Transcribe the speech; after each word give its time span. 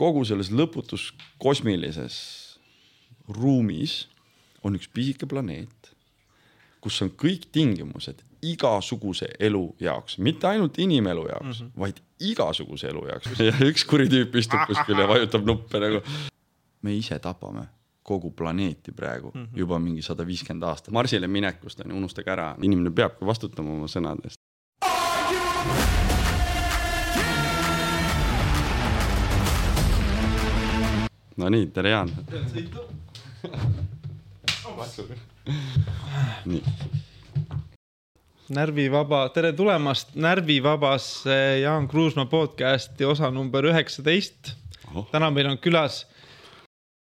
kogu 0.00 0.24
selles 0.24 0.48
lõputus 0.52 1.10
kosmilises 1.42 2.16
ruumis 3.28 4.06
on 4.64 4.76
üks 4.78 4.88
pisike 4.92 5.28
planeet, 5.28 5.92
kus 6.80 7.00
on 7.04 7.12
kõik 7.20 7.48
tingimused 7.52 8.24
igasuguse 8.40 9.28
elu 9.40 9.62
jaoks, 9.84 10.16
mitte 10.24 10.48
ainult 10.48 10.78
inimelu 10.80 11.26
jaoks 11.28 11.60
mm, 11.60 11.66
-hmm. 11.66 11.80
vaid 11.82 12.00
igasuguse 12.30 12.88
elu 12.88 13.04
jaoks 13.10 13.40
ja 13.48 13.52
üks 13.68 13.84
kuri 13.84 14.08
tüüp 14.08 14.38
istub 14.40 14.64
kuskil 14.70 14.98
ja 14.98 15.08
vajutab 15.08 15.44
nuppe 15.44 15.80
nagu. 15.80 16.00
me 16.82 16.96
ise 16.96 17.18
tapame 17.18 17.66
kogu 18.02 18.30
planeeti 18.30 18.92
praegu 18.92 19.32
mm 19.34 19.44
-hmm. 19.44 19.58
juba 19.58 19.78
mingi 19.78 20.02
sada 20.02 20.26
viiskümmend 20.26 20.62
aastat. 20.62 20.92
Marsile 20.92 21.26
minekust 21.26 21.80
on 21.80 21.90
ju, 21.90 21.96
unustage 21.96 22.30
ära, 22.30 22.56
inimene 22.62 22.90
peabki 22.90 23.26
vastutama 23.26 23.70
oma 23.70 23.86
sõnade 23.86 24.24
eest. 24.24 24.40
Nonii, 31.40 31.66
tere 31.72 31.90
Jaan. 31.90 32.10
nii. 36.44 36.62
närvivaba, 38.48 39.28
tere 39.32 39.52
tulemast 39.56 40.12
Närvivabasse 40.14 41.38
Jaan 41.62 41.88
Kruusmaa 41.88 42.26
podcasti 42.26 43.04
osa 43.04 43.30
number 43.30 43.64
üheksateist. 43.64 44.52
täna 45.12 45.30
meil 45.30 45.48
on 45.48 45.58
külas 45.58 46.02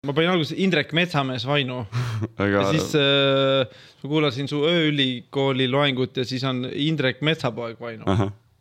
ma 0.06 0.12
panin 0.12 0.30
alguses 0.34 0.58
Indrek 0.58 0.92
Metsamees 0.92 1.46
Vainu 1.46 1.80
Aga... 2.42 2.52
ja 2.52 2.68
siis 2.70 2.92
äh, 3.00 3.80
ma 4.02 4.08
kuulasin 4.12 4.48
su 4.48 4.60
ööülikooli 4.66 5.70
loengut 5.70 6.16
ja 6.16 6.24
siis 6.24 6.44
on 6.44 6.66
Indrek 6.72 7.22
Metsapoeg 7.22 7.80
Vainu. 7.80 8.04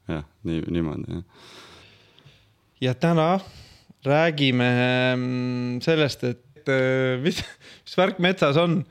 jah, 0.08 0.24
nii, 0.44 0.64
niimoodi 0.72 1.20
jah. 1.20 1.24
ja 2.82 2.94
täna 2.94 3.40
räägime 4.08 4.70
mm, 5.18 5.78
sellest, 5.86 6.26
et 6.28 6.72
äh, 6.72 7.18
mis, 7.24 7.42
mis 7.86 8.00
värk 8.00 8.22
metsas 8.24 8.60
on 8.62 8.82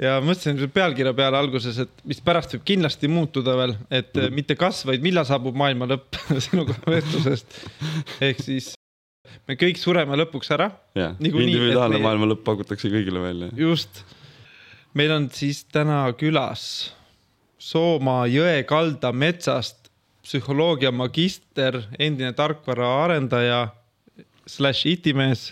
ja 0.00 0.18
mõtlesin 0.24 0.60
pealkirja 0.72 1.14
peale 1.16 1.38
alguses, 1.40 1.78
et 1.86 2.02
mis 2.08 2.20
pärast 2.24 2.52
võib 2.56 2.66
kindlasti 2.68 3.10
muutuda 3.10 3.56
veel, 3.58 3.76
et 3.90 4.12
mm 4.14 4.34
mitte 4.36 4.56
kas, 4.58 4.82
vaid 4.88 5.04
millal 5.04 5.24
saabub 5.28 5.56
maailma 5.56 5.88
lõpp 5.88 6.18
sinuga 6.46 6.76
vestlusest. 6.86 7.56
ehk 8.20 8.42
siis 8.44 8.74
me 9.48 9.56
kõik 9.58 9.80
sureme 9.80 10.18
lõpuks 10.18 10.52
ära. 10.56 10.70
jah, 10.98 11.16
individuaalne 11.20 11.96
meie... 11.96 12.04
maailma 12.04 12.28
lõpp 12.32 12.44
pakutakse 12.46 12.90
kõigile 12.92 13.22
välja. 13.22 13.50
just, 13.56 14.02
meil 14.94 15.14
on 15.16 15.30
siis 15.32 15.64
täna 15.72 16.04
külas 16.18 16.92
Soomaa 17.66 18.26
jõe 18.28 18.60
kalda 18.68 19.10
metsast 19.16 19.88
psühholoogia 20.26 20.92
magister, 20.94 21.78
endine 21.98 22.34
tarkvaraarendaja 22.36 23.62
slaš 24.46 24.84
itimees, 24.86 25.50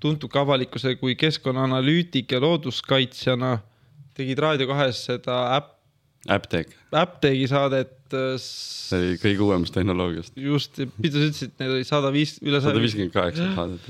tuntud 0.00 0.30
ka 0.30 0.44
avalikkuse 0.44 0.94
kui 1.00 1.16
keskkonnaanalüütik 1.18 2.32
ja 2.32 2.40
looduskaitsjana. 2.40 3.58
tegid 4.18 4.38
Raadio 4.38 4.66
kahes 4.66 5.04
seda 5.06 5.56
äpp. 5.56 5.74
Apteek. 6.28 6.72
Apteegi 6.92 7.46
saadet 7.46 7.98
Äh, 8.12 8.36
see 8.40 8.98
oli 8.98 9.18
kõige 9.20 9.44
uuemast 9.44 9.74
tehnoloogiast. 9.76 10.36
just, 10.36 10.80
mida 10.98 11.18
sa 11.18 11.26
ütlesid, 11.28 11.52
need 11.60 11.74
olid 11.74 11.88
sada 11.88 12.12
viis, 12.14 12.38
üle 12.44 12.60
sada 12.64 12.80
viiskümmend 12.80 13.12
kaheksa 13.12 13.48
saadet. 13.56 13.88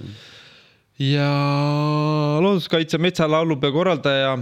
ja 0.99 1.29
looduskaitse 2.43 2.99
metsalaulupeo 2.99 3.73
korraldaja, 3.73 4.39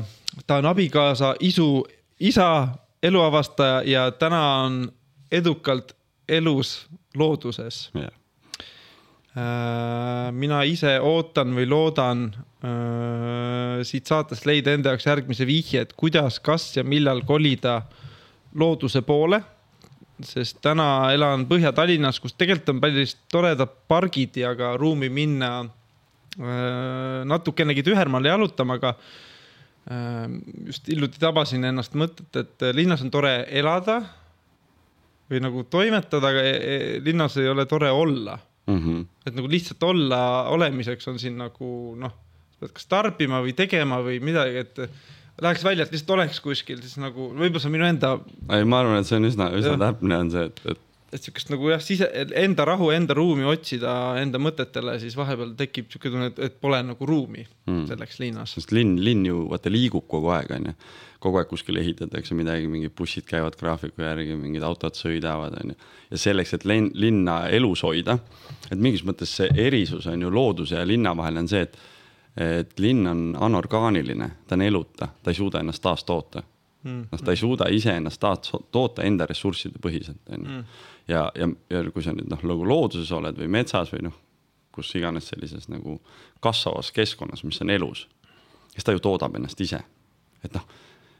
ta 0.46 0.60
on 0.62 0.70
abikaasa, 0.72 1.34
isu, 1.40 1.84
isa, 2.20 2.68
eluavastaja 3.02 3.82
ja 3.84 4.10
täna 4.10 4.42
on 4.64 4.86
edukalt 5.32 5.92
elus 6.28 6.86
looduses 7.14 7.90
yeah 7.94 8.12
mina 9.36 10.62
ise 10.64 10.94
ootan 11.04 11.50
või 11.52 11.66
loodan 11.68 12.30
äh, 12.32 13.82
siit 13.84 14.08
saatest 14.08 14.46
leida 14.48 14.72
enda 14.72 14.94
jaoks 14.94 15.04
järgmise 15.04 15.46
vihje, 15.48 15.82
et 15.84 15.92
kuidas, 15.92 16.38
kas 16.40 16.70
ja 16.78 16.84
millal 16.84 17.20
kolida 17.28 17.82
looduse 18.56 19.02
poole. 19.04 19.42
Sest 20.24 20.62
täna 20.64 21.12
elan 21.12 21.44
Põhja-Tallinnas, 21.50 22.22
kus 22.24 22.32
tegelikult 22.32 22.72
on 22.72 22.80
palju 22.80 23.04
toredad 23.28 23.74
pargid 23.84 24.38
ja 24.40 24.54
ka 24.56 24.72
ruumi 24.80 25.12
minna 25.12 25.52
äh, 25.60 27.20
natukenegi 27.28 27.84
tühermaale 27.84 28.32
jalutama, 28.32 28.80
aga 28.80 28.94
äh, 28.96 30.24
just 30.64 30.88
hiljuti 30.88 31.20
tabasin 31.20 31.68
ennast 31.68 31.92
mõtet, 31.92 32.32
et 32.40 32.68
linnas 32.72 33.04
on 33.04 33.12
tore 33.12 33.42
elada 33.52 34.00
või 35.28 35.44
nagu 35.44 35.68
toimetada, 35.68 36.32
aga 36.32 37.00
linnas 37.04 37.36
ei 37.36 37.52
ole 37.52 37.68
tore 37.68 37.92
olla 37.92 38.40
mm. 38.66 38.78
-hmm. 38.78 39.04
et 39.26 39.34
nagu 39.34 39.50
lihtsalt 39.50 39.82
olla 39.82 40.48
olemiseks 40.54 41.08
on 41.08 41.18
siin 41.22 41.38
nagu 41.38 41.68
noh, 41.98 42.14
pead 42.60 42.72
kas 42.76 42.88
tarbima 42.90 43.42
või 43.44 43.54
tegema 43.56 44.00
või 44.04 44.20
midagi, 44.24 44.64
et 44.64 44.80
läheks 45.42 45.64
välja, 45.64 45.84
et 45.84 45.92
lihtsalt 45.92 46.16
oleks 46.16 46.40
kuskil, 46.40 46.80
siis 46.84 46.96
nagu 47.00 47.30
võib-olla 47.34 47.62
see 47.62 47.70
on 47.70 47.76
minu 47.76 47.86
enda. 47.88 48.16
ei, 48.56 48.64
ma 48.64 48.80
arvan, 48.82 49.00
et 49.00 49.08
see 49.08 49.20
on 49.20 49.28
üsna, 49.28 49.50
üsna 49.58 49.76
täpne 49.80 50.20
on 50.24 50.32
see, 50.32 50.44
et, 50.50 50.62
et. 50.72 50.84
et 51.12 51.26
sihukest 51.26 51.52
nagu 51.52 51.72
jah, 51.72 51.82
sise, 51.84 52.08
enda 52.40 52.64
rahu, 52.68 52.90
enda 52.94 53.16
ruumi 53.16 53.44
otsida 53.48 53.92
enda 54.22 54.40
mõtetele, 54.42 54.96
siis 55.02 55.16
vahepeal 55.18 55.52
tekib 55.58 55.90
sihuke 55.92 56.12
tunne, 56.12 56.30
et, 56.32 56.40
et 56.48 56.60
pole 56.60 56.80
nagu 56.88 57.08
ruumi 57.08 57.44
mm. 57.44 57.84
selleks 57.90 58.20
linnas. 58.22 58.56
sest 58.56 58.72
linn, 58.76 58.96
linn 59.04 59.28
ju 59.28 59.44
vaata 59.52 59.72
liigub 59.72 60.08
kogu 60.08 60.32
aeg, 60.36 60.56
onju. 60.56 60.76
Kogu 61.26 61.40
aeg 61.40 61.50
kuskil 61.50 61.80
ehitatakse 61.80 62.36
midagi, 62.38 62.70
mingid 62.70 62.94
bussid 62.96 63.26
käivad 63.28 63.58
graafiku 63.58 64.06
järgi, 64.06 64.38
mingid 64.38 64.64
autod 64.66 64.96
sõidavad, 64.98 65.58
onju. 65.62 65.76
ja 66.12 66.22
selleks, 66.22 66.54
et 66.56 66.64
linn, 66.68 66.92
linna 66.94 67.42
elus 67.52 67.82
hoida, 67.86 68.18
et 68.70 68.78
mingis 68.78 69.04
mõttes 69.06 69.34
see 69.40 69.50
erisus 69.66 70.06
on 70.10 70.22
ju 70.22 70.32
looduse 70.32 70.78
ja 70.78 70.86
linna 70.86 71.16
vahel 71.18 71.42
on 71.42 71.50
see, 71.50 71.66
et 71.66 71.78
et 72.36 72.80
linn 72.84 73.06
on 73.08 73.20
anorgaaniline, 73.40 74.26
ta 74.44 74.58
on 74.58 74.62
eluta, 74.66 75.06
ta 75.24 75.32
ei 75.32 75.38
suuda 75.38 75.62
ennast 75.62 75.80
taastoota 75.80 76.42
mm.. 76.86 77.06
noh, 77.12 77.22
ta 77.24 77.32
ei 77.32 77.40
suuda 77.40 77.68
iseennast 77.72 78.20
taastoota 78.20 79.04
enda 79.08 79.26
ressursside 79.26 79.80
põhiselt, 79.82 80.20
on 80.28 80.44
ju. 80.44 80.50
Mm. 80.50 80.64
ja, 81.08 81.24
ja, 81.34 81.48
ja 81.70 81.82
kui 81.90 82.04
sa 82.04 82.14
nüüd 82.16 82.28
noh, 82.30 82.42
nagu 82.52 82.68
looduses 82.68 83.12
oled 83.16 83.38
või 83.40 83.48
metsas 83.58 83.92
või 83.94 84.06
noh, 84.08 84.16
kus 84.74 84.92
iganes 84.98 85.30
sellises 85.32 85.70
nagu 85.72 85.98
kasvavas 86.44 86.92
keskkonnas, 86.92 87.44
mis 87.48 87.60
on 87.64 87.72
elus, 87.72 88.04
siis 88.74 88.84
ta 88.84 88.92
ju 88.92 89.00
toodab 89.02 89.38
ennast 89.38 89.60
ise. 89.64 89.80
et 90.44 90.52
noh, 90.54 90.66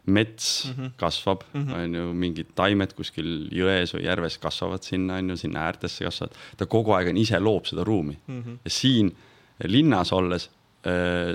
mets 0.07 0.67
mm 0.67 0.73
-hmm. 0.73 0.91
kasvab 0.97 1.43
mm, 1.53 1.63
-hmm. 1.63 1.75
on 1.75 1.95
ju, 1.95 2.13
mingid 2.13 2.53
taimed 2.55 2.93
kuskil 2.95 3.49
jões 3.53 3.95
või 3.95 4.05
järves 4.05 4.39
kasvavad 4.39 4.83
sinna, 4.83 5.17
on 5.21 5.31
ju, 5.31 5.37
sinna 5.37 5.67
äärtesse 5.67 6.05
kasvavad. 6.05 6.37
ta 6.57 6.67
kogu 6.67 6.93
aeg 6.93 7.09
on 7.09 7.17
ise 7.17 7.41
loob 7.41 7.67
seda 7.67 7.85
ruumi 7.85 8.19
mm 8.27 8.43
-hmm. 8.43 8.59
ja 8.65 8.71
siin 8.71 9.17
linnas 9.65 10.13
olles 10.13 10.51
Äh, 10.87 11.35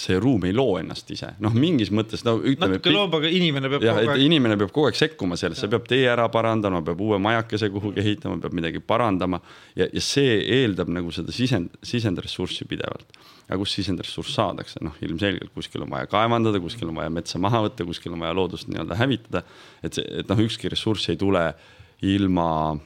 see 0.00 0.16
ruum 0.22 0.44
ei 0.46 0.52
loo 0.54 0.76
ennast 0.78 1.08
ise, 1.12 1.32
noh, 1.42 1.52
mingis 1.52 1.90
mõttes 1.92 2.22
no 2.24 2.36
ütleme. 2.38 2.76
natuke 2.76 2.92
loob, 2.94 3.16
aga 3.18 3.28
inimene 3.34 3.68
peab 3.72 3.82
jah, 3.84 3.98
et 3.98 4.12
aeg... 4.14 4.22
inimene 4.22 4.54
peab 4.56 4.70
kogu 4.70 4.86
aeg 4.88 4.96
sekkuma 4.96 5.36
sellesse, 5.36 5.66
peab 5.70 5.88
tee 5.90 6.06
ära 6.08 6.28
parandama, 6.32 6.78
peab 6.86 7.02
uue 7.02 7.18
majakese 7.20 7.68
kuhugi 7.74 8.00
ehitama, 8.00 8.38
peab 8.40 8.54
midagi 8.56 8.80
parandama. 8.80 9.42
ja, 9.76 9.88
ja 9.90 10.02
see 10.04 10.38
eeldab 10.60 10.92
nagu 10.94 11.10
seda 11.12 11.34
sisend, 11.34 11.74
sisendressurssi 11.82 12.68
pidevalt. 12.70 13.18
Aga 13.48 13.58
kust 13.58 13.78
sisendressurss 13.78 14.36
saadakse, 14.36 14.80
noh, 14.84 14.94
ilmselgelt 15.02 15.52
kuskil 15.54 15.84
on 15.84 15.90
vaja 15.90 16.08
kaevandada, 16.10 16.60
kuskil 16.62 16.90
on 16.90 17.00
vaja 17.00 17.10
metsa 17.12 17.40
maha 17.42 17.64
võtta, 17.66 17.86
kuskil 17.88 18.14
on 18.14 18.22
vaja 18.24 18.36
loodust 18.36 18.70
nii-öelda 18.70 18.98
hävitada. 19.00 19.42
et 19.82 19.96
see, 19.96 20.06
et 20.22 20.28
noh, 20.30 20.42
ükski 20.46 20.70
ressurss 20.70 21.10
ei 21.10 21.18
tule 21.20 21.42
ilma, 22.06 22.76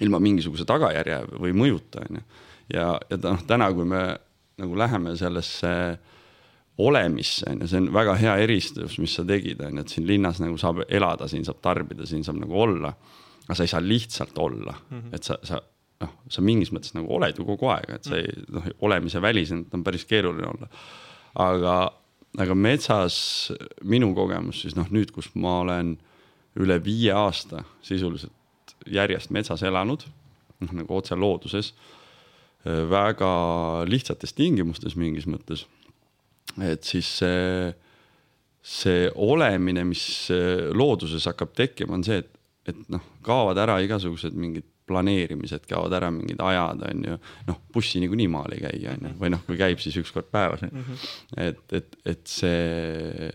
ilma 0.00 0.20
mingisuguse 0.22 0.66
tagajärje 0.68 1.22
või 1.32 1.56
mõjuta, 1.56 2.04
on 2.06 2.20
ju. 2.20 2.24
ja, 2.76 2.86
ja 3.10 3.20
noh, 3.24 3.42
täna, 3.46 3.70
kui 3.74 3.88
me 3.88 4.04
nagu 4.60 4.78
läheme 4.78 5.16
sellesse 5.16 5.72
olemisse, 6.80 7.48
on 7.50 7.64
ju, 7.64 7.70
see 7.70 7.80
on 7.82 7.90
väga 7.94 8.14
hea 8.20 8.36
eristus, 8.44 8.98
mis 9.02 9.16
sa 9.16 9.24
tegid, 9.26 9.60
on 9.66 9.80
ju, 9.80 9.84
et 9.84 9.96
siin 9.96 10.06
linnas 10.08 10.40
nagu 10.42 10.58
saab 10.60 10.84
elada, 10.88 11.28
siin 11.28 11.44
saab 11.46 11.60
tarbida, 11.64 12.06
siin 12.08 12.24
saab 12.26 12.40
nagu 12.40 12.62
olla. 12.68 12.94
aga 13.50 13.56
sa 13.58 13.64
ei 13.66 13.70
saa 13.72 13.80
lihtsalt 13.82 14.38
olla 14.38 14.74
mm, 14.90 14.98
-hmm. 15.00 15.14
et 15.14 15.22
sa, 15.26 15.36
sa 15.42 15.56
noh, 16.00 16.12
sa 16.32 16.44
mingis 16.44 16.72
mõttes 16.74 16.94
nagu 16.96 17.10
oled 17.16 17.36
ju 17.36 17.46
kogu 17.46 17.70
aeg, 17.72 17.94
et 17.96 18.08
sa 18.08 18.18
ei 18.18 18.28
noh, 18.52 18.66
olemise 18.86 19.22
väliselt 19.22 19.74
on 19.76 19.84
päris 19.86 20.06
keeruline 20.08 20.48
olla. 20.48 20.70
aga, 21.40 21.76
aga 22.40 22.56
metsas 22.56 23.16
minu 23.82 24.12
kogemus 24.16 24.64
siis 24.64 24.76
noh, 24.78 24.88
nüüd, 24.90 25.12
kus 25.14 25.30
ma 25.34 25.60
olen 25.64 25.96
üle 26.60 26.80
viie 26.82 27.12
aasta 27.14 27.64
sisuliselt 27.86 28.76
järjest 28.90 29.30
metsas 29.34 29.62
elanud, 29.66 30.06
noh 30.64 30.72
nagu 30.76 30.96
otse 30.96 31.16
looduses 31.18 31.74
väga 32.64 33.30
lihtsates 33.88 34.34
tingimustes 34.36 34.96
mingis 34.96 35.28
mõttes. 35.28 35.66
et 36.60 36.84
siis 36.84 37.06
see, 37.20 37.70
see 38.60 39.06
olemine, 39.14 39.84
mis 39.84 40.02
looduses 40.74 41.24
hakkab 41.30 41.54
tekkima, 41.56 41.94
on 41.94 42.04
see, 42.04 42.20
et, 42.20 42.30
et 42.68 42.82
noh, 42.92 43.04
kaovad 43.24 43.60
ära 43.62 43.78
igasugused 43.84 44.36
mingid 44.36 44.66
planeerimised, 44.90 45.66
kaovad 45.70 45.94
ära 46.00 46.10
mingid 46.14 46.42
ajad, 46.44 46.82
on 46.90 47.04
ju. 47.06 47.20
noh, 47.50 47.60
bussi 47.74 48.02
niikuinii 48.02 48.30
maal 48.32 48.56
ei 48.56 48.64
käi, 48.64 48.80
on 48.92 49.06
ju, 49.08 49.12
või 49.20 49.34
noh, 49.36 49.44
kui 49.46 49.60
käib, 49.60 49.82
siis 49.82 49.96
üks 50.02 50.12
kord 50.14 50.30
päevas 50.32 50.66
mm. 50.66 50.82
-hmm. 50.88 51.06
et, 51.46 51.62
et, 51.78 52.00
et 52.14 52.24
see 52.30 53.30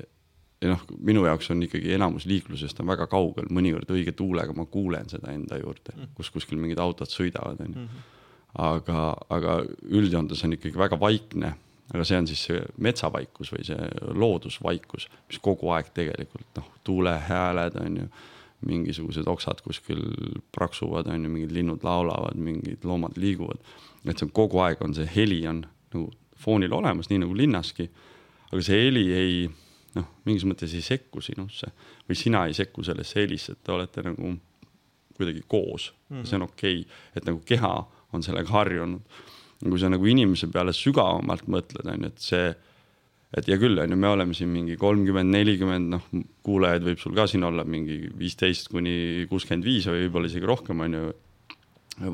noh, 0.65 0.81
minu 1.05 1.25
jaoks 1.27 1.51
on 1.53 1.61
ikkagi 1.61 1.93
enamus 1.93 2.25
liiklusest 2.29 2.79
on 2.81 2.89
väga 2.89 3.05
kaugel, 3.11 3.47
mõnikord 3.53 3.91
õige 3.93 4.15
tuulega 4.17 4.53
ma 4.57 4.65
kuulen 4.65 5.09
seda 5.09 5.33
enda 5.33 5.59
juurde, 5.61 5.93
mhm. 5.93 6.13
kus 6.17 6.31
kuskil 6.33 6.57
mingid 6.61 6.81
autod 6.81 7.11
sõidavad, 7.11 7.61
on 7.61 7.73
ju. 7.73 7.87
Mhm 7.87 8.11
aga, 8.61 9.09
aga 9.33 9.59
üldjoontes 9.83 10.43
on 10.45 10.55
ikkagi 10.55 10.79
väga 10.79 10.99
vaikne, 10.99 11.51
aga 11.93 12.05
see 12.07 12.19
on 12.19 12.29
siis 12.29 12.45
see 12.47 12.61
metsavaikus 12.81 13.51
või 13.53 13.65
see 13.67 13.89
loodusvaikus, 14.15 15.09
mis 15.29 15.41
kogu 15.43 15.71
aeg 15.75 15.91
tegelikult 15.95 16.47
noh, 16.59 16.71
tuulehääled 16.87 17.77
on 17.81 17.99
ju 18.01 18.07
mingisugused 18.65 19.27
oksad 19.27 19.62
kuskil 19.65 20.01
praksuvad, 20.56 21.07
on 21.12 21.25
ju, 21.25 21.31
mingid 21.31 21.53
linnud 21.56 21.83
laulavad, 21.85 22.38
mingid 22.38 22.85
loomad 22.85 23.17
liiguvad. 23.17 23.62
et 24.06 24.17
see 24.17 24.27
on 24.27 24.31
kogu 24.31 24.59
aeg 24.62 24.81
on 24.85 24.94
see 24.94 25.07
heli 25.15 25.39
on 25.50 25.63
nagu 25.94 26.12
foonil 26.38 26.73
olemas, 26.73 27.09
nii 27.09 27.23
nagu 27.23 27.38
linnaski. 27.38 27.89
aga 28.51 28.62
see 28.62 28.81
heli 28.85 29.06
ei 29.13 29.38
noh, 29.95 30.09
mingis 30.27 30.45
mõttes 30.45 30.73
ei 30.75 30.83
sekku 30.85 31.21
sinusse 31.23 31.71
või 32.09 32.19
sina 32.19 32.45
ei 32.50 32.53
sekku 32.53 32.83
sellesse 32.83 33.21
helisse, 33.21 33.56
et 33.56 33.63
te 33.63 33.71
olete 33.71 34.03
nagu 34.06 34.35
kuidagi 35.15 35.44
koos 35.47 35.94
mm, 35.94 36.17
-hmm. 36.17 36.27
see 36.27 36.35
on 36.35 36.47
okei 36.50 36.79
okay., 36.81 36.91
et 37.15 37.25
nagu 37.25 37.41
keha 37.45 37.73
on 38.13 38.23
sellega 38.23 38.50
harjunud. 38.50 39.01
kui 39.63 39.79
sa 39.79 39.89
nagu 39.89 40.06
inimese 40.06 40.47
peale 40.51 40.73
sügavamalt 40.73 41.47
mõtled, 41.47 41.88
on 41.88 42.01
ju, 42.03 42.07
et 42.07 42.19
see 42.19 42.50
et 43.35 43.49
hea 43.49 43.57
küll, 43.59 43.79
on 43.81 43.91
ju, 43.91 43.97
me 43.99 44.11
oleme 44.11 44.35
siin 44.37 44.51
mingi 44.51 44.77
kolmkümmend, 44.79 45.33
nelikümmend, 45.35 45.91
noh, 45.91 46.07
kuulajaid 46.45 46.85
võib 46.87 47.01
sul 47.01 47.15
ka 47.17 47.27
siin 47.27 47.43
olla 47.47 47.65
mingi 47.67 48.05
viisteist 48.15 48.71
kuni 48.71 49.25
kuuskümmend 49.31 49.67
viis 49.67 49.87
või 49.89 50.05
võib-olla 50.05 50.31
isegi 50.31 50.47
rohkem, 50.47 50.85
on 50.85 50.97
ju, 50.97 51.11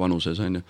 vanuses, 0.01 0.41
on 0.41 0.59
ju. 0.59 0.65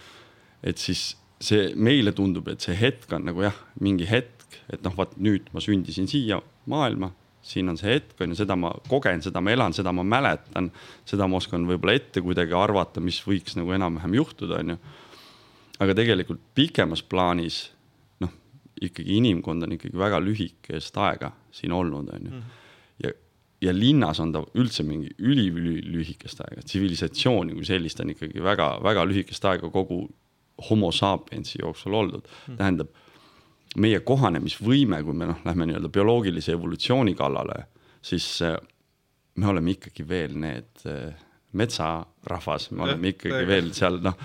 et 0.67 0.81
siis 0.81 1.11
see 1.41 1.71
meile 1.79 2.13
tundub, 2.15 2.51
et 2.51 2.61
see 2.63 2.75
hetk 2.77 3.11
on 3.15 3.25
nagu 3.31 3.47
jah, 3.47 3.57
mingi 3.81 4.07
hetk, 4.09 4.59
et 4.71 4.83
noh, 4.83 4.95
vaat 4.97 5.15
nüüd 5.23 5.47
ma 5.55 5.63
sündisin 5.63 6.09
siia 6.11 6.41
maailma, 6.69 7.13
siin 7.41 7.71
on 7.71 7.79
see 7.79 7.95
hetk, 7.95 8.17
on 8.21 8.35
ju, 8.35 8.41
seda 8.43 8.57
ma 8.59 8.73
kogen, 8.91 9.23
seda 9.23 9.41
ma 9.41 9.55
elan, 9.55 9.73
seda 9.73 9.93
ma 9.95 10.03
mäletan, 10.05 10.69
seda 11.07 11.29
ma 11.31 11.39
oskan 11.39 11.63
võib-olla 11.69 11.95
ette 11.97 12.21
kuidagi 12.21 12.53
arvata, 12.57 13.01
mis 13.01 13.23
võiks 13.25 13.55
nagu 13.57 13.71
enam-vähem 13.77 14.19
juhtuda, 14.19 14.59
on 14.59 14.75
ju. 14.75 14.81
aga 15.81 15.95
tegelikult 15.97 16.43
pikemas 16.53 17.01
plaanis 17.01 17.69
ikkagi 18.81 19.17
inimkond 19.19 19.63
on 19.63 19.75
ikkagi 19.77 19.97
väga 19.97 20.21
lühikest 20.23 20.97
aega 21.01 21.31
siin 21.53 21.73
olnud, 21.75 22.09
on 22.13 22.25
ju. 22.25 22.31
Mhm. 22.31 22.57
ja, 23.03 23.11
ja 23.61 23.75
linnas 23.75 24.19
on 24.19 24.33
ta 24.33 24.41
üldse 24.57 24.83
mingi 24.87 25.11
üliülilühikest 25.19 26.41
aega, 26.45 26.65
tsivilisatsiooni 26.65 27.57
kui 27.57 27.67
sellist 27.67 28.01
on 28.01 28.13
ikkagi 28.15 28.43
väga-väga 28.43 29.05
lühikest 29.09 29.45
aega 29.51 29.69
kogu 29.69 30.03
homo 30.69 30.91
sapiensi 30.93 31.61
jooksul 31.61 31.93
oldud 31.97 32.25
mm.. 32.25 32.57
tähendab, 32.57 32.91
meie 33.81 34.01
kohanemisvõime, 34.03 34.99
kui 35.05 35.15
me 35.15 35.29
noh, 35.29 35.39
lähme 35.47 35.69
nii-öelda 35.69 35.89
bioloogilise 35.93 36.53
evolutsiooni 36.57 37.15
kallale, 37.15 37.63
siis 38.03 38.25
äh, 38.45 38.57
me 39.39 39.47
oleme 39.47 39.77
ikkagi 39.77 40.05
veel 40.07 40.35
need 40.41 40.85
äh, 40.89 41.13
metsarahvas, 41.57 42.69
me 42.75 42.83
oleme 42.87 43.13
ikkagi 43.13 43.47
veel 43.47 43.71
seal 43.75 44.01
noh 44.03 44.17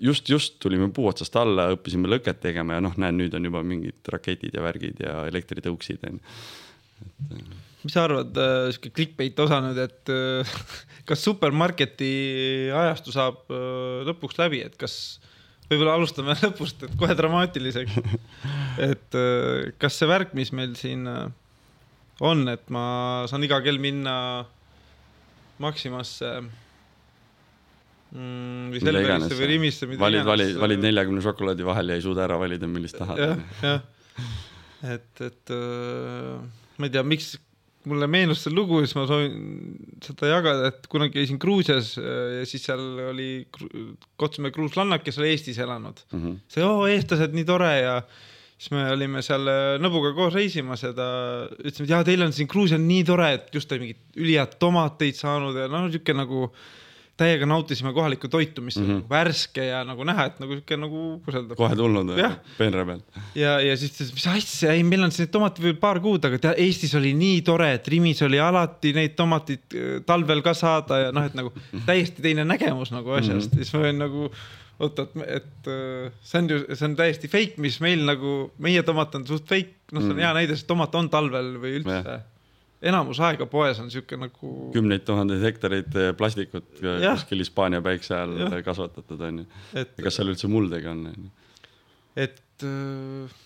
just, 0.00 0.28
just 0.28 0.58
tulime 0.62 0.88
puu 0.94 1.08
otsast 1.10 1.36
alla, 1.40 1.70
õppisime 1.74 2.08
lõket 2.10 2.40
tegema 2.42 2.78
ja 2.78 2.84
noh, 2.84 2.96
näed, 3.00 3.18
nüüd 3.18 3.36
on 3.36 3.50
juba 3.50 3.62
mingid 3.66 4.10
raketid 4.12 4.56
ja 4.56 4.64
värgid 4.64 5.04
ja 5.04 5.20
elektritõuksid 5.28 6.06
on 6.08 6.18
ju. 6.18 7.44
mis 7.84 7.92
sa 7.92 8.06
arvad 8.06 8.36
äh,, 8.40 8.70
sihuke 8.72 8.94
clickbait 8.96 9.38
osa 9.44 9.60
nüüd, 9.64 9.80
et 9.82 10.12
äh, 10.12 10.56
kas 11.08 11.24
supermarketi 11.26 12.10
ajastu 12.72 13.14
saab 13.14 13.44
äh, 13.52 14.02
lõpuks 14.08 14.40
läbi, 14.40 14.64
et 14.64 14.76
kas 14.80 15.20
võib-olla 15.68 15.96
alustame 15.98 16.36
lõpust, 16.44 16.84
et 16.86 16.98
kohe 17.00 17.16
dramaatiliseks. 17.18 18.00
et 18.88 19.20
äh, 19.20 19.72
kas 19.80 20.00
see 20.00 20.10
värk, 20.10 20.34
mis 20.38 20.52
meil 20.56 20.76
siin 20.80 21.08
äh, 21.10 21.28
on, 22.24 22.46
et 22.48 22.68
ma 22.72 23.24
saan 23.30 23.44
iga 23.46 23.60
kell 23.64 23.80
minna 23.82 24.16
Maximasse 25.62 26.30
mm,. 28.14 28.72
või 28.72 28.82
Selverisse 28.82 29.38
või 29.38 29.50
Rimisse. 29.52 29.88
valid, 30.00 30.24
valid, 30.26 30.54
valid 30.60 30.84
neljakümne 30.84 31.24
šokolaadi 31.24 31.66
vahel 31.66 31.92
ja 31.92 31.98
ei 31.98 32.04
suuda 32.04 32.26
ära 32.26 32.38
valida, 32.40 32.70
millist 32.70 32.98
tahad. 33.00 33.20
jah, 33.20 33.42
jah, 33.62 34.28
et, 34.94 35.10
et 35.24 35.54
äh, 35.54 36.38
ma 36.78 36.88
ei 36.88 36.94
tea, 36.94 37.04
miks 37.06 37.34
mulle 37.88 38.06
meenus 38.08 38.44
see 38.44 38.52
lugu 38.54 38.80
ja 38.80 38.88
siis 38.88 38.96
ma 38.96 39.04
soovin 39.08 39.34
seda 40.04 40.30
jagada, 40.30 40.70
et 40.72 40.86
kunagi 40.92 41.18
käisin 41.18 41.40
Gruusias 41.42 41.94
äh, 42.00 42.38
ja 42.40 42.46
siis 42.48 42.64
seal 42.64 42.84
oli, 43.10 43.30
kohtusime 44.20 44.52
gruuslannak, 44.54 45.04
kes 45.04 45.20
oli 45.20 45.34
Eestis 45.34 45.60
elanud 45.60 46.00
mm. 46.10 46.22
-hmm. 46.22 46.38
see, 46.48 46.64
oo, 46.64 46.86
eestlased, 46.88 47.36
nii 47.36 47.44
tore 47.48 47.72
ja 47.82 47.98
siis 48.54 48.70
me 48.72 48.86
olime 48.94 49.22
seal 49.26 49.50
äh, 49.50 49.74
nõbuga 49.82 50.14
koos 50.16 50.32
reisimas 50.36 50.84
ja 50.86 50.94
ta 50.96 51.08
ütlesime, 51.58 51.88
et 51.88 51.92
jaa, 51.96 52.06
teil 52.08 52.24
on 52.24 52.32
siin 52.32 52.48
Gruusia 52.48 52.80
nii 52.80 53.04
tore, 53.04 53.32
et 53.36 53.52
just 53.54 53.72
mingit 53.76 54.00
ülihead 54.16 54.56
tomateid 54.62 55.18
saanud 55.20 55.58
ja 55.58 55.68
noh, 55.68 55.84
niisugune 55.88 56.24
nagu 56.24 56.48
täiega 57.20 57.46
nautisime 57.46 57.92
kohalikku 57.94 58.28
toitu, 58.28 58.62
mis 58.62 58.76
mm 58.76 58.82
-hmm. 58.82 58.90
on 58.90 58.96
mhm. 58.96 59.10
värske 59.10 59.64
ja 59.64 59.84
nagu 59.84 60.04
näha, 60.04 60.24
et 60.30 60.40
nagu 60.42 60.56
sihuke 60.56 60.76
nagu, 60.76 61.02
kuidas 61.24 61.42
öelda. 61.42 61.56
kohe 61.56 61.76
tulnud, 61.76 62.10
peenra 62.58 62.84
peal. 62.86 63.00
ja, 63.34 63.60
ja 63.60 63.76
siis 63.76 63.92
ütles, 63.92 64.10
mis 64.14 64.26
asja, 64.32 64.72
ei, 64.72 64.82
meil 64.82 65.06
on 65.06 65.14
siin 65.14 65.28
tomateid 65.28 65.62
veel 65.68 65.78
paar 65.78 66.00
kuud, 66.00 66.24
aga 66.24 66.38
tea, 66.38 66.56
Eestis 66.66 66.94
oli 66.98 67.14
nii 67.14 67.42
tore, 67.46 67.70
et 67.78 67.88
Rimis 67.88 68.22
oli 68.26 68.40
alati 68.40 68.92
neid 68.92 69.14
tomateid 69.14 69.78
äh, 69.78 70.02
talvel 70.06 70.42
ka 70.42 70.54
saada 70.54 70.98
ja 71.06 71.14
noh, 71.14 71.24
et 71.24 71.38
nagu 71.38 71.54
täiesti 71.86 72.22
teine 72.22 72.44
nägemus 72.44 72.90
nagu 72.90 73.10
asjast 73.10 73.52
mm, 73.52 73.58
-hmm. 73.58 73.62
siis 73.62 73.72
ma 73.74 73.80
olin 73.80 73.98
nagu 73.98 74.30
oota, 74.80 75.06
et, 75.26 75.70
äh, 75.70 76.12
see 76.22 76.42
on 76.42 76.50
ju, 76.50 76.60
see 76.74 76.88
on 76.88 76.96
täiesti 76.98 77.30
fake, 77.30 77.62
mis 77.62 77.78
meil 77.80 78.02
nagu, 78.04 78.52
meie 78.58 78.82
tomat 78.82 79.14
on 79.14 79.26
suht 79.26 79.46
fake, 79.46 79.86
noh, 79.92 80.02
see 80.02 80.10
on 80.10 80.16
mm. 80.16 80.26
hea 80.26 80.36
näide, 80.40 80.56
sest 80.56 80.66
tomat 80.66 80.94
on 80.94 81.10
talvel 81.10 81.54
või 81.62 81.78
üldse 81.78 82.02
ja 82.02 82.22
enamus 82.84 83.20
aega 83.24 83.46
poes 83.50 83.80
on 83.82 83.90
sihuke 83.92 84.18
nagu. 84.20 84.52
kümneid 84.74 85.06
tuhandeid 85.08 85.44
hektareid 85.44 85.96
eh, 86.00 86.10
plastikut 86.18 86.82
ja. 86.82 87.14
kuskil 87.14 87.42
Hispaania 87.44 87.82
päikse 87.84 88.16
all 88.18 88.36
ja. 88.44 88.50
kasvatatud 88.66 89.24
on 89.28 89.42
ju. 89.42 89.48
kas 90.02 90.20
seal 90.20 90.32
üldse 90.32 90.50
muldegi 90.50 90.90
on? 90.90 91.06
et 92.14 92.66
äh, 92.66 93.40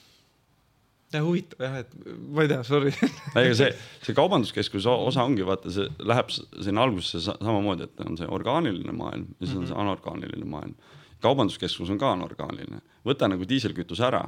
jah, 1.15 1.25
huvitav 1.25 1.65
jah, 1.65 1.79
et 1.85 1.95
ma 2.19 2.45
ei 2.45 2.53
tea, 2.53 2.61
sorry 2.67 2.93
ega 2.93 3.55
see, 3.61 3.71
see 4.05 4.17
kaubanduskeskuse 4.17 4.93
osa 5.09 5.25
ongi 5.29 5.47
vaata, 5.47 5.73
see 5.73 5.89
läheb 6.05 6.35
sinna 6.35 6.85
algusesse 6.85 7.39
samamoodi, 7.39 7.89
et 7.89 8.05
on 8.07 8.19
see 8.21 8.29
orgaaniline 8.39 8.95
maailm 8.97 9.31
ja 9.39 9.47
siis 9.47 9.55
on 9.55 9.63
mm 9.63 9.65
-hmm. 9.65 9.73
see 9.73 9.81
anorgaaniline 9.85 10.51
maailm. 10.57 10.77
kaubanduskeskus 11.25 11.91
on 11.91 11.99
ka 11.99 12.13
anorgaaniline, 12.13 12.83
võta 13.07 13.31
nagu 13.31 13.49
diiselkütus 13.49 14.01
ära 14.01 14.27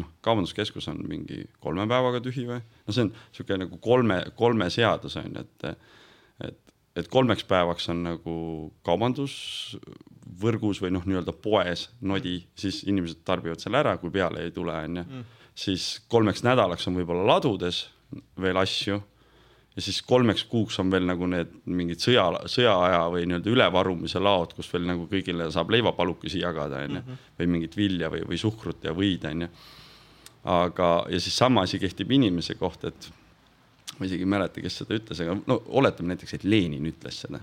noh, 0.00 0.10
kaubanduskeskus 0.24 0.88
on 0.90 1.02
mingi 1.08 1.44
kolme 1.62 1.86
päevaga 1.90 2.20
tühi 2.24 2.46
või, 2.48 2.60
no 2.86 2.94
see 2.94 3.06
on 3.06 3.12
niisugune 3.14 3.64
nagu 3.64 3.78
kolme, 3.82 4.18
kolme 4.38 4.68
seadus 4.72 5.16
on 5.20 5.30
ju, 5.30 5.44
et, 5.44 5.86
et, 6.48 6.74
et 7.02 7.10
kolmeks 7.12 7.46
päevaks 7.50 7.88
on 7.94 8.02
nagu 8.08 8.34
kaubandusvõrgus 8.86 10.82
või 10.82 10.94
noh, 10.96 11.06
nii-öelda 11.06 11.36
poes 11.44 11.88
nodi, 12.02 12.40
siis 12.58 12.82
inimesed 12.88 13.22
tarbivad 13.26 13.62
selle 13.62 13.82
ära, 13.84 13.96
kui 14.02 14.12
peale 14.14 14.44
ei 14.44 14.54
tule, 14.54 14.74
on 14.74 15.02
ju. 15.02 15.08
Mm. 15.08 15.40
siis 15.54 15.88
kolmeks 16.10 16.42
nädalaks 16.46 16.88
on 16.90 16.98
võib-olla 16.98 17.36
ladudes 17.36 17.84
veel 18.40 18.58
asju 18.58 18.98
ja 19.76 19.82
siis 19.82 20.00
kolmeks 20.06 20.44
kuuks 20.50 20.78
on 20.82 20.90
veel 20.90 21.06
nagu 21.06 21.26
need 21.30 21.54
mingid 21.66 22.02
sõja, 22.02 22.26
sõjaaja 22.50 23.00
või 23.14 23.24
nii-öelda 23.28 23.50
ülevarumise 23.50 24.22
laod, 24.22 24.54
kus 24.54 24.70
veel 24.72 24.86
nagu 24.90 25.06
kõigile 25.10 25.48
saab 25.54 25.72
leivapalukesi 25.74 26.42
jagada, 26.42 26.84
on 26.86 26.98
ju, 26.98 27.02
mhm. 27.06 27.24
või 27.38 27.50
mingit 27.56 27.78
vilja 27.78 28.10
või, 28.10 28.22
või 28.26 28.38
suhkrut 28.40 28.86
ja 28.86 28.94
võid, 28.96 29.26
on 29.30 29.46
ju 29.46 29.50
aga, 30.44 30.94
ja 31.10 31.20
siis 31.20 31.36
sama 31.36 31.64
asi 31.64 31.78
kehtib 31.80 32.10
inimese 32.12 32.54
kohta, 32.60 32.92
et 32.92 33.10
ma 33.98 34.08
isegi 34.08 34.24
ei 34.26 34.30
mäleta, 34.30 34.62
kes 34.62 34.80
seda 34.82 34.96
ütles, 34.98 35.20
aga 35.22 35.36
no 35.48 35.58
oletame 35.78 36.12
näiteks, 36.12 36.36
et 36.38 36.46
Lenin 36.48 36.86
ütles 36.90 37.20
seda 37.24 37.40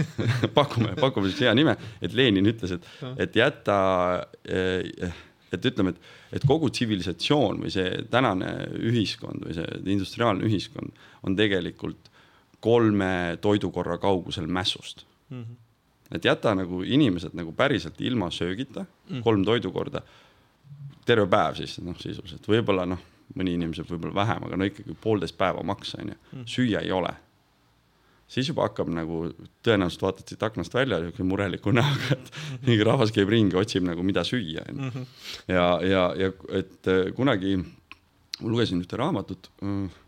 pakume, 0.58 0.94
pakume 1.00 1.30
siis 1.30 1.44
hea 1.46 1.54
nime, 1.56 1.76
et 2.02 2.14
Lenin 2.16 2.48
ütles, 2.50 2.76
et, 2.76 2.88
et 3.20 3.36
jäta, 3.36 3.80
et 4.48 5.68
ütleme, 5.70 5.94
et, 5.94 6.12
et 6.38 6.46
kogu 6.48 6.70
tsivilisatsioon 6.72 7.60
või 7.64 7.74
see 7.74 8.04
tänane 8.12 8.52
ühiskond 8.90 9.44
või 9.46 9.58
see 9.58 9.82
industriaalne 9.96 10.46
ühiskond 10.48 10.96
on 11.26 11.36
tegelikult 11.38 12.08
kolme 12.64 13.38
toidukorra 13.40 13.98
kaugusel 14.00 14.46
mässust 14.46 15.06
mm. 15.30 15.42
-hmm. 15.42 16.16
et 16.16 16.24
jäta 16.24 16.54
nagu 16.54 16.82
inimesed 16.84 17.36
nagu 17.36 17.52
päriselt 17.56 18.00
ilma 18.00 18.30
söögita 18.30 18.80
mm, 18.80 18.88
-hmm. 19.16 19.22
kolm 19.22 19.44
toidukorda 19.44 20.02
terve 21.10 21.26
päev 21.30 21.58
siis 21.58 21.78
noh, 21.84 21.96
sisuliselt 22.00 22.46
võib-olla 22.50 22.86
noh, 22.88 23.00
mõni 23.38 23.54
inimene 23.54 23.76
sööb 23.78 23.90
võib-olla 23.94 24.22
vähem, 24.22 24.46
aga 24.46 24.58
no 24.58 24.68
ikkagi 24.68 24.94
poolteist 25.02 25.38
päeva 25.38 25.62
maks 25.66 25.94
on 25.98 26.12
ju, 26.12 26.16
mm. 26.32 26.46
süüa 26.50 26.84
ei 26.86 26.94
ole. 26.94 27.12
siis 28.30 28.46
juba 28.46 28.62
hakkab 28.68 28.86
nagu 28.94 29.24
tõenäoliselt 29.66 30.04
vaatad 30.04 30.30
siit 30.30 30.42
aknast 30.46 30.74
välja 30.74 31.00
niisugune 31.02 31.32
mureliku 31.32 31.72
näoga, 31.74 32.12
et 32.14 32.28
mm-hmm. 32.28 32.60
mingi 32.68 32.86
rahvas 32.86 33.14
käib 33.14 33.32
ringi, 33.32 33.58
otsib 33.58 33.86
nagu 33.86 34.04
mida 34.06 34.22
süüa 34.26 34.66
on 34.68 34.76
ju. 34.76 34.90
Mm-hmm. 34.90 35.08
ja, 35.50 35.64
ja, 35.86 36.04
ja 36.18 36.30
et 36.60 36.90
äh, 36.90 37.10
kunagi 37.16 37.56
ma 37.58 38.52
lugesin 38.52 38.82
ühte 38.82 39.00
raamatut 39.00 39.50
äh, 39.66 39.98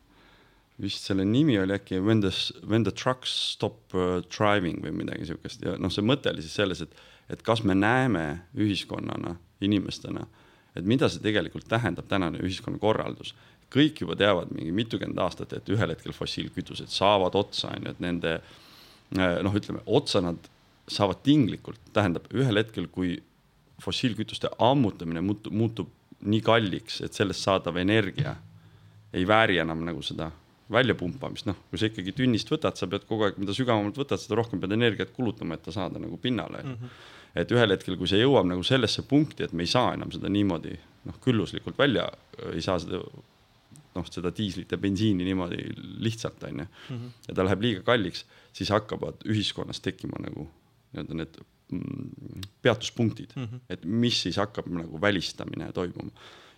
vist 0.83 1.07
selle 1.07 1.27
nimi 1.29 1.59
oli 1.61 1.75
äkki 1.77 2.01
When 2.03 2.23
the, 2.23 2.31
when 2.67 2.87
the 2.87 2.95
trucks 2.95 3.35
stop 3.55 3.95
uh, 3.95 4.21
driving 4.31 4.83
või 4.83 4.95
midagi 5.03 5.29
siukest 5.31 5.67
ja 5.67 5.77
noh, 5.79 5.93
see 5.93 6.07
mõte 6.07 6.31
oli 6.33 6.43
siis 6.43 6.55
selles, 6.59 6.83
et, 6.83 6.95
et 7.31 7.43
kas 7.47 7.63
me 7.67 7.75
näeme 7.79 8.25
ühiskonnana, 8.59 9.37
inimestena 9.63 10.25
äh, 10.27 10.42
et 10.77 10.87
mida 10.89 11.09
see 11.13 11.23
tegelikult 11.25 11.69
tähendab, 11.69 12.09
tänane 12.09 12.41
ühiskonnakorraldus. 12.43 13.35
kõik 13.73 14.03
juba 14.03 14.13
teavad 14.21 14.51
mingi 14.53 14.73
mitukümmend 14.77 15.19
aastat, 15.25 15.53
et 15.57 15.69
ühel 15.73 15.95
hetkel 15.95 16.13
fossiilkütused 16.13 16.91
saavad 16.93 17.35
otsa, 17.35 17.71
on 17.73 17.87
ju, 17.87 17.95
et 17.95 18.01
nende 18.05 18.35
noh, 19.17 19.55
ütleme 19.57 19.81
otsa 19.87 20.21
nad 20.21 20.37
saavad 20.93 21.23
tinglikult, 21.25 21.81
tähendab 21.97 22.27
ühel 22.37 22.61
hetkel, 22.61 22.89
kui 22.93 23.17
fossiilkütuste 23.83 24.51
ammutamine 24.63 25.23
muutub, 25.25 25.55
muutub 25.57 25.89
nii 26.23 26.43
kalliks, 26.45 27.01
et 27.03 27.17
sellest 27.17 27.43
saadav 27.43 27.81
energia 27.81 28.37
ei 29.13 29.25
vääri 29.29 29.59
enam 29.63 29.83
nagu 29.85 30.05
seda 30.05 30.31
väljapumpamist, 30.73 31.49
noh, 31.49 31.59
kui 31.71 31.81
sa 31.81 31.89
ikkagi 31.89 32.15
tünnist 32.17 32.49
võtad, 32.53 32.79
sa 32.79 32.89
pead 32.89 33.05
kogu 33.09 33.27
aeg, 33.27 33.41
mida 33.41 33.55
sügavamalt 33.57 33.99
võtad, 33.99 34.21
seda 34.23 34.39
rohkem 34.39 34.61
pead 34.63 34.73
energiat 34.77 35.13
kulutama, 35.17 35.59
et 35.59 35.67
ta 35.67 35.75
saada 35.75 36.01
nagu 36.01 36.17
pinnale 36.21 36.63
mm. 36.63 36.77
-hmm. 36.77 37.03
Et 37.35 37.53
ühel 37.53 37.75
hetkel, 37.75 37.97
kui 37.97 38.09
see 38.11 38.21
jõuab 38.21 38.47
nagu 38.49 38.65
sellesse 38.67 39.05
punkti, 39.09 39.47
et 39.47 39.53
me 39.53 39.65
ei 39.67 39.71
saa 39.71 39.95
enam 39.97 40.13
seda 40.13 40.29
niimoodi 40.33 40.75
noh, 41.09 41.19
külluslikult 41.25 41.79
välja, 41.79 42.07
ei 42.53 42.63
saa 42.65 42.79
seda 42.83 43.01
noh, 43.93 44.09
seda 44.09 44.33
diislit 44.35 44.73
ja 44.73 44.79
bensiini 44.81 45.25
niimoodi 45.27 45.65
lihtsalt 46.05 46.45
onju 46.49 46.65
mm 46.65 46.97
-hmm. 46.97 47.11
ja 47.29 47.35
ta 47.35 47.45
läheb 47.45 47.63
liiga 47.63 47.83
kalliks, 47.83 48.25
siis 48.53 48.71
hakkavad 48.71 49.25
ühiskonnas 49.29 49.81
tekkima 49.81 50.21
nagu 50.21 50.49
nii-öelda 50.93 51.15
need 51.15 51.37
mm, 51.73 52.47
peatuspunktid 52.63 53.37
mm, 53.37 53.45
-hmm. 53.45 53.61
et 53.69 53.85
mis 53.85 54.23
siis 54.23 54.37
hakkab 54.37 54.67
nagu 54.67 55.01
välistamine 55.01 55.73
toimuma. 55.73 56.11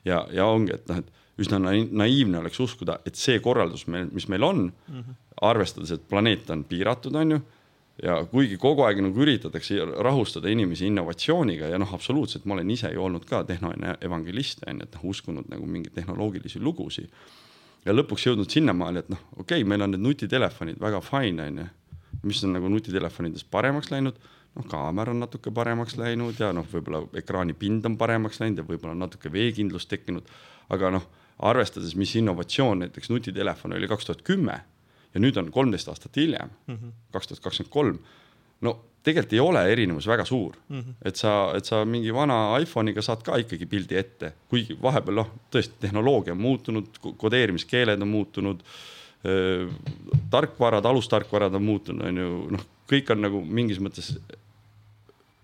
ja, 0.04 0.26
ja 0.32 0.46
ongi, 0.46 0.74
et 0.74 0.88
noh, 0.88 0.98
et 0.98 1.12
üsna 1.38 1.58
naiivne 1.90 2.38
oleks 2.38 2.60
uskuda, 2.60 2.98
et 3.06 3.18
see 3.18 3.40
korraldus 3.42 3.86
meil, 3.86 4.08
mis 4.12 4.28
meil 4.28 4.42
on 4.42 4.72
mm, 4.88 5.00
-hmm. 5.00 5.14
arvestades, 5.40 5.90
et 5.90 6.08
planeet 6.08 6.50
on 6.50 6.64
piiratud, 6.64 7.14
on 7.14 7.30
ju. 7.30 7.40
Ja 8.02 8.16
kuigi 8.30 8.56
kogu 8.58 8.82
aeg 8.86 9.00
nagu 9.04 9.22
üritatakse 9.22 9.78
rahustada 10.02 10.50
inimesi 10.50 10.88
innovatsiooniga 10.90 11.70
ja 11.70 11.78
noh, 11.78 11.94
absoluutselt, 11.94 12.44
ma 12.44 12.56
olen 12.56 12.70
ise 12.74 12.90
ju 12.92 13.02
olnud 13.04 13.26
ka 13.28 13.44
tehnoevangelist 13.46 14.64
on 14.66 14.82
ju, 14.82 14.88
et 14.88 14.98
noh, 14.98 15.06
uskunud 15.12 15.50
nagu 15.52 15.66
mingeid 15.66 15.94
tehnoloogilisi 15.94 16.60
lugusid. 16.60 17.10
ja 17.84 17.92
lõpuks 17.92 18.26
jõudnud 18.26 18.50
sinnamaale, 18.50 19.04
et 19.04 19.10
noh, 19.12 19.20
okei 19.36 19.60
okay,, 19.60 19.68
meil 19.68 19.84
on 19.86 19.94
need 19.94 20.02
nutitelefonid 20.02 20.80
väga 20.80 21.00
fine 21.04 21.50
on 21.50 21.58
ju, 21.62 21.66
mis 22.24 22.44
on 22.44 22.56
nagu 22.56 22.68
nutitelefonides 22.72 23.44
paremaks 23.44 23.90
läinud 23.92 24.18
noh, 24.54 24.66
kaamera 24.70 25.14
on 25.14 25.22
natuke 25.22 25.52
paremaks 25.54 25.98
läinud 26.00 26.38
ja 26.40 26.52
noh, 26.56 26.66
võib-olla 26.70 27.04
ekraani 27.20 27.54
pind 27.58 27.86
on 27.86 27.98
paremaks 28.00 28.40
läinud 28.42 28.62
ja 28.62 28.66
võib-olla 28.66 28.94
natuke 28.98 29.32
veekindlust 29.32 29.90
tekkinud. 29.90 30.28
aga 30.74 30.90
noh, 30.96 31.08
arvestades, 31.38 31.94
mis 31.94 32.14
innovatsioon 32.16 32.84
näiteks 32.84 33.10
nutitelefon 33.10 33.74
oli 33.76 33.88
kaks 33.88 34.06
tuhat 34.06 34.22
kümme 34.22 34.62
ja 35.14 35.22
nüüd 35.22 35.38
on 35.40 35.52
kolmteist 35.54 35.88
aastat 35.92 36.16
hiljem, 36.18 36.50
mhm. 36.66 36.98
kaks 37.14 37.30
tuhat 37.30 37.44
kakskümmend 37.44 37.72
kolm. 37.72 37.98
no 38.64 38.74
tegelikult 39.04 39.34
ei 39.36 39.40
ole 39.42 39.62
erinevus 39.72 40.06
väga 40.08 40.24
suur 40.24 40.54
mm, 40.68 40.80
-hmm. 40.80 40.94
et 41.04 41.16
sa, 41.16 41.52
et 41.56 41.64
sa 41.64 41.84
mingi 41.84 42.12
vana 42.14 42.56
iPhone'iga 42.58 43.02
saad 43.02 43.22
ka 43.22 43.36
ikkagi 43.36 43.66
pildi 43.66 43.98
ette, 44.00 44.32
kuigi 44.48 44.76
vahepeal 44.82 45.18
noh, 45.20 45.32
tõesti 45.52 45.76
tehnoloogia 45.80 46.32
on 46.32 46.40
muutunud, 46.40 46.86
kodeerimiskeeled 47.16 48.00
on 48.02 48.08
muutunud 48.08 48.62
tarkvarad, 50.30 50.84
alustarkvarad 50.84 51.54
on 51.54 51.62
muutunud, 51.64 52.06
on 52.06 52.22
ju, 52.22 52.30
noh, 52.56 52.64
kõik 52.90 53.12
on 53.12 53.22
nagu 53.24 53.40
mingis 53.44 53.80
mõttes 53.80 54.10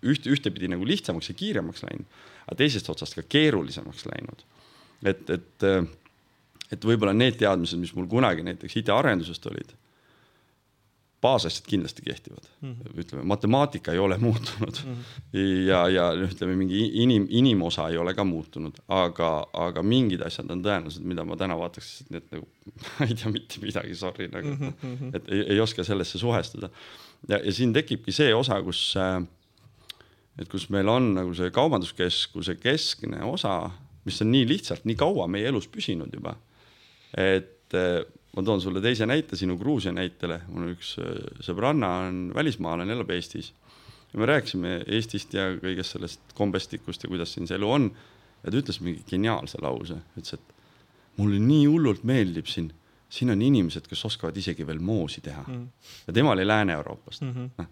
üht, 0.04 0.26
ühtepidi 0.28 0.68
nagu 0.68 0.84
lihtsamaks 0.86 1.28
ja 1.28 1.36
kiiremaks 1.36 1.84
läinud, 1.84 2.18
aga 2.46 2.56
teisest 2.60 2.88
otsast 2.92 3.16
ka 3.16 3.24
keerulisemaks 3.28 4.04
läinud 4.08 4.44
et, 5.04 5.30
et, 5.30 5.66
et 6.70 6.84
võib-olla 6.86 7.14
need 7.16 7.38
teadmised, 7.40 7.78
mis 7.80 7.92
mul 7.96 8.08
kunagi 8.10 8.44
näiteks 8.46 8.76
IT-arendusest 8.80 9.46
olid, 9.50 9.72
baasasjad 11.20 11.66
kindlasti 11.68 12.02
kehtivad 12.06 12.46
mm, 12.60 12.70
-hmm. 12.70 13.00
ütleme, 13.02 13.24
matemaatika 13.28 13.92
ei 13.92 13.98
ole 13.98 14.16
muutunud 14.18 14.78
mm 14.84 14.94
-hmm. 14.94 15.40
ja, 15.68 15.88
ja 15.88 16.06
ütleme, 16.14 16.54
mingi 16.56 16.80
inim, 17.02 17.26
inimosa 17.28 17.88
ei 17.88 17.96
ole 17.96 18.14
ka 18.14 18.24
muutunud, 18.24 18.78
aga, 18.88 19.46
aga 19.52 19.82
mingid 19.82 20.22
asjad 20.24 20.50
on 20.50 20.62
tõenäoliselt, 20.64 21.04
mida 21.04 21.24
ma 21.24 21.36
täna 21.36 21.58
vaataks, 21.58 22.00
et 22.00 22.10
need 22.10 22.32
nagu, 22.32 22.48
ma 22.66 23.06
ei 23.08 23.14
tea 23.14 23.32
mitte 23.32 23.60
midagi, 23.60 23.94
sorry, 23.94 24.28
nagu 24.32 24.48
mm, 24.48 24.72
-hmm. 24.82 25.16
et 25.16 25.28
ei, 25.28 25.40
ei 25.40 25.60
oska 25.60 25.84
sellesse 25.84 26.18
suhestuda. 26.18 26.70
ja, 27.28 27.38
ja 27.44 27.52
siin 27.52 27.72
tekibki 27.72 28.12
see 28.12 28.34
osa, 28.34 28.62
kus, 28.62 28.94
et 30.38 30.48
kus 30.48 30.70
meil 30.70 30.88
on 30.88 31.14
nagu 31.14 31.34
see 31.34 31.50
kaubanduskeskuse 31.50 32.54
keskne 32.54 33.22
osa 33.24 33.70
mis 34.04 34.22
on 34.22 34.30
nii 34.32 34.46
lihtsalt 34.48 34.86
nii 34.88 34.96
kaua 34.98 35.26
meie 35.30 35.48
elus 35.50 35.68
püsinud 35.68 36.12
juba. 36.14 36.36
Et 37.16 37.74
eh, 37.74 38.02
ma 38.36 38.44
toon 38.46 38.60
sulle 38.62 38.82
teise 38.82 39.06
näite 39.08 39.38
sinu 39.38 39.56
Gruusia 39.58 39.92
näitele, 39.94 40.40
mul 40.48 40.68
on 40.68 40.74
üks 40.76 40.94
eh, 41.02 41.18
sõbranna 41.44 41.90
on 42.06 42.22
välismaalane, 42.34 42.94
elab 42.94 43.10
Eestis. 43.14 43.52
ja 44.12 44.20
me 44.20 44.26
rääkisime 44.30 44.76
Eestist 44.86 45.34
ja 45.34 45.50
kõigest 45.58 45.96
sellest 45.96 46.34
kombestikust 46.38 47.04
ja 47.04 47.10
kuidas 47.10 47.34
siin 47.34 47.50
see 47.50 47.58
elu 47.58 47.70
on. 47.70 47.90
ja 48.44 48.50
ta 48.50 48.56
ütles 48.56 48.80
mingi 48.80 49.04
geniaalse 49.08 49.58
lause, 49.62 49.98
ütles, 50.16 50.38
et 50.38 50.54
mulle 51.18 51.40
nii 51.42 51.66
hullult 51.66 52.06
meeldib 52.08 52.46
siin, 52.48 52.70
siin 53.10 53.34
on 53.34 53.42
inimesed, 53.42 53.88
kes 53.90 54.04
oskavad 54.06 54.36
isegi 54.36 54.66
veel 54.66 54.80
moosi 54.80 55.20
teha 55.20 55.42
mm. 55.46 55.68
ja 56.06 56.14
tema 56.16 56.32
oli 56.36 56.46
Lääne-Euroopast 56.46 57.26
mm. 57.26 57.34
-hmm. 57.34 57.66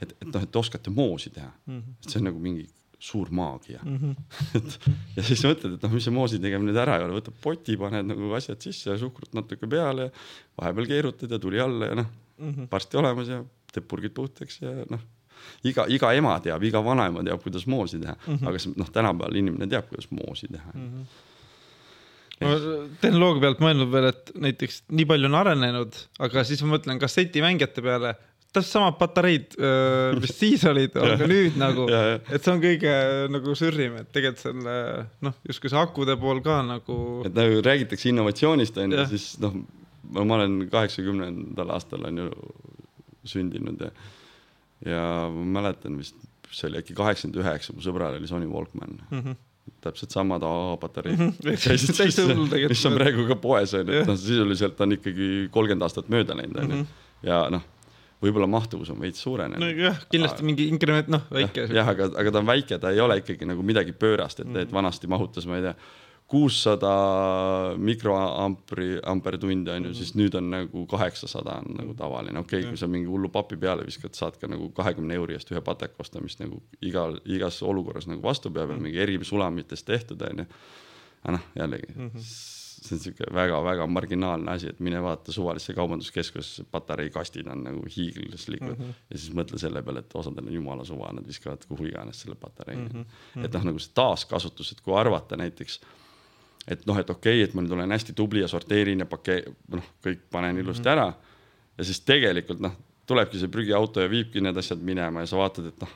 et, 0.00 0.16
et 0.20 0.28
noh, 0.32 0.42
et 0.42 0.50
te 0.50 0.58
oskate 0.58 0.90
moosi 0.90 1.30
teha 1.30 1.50
mm, 1.66 1.78
-hmm. 1.78 1.98
et 2.02 2.10
see 2.10 2.20
on 2.20 2.24
nagu 2.24 2.38
mingi 2.38 2.66
suur 3.00 3.30
maagia 3.32 3.80
mm. 3.82 3.96
-hmm. 3.96 4.16
et 4.58 4.90
ja 5.16 5.22
siis 5.24 5.44
mõtled, 5.48 5.76
et 5.76 5.86
noh, 5.86 5.94
mis 5.94 6.04
see 6.04 6.14
moosi 6.14 6.40
tegemine 6.42 6.70
nüüd 6.70 6.80
ära 6.82 6.98
ei 6.98 7.06
ole, 7.06 7.16
võtad 7.18 7.36
poti, 7.42 7.76
paned 7.80 8.10
nagu 8.10 8.34
asjad 8.36 8.60
sisse 8.60 8.90
ja 8.90 8.98
suhkrut 9.00 9.32
natuke 9.36 9.68
peale 9.70 10.10
ja 10.10 10.12
vahepeal 10.60 10.90
keerutad 10.90 11.32
ja 11.32 11.38
tuli 11.38 11.60
alla 11.60 11.92
ja 11.92 12.02
noh 12.02 12.10
mm 12.38 12.50
-hmm., 12.50 12.68
varsti 12.72 13.00
olemas 13.00 13.32
ja 13.32 13.40
teeb 13.72 13.88
purgid 13.88 14.14
puhtaks 14.14 14.60
ja 14.62 14.74
noh, 14.90 15.00
iga, 15.64 15.86
iga 15.88 16.12
ema 16.12 16.36
teab, 16.44 16.62
iga 16.62 16.84
vanaema 16.84 17.24
teab, 17.24 17.42
kuidas 17.42 17.66
moosi 17.66 17.98
teha 17.98 18.16
mm, 18.26 18.36
-hmm. 18.36 18.48
aga 18.48 18.58
noh, 18.76 18.92
tänapäeval 18.92 19.42
inimene 19.42 19.66
teab, 19.66 19.88
kuidas 19.88 20.10
moosi 20.10 20.48
teha 20.52 20.72
mm. 20.74 20.88
-hmm 20.88 21.26
ma 22.40 22.56
tehnoloogia 23.02 23.40
pealt 23.40 23.58
mõelnud 23.60 23.90
veel, 23.92 24.06
et 24.14 24.30
näiteks 24.46 24.82
nii 24.96 25.04
palju 25.04 25.28
on 25.28 25.34
arenenud, 25.42 25.96
aga 26.24 26.44
siis 26.48 26.62
ma 26.64 26.76
mõtlen 26.76 27.00
kassetimängijate 27.02 27.84
peale 27.84 28.14
täpselt 28.50 28.72
samad 28.72 28.96
patareid, 28.98 29.56
mis 30.18 30.32
siis 30.40 30.64
olid, 30.68 30.96
on 30.98 31.12
ka 31.20 31.28
nüüd 31.30 31.58
nagu, 31.60 31.86
et 31.90 32.38
see 32.38 32.52
on 32.52 32.62
kõige 32.62 32.94
nagu 33.30 33.54
sürrim, 33.58 33.98
et 34.02 34.10
tegelikult 34.14 34.42
selle 34.42 34.76
noh, 35.26 35.36
justkui 35.46 35.70
see 35.72 35.80
akude 35.80 36.16
pool 36.20 36.42
ka 36.44 36.60
nagu. 36.66 36.96
et 37.28 37.36
nagu 37.36 37.60
räägitakse 37.66 38.10
innovatsioonist 38.10 38.80
on 38.82 38.96
ju, 38.96 39.04
siis 39.12 39.28
noh, 39.42 39.60
ma 40.16 40.40
olen 40.40 40.64
kaheksakümnendal 40.72 41.76
aastal 41.76 42.08
on 42.10 42.24
ju 42.24 42.30
sündinud 43.30 43.86
ja, 43.86 43.92
ja 44.88 45.04
ma 45.30 45.60
mäletan 45.60 46.00
vist, 46.00 46.18
see 46.50 46.70
oli 46.70 46.80
äkki 46.80 46.96
kaheksakümmend 46.98 47.44
üheksa, 47.44 47.76
mu 47.76 47.84
sõbral 47.84 48.18
oli 48.18 48.30
Sony 48.30 48.50
Walkman 48.50 48.98
mm. 49.10 49.22
-hmm 49.22 49.46
täpselt 49.80 50.10
samad 50.10 50.42
AA-patareid 50.42 51.18
mm. 51.18 51.28
-hmm. 51.40 52.68
mis 52.68 52.86
on 52.86 52.96
praegu 52.98 53.26
ka 53.28 53.36
poes 53.36 53.74
on 53.74 53.86
ju, 53.86 54.00
et 54.00 54.08
noh, 54.08 54.16
sisuliselt 54.18 54.80
on 54.80 54.96
ikkagi 54.96 55.28
kolmkümmend 55.52 55.84
aastat 55.86 56.08
mööda 56.10 56.34
läinud 56.36 56.56
on 56.58 56.70
ju 56.70 56.76
mhm. 56.76 56.88
ja 57.22 57.44
noh 57.54 57.62
võib-olla 58.20 58.48
mahtuvus 58.50 58.90
on 58.92 59.00
veits 59.00 59.22
suurenenud. 59.24 59.62
nojah, 59.62 60.04
kindlasti 60.12 60.44
mingi 60.46 60.68
inkrement, 60.72 61.08
noh, 61.12 61.24
väike. 61.32 61.66
jah, 61.72 61.88
aga, 61.88 62.10
aga 62.20 62.34
ta 62.34 62.42
on 62.42 62.50
väike, 62.50 62.78
ta 62.82 62.92
ei 62.92 63.00
ole 63.00 63.20
ikkagi 63.22 63.48
nagu 63.48 63.64
midagi 63.66 63.96
pöörast, 63.96 64.44
et 64.44 64.48
mm., 64.48 64.66
et 64.66 64.76
vanasti 64.76 65.10
mahutas, 65.10 65.48
ma 65.48 65.58
ei 65.58 65.66
tea, 65.68 65.74
kuussada 66.30 66.90
mikroampri, 67.82 69.00
ampertunde 69.02 69.72
on 69.74 69.88
ju, 69.88 69.94
siis 69.98 70.12
nüüd 70.14 70.36
on 70.38 70.52
nagu 70.52 70.84
kaheksasada 70.90 71.56
on 71.58 71.74
nagu 71.80 71.96
tavaline, 71.98 72.38
okei 72.44 72.60
okay,, 72.60 72.70
kui 72.70 72.78
sa 72.78 72.86
mingi 72.90 73.10
hullu 73.10 73.32
papi 73.34 73.58
peale 73.58 73.86
viskad, 73.88 74.14
saad 74.14 74.38
ka 74.38 74.50
nagu 74.50 74.68
kahekümne 74.76 75.16
euri 75.18 75.34
eest 75.38 75.50
ühe 75.50 75.64
pateka 75.66 76.04
osta, 76.04 76.22
mis 76.22 76.38
nagu 76.38 76.60
igal, 76.86 77.18
igas 77.26 77.58
olukorras 77.66 78.06
nagu 78.10 78.22
vastu 78.22 78.52
peab 78.54 78.70
ja 78.70 78.78
mingi 78.78 79.02
erisulamitest 79.02 79.88
tehtud 79.90 80.22
on 80.28 80.44
ju. 80.44 80.48
aga 81.24 81.36
noh, 81.36 81.50
jällegi 81.58 81.92
mm. 81.96 82.10
-hmm 82.14 82.59
see 82.80 82.96
on 82.96 83.00
sihuke 83.02 83.26
väga-väga 83.34 83.86
marginaalne 83.86 84.50
asi, 84.52 84.70
et 84.72 84.80
mine 84.80 85.02
vaata 85.02 85.32
suvalisse 85.32 85.74
kaubanduskeskusesse, 85.76 86.64
patareikastid 86.72 87.48
on 87.52 87.64
nagu 87.64 87.82
hiiglaslikud 87.96 88.68
mm 88.68 88.84
-hmm. 88.84 89.00
ja 89.10 89.18
siis 89.18 89.34
mõtle 89.36 89.58
selle 89.58 89.82
peale, 89.82 90.00
et 90.00 90.14
osadel 90.14 90.46
on 90.46 90.54
jumala 90.54 90.84
suva, 90.84 91.12
nad 91.12 91.26
viskavad 91.26 91.64
kuhu 91.68 91.90
iganes 91.90 92.20
selle 92.20 92.34
patarei 92.34 92.76
mm. 92.76 92.88
-hmm. 92.88 93.44
et 93.44 93.52
noh, 93.52 93.64
nagu 93.64 93.78
see 93.78 93.92
taaskasutus, 93.94 94.72
et 94.72 94.80
kui 94.80 94.96
arvata 94.96 95.36
näiteks, 95.36 95.80
et 96.68 96.86
noh, 96.86 96.98
et 96.98 97.10
okei 97.10 97.42
okay,, 97.42 97.48
et 97.48 97.54
ma 97.54 97.62
nüüd 97.62 97.72
olen 97.76 97.90
hästi 97.90 98.12
tubli 98.12 98.40
ja 98.40 98.48
sorteerin 98.48 98.98
ja 98.98 99.06
pakee-, 99.06 99.52
noh, 99.68 99.84
kõik 100.06 100.24
panen 100.30 100.58
ilusti 100.58 100.82
mm 100.82 100.86
-hmm. 100.86 100.92
ära 100.92 101.12
ja 101.78 101.84
siis 101.84 102.00
tegelikult 102.00 102.60
noh, 102.60 102.76
tulebki 103.06 103.38
see 103.38 103.48
prügiauto 103.48 104.00
ja 104.00 104.10
viibki 104.10 104.40
need 104.40 104.56
asjad 104.56 104.78
minema 104.78 105.20
ja 105.20 105.26
sa 105.26 105.36
vaatad, 105.36 105.66
et 105.66 105.80
noh, 105.80 105.92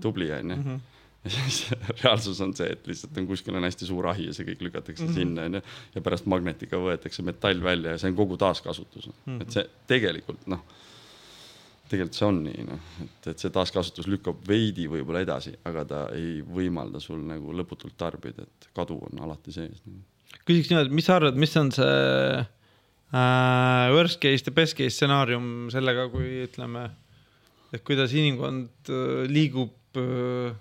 tubli 0.00 0.32
on 0.32 0.50
ju 0.50 0.56
mhm 0.56 0.80
ja 1.24 1.30
siis 1.30 1.66
reaalsus 2.02 2.40
on 2.40 2.52
see, 2.56 2.68
et 2.74 2.86
lihtsalt 2.88 3.18
on 3.20 3.26
kuskil 3.28 3.56
on 3.58 3.66
hästi 3.68 3.88
suur 3.88 4.08
ahi 4.12 4.28
ja 4.30 4.36
see 4.36 4.46
kõik 4.48 4.62
lükatakse 4.68 5.04
mm 5.04 5.10
-hmm. 5.10 5.18
sinna 5.18 5.48
onju. 5.48 5.62
ja 5.94 6.04
pärast 6.04 6.28
magnetiga 6.30 6.80
võetakse 6.80 7.24
metall 7.26 7.62
välja 7.62 7.96
ja 7.96 7.98
see 7.98 8.12
on 8.12 8.16
kogu 8.16 8.36
taaskasutus 8.40 9.06
mm. 9.08 9.12
-hmm. 9.26 9.42
et 9.42 9.50
see 9.52 9.66
tegelikult 9.86 10.46
noh, 10.46 10.64
tegelikult 11.90 12.16
see 12.16 12.28
on 12.28 12.38
nii 12.44 12.64
noh, 12.68 12.86
et, 13.04 13.26
et 13.32 13.42
see 13.42 13.50
taaskasutus 13.50 14.08
lükkab 14.10 14.40
veidi 14.48 14.86
võib-olla 14.90 15.24
edasi, 15.26 15.52
aga 15.64 15.84
ta 15.84 16.00
ei 16.16 16.40
võimalda 16.46 17.02
sul 17.02 17.20
nagu 17.26 17.52
lõputult 17.56 17.96
tarbida, 17.98 18.46
et 18.46 18.70
kadu 18.76 18.98
on 19.10 19.20
alati 19.26 19.52
sees. 19.52 19.82
küsiks 20.46 20.70
niimoodi, 20.70 20.94
mis 20.94 21.04
sa 21.10 21.18
arvad, 21.18 21.36
mis 21.36 21.56
on 21.56 21.72
see 21.74 22.40
äh, 22.40 23.92
worst 23.96 24.20
case 24.22 24.46
ja 24.46 24.52
best 24.54 24.78
case 24.78 24.94
stsenaarium 24.96 25.68
sellega, 25.74 26.08
kui 26.08 26.44
ütleme, 26.46 26.88
et 27.74 27.84
kuidas 27.84 28.14
inimkond 28.16 28.88
äh, 28.88 29.28
liigub 29.28 30.00
äh, 30.00 30.54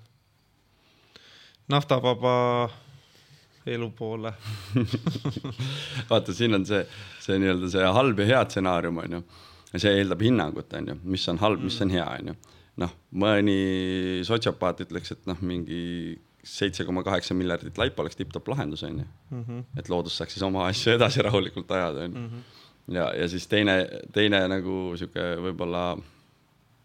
naftavaba 1.70 2.34
elu 3.70 3.90
poole 3.98 4.32
vaata, 6.10 6.34
siin 6.34 6.58
on 6.58 6.66
see, 6.66 6.82
see 7.22 7.38
nii-öelda 7.42 7.70
see 7.72 7.92
halb 8.00 8.22
ja 8.24 8.30
hea 8.32 8.40
stsenaarium 8.48 9.02
on 9.04 9.18
ju. 9.20 9.22
see 9.76 9.92
eeldab 10.00 10.24
hinnangut, 10.26 10.74
on 10.80 10.94
ju, 10.94 10.98
mis 11.16 11.28
on 11.30 11.42
halb, 11.44 11.62
mis 11.66 11.78
on 11.86 11.94
hea, 11.94 12.08
on 12.22 12.32
ju. 12.32 12.38
noh, 12.84 12.96
mõni 13.24 13.60
sotsiopaat 14.28 14.86
ütleks, 14.88 15.14
et 15.16 15.30
noh, 15.30 15.40
mingi 15.46 16.18
seitse 16.50 16.86
koma 16.88 17.04
kaheksa 17.04 17.36
miljardit 17.36 17.78
laipa 17.78 18.02
oleks 18.02 18.18
tipp-topp 18.18 18.48
lahendus, 18.54 18.86
on 18.88 19.02
ju. 19.04 19.10
Mhm. 19.36 19.66
et 19.78 19.90
loodus 19.92 20.18
saaks 20.18 20.38
siis 20.38 20.46
oma 20.48 20.66
asju 20.70 20.96
edasi 20.96 21.26
rahulikult 21.26 21.72
ajada, 21.78 22.08
on 22.08 22.16
ju. 22.16 22.46
ja, 22.96 23.12
ja 23.14 23.28
siis 23.30 23.48
teine, 23.52 23.82
teine 24.16 24.46
nagu 24.50 24.96
sihuke 24.98 25.34
võib-olla 25.46 25.92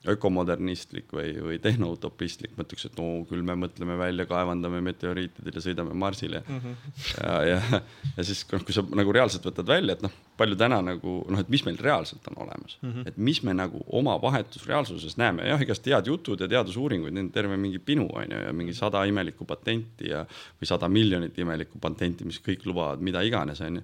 ökomodernistlik 0.08 1.12
või, 1.16 1.30
või 1.40 1.56
tehnoutopistlik, 1.62 2.52
ma 2.58 2.66
ütleks, 2.66 2.84
et 2.88 2.98
no 2.98 3.06
küll 3.28 3.44
me 3.46 3.56
mõtleme 3.56 3.96
välja, 3.96 4.26
kaevandame 4.28 4.82
meteoriitidel 4.84 5.56
ja 5.56 5.62
sõidame 5.64 5.96
Marsile 5.96 6.42
mm. 6.42 6.58
-hmm. 6.60 6.98
ja, 7.22 7.38
ja, 7.48 7.80
ja 8.16 8.26
siis 8.26 8.42
kui 8.44 8.76
sa 8.76 8.84
nagu 8.84 9.14
reaalselt 9.16 9.48
võtad 9.48 9.68
välja, 9.68 9.96
et 9.96 10.04
noh, 10.04 10.12
palju 10.36 10.58
täna 10.60 10.82
nagu 10.84 11.16
noh, 11.30 11.40
et 11.40 11.48
mis 11.48 11.64
meil 11.64 11.80
reaalselt 11.80 12.28
on 12.28 12.42
olemas 12.44 12.76
mm, 12.82 12.92
-hmm. 12.92 13.08
et 13.08 13.16
mis 13.16 13.42
me 13.42 13.56
nagu 13.56 13.80
oma 13.88 14.18
vahetus 14.22 14.68
reaalsuses 14.68 15.16
näeme, 15.16 15.48
jah, 15.48 15.62
igast 15.62 15.86
head 15.86 16.12
jutud 16.12 16.40
ja 16.40 16.48
teadusuuringuid, 16.48 17.14
neid 17.14 17.30
on 17.30 17.32
terve 17.32 17.56
mingi 17.56 17.78
pinu 17.78 18.08
on 18.12 18.36
ju 18.36 18.44
ja 18.44 18.52
mingi 18.52 18.74
sada 18.74 19.04
imelikku 19.04 19.44
patenti 19.44 20.12
ja 20.12 20.26
või 20.60 20.68
sada 20.68 20.88
miljonit 20.88 21.38
imelikku 21.38 21.78
patenti, 21.78 22.24
mis 22.24 22.42
kõik 22.44 22.66
lubavad 22.66 23.00
mida 23.00 23.22
iganes, 23.22 23.60
on 23.60 23.80
ju. 23.80 23.82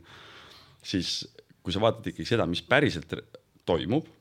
siis 0.82 1.28
kui 1.62 1.72
sa 1.72 1.80
vaatad 1.80 2.06
ikkagi 2.12 2.28
seda, 2.28 2.46
mis 2.46 2.62
päriselt 2.62 3.14
toimub 3.64 4.19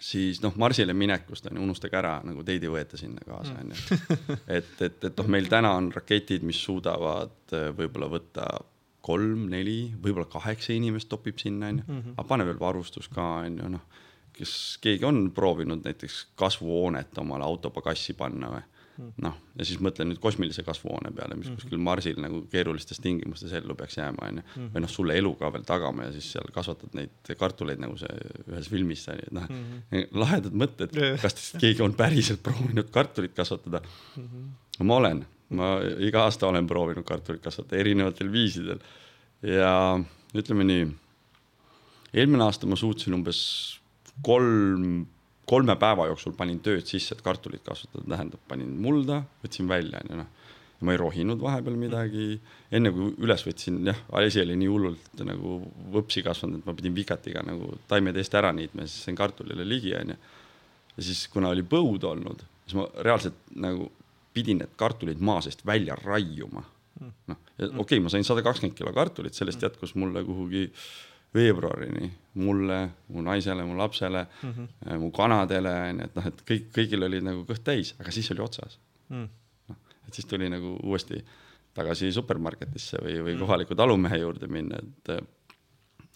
siis 0.00 0.40
noh, 0.44 0.54
Marsile 0.60 0.94
minekust 0.96 1.46
on 1.50 1.56
ju, 1.56 1.64
unustage 1.64 1.96
ära 1.98 2.18
nagu 2.26 2.44
teid 2.46 2.64
ei 2.64 2.72
võeta 2.72 2.98
sinna 3.00 3.24
kaasa 3.26 3.56
on 3.62 3.72
ju. 3.72 3.98
et, 4.58 4.72
et, 4.84 5.04
et 5.08 5.12
noh, 5.12 5.28
meil 5.32 5.48
täna 5.52 5.72
on 5.78 5.90
raketid, 5.94 6.44
mis 6.46 6.60
suudavad 6.64 7.54
äh, 7.56 7.70
võib-olla 7.76 8.10
võtta 8.12 8.48
kolm, 9.06 9.46
neli, 9.52 9.94
võib-olla 10.02 10.26
kaheksa 10.30 10.74
inimest 10.74 11.08
topib 11.08 11.38
sinna 11.40 11.70
on 11.72 11.80
ju, 11.80 11.86
mhm. 11.88 12.16
aga 12.16 12.28
pane 12.28 12.48
veel 12.48 12.60
varustus 12.60 13.08
ka 13.12 13.26
on 13.46 13.60
ju 13.62 13.72
noh, 13.76 14.02
kes 14.36 14.54
keegi 14.84 15.06
on 15.08 15.30
proovinud 15.32 15.84
näiteks 15.86 16.26
kasvuhoonet 16.36 17.16
omale 17.22 17.46
autopagassi 17.46 18.16
panna 18.18 18.52
või 18.52 18.64
noh, 19.22 19.36
ja 19.58 19.66
siis 19.68 19.80
mõtlen 19.82 20.10
nüüd 20.10 20.20
kosmilise 20.22 20.64
kasvuhoone 20.66 21.12
peale, 21.16 21.36
mis 21.38 21.48
mhm. 21.50 21.60
kuskil 21.60 21.82
Marsil 21.82 22.18
nagu 22.22 22.42
keerulistes 22.52 23.00
tingimustes 23.04 23.52
ellu 23.58 23.76
peaks 23.78 23.98
jääma, 23.98 24.30
onju. 24.30 24.44
Mhm. 24.46 24.68
või 24.74 24.84
noh, 24.84 24.92
sulle 24.92 25.16
elu 25.20 25.32
ka 25.40 25.50
veel 25.54 25.66
tagama 25.68 26.08
ja 26.08 26.12
siis 26.16 26.30
seal 26.34 26.50
kasvatad 26.54 26.96
neid 26.98 27.32
kartuleid 27.38 27.82
nagu 27.82 27.98
see 28.00 28.12
ühes 28.46 28.70
filmis, 28.72 29.06
noh 29.30 29.46
mm 29.46 29.64
-hmm., 29.92 30.20
lahedad 30.22 30.56
mõtted, 30.64 31.00
kas 31.22 31.54
keegi 31.60 31.84
on 31.84 31.96
päriselt 31.98 32.42
proovinud 32.42 32.90
kartulit 32.94 33.34
kasvatada 33.36 33.82
mm? 33.82 34.28
-hmm. 34.28 34.84
ma 34.84 35.00
olen, 35.00 35.24
ma 35.50 35.72
iga 36.02 36.26
aasta 36.26 36.48
olen 36.48 36.66
proovinud 36.66 37.04
kartulit 37.04 37.42
kasvatada 37.42 37.80
erinevatel 37.80 38.32
viisidel 38.32 38.80
ja 39.42 39.98
ütleme 40.34 40.64
nii, 40.64 40.86
eelmine 42.14 42.44
aasta 42.44 42.66
ma 42.66 42.76
suutsin 42.76 43.14
umbes 43.14 43.40
kolm 44.24 45.06
kolme 45.46 45.76
päeva 45.78 46.08
jooksul 46.10 46.34
panin 46.36 46.58
tööd 46.64 46.86
sisse, 46.88 47.14
et 47.14 47.22
kartulit 47.24 47.62
kasvatada, 47.66 48.04
tähendab, 48.16 48.42
panin 48.50 48.72
mulda, 48.82 49.20
võtsin 49.44 49.68
välja, 49.70 50.02
onju 50.02 50.18
noh. 50.20 50.32
ma 50.84 50.92
ei 50.92 50.98
rohinud 51.00 51.40
vahepeal 51.40 51.76
midagi, 51.80 52.34
enne 52.74 52.90
kui 52.92 53.12
üles 53.24 53.46
võtsin, 53.46 53.78
jah, 53.86 54.00
asi 54.20 54.42
oli 54.42 54.58
nii 54.60 54.68
hullult 54.68 55.22
nagu 55.24 55.60
võpsi 55.94 56.20
kasvanud, 56.26 56.60
et 56.60 56.68
ma 56.68 56.74
pidin 56.76 56.96
vikatiga 56.96 57.44
nagu 57.46 57.70
taimed 57.88 58.18
eest 58.20 58.34
ära 58.36 58.50
niitma, 58.52 58.84
siis 58.84 59.06
sain 59.06 59.16
kartulile 59.16 59.64
ligi, 59.64 59.94
onju. 59.96 60.18
ja 60.96 61.06
siis, 61.08 61.24
kuna 61.32 61.54
oli 61.54 61.64
põud 61.64 62.04
olnud, 62.10 62.44
siis 62.66 62.76
ma 62.80 62.88
reaalselt 63.06 63.38
nagu 63.56 63.88
pidin 64.36 64.60
need 64.60 64.74
kartulid 64.76 65.22
maa 65.24 65.40
seest 65.44 65.64
välja 65.66 65.96
raiuma. 66.02 66.64
noh, 67.00 67.38
okei 67.56 67.80
okay,, 67.80 68.02
ma 68.02 68.12
sain 68.12 68.24
sada 68.24 68.44
kakskümmend 68.44 68.76
kilo 68.76 68.92
kartulit, 68.96 69.36
sellest 69.36 69.62
jätkus 69.62 69.94
mulle 69.96 70.22
kuhugi 70.24 70.66
veebruarini 71.36 72.10
mulle, 72.42 72.80
mu 73.12 73.24
naisele, 73.24 73.64
mu 73.64 73.76
lapsele 73.78 74.26
mm, 74.26 74.52
-hmm. 74.52 74.98
mu 75.00 75.10
kanadele, 75.14 75.72
onju, 75.90 76.04
et 76.04 76.18
noh, 76.18 76.28
et 76.32 76.44
kõik, 76.50 76.68
kõigil 76.74 77.08
oli 77.08 77.22
nagu 77.24 77.44
kõht 77.48 77.64
täis, 77.64 77.94
aga 78.00 78.12
siis 78.12 78.30
oli 78.34 78.44
otsas 78.44 78.78
mm.. 79.08 79.28
noh, 79.70 79.78
et 80.08 80.14
siis 80.14 80.28
tuli 80.28 80.50
nagu 80.52 80.76
uuesti 80.82 81.22
tagasi 81.76 82.12
supermarketisse 82.12 83.00
või, 83.04 83.16
või 83.20 83.34
mm. 83.34 83.40
kohaliku 83.44 83.76
talumehe 83.76 84.20
juurde 84.22 84.48
minna, 84.48 84.80
et 84.82 85.16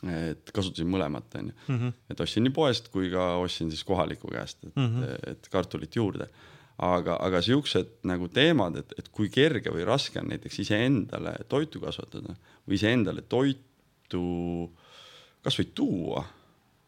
et 0.08 0.52
kasutasin 0.56 0.88
mõlemat, 0.88 1.34
onju. 1.36 1.52
Mhm. 1.68 1.88
et 2.08 2.20
ostsin 2.24 2.46
nii 2.46 2.54
poest 2.56 2.88
kui 2.88 3.10
ka 3.12 3.34
ostsin 3.42 3.68
siis 3.72 3.84
kohaliku 3.84 4.30
käest, 4.32 4.64
et 4.64 4.76
mm, 4.76 4.86
-hmm. 4.86 5.30
et 5.32 5.48
kartulit 5.52 5.96
juurde. 5.96 6.28
aga, 6.80 7.18
aga 7.20 7.42
siuksed 7.44 7.88
nagu 8.08 8.28
teemad, 8.28 8.76
et, 8.76 8.92
et 8.98 9.08
kui 9.12 9.28
kerge 9.28 9.68
või 9.70 9.84
raske 9.84 10.20
on 10.20 10.30
näiteks 10.32 10.58
iseendale 10.62 11.34
toitu 11.48 11.80
kasvatada 11.80 12.32
või 12.66 12.74
iseendale 12.78 13.22
toitu 13.22 14.22
kasvõi 15.44 15.66
tuua, 15.74 16.24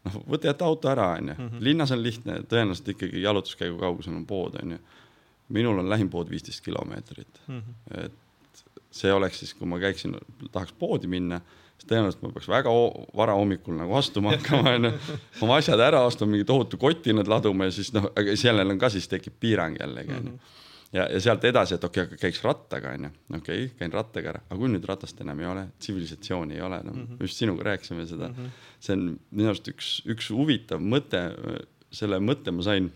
noh, 0.04 0.18
võta 0.28 0.50
jäta 0.50 0.64
auto 0.68 0.88
ära, 0.90 1.12
onju, 1.18 1.34
Mhm. 1.38 1.60
linnas 1.60 1.92
on 1.94 2.02
lihtne, 2.02 2.40
tõenäoliselt 2.48 2.88
ikkagi 2.94 3.22
jalutuskäigu 3.22 3.78
kaugusel 3.78 4.16
on 4.16 4.26
pood, 4.26 4.58
onju. 4.62 4.78
minul 5.48 5.78
on 5.78 5.88
lähim 5.90 6.08
pood 6.10 6.30
viisteist 6.30 6.64
kilomeetrit 6.64 7.40
mm, 7.48 7.58
-hmm. 7.60 8.04
et 8.04 8.12
see 8.90 9.12
oleks 9.12 9.38
siis, 9.38 9.54
kui 9.54 9.66
ma 9.68 9.78
käiksin, 9.78 10.14
tahaks 10.52 10.72
poodi 10.72 11.06
minna, 11.06 11.40
siis 11.78 11.88
tõenäoliselt 11.90 12.22
ma 12.22 12.30
peaks 12.32 12.48
väga 12.48 12.70
vara 13.16 13.34
hommikul 13.34 13.74
nagu 13.76 13.94
astuma 13.94 14.30
hakkama, 14.36 14.70
onju. 14.70 14.92
oma 15.40 15.56
asjad 15.56 15.80
ära 15.80 16.00
ostma, 16.06 16.26
mingi 16.26 16.44
tohutu 16.44 16.76
koti 16.76 17.12
nad 17.12 17.28
laduma 17.28 17.64
ja 17.64 17.70
siis 17.70 17.92
noh, 17.92 18.10
aga 18.16 18.36
sellel 18.36 18.70
on 18.70 18.78
ka 18.78 18.88
siis 18.88 19.08
tekib 19.08 19.32
piirang 19.40 19.76
jällegi, 19.80 20.12
onju 20.12 20.38
ja, 20.92 21.06
ja 21.08 21.20
sealt 21.20 21.44
edasi, 21.48 21.76
et 21.76 21.84
okei 21.84 22.06
okay,, 22.06 22.20
käiks 22.20 22.42
rattaga, 22.44 22.94
onju, 22.96 23.12
okei 23.30 23.66
okay,, 23.66 23.68
käin 23.78 23.94
rattaga 23.94 24.34
ära, 24.34 24.42
aga 24.48 24.60
kui 24.60 24.72
nüüd 24.72 24.88
ratast 24.88 25.20
enam 25.24 25.40
ei 25.40 25.50
ole, 25.50 25.66
tsivilisatsiooni 25.82 26.58
ei 26.58 26.64
ole 26.64 26.80
enam 26.84 26.96
no, 26.96 27.04
mm, 27.04 27.12
-hmm. 27.12 27.28
just 27.28 27.42
sinuga 27.42 27.68
rääkisime 27.70 28.06
seda 28.06 28.28
mm. 28.28 28.34
-hmm. 28.34 28.66
see 28.80 28.96
on 28.96 29.06
minu 29.30 29.52
arust 29.52 29.68
üks, 29.72 29.92
üks 30.06 30.30
huvitav 30.30 30.80
mõte, 30.80 31.22
selle 31.92 32.20
mõtte 32.20 32.52
ma 32.52 32.62
sain 32.62 32.90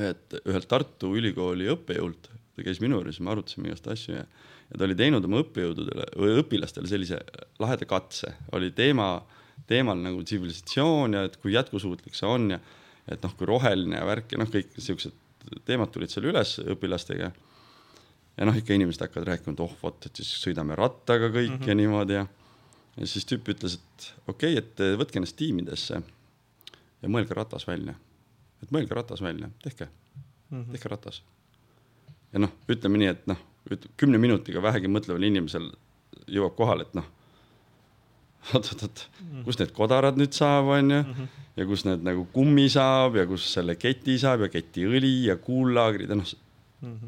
et 0.00 0.38
ühelt 0.42 0.66
Tartu 0.68 1.14
Ülikooli 1.18 1.68
õppejõult, 1.70 2.28
ta 2.54 2.66
käis 2.66 2.80
minu 2.82 2.98
juures, 2.98 3.20
me 3.20 3.32
arutasime 3.34 3.70
igast 3.70 3.86
asju 3.92 4.16
ja, 4.16 4.24
ja 4.70 4.78
ta 4.78 4.86
oli 4.86 4.96
teinud 4.98 5.24
oma 5.24 5.42
õppejõududele 5.44 6.08
või 6.18 6.38
õpilastele 6.42 6.90
sellise 6.90 7.20
laheda 7.62 7.86
katse, 7.86 8.34
oli 8.56 8.72
teema, 8.74 9.16
teemal 9.70 10.00
nagu 10.02 10.22
tsivilisatsioon 10.22 11.18
ja 11.18 11.26
et 11.28 11.36
kui 11.42 11.54
jätkusuutlik 11.54 12.16
see 12.18 12.30
on 12.30 12.56
ja 12.56 12.60
et 13.06 13.22
noh, 13.22 13.34
kui 13.36 13.46
roheline 13.46 14.00
ja 14.00 14.06
värk 14.08 14.32
ja 14.32 14.40
noh, 14.40 14.50
kõik 14.50 14.74
siuksed 14.80 15.14
teemad 15.64 15.92
tulid 15.92 16.12
seal 16.12 16.28
üles 16.30 16.56
õpilastega. 16.74 17.30
ja 18.36 18.48
noh, 18.48 18.56
ikka 18.56 18.74
inimesed 18.74 19.04
hakkavad 19.06 19.28
rääkima, 19.28 19.54
et 19.54 19.62
oh 19.62 19.76
vot, 19.82 20.06
et 20.06 20.22
siis 20.22 20.32
sõidame 20.42 20.76
rattaga 20.78 21.28
kõik 21.28 21.52
mm 21.52 21.58
-hmm. 21.58 21.68
ja 21.68 21.74
niimoodi 21.74 22.18
ja. 22.18 22.26
ja 22.96 23.06
siis 23.06 23.26
tüüp 23.30 23.48
ütles, 23.54 23.78
et 23.78 24.12
okei 24.28 24.58
okay,, 24.58 24.62
et 24.64 24.98
võtke 24.98 25.20
ennast 25.20 25.36
tiimidesse 25.36 26.02
ja 27.02 27.08
mõelge 27.08 27.34
ratas 27.34 27.66
välja. 27.66 27.94
et 28.62 28.70
mõelge 28.72 28.94
ratas 28.94 29.20
välja, 29.22 29.50
tehke 29.62 29.84
mm, 29.84 30.62
-hmm. 30.62 30.72
tehke 30.72 30.88
ratas. 30.88 31.22
ja 32.32 32.38
noh, 32.38 32.52
ütleme 32.68 32.98
nii, 32.98 33.08
et 33.08 33.26
noh, 33.26 33.38
kümne 33.96 34.18
minutiga 34.18 34.62
vähegi 34.62 34.88
mõtleval 34.88 35.22
inimesel 35.22 35.70
jõuab 36.26 36.56
kohale, 36.56 36.82
et 36.82 36.94
noh 36.94 37.04
oot-oot-oot, 38.54 39.02
kust 39.46 39.62
need 39.62 39.72
kodarad 39.76 40.18
nüüd 40.20 40.34
saab, 40.36 40.68
onju, 40.76 41.00
ja 41.56 41.66
kus 41.68 41.84
need 41.88 42.04
nagu 42.04 42.26
kummi 42.34 42.66
saab 42.72 43.16
ja 43.20 43.26
kus 43.30 43.46
selle 43.56 43.76
keti 43.80 44.18
saab 44.20 44.46
ja 44.46 44.50
ketiõli 44.52 45.14
ja 45.28 45.38
kuullaagrid 45.40 46.12
ja 46.12 46.18
noh, 46.18 46.32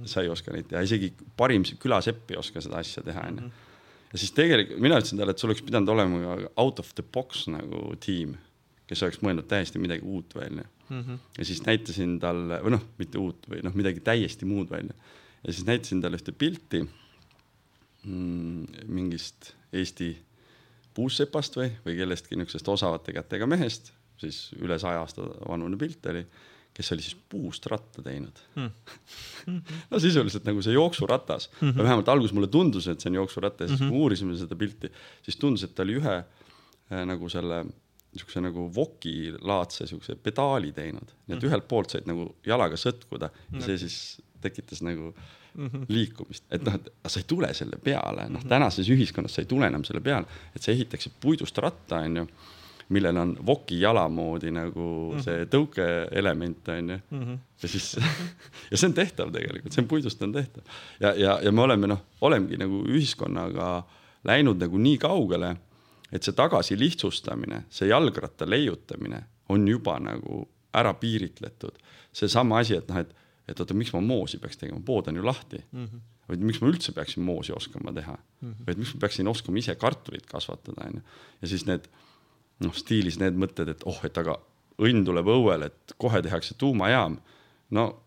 sa 0.08 0.24
ei 0.24 0.30
oska 0.32 0.54
neid 0.54 0.70
teha, 0.70 0.82
isegi 0.86 1.12
parim 1.36 1.66
külasepp 1.82 2.32
ei 2.32 2.40
oska 2.40 2.62
seda 2.64 2.80
asja 2.80 3.04
teha, 3.06 3.26
onju. 3.30 3.50
ja 4.12 4.20
siis 4.22 4.32
tegelikult 4.36 4.82
mina 4.82 5.00
ütlesin 5.00 5.20
talle, 5.20 5.34
et 5.36 5.42
sul 5.42 5.52
oleks 5.52 5.64
pidanud 5.66 5.92
olema 5.92 6.22
ka 6.24 6.52
out 6.62 6.80
of 6.82 6.94
the 6.96 7.04
box 7.04 7.46
nagu 7.52 7.82
tiim, 8.00 8.36
kes 8.88 9.02
oleks 9.04 9.20
mõelnud 9.24 9.48
täiesti 9.50 9.82
midagi 9.82 10.06
uut 10.06 10.36
välja 10.38 10.64
mm. 10.64 11.00
-hmm. 11.00 11.18
ja 11.38 11.44
siis 11.44 11.62
näitasin 11.66 12.18
talle, 12.22 12.60
või 12.64 12.76
noh, 12.78 12.86
mitte 12.98 13.20
uut 13.20 13.50
või 13.50 13.64
noh, 13.66 13.74
midagi 13.74 14.00
täiesti 14.00 14.48
muud 14.48 14.70
välja. 14.70 14.94
ja 15.42 15.52
siis 15.52 15.66
näitasin 15.66 16.00
talle 16.00 16.16
ühte 16.22 16.32
pilti 16.32 16.86
mm, 18.04 18.86
mingist 18.86 19.52
Eesti 19.72 20.14
puussepast 20.96 21.58
või, 21.60 21.70
või 21.84 21.96
kellestki 22.00 22.38
niisugusest 22.38 22.68
osavate 22.72 23.14
kätega 23.16 23.48
mehest, 23.50 23.92
siis 24.20 24.48
üle 24.58 24.78
saja 24.80 25.02
aasta 25.04 25.26
vanune 25.46 25.78
pilt 25.80 26.08
oli, 26.12 26.24
kes 26.76 26.92
oli 26.92 27.04
siis 27.04 27.16
puust 27.30 27.66
ratta 27.72 28.04
teinud 28.04 28.42
mm. 28.56 28.70
no 29.92 30.00
sisuliselt 30.02 30.44
nagu 30.48 30.64
see 30.64 30.76
jooksuratas 30.76 31.48
mm, 31.50 31.70
-hmm. 31.70 31.82
vähemalt 31.82 32.12
alguses 32.12 32.36
mulle 32.36 32.50
tundus, 32.52 32.88
et 32.88 33.00
see 33.00 33.12
on 33.12 33.20
jooksuratta 33.22 33.64
ja 33.64 33.68
siis 33.68 33.80
mm 33.80 33.86
-hmm. 33.86 33.96
kui 33.96 34.04
uurisime 34.04 34.36
seda 34.36 34.56
pilti, 34.56 34.92
siis 35.22 35.40
tundus, 35.40 35.64
et 35.64 35.74
ta 35.74 35.84
oli 35.86 35.98
ühe 36.00 36.16
äh, 36.16 37.04
nagu 37.06 37.28
selle 37.32 37.64
niisuguse 38.16 38.40
nagu 38.40 38.70
vokilaadse 38.74 39.86
siukse 39.86 40.16
pedaali 40.16 40.72
teinud, 40.72 41.10
nii 41.26 41.36
et 41.36 41.42
mhm. 41.42 41.50
ühelt 41.50 41.68
poolt 41.68 41.92
said 41.92 42.06
nagu 42.08 42.30
jalaga 42.46 42.78
sõtkuda 42.80 43.28
ja 43.52 43.60
see 43.66 43.78
siis 43.84 43.98
tekitas 44.40 44.82
nagu 44.82 45.14
mm 45.54 45.66
-hmm. 45.66 45.86
liikumist, 45.88 46.44
et 46.50 46.64
noh, 46.64 46.74
et 46.74 46.92
sa 47.06 47.20
ei 47.20 47.24
tule 47.28 47.54
selle 47.54 47.78
peale, 47.84 48.28
noh, 48.28 48.44
tänases 48.44 48.88
ühiskonnas 48.88 49.34
sa 49.34 49.42
ei 49.42 49.46
tule 49.46 49.66
enam 49.66 49.84
selle 49.84 50.00
peale, 50.00 50.26
et 50.56 50.62
sa 50.62 50.72
ehitaksid 50.72 51.12
puidust 51.20 51.58
ratta, 51.58 51.96
onju 51.96 52.26
millel 52.88 53.16
on 53.16 53.36
voki 53.46 53.80
jala 53.80 54.08
moodi 54.08 54.50
nagu 54.50 55.12
mm 55.12 55.18
-hmm. 55.18 55.22
see 55.22 55.44
tõukeelement 55.44 56.68
onju 56.68 56.98
mm. 57.10 57.22
-hmm. 57.22 57.38
ja 57.62 57.68
siis 57.68 57.96
ja 58.70 58.76
see 58.76 58.88
on 58.88 58.94
tehtav 58.94 59.32
tegelikult, 59.32 59.72
see 59.72 59.82
on 59.82 59.88
puidust 59.88 60.22
on 60.22 60.32
tehtav 60.32 60.62
ja, 61.00 61.14
ja, 61.14 61.40
ja 61.42 61.52
me 61.52 61.62
oleme 61.62 61.86
noh, 61.86 62.02
olemegi 62.20 62.56
nagu 62.56 62.84
ühiskonnaga 62.88 63.82
läinud 64.24 64.58
nagu 64.60 64.78
nii 64.78 64.98
kaugele, 64.98 65.56
et 66.12 66.22
see 66.22 66.34
tagasi 66.34 66.78
lihtsustamine, 66.78 67.64
see 67.70 67.88
jalgratta 67.88 68.48
leiutamine 68.50 69.22
on 69.48 69.68
juba 69.68 69.98
nagu 69.98 70.48
ära 70.74 70.94
piiritletud. 70.94 71.78
seesama 72.12 72.58
asi, 72.58 72.76
et 72.76 72.88
noh, 72.88 72.98
et 72.98 73.14
et 73.48 73.60
oota, 73.60 73.74
miks 73.74 73.92
ma 73.94 74.00
moosi 74.02 74.40
peaks 74.42 74.58
tegema, 74.60 74.80
pood 74.84 75.08
on 75.10 75.16
ju 75.16 75.24
lahti 75.26 75.60
mm. 75.72 75.84
-hmm. 75.84 76.00
või 76.30 76.48
miks 76.50 76.60
ma 76.62 76.70
üldse 76.70 76.92
peaksin 76.92 77.22
moosi 77.22 77.52
oskama 77.52 77.92
teha 77.92 78.16
mm, 78.16 78.48
-hmm. 78.48 78.66
või 78.66 78.82
miks 78.82 78.94
ma 78.94 79.00
peaksin 79.00 79.28
oskama 79.28 79.58
ise 79.58 79.74
kartulit 79.74 80.26
kasvatada, 80.26 80.88
onju. 80.88 81.02
ja 81.42 81.48
siis 81.48 81.66
need 81.66 81.88
noh, 82.64 82.74
stiilis 82.74 83.18
need 83.18 83.38
mõtted, 83.38 83.68
et 83.68 83.86
oh, 83.86 84.00
et 84.04 84.18
aga 84.18 84.38
õnn 84.82 85.04
tuleb 85.04 85.26
õuele, 85.26 85.66
et 85.66 85.96
kohe 85.98 86.22
tehakse 86.22 86.54
tuumajaam. 86.58 87.18
no 87.70 88.02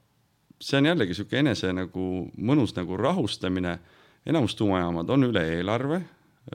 see 0.62 0.78
on 0.78 0.86
jällegi 0.86 1.14
sihuke 1.14 1.40
enese 1.40 1.74
nagu 1.74 2.32
mõnus 2.38 2.76
nagu 2.76 2.98
rahustamine. 2.98 3.80
enamus 4.26 4.56
tuumajaamad 4.56 5.10
on 5.10 5.24
üle 5.24 5.44
eelarve 5.56 6.04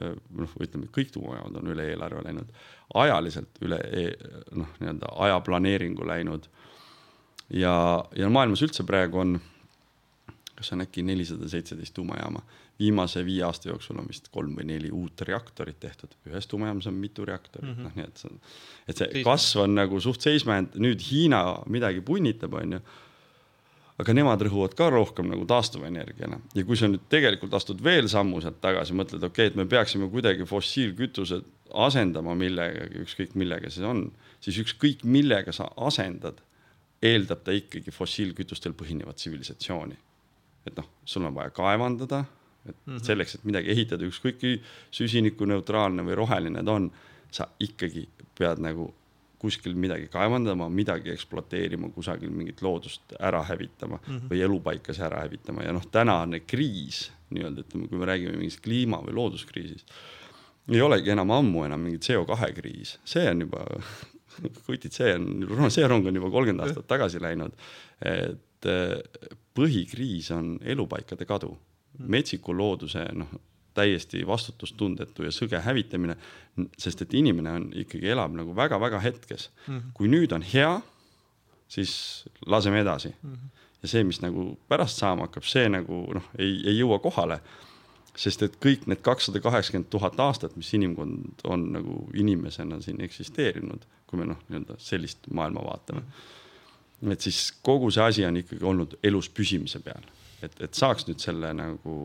noh, 0.01 0.55
ütleme 0.61 0.89
kõik 0.93 1.11
tuumajaamad 1.13 1.59
on 1.61 1.71
üle 1.73 1.87
eelarve 1.91 2.23
läinud, 2.25 2.51
ajaliselt 3.01 3.59
üle 3.65 3.79
e, 3.91 4.05
noh, 4.57 4.71
nii-öelda 4.81 5.11
aja 5.27 5.39
planeeringu 5.45 6.07
läinud. 6.07 6.49
Ja, 7.53 7.75
ja 8.15 8.29
maailmas 8.29 8.63
üldse 8.65 8.85
praegu 8.87 9.21
on, 9.21 9.39
kas 10.55 10.71
on 10.73 10.85
äkki 10.85 11.03
nelisada 11.05 11.49
seitseteist 11.51 11.93
tuumajaama, 11.95 12.43
viimase 12.79 13.23
viie 13.25 13.43
aasta 13.47 13.69
jooksul 13.69 13.99
on 14.01 14.07
vist 14.09 14.27
kolm 14.33 14.55
või 14.57 14.67
neli 14.73 14.91
uut 14.91 15.21
reaktorit 15.27 15.79
tehtud, 15.79 16.15
ühes 16.27 16.47
tuumajaamas 16.51 16.89
on 16.91 16.99
mitu 16.99 17.25
reaktorit. 17.25 17.69
Mm, 17.69 17.75
-hmm. 17.75 17.83
noh, 17.83 17.95
nii 17.95 18.07
et 18.07 18.17
see 18.17 18.31
on, 18.31 18.39
et 18.87 19.01
see 19.01 19.23
kasv 19.23 19.63
on 19.63 19.75
nagu 19.75 19.99
suht 20.03 20.21
seisma 20.21 20.59
jäänud, 20.59 20.79
nüüd 20.87 21.09
Hiina 21.09 21.41
midagi 21.71 22.01
punnitab, 22.01 22.53
onju 22.61 22.81
aga 24.01 24.15
nemad 24.15 24.41
rõhuvad 24.43 24.75
ka 24.75 24.89
rohkem 24.91 25.29
nagu 25.31 25.45
taastuvenergiale. 25.47 26.41
Ja 26.57 26.63
kui 26.67 26.77
sa 26.79 26.89
nüüd 26.91 27.05
tegelikult 27.11 27.53
astud 27.55 27.83
veel 27.83 28.09
sammu 28.11 28.41
sealt 28.43 28.59
tagasi, 28.63 28.95
mõtled, 28.97 29.23
okei 29.23 29.47
okay,, 29.47 29.53
et 29.53 29.59
me 29.59 29.65
peaksime 29.71 30.09
kuidagi 30.11 30.47
fossiilkütused 30.49 31.45
asendama 31.85 32.35
millegagi, 32.37 33.05
ükskõik 33.05 33.37
millega 33.39 33.71
see 33.71 33.87
on, 33.87 34.09
siis 34.43 34.59
ükskõik 34.65 35.05
millega 35.07 35.55
sa 35.55 35.69
asendad, 35.87 36.41
eeldab 37.01 37.43
ta 37.43 37.53
ikkagi 37.55 37.91
fossiilkütustel 37.91 38.73
põhinevat 38.73 39.19
tsivilisatsiooni. 39.19 39.97
et 40.65 40.77
noh, 40.77 40.85
sul 41.05 41.25
on 41.27 41.35
vaja 41.35 41.51
kaevandada, 41.53 42.23
et 42.65 42.75
mm 42.85 42.95
-hmm. 42.95 43.03
selleks, 43.03 43.35
et 43.35 43.43
midagi 43.43 43.69
ehitada, 43.69 44.05
ükskõik 44.05 44.39
kui 44.39 44.61
süsinikuneutraalne 44.91 46.01
või 46.01 46.15
roheline 46.15 46.63
ta 46.63 46.71
on, 46.71 46.91
sa 47.31 47.47
ikkagi 47.59 48.07
pead 48.37 48.59
nagu 48.59 48.93
kuskil 49.37 49.75
midagi 49.75 50.07
kaevandama, 50.07 50.69
midagi 50.69 51.11
ekspluateerima, 51.11 51.89
kusagil 51.93 52.31
mingit 52.33 52.61
loodust 52.61 53.13
ära 53.19 53.43
hävitama 53.43 53.99
mm 54.07 54.15
-hmm. 54.15 54.29
või 54.29 54.41
elupaikasi 54.41 55.01
ära 55.01 55.21
hävitama 55.21 55.63
ja 55.63 55.73
noh, 55.73 55.85
tänane 55.91 56.39
kriis 56.39 57.11
nii-öelda 57.29 57.61
ütleme, 57.61 57.87
kui 57.87 57.97
me 57.97 58.05
räägime 58.05 58.37
mingist 58.37 58.61
kliima 58.61 58.97
või 58.97 59.13
looduskriisist, 59.13 59.91
ei 60.71 60.81
olegi 60.81 61.09
enam 61.09 61.31
ammu 61.31 61.63
enam 61.65 61.79
mingi 61.79 61.97
CO2 61.97 62.53
kriis, 62.53 62.99
see 63.05 63.29
on 63.29 63.41
juba 63.41 63.65
kutid, 64.65 64.93
see 64.93 65.15
on, 65.15 65.69
see 65.73 65.87
rong 65.87 66.07
on 66.07 66.21
juba 66.21 66.31
kolmkümmend 66.33 66.67
aastat 66.67 66.87
tagasi 66.87 67.21
läinud. 67.23 67.55
et 68.01 68.69
eh, 68.71 69.25
põhikriis 69.55 70.31
on 70.35 70.55
elupaikade 70.61 71.25
kadu, 71.25 71.53
mhm. 71.97 72.09
metsiku 72.17 72.55
looduse 72.55 73.07
noh 73.13 73.35
täiesti 73.75 74.23
vastutustundetu 74.27 75.25
ja 75.25 75.31
sõge 75.35 75.59
hävitamine. 75.61 76.15
sest 76.79 77.01
et 77.03 77.13
inimene 77.13 77.51
on 77.51 77.65
ikkagi 77.75 78.07
elab 78.13 78.31
nagu 78.35 78.55
väga-väga 78.55 78.99
hetkes 79.03 79.49
mm. 79.49 79.73
-hmm. 79.75 79.91
kui 79.93 80.07
nüüd 80.07 80.31
on 80.31 80.41
hea, 80.41 80.81
siis 81.67 82.25
laseme 82.45 82.79
edasi 82.79 83.09
mm. 83.09 83.33
-hmm. 83.33 83.65
ja 83.81 83.87
see, 83.87 84.03
mis 84.03 84.21
nagu 84.21 84.57
pärast 84.67 84.97
saama 84.97 85.27
hakkab, 85.27 85.43
see 85.43 85.69
nagu 85.69 86.05
noh, 86.13 86.29
ei, 86.39 86.61
ei 86.67 86.77
jõua 86.79 86.99
kohale. 86.99 87.41
Sest 88.19 88.45
et 88.45 88.57
kõik 88.63 88.85
need 88.87 89.01
kakssada 89.05 89.41
kaheksakümmend 89.43 89.89
tuhat 89.91 90.19
aastat, 90.23 90.55
mis 90.55 90.71
inimkond 90.77 91.43
on 91.51 91.69
nagu 91.75 91.99
inimesena 92.15 92.79
siin 92.83 93.01
eksisteerinud, 93.03 93.83
kui 94.07 94.21
me 94.21 94.29
noh, 94.29 94.39
nii-öelda 94.49 94.79
sellist 94.79 95.27
maailma 95.33 95.65
vaatame 95.65 96.05
et 97.11 97.21
siis 97.21 97.49
kogu 97.65 97.89
see 97.91 98.03
asi 98.03 98.23
on 98.25 98.37
ikkagi 98.39 98.63
olnud 98.65 98.95
elus 99.03 99.27
püsimise 99.29 99.81
peal 99.83 100.05
et, 100.45 100.55
et 100.67 100.77
saaks 100.77 101.05
nüüd 101.07 101.21
selle 101.23 101.51
nagu 101.57 101.95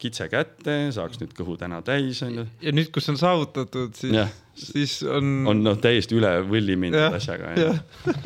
kitse 0.00 0.26
kätte, 0.32 0.76
saaks 0.94 1.20
nüüd 1.22 1.32
kõhu 1.36 1.56
täna 1.60 1.80
täis 1.86 2.22
onju. 2.26 2.44
ja 2.62 2.74
nüüd, 2.74 2.90
kus 2.94 3.08
on 3.12 3.18
saavutatud, 3.20 3.94
siis, 3.98 4.36
siis 4.54 4.98
on. 5.06 5.32
on 5.50 5.62
noh, 5.64 5.78
täiesti 5.82 6.16
üle 6.18 6.34
võlli 6.48 6.76
mindud 6.80 7.18
asjaga 7.18 7.52
onju. 7.52 7.72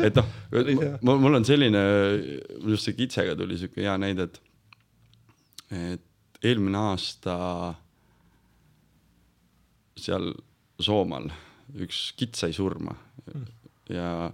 et 0.06 0.20
noh, 0.20 1.16
mul 1.24 1.40
on 1.40 1.46
selline, 1.48 1.84
just 2.72 2.88
see 2.88 2.98
kitsega 2.98 3.36
tuli 3.38 3.58
siuke 3.60 3.84
hea 3.84 3.96
näide, 4.00 4.28
et, 4.28 4.42
et 5.94 6.06
eelmine 6.44 6.78
aasta 6.92 7.36
seal 9.96 10.32
Soomaal 10.82 11.30
üks 11.80 12.10
kits 12.18 12.42
sai 12.44 12.52
surma 12.52 12.92
ja 13.88 14.28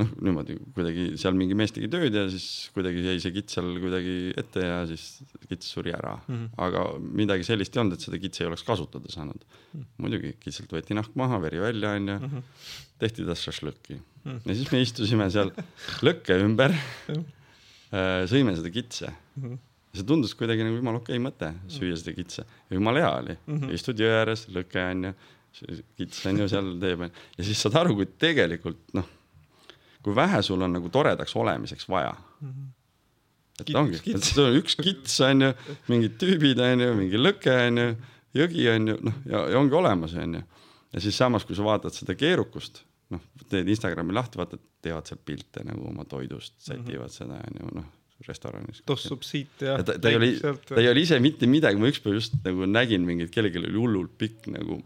noh, 0.00 0.10
niimoodi 0.24 0.56
kuidagi 0.76 1.06
seal 1.20 1.36
mingi 1.38 1.56
mees 1.58 1.72
tegi 1.74 1.88
tööd 1.92 2.14
ja 2.16 2.24
siis 2.32 2.46
kuidagi 2.74 3.04
jäi 3.06 3.16
see 3.22 3.34
kits 3.34 3.56
seal 3.56 3.70
kuidagi 3.82 4.14
ette 4.40 4.64
ja 4.64 4.76
siis 4.90 5.22
kits 5.48 5.72
suri 5.74 5.94
ära 5.96 6.14
mm. 6.18 6.34
-hmm. 6.34 6.52
aga 6.66 6.84
midagi 7.22 7.46
sellist 7.48 7.76
ei 7.76 7.82
olnud, 7.82 7.96
et 7.96 8.06
seda 8.06 8.20
kitse 8.22 8.44
ei 8.44 8.50
oleks 8.50 8.66
kasutada 8.68 9.12
saanud 9.12 9.40
mm. 9.40 9.80
-hmm. 9.80 9.88
muidugi 10.04 10.34
kitselt 10.42 10.72
võeti 10.72 10.96
nahk 10.98 11.16
maha, 11.18 11.40
veri 11.42 11.60
välja 11.62 11.96
onju 11.96 12.18
mm, 12.18 12.28
-hmm. 12.28 12.42
tehti 13.02 13.26
tast 13.28 13.48
šašlõkki 13.48 13.98
mm. 13.98 14.30
-hmm. 14.30 14.40
ja 14.46 14.54
siis 14.60 14.72
me 14.72 14.84
istusime 14.84 15.30
seal 15.30 15.52
lõkke 16.06 16.40
ümber 16.44 16.76
äh, 17.96 18.24
sõime 18.28 18.56
seda 18.56 18.70
kitse 18.70 19.12
mm. 19.12 19.44
-hmm 19.44 19.60
see 19.92 20.08
tundus 20.08 20.34
kuidagi 20.38 20.64
nagu 20.64 20.78
jumala 20.78 21.02
okei 21.02 21.18
okay 21.18 21.24
mõte, 21.24 21.52
süüa 21.72 21.96
seda 22.00 22.14
kitse 22.16 22.44
jumala 22.72 23.02
hea 23.02 23.14
oli 23.22 23.34
mm, 23.36 23.56
-hmm. 23.58 23.72
istud 23.76 24.00
jõe 24.00 24.12
ääres, 24.20 24.46
lõke 24.48 24.84
onju, 24.90 25.14
kits 26.00 26.22
on 26.26 26.38
ju 26.40 26.48
seal 26.48 26.70
teeb 26.80 27.08
ja 27.08 27.44
siis 27.44 27.60
saad 27.60 27.76
aru, 27.82 27.98
kui 27.98 28.08
tegelikult 28.18 28.96
noh 28.96 29.10
kui 30.02 30.14
vähe 30.16 30.42
sul 30.42 30.62
on 30.62 30.72
nagu 30.78 30.90
toredaks 30.92 31.36
olemiseks 31.36 31.88
vaja 31.88 32.14
mm. 32.40 32.48
-hmm. 32.48 32.70
et 33.60 33.66
kits, 33.66 33.78
ongi, 33.78 34.00
et 34.14 34.24
sul 34.24 34.44
on 34.44 34.58
üks 34.60 34.76
kits 34.82 35.20
on 35.20 35.46
ju, 35.46 35.52
mingid 35.88 36.16
tüübid 36.22 36.62
on 36.66 36.86
ju, 36.86 36.94
mingi 36.98 37.20
lõke 37.20 37.54
on 37.68 37.82
ju, 37.84 37.88
jõgi 38.42 38.68
on 38.74 38.88
ju, 38.88 38.98
noh 39.08 39.20
ja, 39.26 39.46
ja 39.54 39.58
ongi 39.58 39.78
olemas, 39.78 40.14
on 40.14 40.40
ju. 40.40 40.42
ja 40.92 41.00
siis 41.00 41.16
samas, 41.16 41.44
kui 41.44 41.56
sa 41.56 41.64
vaatad 41.64 41.94
seda 41.94 42.16
keerukust, 42.18 42.82
noh, 43.12 43.22
teed 43.48 43.68
Instagrami 43.68 44.12
lahti, 44.12 44.40
vaatad, 44.40 44.60
teevad 44.82 45.06
seal 45.06 45.20
pilte 45.24 45.64
nagu 45.64 45.86
oma 45.88 46.04
toidust, 46.04 46.58
sätivad 46.58 46.86
mm 46.86 47.04
-hmm. 47.06 47.18
seda 47.18 47.34
on 47.34 47.60
ju, 47.60 47.74
noh 47.80 47.90
restoranis. 48.28 48.82
tossub 48.86 49.24
siit 49.26 49.64
ja. 49.64 49.76
ta, 49.82 49.98
ta 49.98 50.12
ei 50.12 50.18
ole, 50.18 50.32
ta 50.68 50.80
ei 50.80 50.88
ole 50.90 51.04
ise 51.04 51.18
mitte 51.22 51.48
midagi, 51.50 51.80
ma 51.80 51.90
ükspäev 51.90 52.18
just 52.18 52.38
nagu 52.44 52.68
nägin 52.68 53.06
mingit, 53.08 53.32
kellelgi 53.34 53.60
oli 53.62 53.74
hullult 53.76 54.16
pikk 54.20 54.50
nagu 54.54 54.80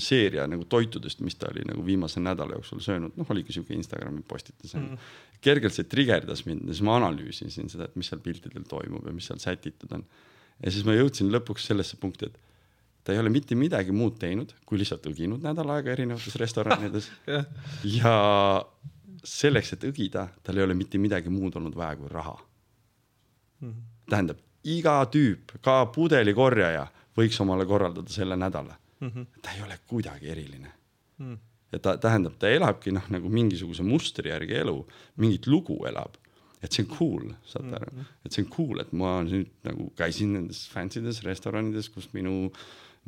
seeria 0.00 0.46
nagu 0.48 0.64
toitudest, 0.68 1.20
mis 1.24 1.36
ta 1.36 1.50
oli 1.50 1.64
nagu 1.68 1.84
viimase 1.84 2.20
nädala 2.20 2.56
jooksul 2.56 2.80
söönud, 2.84 3.16
noh, 3.18 3.28
oligi 3.34 3.52
sihuke 3.52 3.74
Instagrami 3.76 4.22
postitus 4.28 4.74
mm.. 4.78 5.10
kergelt 5.44 5.76
see 5.76 5.88
trigerdas 5.88 6.46
mind 6.46 6.64
ja 6.66 6.76
siis 6.76 6.84
ma 6.86 6.96
analüüsisin 7.00 7.68
seda, 7.72 7.88
et 7.88 7.98
mis 8.00 8.08
seal 8.08 8.22
piltidel 8.24 8.64
toimub 8.68 9.06
ja 9.06 9.12
mis 9.14 9.28
seal 9.28 9.42
sätitud 9.42 9.92
on. 9.96 10.06
ja 10.62 10.72
siis 10.72 10.86
ma 10.88 10.96
jõudsin 10.96 11.32
lõpuks 11.34 11.68
sellesse 11.68 12.00
punkti, 12.00 12.30
et 12.30 12.40
ta 13.04 13.14
ei 13.14 13.20
ole 13.20 13.32
mitte 13.34 13.58
midagi 13.58 13.94
muud 13.94 14.16
teinud, 14.22 14.54
kui 14.66 14.80
lihtsalt 14.80 15.06
õginud 15.10 15.44
nädal 15.44 15.74
aega 15.76 15.92
erinevates 15.94 16.38
restoranides 16.42 17.10
ja 17.98 18.16
selleks, 19.24 19.72
et 19.76 19.84
õgida, 19.88 20.26
tal 20.42 20.58
ei 20.58 20.64
ole 20.66 20.74
mitte 20.74 20.98
midagi 20.98 21.30
muud 21.32 21.56
olnud 21.56 21.76
vaja 21.78 21.96
kui 21.96 22.10
raha 22.10 22.34
mm.. 23.60 23.74
tähendab, 24.10 24.42
iga 24.64 24.98
tüüp, 25.12 25.56
ka 25.64 25.82
pudelikorjaja 25.94 26.86
võiks 27.18 27.40
omale 27.44 27.66
korraldada 27.68 28.12
selle 28.12 28.36
nädala 28.36 28.76
mm. 29.00 29.08
-hmm. 29.08 29.26
ta 29.42 29.54
ei 29.56 29.62
ole 29.62 29.78
kuidagi 29.86 30.32
eriline 30.34 30.72
mm.. 31.18 31.38
ja 31.72 31.78
ta 31.78 31.96
tähendab, 31.96 32.36
ta 32.38 32.50
elabki 32.50 32.92
noh, 32.92 33.08
nagu 33.14 33.28
mingisuguse 33.28 33.86
mustri 33.86 34.30
järgi 34.30 34.58
elu, 34.64 34.76
mingit 35.16 35.46
lugu 35.46 35.78
elab. 35.86 36.18
et 36.62 36.72
see 36.72 36.84
on 36.84 36.96
cool, 36.96 37.32
saate 37.44 37.74
aru 37.74 37.90
mm, 37.90 37.98
-hmm. 37.98 38.14
et 38.24 38.32
see 38.32 38.44
on 38.44 38.50
cool, 38.50 38.80
et 38.80 38.92
ma 38.92 39.22
nüüd 39.26 39.50
nagu 39.66 39.90
käisin 39.98 40.32
nendes 40.32 40.68
fancy 40.70 41.02
des 41.02 41.22
restoranides, 41.24 41.88
kus 41.88 42.12
minu 42.12 42.52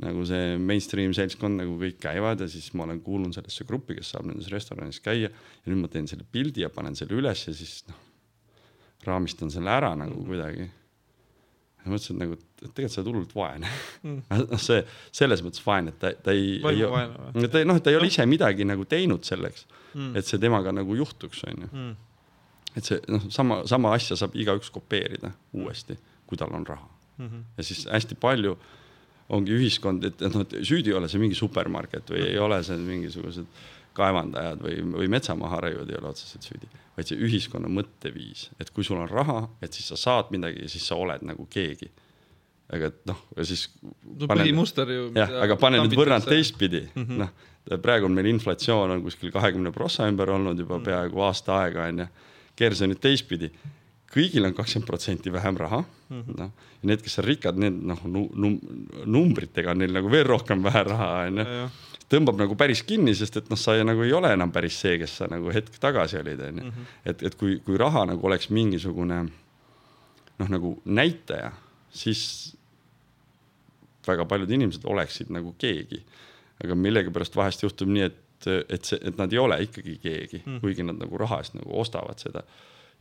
nagu 0.03 0.25
see 0.27 0.57
mainstream 0.59 1.13
seltskond 1.15 1.61
nagu 1.61 1.77
kõik 1.79 2.01
käivad 2.03 2.41
ja 2.43 2.49
siis 2.51 2.73
ma 2.75 2.87
olen 2.87 2.99
kuulunud 3.05 3.37
sellesse 3.37 3.67
gruppi, 3.69 3.95
kes 4.01 4.15
saab 4.15 4.27
nendes 4.27 4.51
restoranides 4.51 4.99
käia 5.05 5.29
ja 5.29 5.67
nüüd 5.69 5.85
ma 5.85 5.91
teen 5.93 6.09
selle 6.11 6.27
pildi 6.27 6.65
ja 6.65 6.71
panen 6.75 6.99
selle 6.99 7.15
üles 7.21 7.45
ja 7.47 7.55
siis 7.55 7.85
noh, 7.87 8.01
raamistan 9.07 9.53
selle 9.55 9.71
ära 9.71 9.93
nagu 9.99 10.17
mm. 10.17 10.27
kuidagi 10.27 10.67
ja 11.85 11.93
mõtlesin 11.93 12.19
nagu, 12.19 12.39
et 12.41 12.65
tegelikult 12.65 12.95
sa 12.95 13.01
oled 13.03 13.11
hullult 13.13 13.37
vaene 13.37 13.71
mm.. 14.03 14.21
noh, 14.51 14.63
see 14.63 14.81
selles 15.15 15.45
mõttes 15.45 15.63
vaene, 15.65 15.95
et 15.95 16.01
ta, 16.01 16.11
ta 16.27 16.35
ei, 16.35 16.57
ei, 16.59 17.49
ta 17.53 17.65
noh, 17.69 17.79
ta 17.79 17.93
ei 17.93 18.01
ole 18.01 18.11
ise 18.11 18.27
midagi 18.29 18.67
nagu 18.67 18.87
teinud 18.89 19.27
selleks 19.29 19.69
mm., 19.93 20.15
et 20.19 20.27
see 20.27 20.43
temaga 20.43 20.75
nagu 20.75 20.97
juhtuks, 20.99 21.45
onju 21.53 21.71
mm.. 21.71 21.93
et 22.81 22.89
see 22.89 23.03
noh, 23.13 23.29
sama, 23.35 23.63
sama 23.71 23.95
asja 23.95 24.19
saab 24.19 24.35
igaüks 24.35 24.73
kopeerida 24.75 25.31
uuesti, 25.55 25.99
kui 26.27 26.41
tal 26.41 26.55
on 26.57 26.67
raha 26.67 26.89
mm. 26.89 27.29
-hmm. 27.29 27.45
ja 27.59 27.71
siis 27.71 27.87
hästi 27.87 28.19
palju 28.19 28.59
ongi 29.29 29.55
ühiskond, 29.57 30.05
et 30.05 30.21
noh, 30.21 30.45
süüdi 30.61 30.93
ei 30.93 30.99
ole 30.99 31.09
see 31.09 31.23
mingi 31.23 31.39
supermarket 31.39 32.11
või 32.11 32.27
ei 32.27 32.39
ole 32.39 32.63
see 32.67 32.77
mingisugused 32.77 33.63
kaevandajad 33.95 34.61
või, 34.61 34.81
või 34.99 35.09
metsamaha 35.09 35.61
raiujad 35.65 35.91
ei 35.91 36.01
ole 36.01 36.11
otseselt 36.11 36.51
süüdi 36.51 36.69
vaid 36.95 37.11
see 37.11 37.19
ühiskonna 37.27 37.71
mõtteviis, 37.73 38.49
et 38.63 38.71
kui 38.75 38.87
sul 38.87 39.01
on 39.03 39.09
raha, 39.11 39.41
et 39.65 39.75
siis 39.75 39.89
sa 39.91 39.99
saad 39.99 40.31
midagi 40.35 40.63
ja 40.63 40.71
siis 40.71 40.87
sa 40.87 40.99
oled 41.01 41.25
nagu 41.27 41.47
keegi. 41.51 41.91
aga 42.75 42.89
et 42.89 43.01
noh, 43.07 43.19
siis. 43.45 43.67
no 43.83 44.29
põhimuster 44.31 44.89
ju. 44.89 45.09
jah, 45.15 45.35
aga 45.45 45.57
pane 45.61 45.83
nüüd 45.83 45.97
võrrand 45.99 46.25
teistpidi 46.25 46.81
mm 46.87 47.03
-hmm., 47.03 47.19
noh 47.21 47.81
praegu 47.83 48.07
on 48.07 48.13
meil 48.13 48.27
inflatsioon 48.29 48.91
on 48.91 49.03
kuskil 49.03 49.33
kahekümne 49.33 49.73
prossa 49.73 50.09
ümber 50.09 50.31
olnud 50.31 50.59
juba 50.59 50.79
-hmm. 50.79 50.85
peaaegu 50.85 51.21
aasta 51.21 51.59
aega 51.59 51.85
onju. 51.89 52.07
keera 52.57 52.75
see 52.75 52.87
nüüd 52.87 53.01
teistpidi, 53.01 53.51
kõigil 54.15 54.47
on 54.47 54.55
kakskümmend 54.55 54.89
protsenti 54.89 55.33
vähem 55.33 55.57
raha 55.59 55.83
mm 55.83 56.21
-hmm., 56.21 56.37
noh, 56.39 56.69
ja 56.83 56.91
need, 56.91 57.03
kes 57.03 57.19
on 57.19 57.29
rikkad, 57.29 57.59
need 57.59 57.81
noh 57.91 58.05
num, 58.07 58.29
num, 58.35 58.61
numbritega 59.07 59.75
on 59.75 59.83
neil 59.83 59.93
nagu 59.93 60.11
veel 60.11 60.27
rohkem 60.29 60.63
vähe 60.63 60.85
raha, 60.91 61.11
onju 61.27 61.47
tõmbab 62.15 62.39
nagu 62.39 62.57
päris 62.59 62.83
kinni, 62.87 63.15
sest 63.17 63.39
et 63.41 63.49
noh, 63.51 63.59
sa 63.59 63.77
ei, 63.77 63.85
nagu 63.87 64.03
ei 64.05 64.13
ole 64.13 64.33
enam 64.35 64.53
päris 64.53 64.77
see, 64.81 64.99
kes 65.01 65.17
sa 65.21 65.29
nagu 65.31 65.51
hetk 65.55 65.79
tagasi 65.81 66.19
olid, 66.21 66.43
onju. 66.49 66.73
et, 67.05 67.23
et 67.23 67.39
kui, 67.41 67.59
kui 67.65 67.79
raha 67.81 68.05
nagu 68.11 68.27
oleks 68.29 68.51
mingisugune 68.55 69.23
noh, 69.25 70.51
nagu 70.51 70.75
näitaja, 70.85 71.53
siis 71.95 72.55
väga 74.07 74.27
paljud 74.29 74.51
inimesed 74.51 74.85
oleksid 74.85 75.33
nagu 75.33 75.55
keegi. 75.59 76.03
aga 76.65 76.77
millegipärast 76.79 77.35
vahest 77.37 77.65
juhtub 77.65 77.91
nii, 77.91 78.05
et, 78.07 78.47
et 78.47 78.85
see, 78.87 78.99
et 79.03 79.17
nad 79.19 79.33
ei 79.33 79.41
ole 79.41 79.57
ikkagi 79.65 79.97
keegi 80.03 80.43
mm., 80.45 80.61
kuigi 80.63 80.85
nad 80.87 81.01
nagu 81.01 81.19
raha 81.19 81.41
eest 81.43 81.57
nagu 81.57 81.73
ostavad 81.81 82.21
seda. 82.23 82.45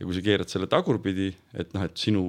Ja 0.04 0.08
kui 0.10 0.18
sa 0.18 0.24
keerad 0.24 0.52
selle 0.52 0.68
tagurpidi, 0.72 1.30
et 1.56 1.72
noh, 1.76 1.86
et 1.88 2.00
sinu, 2.00 2.24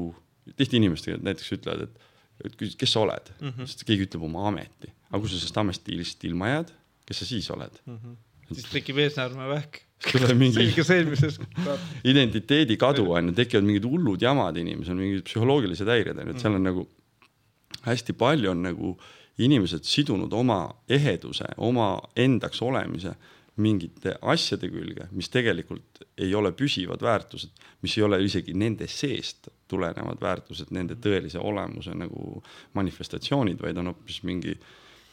tihti 0.55 0.79
inimesed 0.79 1.25
näiteks 1.27 1.57
ütlevad, 1.57 1.89
et, 1.89 2.13
et 2.47 2.59
küs- 2.61 2.77
kes 2.79 2.95
sa 2.95 3.03
oled 3.03 3.33
mm, 3.41 3.49
-hmm. 3.49 3.71
sest 3.71 3.83
keegi 3.89 4.07
ütleb 4.07 4.27
oma 4.29 4.47
ameti, 4.51 4.93
aga 5.11 5.21
kui 5.21 5.33
sa 5.33 5.41
sellest 5.41 5.59
ametist 5.63 6.25
ilma 6.29 6.53
jääd, 6.53 6.71
kes 7.09 7.23
sa 7.23 7.27
siis 7.27 7.51
oled 7.51 7.81
mm? 7.87 7.99
-hmm. 7.99 8.55
siis 8.55 8.71
tekib 8.71 9.01
eesnäärmevähk. 9.03 9.81
tuleb 10.13 10.39
mingi 10.45 10.69
identiteedi 12.05 12.77
kadu 12.77 13.11
on 13.13 13.29
ju, 13.29 13.35
tekivad 13.35 13.65
mingid 13.65 13.91
hullud 13.91 14.23
jamad 14.23 14.57
inimesel, 14.57 14.95
mingid 14.95 15.27
psühholoogilised 15.27 15.89
häired 15.89 16.19
on 16.19 16.31
ju, 16.31 16.37
et 16.37 16.41
seal 16.41 16.55
on 16.55 16.63
nagu 16.63 16.89
hästi 17.83 18.13
palju 18.13 18.51
on 18.51 18.63
nagu 18.63 18.97
inimesed 19.39 19.83
sidunud 19.83 20.33
oma 20.33 20.69
eheduse, 20.89 21.49
oma 21.57 21.97
endaks 22.17 22.63
olemise 22.63 23.17
mingite 23.63 24.17
asjade 24.23 24.69
külge, 24.73 25.09
mis 25.15 25.29
tegelikult 25.31 26.03
ei 26.19 26.33
ole 26.35 26.51
püsivad 26.57 27.03
väärtused, 27.03 27.53
mis 27.83 27.99
ei 27.99 28.07
ole 28.07 28.19
isegi 28.25 28.55
nende 28.59 28.89
seest 28.91 29.49
tulenevad 29.71 30.19
väärtused, 30.23 30.73
nende 30.75 30.97
tõelise 31.01 31.39
olemuse 31.43 31.95
nagu 31.95 32.41
manifestatsioonid, 32.75 33.61
vaid 33.63 33.79
on 33.79 33.93
hoopis 33.93 34.23
mingi 34.27 34.57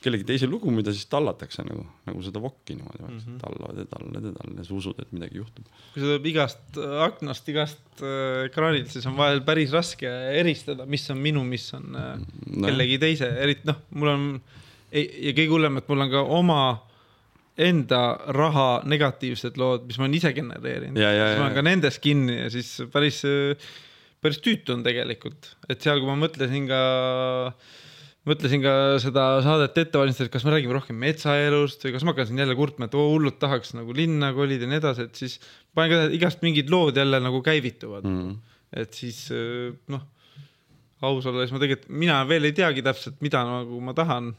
kellegi 0.01 0.25
teise 0.25 0.47
lugu, 0.49 0.71
mida 0.73 0.93
siis 0.95 1.05
tallatakse 1.11 1.63
nagu, 1.67 1.83
nagu 2.07 2.23
seda 2.25 2.41
vokki 2.41 2.73
niimoodi 2.73 3.03
mm, 3.03 3.17
-hmm. 3.19 3.37
tallavad 3.43 3.77
ja 3.77 3.85
tallad 3.85 4.25
ja 4.25 4.33
tallad 4.33 4.57
ja 4.57 4.65
sa 4.65 4.73
usud, 4.73 4.97
et 4.99 5.11
midagi 5.13 5.37
juhtub. 5.37 5.65
kui 5.93 6.01
see 6.01 6.07
tuleb 6.07 6.25
igast 6.31 6.77
äh, 6.81 6.95
aknast, 7.05 7.49
igast 7.53 8.01
äh, 8.01 8.47
ekraanilt, 8.47 8.89
siis 8.89 9.05
on 9.05 9.17
vahel 9.17 9.43
päris 9.45 9.71
raske 9.71 10.09
eristada, 10.39 10.85
mis 10.85 11.05
on 11.13 11.21
minu, 11.21 11.43
mis 11.43 11.73
on 11.77 11.95
äh, 11.95 12.17
No. 12.51 12.67
kellegi 12.67 12.97
teise, 12.99 13.29
eriti 13.45 13.69
noh, 13.69 13.77
mul 13.95 14.09
on 14.11 14.23
ja 14.91 15.31
kõige 15.31 15.51
hullem, 15.53 15.77
et 15.77 15.87
mul 15.87 16.03
on 16.03 16.09
ka 16.11 16.23
oma 16.35 16.61
enda 17.59 18.01
raha 18.35 18.69
negatiivsed 18.87 19.59
lood, 19.59 19.85
mis 19.89 19.99
ma 19.99 20.07
olen 20.07 20.17
ise 20.17 20.31
genereerinud. 20.35 20.97
Siis 20.97 21.37
ma 21.39 21.47
olen 21.49 21.57
ka 21.57 21.65
nendes 21.67 21.99
kinni 22.03 22.37
ja 22.39 22.49
siis 22.53 22.73
päris, 22.93 23.21
päris 24.23 24.41
tüütu 24.43 24.77
on 24.77 24.85
tegelikult, 24.85 25.53
et 25.67 25.81
seal, 25.83 25.99
kui 26.01 26.09
ma 26.09 26.17
mõtlesin 26.23 26.67
ka 26.69 26.81
mõtlesin 28.29 28.61
ka 28.61 28.73
seda 29.01 29.25
saadet 29.41 29.77
ette 29.81 29.97
valmistades, 29.97 30.29
kas 30.33 30.45
me 30.45 30.53
räägime 30.53 30.75
rohkem 30.77 30.97
metsaelust 31.01 31.87
või 31.87 31.95
kas 31.95 32.05
ma 32.05 32.13
hakkan 32.13 32.29
siin 32.29 32.41
jälle 32.43 32.55
kurtma, 32.57 32.85
et 32.85 32.97
oo 32.97 33.07
hullult 33.15 33.39
tahaks 33.41 33.73
nagu 33.73 33.95
linna 33.97 34.29
kolida 34.37 34.67
ja 34.67 34.71
nii 34.71 34.81
edasi, 34.81 35.07
et 35.09 35.21
siis 35.23 35.39
panen 35.75 35.91
ka 35.91 36.15
igast 36.19 36.45
mingid 36.45 36.69
lood 36.69 36.99
jälle 37.01 37.17
nagu 37.23 37.41
käivituvad 37.45 38.05
mm.. 38.05 38.35
et 38.77 38.93
siis 38.93 39.23
noh, 39.89 40.05
aus 41.01 41.25
olles 41.29 41.53
ma 41.53 41.61
tegelikult, 41.61 41.89
mina 42.03 42.21
veel 42.29 42.49
ei 42.49 42.55
teagi 42.57 42.85
täpselt, 42.85 43.17
mida 43.25 43.41
nagu 43.47 43.81
ma 43.83 43.95
tahan. 43.97 44.31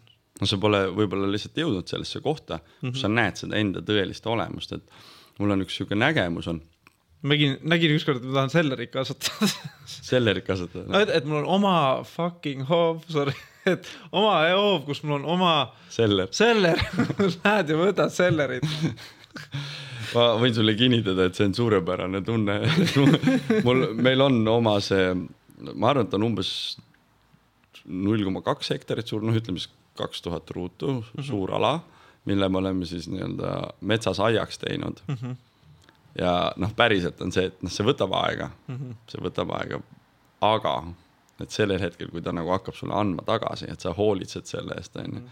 No 0.43 0.51
sa 0.51 0.59
pole 0.59 0.83
võib-olla 0.91 1.31
lihtsalt 1.31 1.63
jõudnud 1.63 1.91
sellesse 1.91 2.21
kohta, 2.25 2.59
kus 2.59 2.83
mm 2.83 2.91
-hmm. 2.91 3.01
sa 3.05 3.13
näed 3.13 3.41
seda 3.41 3.59
enda 3.61 3.83
tõelist 3.87 4.27
olemust, 4.27 4.75
et 4.75 5.39
mul 5.39 5.55
on 5.55 5.63
üks 5.65 5.79
sihuke 5.79 5.99
nägemus 5.99 6.51
on 6.51 6.61
nägin, 7.23 7.57
nägin 7.63 7.95
ükskord, 7.97 8.21
et 8.21 8.27
ma 8.27 8.35
tahan 8.41 8.53
sellerit 8.53 8.93
kasvatada 8.93 9.49
sellerit 10.11 10.47
kasutada 10.47 10.85
no,. 10.89 11.01
et, 11.01 11.11
et 11.21 11.27
mul 11.29 11.43
on 11.43 11.49
oma 11.59 11.75
fucking 12.09 12.65
hoov, 12.69 13.03
sorry, 13.13 13.35
et 13.73 13.89
oma 14.11 14.37
hoov, 14.51 14.85
kus 14.89 15.03
mul 15.07 15.21
on 15.21 15.29
oma 15.37 15.55
seller, 15.93 16.31
seller 16.35 16.81
Lähed 17.43 17.75
ja 17.75 17.79
võtad 17.79 18.15
sellerit. 18.15 18.67
ma 20.15 20.33
võin 20.41 20.57
sulle 20.57 20.75
kinnitada, 20.79 21.29
et 21.29 21.39
see 21.39 21.49
on 21.49 21.55
suurepärane 21.57 22.23
tunne. 22.27 22.59
mul, 23.65 23.87
meil 23.97 24.27
on 24.27 24.43
oma 24.51 24.79
see, 24.85 25.13
ma 25.73 25.93
arvan, 25.93 26.09
et 26.09 26.19
on 26.19 26.27
umbes 26.33 26.51
null 27.87 28.27
koma 28.27 28.43
kaks 28.47 28.75
hektarit 28.75 29.09
suur, 29.09 29.25
noh, 29.27 29.35
ütleme 29.35 29.63
siis 29.63 29.71
kaks 29.99 30.23
tuhat 30.23 30.51
ruutu 30.51 30.91
mm, 30.91 31.01
-hmm. 31.01 31.23
suur 31.23 31.55
ala, 31.55 31.81
mille 32.25 32.49
me 32.49 32.59
oleme 32.59 32.87
siis 32.87 33.09
nii-öelda 33.09 33.55
metsas 33.81 34.21
aiaks 34.21 34.59
teinud 34.59 35.01
mm. 35.09 35.15
-hmm. 35.15 35.37
ja 36.19 36.53
noh, 36.57 36.75
päriselt 36.77 37.21
on 37.21 37.33
see, 37.33 37.47
et 37.47 37.63
noh, 37.63 37.73
see 37.73 37.87
võtab 37.87 38.15
aega 38.25 38.51
mm, 38.67 38.77
-hmm. 38.77 39.01
see 39.09 39.23
võtab 39.23 39.55
aega, 39.59 39.81
aga 40.41 40.77
et 41.41 41.51
sellel 41.51 41.81
hetkel, 41.81 42.09
kui 42.09 42.23
ta 42.23 42.33
nagu 42.33 42.51
hakkab 42.51 42.75
sulle 42.75 42.95
andma 42.95 43.23
tagasi, 43.27 43.67
et 43.71 43.81
sa 43.81 43.93
hoolitsed 43.97 44.47
selle 44.47 44.79
eest, 44.79 44.97
onju 44.97 45.23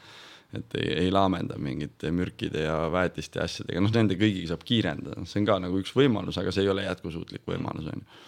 et 0.55 0.75
ei, 0.75 0.93
ei 1.05 1.11
laamenda 1.15 1.59
mingite 1.59 2.11
mürkide 2.15 2.65
ja 2.65 2.77
väetiste 2.93 3.39
ja 3.39 3.47
asjadega, 3.47 3.83
noh, 3.83 3.93
nende 3.95 4.17
kõigiga 4.19 4.53
saab 4.53 4.65
kiirendada, 4.67 5.25
see 5.29 5.43
on 5.43 5.49
ka 5.49 5.59
nagu 5.63 5.79
üks 5.83 5.93
võimalus, 5.97 6.39
aga 6.43 6.55
see 6.55 6.67
ei 6.67 6.73
ole 6.73 6.87
jätkusuutlik 6.87 7.47
võimalus, 7.49 7.91
onju. 7.93 8.21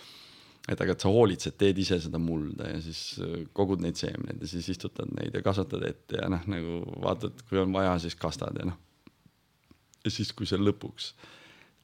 Et 0.70 0.78
aga, 0.78 0.94
et 0.94 1.02
sa 1.02 1.10
hoolitsed, 1.10 1.56
teed 1.58 1.78
ise 1.82 1.98
seda 2.04 2.20
mulda 2.22 2.68
ja 2.70 2.78
siis 2.84 3.02
äh, 3.22 3.42
kogud 3.56 3.82
neid 3.82 3.98
seemneid 3.98 4.42
ja 4.42 4.50
siis 4.50 4.68
istutad 4.76 5.10
neid 5.16 5.34
ja 5.34 5.42
kasvatad 5.42 5.84
ette 5.88 6.20
ja 6.20 6.30
noh, 6.30 6.44
nagu 6.50 6.80
vaatad, 7.02 7.44
kui 7.48 7.58
on 7.62 7.74
vaja, 7.74 7.96
siis 8.04 8.18
kastad 8.18 8.58
ja 8.60 8.68
noh. 8.70 8.78
ja 10.04 10.12
siis, 10.14 10.30
kui 10.36 10.46
sa 10.46 10.60
lõpuks 10.60 11.12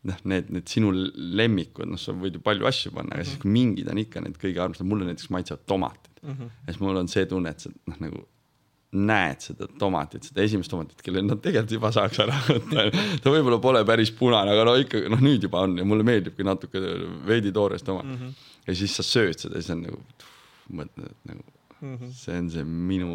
noh, 0.08 0.22
need, 0.30 0.52
need 0.54 0.70
sinu 0.70 0.92
lemmikud, 0.94 1.90
noh, 1.90 1.98
sa 1.98 2.14
võid 2.14 2.38
ju 2.38 2.44
palju 2.44 2.70
asju 2.70 2.94
panna, 2.94 3.18
aga 3.18 3.26
siis 3.26 3.42
kui 3.42 3.50
mingid 3.50 3.90
on 3.90 3.98
ikka 4.04 4.22
need 4.22 4.38
kõige 4.38 4.62
armsamad, 4.62 4.92
mulle 4.92 5.08
näiteks 5.10 5.30
maitsevad 5.34 5.66
tomatid 5.66 6.22
mm. 6.22 6.34
-hmm. 6.34 6.58
ja 6.66 6.72
siis 6.72 6.82
mul 6.84 7.02
on 7.02 7.10
see 7.10 7.26
tunne, 7.26 7.50
et 7.50 7.66
sa 7.66 7.72
noh, 7.74 8.02
nagu 8.06 8.26
näed 8.88 9.42
seda 9.44 9.66
tomatit, 9.78 10.24
seda 10.30 10.40
esimest 10.46 10.70
tomatit, 10.72 11.00
kelle 11.04 11.20
nad 11.20 11.42
tegelikult 11.44 11.74
juba 11.74 11.90
saaks 11.92 12.22
ära 12.24 12.36
võtta. 12.46 12.86
ta 13.20 13.32
võib-olla 13.32 13.58
pole 13.60 13.82
päris 13.88 14.12
punane, 14.16 14.54
aga 14.54 14.64
no 14.64 14.76
ikka, 14.80 15.02
noh 15.12 15.20
nüüd 15.20 15.44
juba 15.44 15.66
on 15.66 15.76
ja 15.76 15.84
mulle 15.84 16.06
meeldibki 16.08 16.46
natuke 16.46 16.80
veidi 17.28 17.52
toores 17.52 17.84
tomat 17.84 18.06
mm. 18.06 18.16
-hmm. 18.16 18.54
Ja 18.68 18.76
siis 18.76 18.96
sa 18.98 19.07
sööd 19.07 19.38
seda 19.40 19.61
siis 19.61 19.72
on 19.74 19.85
nagu, 19.87 20.00
mõtled, 20.68 21.14
nagu 21.28 21.44
mm 21.81 21.94
-hmm. 21.96 22.12
see 22.12 22.38
on 22.38 22.50
see 22.52 22.64
minu 22.64 23.12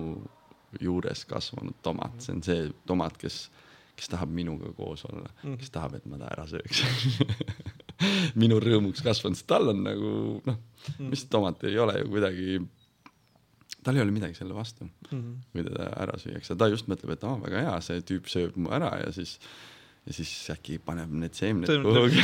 juures 0.81 1.25
kasvanud 1.29 1.77
tomat, 1.85 2.15
see 2.21 2.33
on 2.35 2.43
see 2.43 2.69
tomat, 2.89 3.17
kes, 3.21 3.49
kes 3.95 4.09
tahab 4.09 4.31
minuga 4.33 4.71
koos 4.73 5.05
olla 5.05 5.29
mm, 5.29 5.41
-hmm. 5.43 5.57
kes 5.57 5.69
tahab, 5.69 5.95
et 5.95 6.05
ma 6.05 6.17
ta 6.17 6.31
ära 6.31 6.47
sööks 6.49 6.83
minu 8.41 8.59
rõõmuks 8.59 9.03
kasvanud, 9.05 9.37
sest 9.37 9.47
tal 9.47 9.69
on 9.69 9.83
nagu 9.83 10.13
noh, 10.45 10.57
mis 10.99 11.25
tomat 11.25 11.63
ei 11.63 11.77
ole 11.79 11.99
ju 11.99 12.09
kuidagi 12.09 12.61
tal 13.83 13.95
ei 13.95 14.01
ole 14.01 14.15
midagi 14.15 14.33
selle 14.33 14.55
vastu 14.55 14.85
mm, 14.85 15.19
-hmm. 15.19 15.35
kui 15.51 15.63
teda 15.63 15.91
ära 16.05 16.17
süüakse, 16.17 16.57
ta 16.57 16.67
just 16.67 16.87
mõtleb, 16.87 17.13
et 17.13 17.23
aa 17.23 17.35
oh,, 17.35 17.43
väga 17.43 17.67
hea, 17.67 17.77
see 17.81 18.01
tüüp 18.01 18.29
sööb 18.31 18.57
mu 18.57 18.71
ära 18.71 18.95
ja 19.05 19.11
siis, 19.11 19.39
ja 20.03 20.13
siis 20.15 20.31
äkki 20.51 20.79
paneb 20.83 21.11
need 21.15 21.31
seemned 21.37 21.69
kuhugi. 21.85 22.19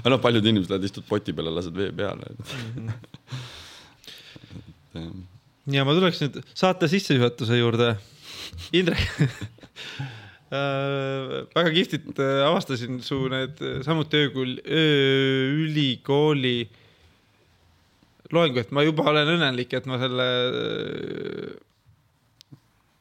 aga 0.00 0.10
noh, 0.12 0.20
paljud 0.24 0.46
inimesed 0.48 0.70
lähevad, 0.72 0.86
istud 0.88 1.04
poti 1.08 1.32
peale, 1.36 1.50
lased 1.52 1.74
vee 1.76 1.90
peale 1.96 2.26
mm. 2.32 2.38
-hmm. 4.94 5.18
ja 5.76 5.80
ma 5.84 5.92
tuleks 5.96 6.18
nüüd 6.24 6.34
saate 6.54 6.88
sissejuhatuse 6.88 7.58
juurde. 7.58 7.88
Indrek 8.76 9.00
äh, 9.20 9.26
väga 11.56 11.70
kihvtit 11.76 12.04
äh, 12.18 12.46
avastasin 12.46 13.02
su 13.02 13.28
need 13.32 13.54
äh, 13.60 13.82
samuti 13.84 14.16
öökul-, 14.24 14.62
ööülikooli 14.64 16.58
loengu, 18.32 18.58
et 18.60 18.70
ma 18.72 18.82
juba 18.84 19.02
olen 19.12 19.28
õnnelik, 19.36 19.72
et 19.76 19.86
ma 19.88 19.98
selle 20.00 20.26
äh, 20.48 20.54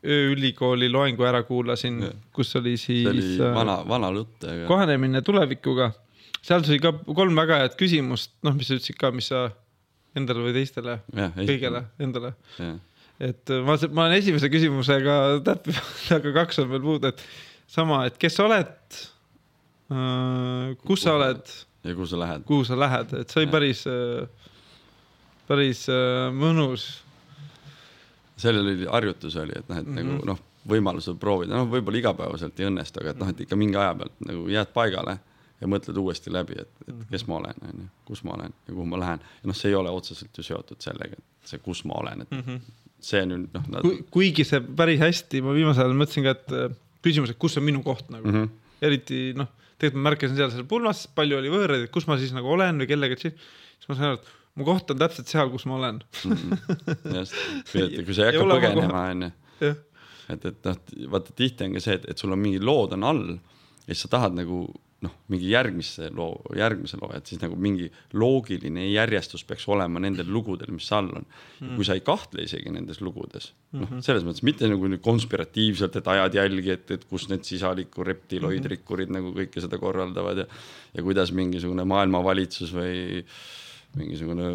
ööülikooli 0.03 0.89
loengu 0.91 1.25
ära 1.27 1.43
kuulasin 1.47 2.01
kus 2.35 2.55
oli 2.59 2.75
siis 2.77 3.03
see 3.05 3.11
oli 3.11 3.25
äh, 3.39 3.55
vana, 3.55 3.77
vana 3.87 4.11
jutt, 4.15 4.43
aga 4.43 4.67
kohanemine 4.69 5.21
tulevikuga. 5.25 5.91
seal 6.43 6.65
sai 6.67 6.79
ka 6.83 6.91
kolm 7.07 7.35
väga 7.39 7.61
head 7.63 7.77
küsimust, 7.79 8.33
noh, 8.43 8.55
mis 8.57 8.67
sa 8.69 8.77
ütlesid 8.79 8.99
ka, 8.99 9.13
mis 9.15 9.31
sa 9.31 9.45
endale 10.17 10.43
või 10.45 10.53
teistele, 10.57 10.99
kõigele, 11.39 11.85
endale. 12.03 12.33
et 13.23 13.53
ma, 13.65 13.77
ma 13.89 14.07
olen 14.07 14.17
esimese 14.19 14.51
küsimusega 14.51 15.17
täppinud, 15.45 15.99
aga 16.19 16.35
kaks 16.41 16.63
on 16.63 16.71
veel 16.73 16.83
puudu, 16.83 17.13
et 17.13 17.27
sama, 17.71 18.03
et 18.09 18.19
kes 18.21 18.37
sa 18.37 18.47
oled, 18.49 18.73
kus 20.83 21.07
sa 21.07 21.15
oled, 21.17 21.55
ja 21.83 21.95
kuhu 21.95 22.07
sa 22.07 22.19
lähed? 22.19 22.43
kuhu 22.47 22.63
sa 22.63 22.79
lähed, 22.79 23.13
et 23.19 23.31
see 23.31 23.43
oli 23.43 23.51
päris, 23.51 23.83
päris 25.49 25.85
äh, 25.91 26.29
mõnus. 26.35 27.02
Sellel 28.43 28.71
oli 28.73 28.89
harjutus 28.89 29.35
oli, 29.41 29.55
et 29.55 29.69
noh, 29.69 29.79
et 29.79 29.87
mm 29.87 29.97
-hmm. 29.97 30.13
nagu 30.13 30.31
noh, 30.33 30.41
võimalusel 30.69 31.17
proovida, 31.19 31.55
noh, 31.57 31.67
võib-olla 31.71 31.99
igapäevaselt 31.99 32.59
ei 32.59 32.69
õnnestu, 32.69 33.01
aga 33.01 33.13
et 33.13 33.21
noh, 33.21 33.31
et 33.33 33.45
ikka 33.45 33.59
mingi 33.59 33.79
aja 33.79 33.95
pealt 33.99 34.21
nagu 34.27 34.45
jääd 34.51 34.71
paigale 34.75 35.17
ja 35.63 35.69
mõtled 35.71 35.97
uuesti 35.99 36.31
läbi, 36.33 36.59
et, 36.59 36.71
et 36.87 37.03
kes 37.11 37.25
ma 37.29 37.39
olen, 37.39 37.65
onju, 37.69 37.89
kus 38.07 38.23
ma 38.27 38.35
olen 38.37 38.53
ja 38.67 38.73
kuhu 38.73 38.85
ma 38.91 38.99
lähen. 38.99 39.25
ja 39.41 39.51
noh, 39.51 39.57
see 39.57 39.71
ei 39.71 39.77
ole 39.79 39.91
otseselt 39.95 40.37
ju 40.37 40.45
seotud 40.45 40.83
sellega, 40.83 41.19
et 41.19 41.51
see, 41.51 41.61
kus 41.63 41.83
ma 41.89 41.99
olen, 42.01 42.25
et 42.25 42.31
mm 42.31 42.43
-hmm. 42.45 42.77
see 42.99 43.23
ju 43.23 43.39
noh 43.43 43.67
nad..., 43.75 43.89
kuigi 44.11 44.43
see 44.47 44.61
päris 44.61 44.99
hästi, 44.99 45.41
ma 45.41 45.55
viimasel 45.55 45.87
ajal 45.87 45.99
mõtlesin 45.99 46.27
ka, 46.27 46.35
et 46.37 46.55
äh, 46.59 46.77
küsimus, 47.03 47.31
et 47.31 47.39
kus 47.39 47.57
on 47.57 47.63
minu 47.63 47.83
koht 47.83 48.09
nagu 48.09 48.27
mm. 48.27 48.37
Mhm. 48.37 48.43
-hmm. 48.43 48.79
eriti 48.81 49.33
noh, 49.39 49.51
tegelikult 49.77 50.03
ma 50.03 50.09
märkasin 50.09 50.39
seal 50.39 50.51
seal 50.51 50.69
pulmas, 50.69 51.07
palju 51.15 51.37
oli 51.39 51.51
võõraid, 51.51 51.87
et 51.87 51.91
kus 51.91 52.07
ma 52.07 52.17
siis 52.17 52.33
nagu 52.35 52.47
olen 52.47 52.83
või 52.83 52.87
kellega, 52.87 53.19
siis 53.19 53.89
ma 53.89 53.95
sain 53.95 54.09
aru, 54.11 54.19
et 54.19 54.31
mu 54.59 54.67
koht 54.67 54.93
on 54.93 55.01
täpselt 55.01 55.31
seal, 55.31 55.51
kus 55.53 55.65
ma 55.69 55.79
olen. 55.79 56.01
just, 57.17 57.35
kui, 57.71 57.87
kui 58.03 58.13
sa 58.13 58.29
ei 58.29 58.37
hakka 58.37 58.47
põgenema, 58.51 59.03
onju. 59.15 59.33
et, 60.33 60.47
et 60.51 60.69
noh, 60.69 60.79
vaata 61.15 61.35
tihti 61.35 61.67
on 61.67 61.77
ka 61.77 61.83
see, 61.83 61.99
et, 61.99 62.09
et 62.13 62.23
sul 62.23 62.35
on 62.35 62.41
mingid 62.41 62.65
lood 62.65 62.95
on 62.97 63.07
all 63.09 63.25
ja 63.33 63.91
siis 63.91 64.05
sa 64.05 64.15
tahad 64.15 64.37
nagu 64.37 64.65
noh, 65.03 65.13
mingi 65.31 65.49
järgmisse 65.51 66.09
loo, 66.15 66.37
järgmise 66.57 66.97
loo, 67.01 67.09
et 67.17 67.27
siis 67.27 67.41
nagu 67.41 67.57
mingi 67.59 67.89
loogiline 68.15 68.85
järjestus 68.87 69.43
peaks 69.47 69.65
olema 69.71 70.01
nendel 70.03 70.29
lugudel, 70.31 70.71
mis 70.75 70.87
all 70.95 71.09
on 71.11 71.25
mm.. 71.25 71.73
kui 71.75 71.87
sa 71.87 71.97
ei 71.97 72.03
kahtle 72.05 72.45
isegi 72.45 72.71
nendes 72.73 73.01
lugudes, 73.03 73.49
noh, 73.75 73.97
selles 74.05 74.23
mõttes 74.27 74.45
mitte 74.47 74.69
nagu 74.71 74.87
konspiratiivselt, 75.03 75.99
et 75.99 76.11
ajad 76.15 76.39
jälgi, 76.39 76.75
et, 76.77 76.95
et 76.95 77.03
kus 77.09 77.27
need 77.31 77.43
sisaliku 77.47 78.05
reptiloidrikkurid 78.07 79.11
mm 79.11 79.19
-hmm. 79.19 79.33
nagu 79.33 79.35
kõike 79.41 79.65
seda 79.65 79.81
korraldavad 79.81 80.45
ja 80.45 80.47
ja 80.93 81.03
kuidas 81.03 81.31
mingisugune 81.33 81.83
maailmavalitsus 81.89 82.73
või 82.73 83.25
mingisugune 83.97 84.47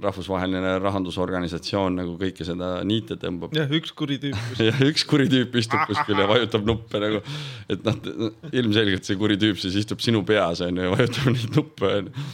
rahvusvaheline 0.00 0.76
rahandusorganisatsioon 0.80 1.98
nagu 2.00 2.14
kõike 2.20 2.46
seda 2.48 2.78
niite 2.86 3.18
tõmbab. 3.20 3.52
jah, 3.56 3.68
üks 3.76 3.92
kuri 3.96 4.16
tüüp. 4.22 4.38
ja 4.68 4.72
üks 4.86 5.04
kuri 5.08 5.28
tüüp 5.32 5.58
istub 5.60 5.82
kuskil 5.90 6.20
ja 6.20 6.28
vajutab 6.30 6.64
nuppe 6.68 7.02
nagu, 7.02 7.20
et 7.72 7.84
noh, 7.84 8.30
ilmselgelt 8.52 9.08
see 9.08 9.18
kuri 9.20 9.36
tüüp 9.40 9.60
siis 9.60 9.76
istub 9.82 10.00
sinu 10.04 10.24
peas 10.28 10.64
onju 10.64 10.88
ja 10.88 10.94
vajutab 10.94 11.28
neid 11.34 11.58
nuppe 11.58 11.92
onju. 11.98 12.24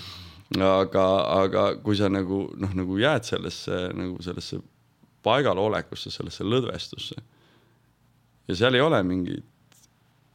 aga, 0.70 1.06
aga 1.40 1.66
kui 1.82 1.98
sa 1.98 2.12
nagu 2.12 2.44
noh, 2.54 2.78
nagu 2.78 3.00
jääd 3.02 3.26
sellesse 3.26 3.82
nagu 3.98 4.22
sellesse 4.22 4.62
paigalolekusse, 5.26 6.14
sellesse 6.14 6.46
lõdvestusse 6.46 7.18
ja 8.46 8.54
seal 8.54 8.78
ei 8.78 8.84
ole 8.86 9.02
mingit 9.02 9.42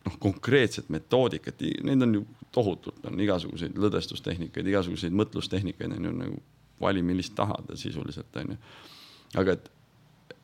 noh, 0.06 0.18
konkreetset 0.20 0.90
metoodikat, 0.90 1.62
neid 1.86 2.06
on 2.06 2.16
ju 2.20 2.24
tohutult, 2.52 3.04
on 3.08 3.20
igasuguseid 3.22 3.78
lõdvestustehnikaid, 3.80 4.68
igasuguseid 4.68 5.16
mõtlustehnikaid 5.16 5.96
on 5.98 6.10
ju 6.10 6.16
nagu 6.18 6.42
vali, 6.82 7.04
millist 7.06 7.36
tahad 7.38 7.70
sisuliselt 7.78 8.36
on 8.42 8.56
ju. 8.56 8.60
aga 9.42 9.56
et, 9.58 9.72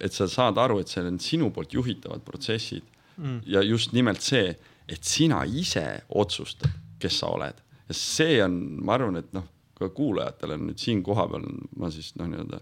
et 0.08 0.14
sa 0.14 0.28
saad 0.32 0.60
aru, 0.62 0.80
et 0.82 0.92
seal 0.92 1.10
on 1.10 1.20
sinu 1.20 1.50
poolt 1.52 1.74
juhitavad 1.74 2.24
protsessid 2.26 2.86
mm. 3.18 3.40
ja 3.50 3.64
just 3.66 3.94
nimelt 3.98 4.22
see, 4.22 4.54
et 4.88 5.04
sina 5.04 5.42
ise 5.44 5.86
otsustad, 6.10 6.72
kes 7.02 7.20
sa 7.22 7.34
oled 7.34 7.64
ja 7.88 7.96
see 7.96 8.38
on, 8.44 8.58
ma 8.86 8.96
arvan, 8.98 9.20
et 9.20 9.34
noh, 9.36 9.48
ka 9.78 9.90
kuulajatele 9.94 10.58
on 10.58 10.70
nüüd 10.70 10.82
siin 10.82 11.04
kohapeal 11.06 11.46
ma 11.78 11.90
siis 11.94 12.14
noh, 12.18 12.30
nii-öelda 12.30 12.62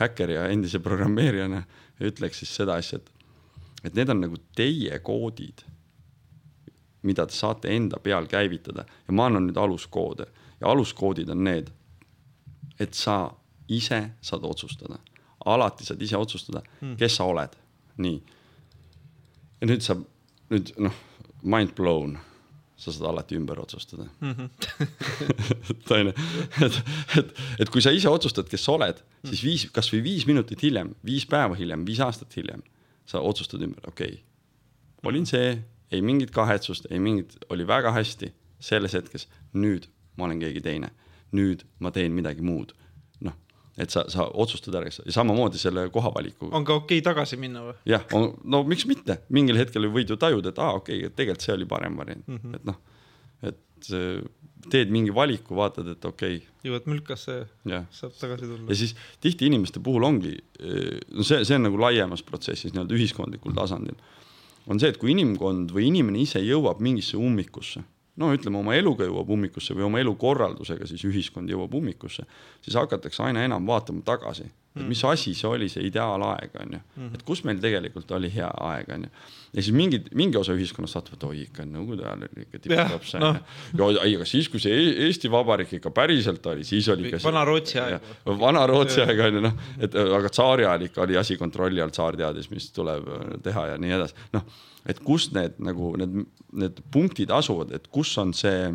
häkkeri 0.00 0.36
ja 0.36 0.46
endise 0.50 0.80
programmeerijana 0.82 1.62
ütleks 2.04 2.40
siis 2.42 2.54
seda 2.56 2.78
asja, 2.80 2.98
et 2.98 3.10
et 3.84 3.96
need 3.98 4.08
on 4.08 4.22
nagu 4.24 4.38
teie 4.56 4.96
koodid 5.04 5.60
mida 7.04 7.26
te 7.28 7.36
saate 7.36 7.72
enda 7.76 8.00
peal 8.02 8.26
käivitada 8.30 8.86
ja 8.88 9.14
ma 9.14 9.28
annan 9.28 9.48
nüüd 9.48 9.60
aluskoode 9.60 10.26
ja 10.60 10.70
aluskoodid 10.72 11.28
on 11.32 11.44
need, 11.44 11.70
et 12.80 12.94
sa 12.96 13.30
ise 13.68 14.00
saad 14.24 14.44
otsustada, 14.44 14.98
alati 15.44 15.86
saad 15.86 16.02
ise 16.02 16.16
otsustada 16.16 16.62
mm., 16.80 16.96
kes 17.00 17.18
sa 17.18 17.26
oled, 17.28 17.56
nii. 18.04 18.20
ja 19.60 19.68
nüüd 19.70 19.84
sa 19.84 19.96
nüüd 20.52 20.72
noh, 20.82 20.96
mind 21.44 21.74
blown, 21.76 22.16
sa 22.80 22.92
saad 22.92 23.10
alati 23.12 23.36
ümber 23.38 23.60
otsustada 23.60 24.06
mm. 24.20 24.32
-hmm. 24.32 24.48
et 25.70 25.90
onju, 25.90 26.14
et, 26.66 26.80
et, 27.18 27.34
et 27.60 27.70
kui 27.70 27.82
sa 27.82 27.92
ise 27.92 28.08
otsustad, 28.08 28.48
kes 28.50 28.64
sa 28.64 28.76
oled, 28.78 29.02
siis 29.24 29.44
viis, 29.44 29.66
kasvõi 29.72 30.02
viis 30.04 30.26
minutit 30.26 30.62
hiljem, 30.62 30.94
viis 31.04 31.26
päeva 31.26 31.54
hiljem, 31.54 31.86
viis 31.86 32.00
aastat 32.00 32.36
hiljem, 32.36 32.62
sa 33.06 33.20
otsustad 33.20 33.62
ümber, 33.62 33.88
okei 33.88 34.12
okay,, 34.12 34.22
olin 35.04 35.26
see 35.28 35.58
ei 35.92 36.02
mingit 36.02 36.30
kahetsust, 36.34 36.86
ei 36.90 37.00
mingit, 37.02 37.36
oli 37.52 37.66
väga 37.66 37.92
hästi 37.94 38.32
selles 38.64 38.94
hetkes, 38.96 39.28
nüüd 39.52 39.88
ma 40.18 40.28
olen 40.28 40.40
keegi 40.42 40.62
teine, 40.64 40.90
nüüd 41.34 41.64
ma 41.82 41.92
teen 41.94 42.14
midagi 42.16 42.44
muud. 42.44 42.72
noh, 43.24 43.34
et 43.80 43.90
sa, 43.90 44.04
sa 44.10 44.26
otsustad 44.28 44.76
ära, 44.78 44.90
ja 44.90 45.14
samamoodi 45.14 45.58
selle 45.60 45.88
kohavalikuga. 45.92 46.56
on 46.56 46.64
ka 46.64 46.78
okei 46.80 47.00
okay 47.00 47.04
tagasi 47.04 47.38
minna 47.40 47.66
või? 47.68 47.76
jah, 47.90 48.06
no 48.44 48.62
miks 48.68 48.86
mitte, 48.90 49.20
mingil 49.28 49.58
hetkel 49.60 49.90
võid 49.92 50.14
ju 50.14 50.18
tajuda, 50.20 50.54
et 50.54 50.62
aa 50.62 50.72
ah, 50.72 50.80
okei 50.80 51.04
okay,, 51.04 51.14
tegelikult 51.18 51.46
see 51.46 51.56
oli 51.56 51.68
parem 51.70 52.00
variant 52.00 52.26
mm, 52.26 52.40
-hmm. 52.42 52.56
et 52.58 52.64
noh, 52.70 52.80
et 53.50 53.92
äh, 53.92 54.24
teed 54.70 54.92
mingi 54.94 55.12
valiku, 55.14 55.56
vaatad, 55.58 55.88
et 55.92 56.04
okei 56.08 56.38
okay,, 56.38 56.50
jõuad 56.64 56.88
mülkasse, 56.88 57.38
saab 57.64 58.14
tagasi 58.20 58.48
tulla 58.48 58.70
ja. 58.70 58.78
siis 58.78 58.94
tihti 59.20 59.50
inimeste 59.50 59.82
puhul 59.84 60.06
ongi, 60.06 60.34
no 61.12 61.26
see, 61.26 61.42
see 61.44 61.58
on 61.58 61.66
nagu 61.68 61.80
laiemas 61.80 62.24
protsessis 62.24 62.72
nii-öelda 62.72 62.96
ühiskondlikul 62.96 63.56
tasandil. 63.56 63.98
On 64.66 64.80
see, 64.80 64.90
et 64.92 64.98
kui 65.00 65.12
inimkond 65.12 65.72
või 65.74 65.88
inimene 65.90 66.22
ise 66.22 66.40
jõuab 66.42 66.80
mingisse 66.84 67.18
ummikusse, 67.20 67.82
no 68.20 68.30
ütleme 68.34 68.60
oma 68.60 68.76
eluga 68.78 69.06
jõuab 69.08 69.30
ummikusse 69.36 69.76
või 69.76 69.88
oma 69.88 70.02
elukorraldusega 70.02 70.88
siis 70.88 71.04
ühiskond 71.08 71.50
jõuab 71.50 71.74
ummikusse, 71.74 72.26
siis 72.64 72.78
hakatakse 72.78 73.22
aina 73.26 73.44
enam 73.44 73.66
vaatama 73.66 74.04
tagasi, 74.06 74.48
et 74.74 74.88
mis 74.88 75.04
asi 75.06 75.34
see 75.38 75.46
oli, 75.48 75.68
see 75.70 75.84
ideaalaeg 75.86 76.56
on 76.58 76.76
ju, 76.76 76.80
et 77.14 77.22
kus 77.26 77.44
meil 77.46 77.60
tegelikult 77.62 78.10
oli 78.16 78.30
hea 78.34 78.48
aeg 78.68 78.90
on 78.96 79.06
ju. 79.06 79.10
ja 79.54 79.62
siis 79.62 79.76
mingid, 79.76 80.08
mingi 80.18 80.38
osa 80.40 80.56
ühiskonnast 80.56 80.98
vaatavad, 80.98 81.26
oi 81.30 81.44
ikka 81.44 81.66
nõukogude 81.68 82.06
ajal 82.08 82.26
oli 82.26 82.46
ikka 82.48 82.62
tipp-topp 82.64 83.08
see 83.08 83.22
noh. 83.22 83.38
no.. 83.78 83.90
ja 83.94 84.02
ei, 84.08 84.16
aga 84.18 84.26
siis, 84.28 84.50
kui 84.50 84.62
see 84.62 84.74
E- 84.74 85.06
Eesti 85.06 85.30
Vabariik 85.30 85.76
ikka 85.78 85.94
päriselt 85.94 86.46
oli, 86.50 86.66
siis 86.66 86.88
oli 86.90 87.08
ikka. 87.08 87.22
Vana-Rootsi 87.22 87.80
aeg.. 87.84 88.12
Vana-Rootsi 88.42 89.04
aeg 89.06 89.24
on 89.28 89.38
ju 89.38 89.46
noh, 89.46 89.64
et 89.78 89.98
aga 90.02 90.32
tsaari 90.34 90.66
ajal 90.66 90.88
ikka 90.88 91.06
oli 91.06 91.18
asi 91.22 91.38
kontrolli 91.38 91.82
all, 91.84 91.94
tsaar 91.94 92.18
teadis, 92.18 92.50
mis 92.50 92.70
tuleb 92.74 93.06
äh, 93.06 93.26
teha 93.46 93.68
ja 93.72 93.80
nii 93.80 93.98
edasi, 94.00 94.30
noh 94.34 94.62
et 94.84 95.00
kus 95.04 95.30
need 95.32 95.56
nagu 95.64 95.94
need, 96.00 96.24
need 96.52 96.80
punktid 96.92 97.32
asuvad, 97.32 97.72
et 97.76 97.86
kus 97.92 98.12
on 98.20 98.34
see, 98.36 98.68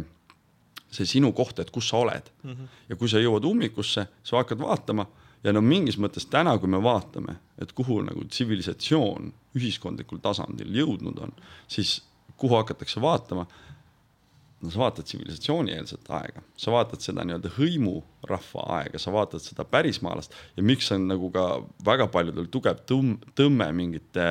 see 0.89 1.07
sinu 1.09 1.31
koht, 1.38 1.59
et 1.62 1.69
kus 1.73 1.89
sa 1.91 2.01
oled 2.01 2.31
mm. 2.43 2.51
-hmm. 2.51 2.77
ja 2.89 2.95
kui 2.95 3.09
sa 3.09 3.21
jõuad 3.21 3.45
ummikusse, 3.45 4.07
sa 4.23 4.41
hakkad 4.41 4.62
vaatama 4.62 5.05
ja 5.43 5.54
no 5.56 5.62
mingis 5.63 5.97
mõttes 6.02 6.28
täna, 6.30 6.58
kui 6.60 6.69
me 6.71 6.82
vaatame, 6.84 7.38
et 7.62 7.71
kuhu 7.75 8.02
nagu 8.06 8.25
tsivilisatsioon 8.28 9.32
ühiskondlikul 9.60 10.21
tasandil 10.23 10.75
jõudnud 10.75 11.19
on, 11.23 11.34
siis 11.67 11.99
kuhu 12.39 12.56
hakatakse 12.60 13.02
vaatama 13.02 13.45
no 14.60 14.71
sa 14.71 14.80
vaatad 14.82 15.08
tsivilisatsioonieelset 15.08 16.10
aega, 16.15 16.43
sa 16.60 16.73
vaatad 16.73 17.04
seda 17.04 17.23
nii-öelda 17.23 17.52
hõimurahva 17.56 18.65
aega, 18.80 18.99
sa 18.99 19.13
vaatad 19.15 19.43
seda 19.43 19.65
pärismaalast 19.67 20.36
ja 20.58 20.65
miks 20.65 20.91
on 20.95 21.08
nagu 21.08 21.32
ka 21.36 21.45
väga 21.86 22.10
paljudel 22.12 22.49
tugev 22.52 22.84
tõmm, 22.89 23.17
tõmme 23.39 23.69
mingite 23.75 24.28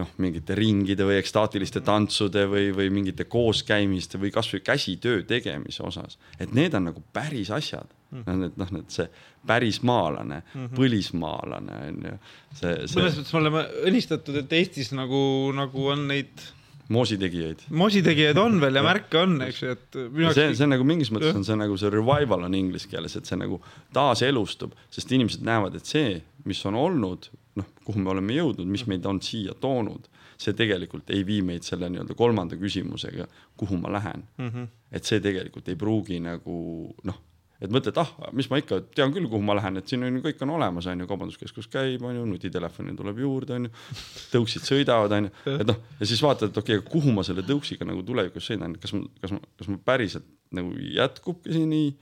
noh, 0.00 0.12
mingite 0.22 0.56
ringide 0.56 1.06
või 1.06 1.18
ekstaatiliste 1.20 1.82
tantsude 1.84 2.46
või, 2.50 2.70
või 2.76 2.88
mingite 2.94 3.26
kooskäimiste 3.30 4.20
või 4.20 4.32
kasvõi 4.34 4.62
käsitöö 4.64 5.24
tegemise 5.28 5.84
osas, 5.86 6.18
et 6.40 6.54
need 6.56 6.74
on 6.78 6.88
nagu 6.90 7.02
päris 7.12 7.52
asjad 7.52 7.90
mm.. 8.12 8.40
Need 8.42 8.56
noh, 8.60 8.72
need 8.78 8.88
see 8.92 9.06
pärismaalane 9.46 10.40
mm, 10.40 10.54
-hmm. 10.54 10.72
põlismaalane 10.78 11.78
on 11.90 12.02
ju, 12.08 12.16
mõnes 12.62 12.96
mõttes 12.96 13.32
me 13.34 13.40
oleme 13.42 13.62
õnnistatud, 13.90 14.42
et 14.42 14.58
Eestis 14.58 14.92
nagu, 14.96 15.22
nagu 15.56 15.86
on 15.92 16.08
neid 16.08 16.44
moositegijaid 16.92 17.66
moositegijaid 17.70 18.40
on 18.40 18.58
veel 18.62 18.80
ja 18.80 18.84
märke 18.86 19.20
on, 19.20 19.36
eks 19.46 19.62
ju, 19.62 19.76
et 19.76 20.00
see, 20.34 20.48
see 20.54 20.66
on 20.66 20.74
nagu 20.76 20.86
mingis 20.88 21.12
mõttes 21.14 21.36
on 21.36 21.46
see 21.46 21.58
nagu 21.58 21.76
see 21.80 21.92
revival 21.92 22.48
on 22.48 22.56
inglise 22.58 22.90
keeles, 22.90 23.16
et 23.18 23.28
see 23.28 23.38
nagu 23.40 23.60
taaselustub, 23.96 24.74
sest 24.92 25.12
inimesed 25.12 25.44
näevad, 25.46 25.76
et 25.78 25.88
see, 25.88 26.20
mis 26.48 26.60
on 26.68 26.78
olnud, 26.78 27.30
noh, 27.58 27.68
kuhu 27.84 28.00
me 28.00 28.12
oleme 28.14 28.36
jõudnud, 28.36 28.68
mis 28.68 28.84
meid 28.88 29.06
on 29.08 29.20
siia 29.22 29.54
toonud, 29.60 30.08
see 30.40 30.54
tegelikult 30.58 31.10
ei 31.14 31.24
vii 31.26 31.42
meid 31.46 31.66
selle 31.66 31.90
nii-öelda 31.92 32.16
kolmanda 32.18 32.56
küsimusega, 32.60 33.26
kuhu 33.60 33.78
ma 33.82 33.92
lähen 33.92 34.24
mm. 34.38 34.48
-hmm. 34.48 34.70
et 34.92 35.04
see 35.04 35.20
tegelikult 35.20 35.68
ei 35.68 35.76
pruugi 35.76 36.20
nagu 36.20 36.56
noh, 37.04 37.20
et 37.62 37.70
mõtled, 37.70 37.98
ah, 38.00 38.10
mis 38.34 38.48
ma 38.50 38.58
ikka 38.58 38.80
tean 38.96 39.12
küll, 39.14 39.28
kuhu 39.30 39.42
ma 39.46 39.54
lähen, 39.54 39.78
et 39.78 39.90
siin 39.90 40.02
on 40.02 40.18
ju 40.18 40.22
kõik 40.24 40.40
on 40.42 40.54
olemas, 40.56 40.88
on 40.90 41.04
ju, 41.04 41.06
kaubanduskeskus 41.10 41.68
käib, 41.70 42.02
on 42.06 42.16
ju, 42.16 42.24
nutitelefoni 42.26 42.94
tuleb 42.98 43.20
juurde, 43.22 43.58
on 43.58 43.68
ju, 43.68 44.00
tõuksid 44.32 44.66
sõidavad, 44.66 45.14
on 45.18 45.28
ju, 45.28 45.34
et 45.54 45.68
noh, 45.68 45.78
ja 46.00 46.08
siis 46.10 46.22
vaatad, 46.24 46.50
et 46.50 46.58
okei 46.58 46.80
okay,, 46.80 46.88
kuhu 46.90 47.14
ma 47.14 47.22
selle 47.26 47.44
tõuksiga 47.46 47.86
nagu 47.86 48.02
tulevikus 48.06 48.50
sõidan, 48.50 48.74
kas 48.82 48.96
ma, 48.96 49.04
kas 49.22 49.36
ma, 49.36 49.40
kas 49.60 49.70
ma 49.70 49.78
päriselt 49.92 50.26
nagu 50.58 50.74
jätkubki 50.96 51.54
see 51.54 51.68
nii, 51.70 51.94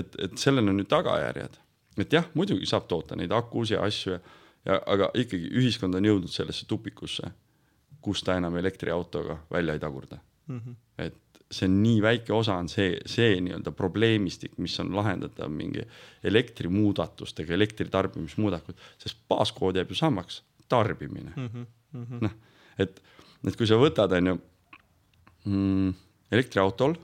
et, 0.00 0.16
et 0.28 0.40
sellel 0.40 0.72
on 0.72 0.80
ju 0.80 0.88
tagajärjed, 0.88 1.60
et 2.00 2.18
jah, 2.18 2.32
muidugi 2.38 2.68
saab 2.68 2.88
toota 2.88 3.18
neid 3.20 3.36
akusid 3.36 3.76
ja 3.76 3.84
asju 3.84 4.16
ja, 4.16 4.22
ja 4.66 4.80
aga 4.86 5.10
ikkagi 5.14 5.50
ühiskond 5.60 5.94
on 5.94 6.08
jõudnud 6.08 6.32
sellesse 6.32 6.66
tupikusse, 6.68 7.30
kus 8.02 8.22
ta 8.26 8.36
enam 8.38 8.56
elektriautoga 8.56 9.38
välja 9.50 9.76
ei 9.76 9.82
tagurda 9.82 10.18
mm. 10.46 10.58
-hmm. 10.60 10.76
et 10.98 11.22
see 11.50 11.68
on 11.68 11.76
nii 11.82 12.02
väike 12.02 12.32
osa 12.34 12.56
on 12.58 12.68
see, 12.68 12.96
see 13.06 13.36
nii-öelda 13.40 13.70
probleemistik, 13.72 14.56
mis 14.58 14.74
on 14.82 14.90
lahendatav 14.96 15.50
mingi 15.50 15.84
elektrimuudatustega, 16.24 17.54
elektritarbimismuudatud, 17.54 18.78
sest 18.98 19.20
baaskood 19.28 19.78
jääb 19.78 19.90
ju 19.90 19.98
samaks, 19.98 20.42
tarbimine 20.68 21.32
mm 21.36 21.48
-hmm.. 21.48 22.20
noh, 22.20 22.34
et, 22.78 23.02
et 23.46 23.56
kui 23.56 23.66
sa 23.66 23.78
võtad, 23.78 24.16
on 24.18 24.32
ju 24.32 24.38
mm, 25.44 25.94
elektriautol, 26.32 26.96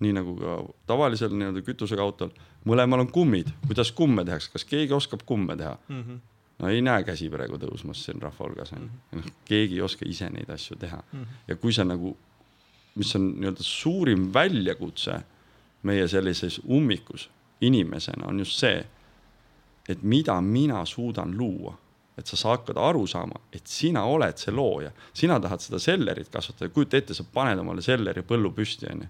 nii 0.00 0.16
nagu 0.16 0.36
ka 0.36 0.56
tavalisel 0.88 1.36
nii-öelda 1.36 1.62
kütusega 1.66 2.02
autol, 2.02 2.32
mõlemal 2.64 3.04
on 3.04 3.12
kummid, 3.12 3.52
kuidas 3.66 3.92
kumme 3.92 4.24
tehakse, 4.24 4.52
kas 4.52 4.64
keegi 4.64 4.96
oskab 4.96 5.22
kumme 5.26 5.56
teha 5.56 5.76
mm? 5.88 6.02
-hmm. 6.02 6.18
No 6.60 6.68
ei 6.68 6.82
näe 6.84 7.04
käsi 7.04 7.30
praegu 7.32 7.58
tõusmas 7.60 8.04
siin 8.04 8.22
rahva 8.22 8.46
hulgas 8.46 8.72
on 8.76 8.86
ju, 8.86 9.18
noh 9.18 9.28
keegi 9.48 9.78
ei 9.80 9.84
oska 9.86 10.08
ise 10.08 10.30
neid 10.30 10.50
asju 10.50 10.76
teha 10.76 11.02
mm 11.02 11.20
-hmm. 11.20 11.42
ja 11.48 11.56
kui 11.56 11.72
sa 11.72 11.84
nagu 11.84 12.16
mis 12.94 13.14
on 13.16 13.34
nii-öelda 13.40 13.62
suurim 13.62 14.30
väljakutse 14.34 15.20
meie 15.82 16.08
sellises 16.08 16.60
ummikus 16.68 17.30
inimesena 17.60 18.26
on 18.26 18.38
just 18.38 18.58
see, 18.58 18.86
et 19.88 20.02
mida 20.02 20.40
mina 20.40 20.84
suudan 20.84 21.38
luua 21.38 21.78
et 22.20 22.26
sa 22.26 22.52
hakkad 22.52 22.76
aru 22.76 23.06
saama, 23.08 23.40
et 23.52 23.66
sina 23.66 24.04
oled 24.04 24.40
see 24.40 24.52
looja, 24.52 24.90
sina 25.16 25.38
tahad 25.40 25.62
seda 25.64 25.80
sellerit 25.80 26.28
kasvatada, 26.32 26.68
kujuta 26.74 26.98
ette, 27.00 27.16
sa 27.16 27.24
paned 27.24 27.60
omale 27.62 27.84
selleri 27.84 28.24
põllu 28.26 28.52
püsti, 28.56 28.90
onju. 28.92 29.08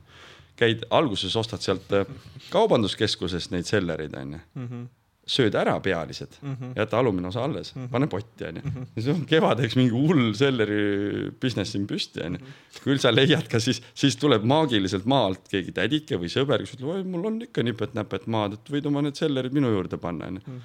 käid 0.61 0.83
alguses, 0.93 1.35
ostad 1.41 1.63
sealt 1.65 1.93
äh, 1.97 2.09
kaubanduskeskusest 2.53 3.51
neid 3.55 3.69
sellereid, 3.69 4.15
onju 4.15 4.41
Mhm. 4.55 4.89
Sööd 5.31 5.55
ära 5.59 5.77
pealised 5.85 6.35
mm, 6.41 6.55
-hmm. 6.55 6.73
jäta 6.81 6.99
alumine 6.99 7.29
osa 7.29 7.45
alles 7.45 7.75
mm, 7.75 7.85
-hmm. 7.85 7.91
pane 7.91 8.07
potti, 8.07 8.45
onju. 8.49 8.63
Mhm. 8.65 8.89
ja 8.97 9.03
siis 9.03 9.15
on 9.15 9.27
kevadeks 9.27 9.77
mingi 9.79 9.95
hull 9.95 10.33
selleri 10.35 11.31
business 11.43 11.77
siin 11.77 11.87
püsti, 11.87 12.25
onju. 12.27 12.41
küll 12.85 12.99
sa 12.99 13.15
leiad 13.15 13.49
ka 13.49 13.61
siis, 13.61 13.83
siis 13.95 14.17
tuleb 14.17 14.45
maagiliselt 14.45 15.07
maalt 15.07 15.49
keegi 15.51 15.73
tädike 15.77 16.19
või 16.19 16.33
sõber, 16.33 16.65
kes 16.65 16.77
ütleb, 16.77 16.93
oi, 16.97 17.05
mul 17.05 17.31
on 17.31 17.41
ikka 17.47 17.63
nipet-näpet 17.63 18.27
maad, 18.27 18.59
et 18.59 18.75
võid 18.75 18.87
oma 18.91 19.03
need 19.07 19.19
sellerid 19.19 19.55
minu 19.57 19.71
juurde 19.71 19.97
panna, 19.97 20.27
onju 20.27 20.41
Mhm. 20.47 20.61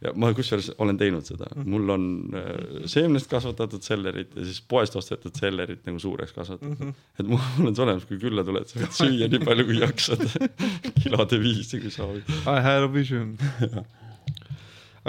ja 0.00 0.12
ma 0.16 0.30
kusjuures 0.34 0.70
olen 0.80 0.96
teinud 0.98 1.26
seda, 1.28 1.48
mul 1.68 1.92
on 1.92 2.04
äh, 2.34 2.84
seemnest 2.88 3.28
kasvatatud 3.30 3.84
sellerit 3.84 4.32
ja 4.36 4.44
siis 4.44 4.62
poest 4.68 4.96
ostetud 4.96 5.36
sellerit 5.36 5.84
nagu 5.88 6.00
suureks 6.00 6.32
kasvatatud 6.32 6.78
mm. 6.78 6.92
-hmm. 6.92 7.08
et 7.20 7.28
mul 7.28 7.40
mul 7.58 7.68
on 7.70 7.76
see 7.76 7.84
olemas, 7.84 8.06
kui 8.08 8.18
külla 8.18 8.44
tuled, 8.44 8.68
sa 8.68 8.80
võid 8.80 8.96
süüa 8.96 9.28
nii 9.28 9.44
palju, 9.44 9.66
kui 9.68 9.80
jaksad 9.80 10.24
kilode 11.02 11.40
viisi, 11.40 11.80
kui 11.80 11.90
soovid. 11.90 12.32
I 12.46 12.60
had 12.64 12.88
a 12.88 12.92
vision 12.92 13.36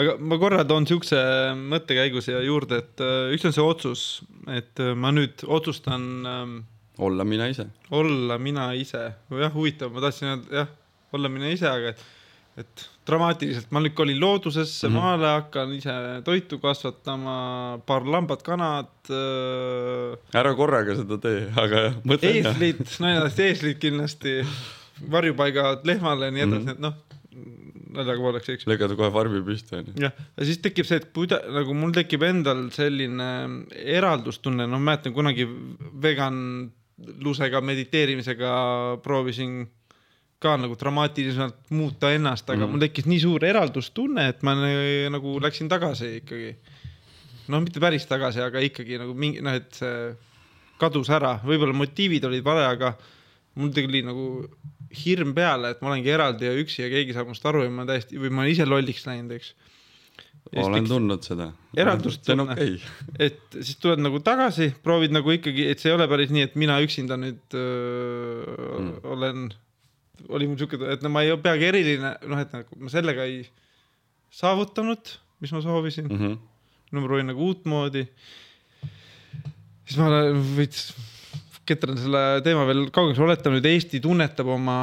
aga 0.02 0.16
ma 0.20 0.38
korra 0.42 0.64
toon 0.68 0.88
siukse 0.90 1.18
mõttekäigu 1.58 2.24
siia 2.24 2.42
juurde, 2.46 2.82
et 2.82 3.04
äh, 3.04 3.34
üks 3.36 3.46
on 3.48 3.56
see 3.56 3.66
otsus, 3.66 4.06
et 4.52 4.82
äh, 4.82 4.94
ma 4.98 5.14
nüüd 5.16 5.44
otsustan 5.48 6.08
ähm, 6.28 6.56
olla 7.02 7.26
mina 7.28 7.50
ise. 7.52 7.68
olla 7.92 8.38
mina 8.42 8.72
ise, 8.78 9.12
jah, 9.44 9.54
huvitav, 9.54 9.94
ma 9.94 10.04
tahtsin 10.06 10.34
öelda 10.34 10.64
jah, 10.64 10.74
olla 11.16 11.32
mina 11.32 11.52
ise, 11.52 11.70
aga 11.70 11.94
et, 11.94 12.04
et 12.64 12.88
dramaatiliselt 13.08 13.72
ma 13.74 13.84
nüüd 13.84 13.96
kolin 13.98 14.20
loodusesse 14.22 14.88
mm 14.88 14.96
-hmm. 14.96 15.00
maale, 15.00 15.28
hakkan 15.38 15.74
ise 15.76 15.96
toitu 16.26 16.60
kasvatama, 16.60 17.38
paar 17.86 18.08
lambat, 18.08 18.44
kanad 18.44 18.92
äh,. 19.10 20.18
ära 20.34 20.56
korraga 20.56 20.96
seda 20.96 21.18
tee, 21.18 21.48
aga 21.56 21.88
jah, 21.88 21.96
mõtle. 22.04 22.36
eeslid, 22.36 22.84
naljast 23.00 23.40
eeslid 23.40 23.80
kindlasti, 23.82 24.42
varjupaigad 25.12 25.88
lehmale 25.88 26.30
ja 26.30 26.32
nii 26.32 26.46
edasi 26.48 26.60
mm, 26.60 26.68
-hmm. 26.68 26.72
et 26.72 26.80
noh 26.80 27.11
naljaga 27.96 28.24
pooleks, 28.24 28.52
eks. 28.54 28.68
lõigad 28.70 28.94
kohe 29.00 29.10
farmi 29.14 29.42
püsti 29.46 29.78
onju. 29.80 29.96
jah, 30.02 30.16
ja 30.38 30.48
siis 30.48 30.62
tekib 30.64 30.88
see, 30.88 31.02
et 31.02 31.10
kuida-, 31.16 31.42
nagu 31.54 31.76
mul 31.78 31.94
tekib 31.96 32.24
endal 32.28 32.66
selline 32.76 33.28
eraldustunne, 33.98 34.68
noh, 34.70 34.82
mäletan 34.84 35.16
kunagi 35.16 35.48
veganlusega 36.06 37.62
mediteerimisega 37.68 38.56
proovisin 39.06 39.62
ka 40.42 40.56
nagu 40.58 40.76
dramaatiliselt 40.80 41.70
muuta 41.78 42.10
ennast, 42.16 42.50
aga 42.50 42.66
mm. 42.66 42.74
mul 42.74 42.82
tekkis 42.82 43.08
nii 43.10 43.22
suur 43.22 43.46
eraldustunne, 43.46 44.26
et 44.32 44.42
ma 44.48 44.56
nagu 44.58 45.38
läksin 45.44 45.70
tagasi 45.70 46.16
ikkagi. 46.24 46.56
noh, 47.52 47.62
mitte 47.62 47.82
päris 47.84 48.08
tagasi, 48.10 48.42
aga 48.42 48.62
ikkagi 48.66 48.98
nagu 49.02 49.14
mingi 49.18 49.44
noh, 49.46 49.54
et 49.60 49.70
see 49.78 50.12
kadus 50.82 51.12
ära, 51.14 51.36
võib-olla 51.46 51.76
motiivid 51.78 52.26
olid 52.26 52.46
vale, 52.46 52.66
aga 52.66 52.96
mul 53.62 53.70
tuli 53.76 54.02
nagu 54.06 54.26
hirm 54.92 55.34
peale, 55.38 55.74
et 55.74 55.82
ma 55.82 55.92
olengi 55.92 56.12
eraldi 56.12 56.48
ja 56.48 56.56
üksi 56.60 56.84
ja 56.84 56.90
keegi 56.92 57.16
saab 57.16 57.32
must 57.32 57.46
aru 57.48 57.64
ja 57.66 57.74
ma 57.74 57.86
täiesti 57.90 58.20
või 58.20 58.32
ma 58.34 58.44
olen 58.44 58.54
ise 58.54 58.68
lolliks 58.68 59.06
läinud, 59.08 59.34
eks. 59.38 59.54
olen 60.64 60.88
tundnud 60.90 61.26
seda. 61.26 61.52
eraldust 61.78 62.28
see 62.28 62.36
on 62.36 62.46
okei 62.46 62.76
okay.. 62.76 63.26
et 63.28 63.58
siis 63.60 63.80
tuled 63.82 64.04
nagu 64.04 64.22
tagasi, 64.26 64.72
proovid 64.84 65.16
nagu 65.16 65.34
ikkagi, 65.36 65.68
et 65.72 65.82
see 65.82 65.92
ei 65.92 65.98
ole 65.98 66.08
päris 66.12 66.34
nii, 66.34 66.48
et 66.50 66.58
mina 66.60 66.80
üksinda 66.84 67.18
nüüd 67.22 67.58
öö, 67.58 68.44
mm. 68.80 68.94
olen, 69.16 69.50
oli 70.30 70.52
mul 70.52 70.60
siuke, 70.62 70.82
et 70.92 71.06
no 71.06 71.14
ma 71.14 71.24
ei 71.26 71.36
peagi 71.42 71.70
eriline, 71.72 72.16
noh, 72.28 72.44
et 72.44 72.56
nagu 72.56 72.82
ma 72.82 72.94
sellega 72.94 73.28
ei 73.30 73.46
saavutanud, 74.42 75.16
mis 75.44 75.56
ma 75.56 75.64
soovisin 75.64 76.10
mm. 76.10 76.20
-hmm. 76.20 76.36
no 76.92 77.00
ma 77.00 77.08
proovin 77.08 77.32
nagu 77.32 77.48
uutmoodi. 77.52 78.08
siis 79.86 79.98
ma 80.00 80.12
veits 80.58 80.92
ketran 81.68 82.00
selle 82.00 82.22
teema 82.46 82.64
veel 82.70 82.88
kaugemaks, 82.94 83.20
oletame 83.22 83.60
nüüd 83.60 83.68
Eesti 83.70 84.02
tunnetab 84.04 84.50
oma 84.54 84.78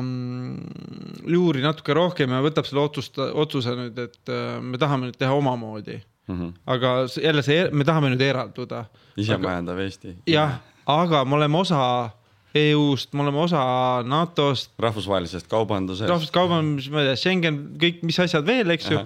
mm, 0.00 1.28
juuri 1.30 1.62
natuke 1.64 1.94
rohkem 1.96 2.34
ja 2.34 2.42
võtab 2.44 2.66
selle 2.68 2.82
otsust, 2.82 3.20
otsuse 3.20 3.76
nüüd, 3.78 4.00
et 4.02 4.32
äh, 4.32 4.58
me 4.62 4.80
tahame 4.80 5.10
nüüd 5.10 5.18
teha 5.20 5.34
omamoodi 5.36 6.00
mm. 6.00 6.34
-hmm. 6.34 6.52
aga 6.74 6.94
jälle 7.22 7.46
see, 7.46 7.68
me 7.70 7.86
tahame 7.86 8.10
nüüd 8.14 8.26
eralduda. 8.26 8.84
isemajandav 9.16 9.80
Eesti. 9.86 10.16
jah, 10.26 10.58
aga 10.86 11.24
me 11.24 11.38
oleme 11.38 11.58
osa 11.58 12.10
EU-st, 12.54 13.12
me 13.14 13.22
oleme 13.22 13.38
osa 13.38 13.62
NATO-st. 14.06 14.70
rahvusvahelisest 14.78 15.48
kaubandusest. 15.50 16.08
rahvusvahelisest 16.08 16.34
kaubandusest, 16.34 16.92
ma 16.94 17.02
ei 17.02 17.10
tea, 17.10 17.16
Schengen, 17.16 17.60
kõik, 17.78 18.02
mis 18.02 18.20
asjad 18.20 18.46
veel, 18.46 18.70
eks 18.70 18.90
ju. 18.90 19.00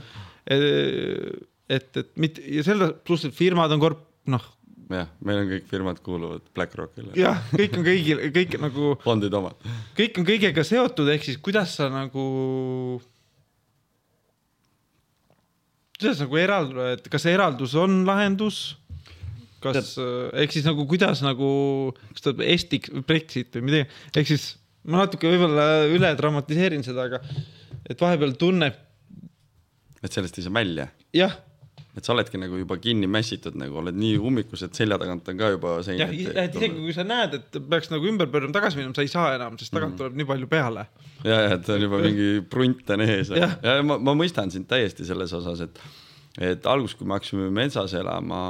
et, 1.69 1.97
et 1.97 2.13
mitte 2.17 2.45
ja 2.45 2.65
selle 2.65 2.93
pluss, 3.05 3.25
et 3.25 3.35
firmad 3.37 3.73
on 3.73 3.81
korp-, 3.81 4.07
noh 4.29 4.45
jah, 4.89 5.09
meil 5.25 5.43
on 5.43 5.51
kõik 5.51 5.69
firmad 5.69 6.01
kuuluvad 6.05 6.49
BlackRockile. 6.57 7.13
jah, 7.19 7.41
kõik 7.53 7.79
on 7.79 7.87
kõigil, 7.87 8.25
kõik 8.35 8.57
nagu. 8.63 8.91
fondid 9.05 9.35
omad. 9.37 9.69
kõik 9.99 10.21
on 10.21 10.27
kõigega 10.29 10.65
seotud, 10.65 11.11
ehk 11.13 11.29
siis 11.29 11.39
kuidas 11.45 11.77
sa 11.79 11.89
nagu. 11.93 12.25
kuidas 15.99 16.23
nagu 16.25 16.41
eralduda, 16.41 16.93
et 16.97 17.09
kas 17.13 17.27
eraldus 17.29 17.77
on 17.79 18.05
lahendus? 18.09 18.79
kas, 19.63 19.97
ehk 20.39 20.55
siis 20.55 20.67
nagu 20.69 20.87
kuidas 20.89 21.21
nagu, 21.25 21.51
kas 22.15 22.29
ta 22.29 22.35
Estik, 22.47 22.93
Brexit 23.07 23.57
või 23.59 23.71
midagi, 23.71 23.91
ehk 24.15 24.31
siis 24.31 24.53
ma 24.87 25.03
natuke 25.03 25.29
võib-olla 25.29 25.89
üle 25.91 26.13
dramatiseerin 26.17 26.87
seda, 26.87 27.09
aga 27.11 27.21
et 27.89 27.99
vahepeal 27.99 28.37
tunneb. 28.39 28.79
et 30.01 30.13
sellest 30.13 30.39
ei 30.39 30.47
saa 30.47 30.55
välja? 30.55 30.89
jah 31.13 31.37
et 31.99 32.07
sa 32.07 32.15
oledki 32.15 32.39
nagu 32.39 32.59
juba 32.61 32.77
kinni 32.81 33.09
mässitud, 33.11 33.57
nagu 33.59 33.81
oled 33.81 33.97
nii 33.99 34.19
ummikus, 34.23 34.63
et 34.67 34.79
selja 34.79 34.99
tagant 35.01 35.27
on 35.33 35.39
ka 35.41 35.51
juba 35.55 35.75
sein. 35.87 35.99
jah, 35.99 36.13
isegi 36.15 36.71
kui 36.77 36.95
sa 36.95 37.05
näed, 37.07 37.35
et 37.41 37.59
peaks 37.73 37.91
nagu 37.91 38.07
ümber 38.11 38.31
pöörama, 38.31 38.55
tagasi 38.55 38.79
minema, 38.79 38.95
sa 38.95 39.05
ei 39.07 39.13
saa 39.13 39.33
enam, 39.35 39.59
sest 39.61 39.75
tagant 39.75 39.97
mm. 39.97 40.01
tuleb 40.01 40.19
nii 40.21 40.29
palju 40.29 40.51
peale. 40.51 40.87
ja, 41.25 41.41
ja 41.45 41.57
et 41.57 41.71
on 41.75 41.83
juba 41.83 42.03
mingi 42.05 42.29
prunt 42.51 42.95
on 42.95 43.05
ees 43.07 43.33
ja, 43.35 43.51
ja 43.65 43.79
ma, 43.87 43.99
ma 43.99 44.15
mõistan 44.19 44.53
sind 44.55 44.69
täiesti 44.71 45.07
selles 45.09 45.35
osas, 45.37 45.65
et, 45.67 45.83
et 46.53 46.69
alguses, 46.71 46.95
kui 46.99 47.09
me 47.09 47.19
hakkasime 47.19 47.51
metsas 47.55 47.97
elama, 47.99 48.43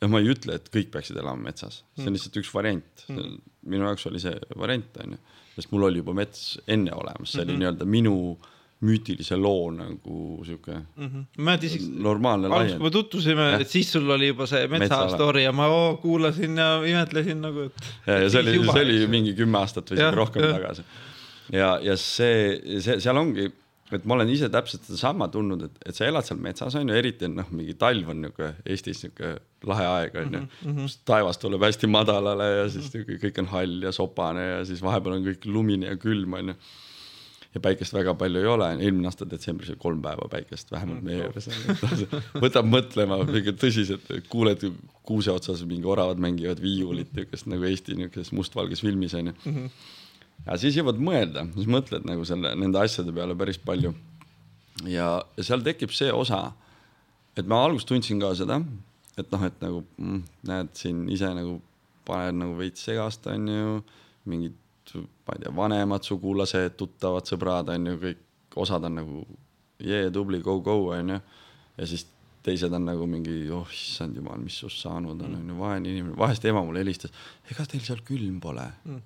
ja 0.00 0.10
ma 0.10 0.22
ei 0.22 0.32
ütle, 0.32 0.56
et 0.56 0.72
kõik 0.72 0.90
peaksid 0.94 1.20
elama 1.20 1.50
metsas, 1.50 1.82
see 1.98 2.08
on 2.08 2.16
lihtsalt 2.16 2.40
üks 2.40 2.54
variant 2.54 3.04
mm.. 3.12 3.36
minu 3.74 3.90
jaoks 3.90 4.08
oli 4.10 4.22
see 4.22 4.34
variant, 4.56 4.96
onju, 5.04 5.20
sest 5.58 5.74
mul 5.74 5.90
oli 5.90 6.00
juba 6.00 6.16
mets 6.22 6.56
enne 6.70 6.96
olemas, 6.96 7.34
see 7.34 7.42
oli 7.42 7.52
mm 7.52 7.54
-hmm. 7.54 7.62
nii-öelda 7.66 7.90
minu 7.98 8.16
müütilise 8.82 9.36
loo 9.38 9.70
nagu 9.74 10.42
sihuke 10.46 10.74
mm 10.74 11.06
-hmm. 11.06 11.24
ma 11.46 11.54
isegi 11.54 11.86
normaalne 12.08 12.50
laiend. 12.50 12.76
kui 12.80 12.88
me 12.88 12.90
tutvusime, 12.90 13.46
et 13.60 13.70
siis 13.70 13.92
sul 13.92 14.10
oli 14.10 14.32
juba 14.32 14.46
see 14.50 14.66
metsa, 14.68 15.04
story 15.14 15.46
ja 15.46 15.52
ma 15.52 15.68
oo, 15.70 15.96
kuulasin 16.02 16.58
ja 16.58 16.74
imetlesin 16.86 17.40
nagu, 17.46 17.68
et. 17.70 17.88
ja, 18.06 18.18
ja 18.18 18.30
see 18.30 18.42
oli, 18.42 18.58
see 18.72 18.84
oli 18.88 19.00
mingi 19.06 19.34
kümme 19.38 19.62
aastat 19.62 19.90
või 19.90 20.00
isegi 20.00 20.18
rohkem 20.18 20.46
ja. 20.48 20.52
tagasi. 20.58 20.86
ja, 21.52 21.72
ja 21.82 21.96
see, 21.96 22.60
see, 22.80 22.98
seal 23.06 23.22
ongi, 23.22 23.48
et 23.92 24.04
ma 24.04 24.18
olen 24.18 24.34
ise 24.34 24.50
täpselt 24.50 24.86
sedasama 24.88 25.28
tundnud, 25.30 25.66
et, 25.68 25.80
et 25.86 25.94
sa 25.94 26.10
elad 26.10 26.26
seal 26.26 26.42
metsas 26.42 26.74
on 26.80 26.90
ju, 26.90 26.98
eriti 26.98 27.30
noh, 27.30 27.54
mingi 27.54 27.78
talv 27.78 28.10
on 28.10 28.24
niuke 28.26 28.54
Eestis 28.66 29.04
niuke 29.06 29.36
lahe 29.68 29.90
aeg 29.96 30.22
on 30.24 30.38
ju 30.40 30.40
mm 30.40 30.76
-hmm., 30.76 31.02
taevas 31.06 31.38
tuleb 31.38 31.62
hästi 31.62 31.86
madalale 31.86 32.54
ja 32.56 32.70
siis 32.72 32.94
niuke 32.94 33.22
kõik 33.26 33.44
on 33.44 33.52
hall 33.54 33.82
ja 33.86 33.92
sopane 33.92 34.48
ja 34.56 34.64
siis 34.64 34.82
vahepeal 34.82 35.20
on 35.20 35.28
kõik 35.28 35.46
lumine 35.46 35.94
ja 35.94 35.96
külm 35.96 36.34
on 36.40 36.56
ju 36.56 36.62
ja 37.54 37.60
päikest 37.60 37.94
väga 37.94 38.14
palju 38.18 38.40
ei 38.40 38.48
ole, 38.48 38.68
eelmine 38.80 39.08
aasta 39.10 39.26
detsembris 39.28 39.72
oli 39.72 39.80
kolm 39.80 40.02
päeva 40.04 40.28
päikest 40.32 40.70
vähemalt 40.72 41.02
meie 41.04 41.18
juures. 41.20 41.48
võtab 42.44 42.68
mõtlema, 42.68 43.18
mingi 43.28 43.54
tõsiselt, 43.60 44.08
kuuled 44.32 44.64
kuuse 45.08 45.34
otsas 45.34 45.64
mingi 45.68 45.88
oravad 45.88 46.22
mängivad 46.22 46.62
viiulit, 46.62 47.12
niisugust 47.16 47.50
nagu 47.52 47.68
Eesti 47.68 47.98
niisuguses 47.98 48.32
mustvalges 48.36 48.84
filmis 48.84 49.16
onju 49.18 49.34
mm. 49.34 49.56
-hmm. 49.56 49.90
ja 50.46 50.56
siis 50.64 50.78
jõuad 50.80 51.02
mõelda, 51.02 51.44
siis 51.56 51.68
mõtled 51.68 52.08
nagu 52.08 52.24
selle, 52.28 52.54
nende 52.56 52.80
asjade 52.80 53.12
peale 53.12 53.36
päris 53.36 53.58
palju. 53.58 53.94
ja, 54.84 55.10
ja 55.36 55.44
seal 55.44 55.60
tekib 55.62 55.92
see 55.92 56.12
osa, 56.12 56.52
et 57.36 57.46
ma 57.46 57.64
alguses 57.64 57.88
tundsin 57.88 58.20
ka 58.20 58.34
seda, 58.34 58.62
et 59.18 59.28
noh, 59.32 59.44
et 59.44 59.60
nagu 59.60 59.84
mm, 59.98 60.24
näed 60.48 60.72
siin 60.78 61.04
ise 61.12 61.28
nagu 61.36 61.60
paned 62.08 62.40
nagu 62.40 62.56
veits 62.58 62.82
segast 62.88 63.26
onju, 63.26 63.82
mingid 64.24 64.56
ma 64.94 65.36
ei 65.36 65.44
tea, 65.44 65.52
vanemad 65.56 66.06
sugulased, 66.06 66.76
tuttavad, 66.78 67.28
sõbrad 67.28 67.70
on 67.74 67.92
ju 67.92 68.00
kõik, 68.02 68.24
osad 68.62 68.84
on 68.88 68.98
nagu 69.00 69.22
jee, 69.82 70.10
tubli, 70.14 70.42
go, 70.44 70.58
go 70.64 70.76
on 70.92 71.14
ju. 71.16 71.20
ja 71.78 71.88
siis 71.88 72.06
teised 72.42 72.74
on 72.74 72.86
nagu 72.88 73.06
mingi, 73.06 73.36
oh 73.54 73.68
issand 73.72 74.16
jumal, 74.18 74.40
mis 74.42 74.58
sinust 74.58 74.82
saanud 74.82 75.20
on, 75.22 75.36
on 75.38 75.52
ju, 75.52 75.58
vaene 75.58 75.92
inimene, 75.92 76.16
vahest 76.18 76.44
ema 76.50 76.64
mulle 76.66 76.82
helistas, 76.82 77.14
ega 77.50 77.66
teil 77.70 77.84
seal 77.86 78.02
külm 78.06 78.40
pole 78.42 78.66
mm.. 78.84 79.04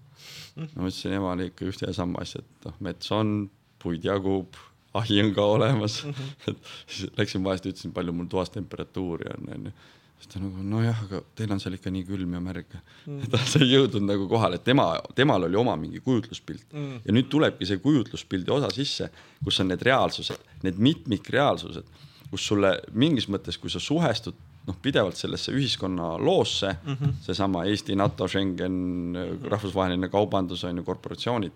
Mm. 0.56 0.70
ma 0.72 0.88
ütlesin 0.88 1.18
emale 1.18 1.50
ikka 1.50 1.68
ühte 1.68 1.90
ja 1.90 1.96
sama 1.96 2.24
asja, 2.24 2.40
et 2.40 2.68
noh, 2.68 2.78
mets 2.88 3.12
on, 3.12 3.36
puid 3.82 4.06
jagub, 4.08 4.56
ahi 4.96 5.20
on 5.20 5.34
ka 5.36 5.44
olemas 5.56 6.00
mm. 6.04 6.16
-hmm. 6.16 6.40
et 6.50 6.72
siis 6.86 7.12
läksin 7.20 7.44
vahest, 7.44 7.68
ütlesin, 7.68 7.92
palju 7.96 8.16
mul 8.16 8.32
toas 8.32 8.50
temperatuuri 8.56 9.28
on, 9.36 9.52
on 9.54 9.70
ju 9.70 9.76
siis 10.16 10.30
ta 10.32 10.40
nagu 10.40 10.64
nojah, 10.64 11.02
aga 11.06 11.20
teil 11.36 11.52
on 11.52 11.60
seal 11.62 11.76
ikka 11.76 11.92
nii 11.92 12.06
külm 12.08 12.34
ja 12.36 12.40
märg. 12.42 12.74
Mm.. 13.04 13.26
ta 13.32 13.40
sai 13.44 13.68
jõudnud 13.68 14.06
nagu 14.08 14.26
kohale, 14.30 14.60
et 14.60 14.66
tema, 14.66 14.88
temal 15.18 15.46
oli 15.48 15.60
oma 15.60 15.76
mingi 15.80 16.00
kujutluspilt. 16.04 16.66
Mm. 16.72 16.98
ja 17.04 17.16
nüüd 17.16 17.30
tulebki 17.32 17.68
see 17.68 17.82
kujutluspildi 17.84 18.52
osa 18.56 18.72
sisse, 18.74 19.10
kus 19.44 19.60
on 19.62 19.72
need 19.72 19.84
reaalsused, 19.86 20.50
need 20.64 20.80
mitmikreaalsused, 20.88 22.04
kus 22.30 22.50
sulle 22.50 22.76
mingis 22.96 23.28
mõttes, 23.32 23.60
kui 23.60 23.72
sa 23.72 23.82
suhestud 23.82 24.36
noh, 24.66 24.76
pidevalt 24.82 25.18
sellesse 25.18 25.54
ühiskonna 25.54 26.16
loosse 26.18 26.72
mm 26.72 26.94
-hmm., 26.94 27.14
seesama 27.22 27.64
Eesti, 27.64 27.96
NATO, 27.96 28.28
Schengen, 28.28 29.14
rahvusvaheline 29.44 30.08
kaubandus 30.08 30.64
on 30.64 30.76
ju, 30.76 30.82
korporatsioonid, 30.82 31.52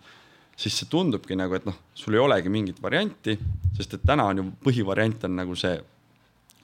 siis 0.57 0.79
see 0.79 0.89
tundubki 0.91 1.37
nagu, 1.37 1.55
et 1.55 1.67
noh, 1.67 1.75
sul 1.95 2.15
ei 2.15 2.21
olegi 2.21 2.49
mingit 2.49 2.83
varianti, 2.83 3.39
sest 3.77 3.95
et 3.95 4.07
täna 4.07 4.25
on 4.31 4.37
ju 4.37 4.45
põhivariant 4.65 5.25
on 5.25 5.37
nagu 5.37 5.57
see, 5.57 5.81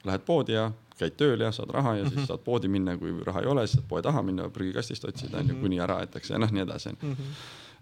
lähed 0.05 0.23
poodi 0.23 0.53
ja 0.53 0.71
käid 0.99 1.15
tööl 1.19 1.41
ja 1.45 1.51
saad 1.55 1.71
raha 1.73 1.95
ja 1.95 2.03
siis 2.03 2.15
mm 2.15 2.21
-hmm. 2.21 2.27
saad 2.27 2.43
poodi 2.45 2.67
minna, 2.67 2.97
kui 2.97 3.13
raha 3.25 3.41
ei 3.41 3.47
ole, 3.47 3.67
siis 3.67 3.79
saad 3.79 3.87
poe 3.89 4.01
taha 4.01 4.21
minna, 4.23 4.49
prügikastist 4.49 5.05
otsida, 5.05 5.37
on 5.37 5.47
ju, 5.47 5.53
mhm. 5.53 5.61
kuni 5.61 5.79
ära 5.79 5.97
aetakse 6.03 6.33
ja 6.33 6.39
noh, 6.39 6.51
nii 6.51 6.61
edasi, 6.61 6.89
on 6.89 6.97
ju. 7.01 7.09
Mhm. 7.09 7.33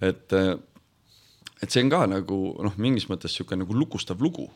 et, 0.02 0.34
et 1.64 1.72
see 1.72 1.84
on 1.84 1.90
ka 1.90 2.06
nagu 2.08 2.40
noh, 2.64 2.78
mingis 2.78 3.10
mõttes 3.10 3.38
sihuke 3.38 3.56
nagu 3.56 3.74
lukustav 3.74 4.22
lugu, 4.22 4.50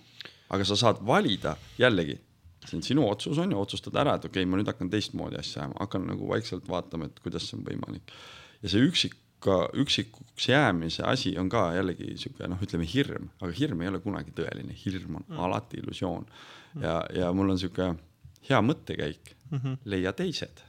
aga 0.49 0.65
sa 0.65 0.75
saad 0.75 1.05
valida 1.05 1.55
jällegi 1.77 2.19
see 2.67 2.77
on 2.77 2.83
sinu 2.83 3.07
otsus 3.09 3.37
on 3.37 3.51
ju, 3.51 3.61
otsustad 3.61 3.95
ära, 3.95 4.17
et 4.17 4.27
okei 4.27 4.43
okay,, 4.43 4.49
ma 4.49 4.59
nüüd 4.59 4.69
hakkan 4.69 4.91
teistmoodi 4.91 5.39
asja 5.39 5.63
ajama, 5.63 5.79
hakkan 5.79 6.05
nagu 6.09 6.27
vaikselt 6.29 6.67
vaatama, 6.69 7.09
et 7.09 7.19
kuidas 7.23 7.47
see 7.47 7.57
on 7.59 7.65
võimalik. 7.65 8.13
ja 8.61 8.71
see 8.73 8.83
üksik, 8.83 9.15
üksikuks 9.79 10.49
jäämise 10.49 11.03
asi 11.07 11.37
on 11.39 11.49
ka 11.49 11.69
jällegi 11.77 12.17
sihuke 12.19 12.47
noh, 12.51 12.59
ütleme 12.65 12.87
hirm, 12.93 13.29
aga 13.39 13.51
hirm 13.55 13.81
ei 13.81 13.91
ole 13.91 14.01
kunagi 14.03 14.35
tõeline, 14.35 14.75
hirm 14.83 15.21
on 15.21 15.25
mm. 15.27 15.39
alati 15.47 15.79
illusioon. 15.79 16.27
ja, 16.83 17.01
ja 17.15 17.31
mul 17.33 17.55
on 17.55 17.59
sihuke 17.59 17.93
hea 18.49 18.61
mõttekäik 18.65 19.35
mm, 19.49 19.57
-hmm. 19.57 19.77
leia 19.85 20.13
teised. 20.13 20.63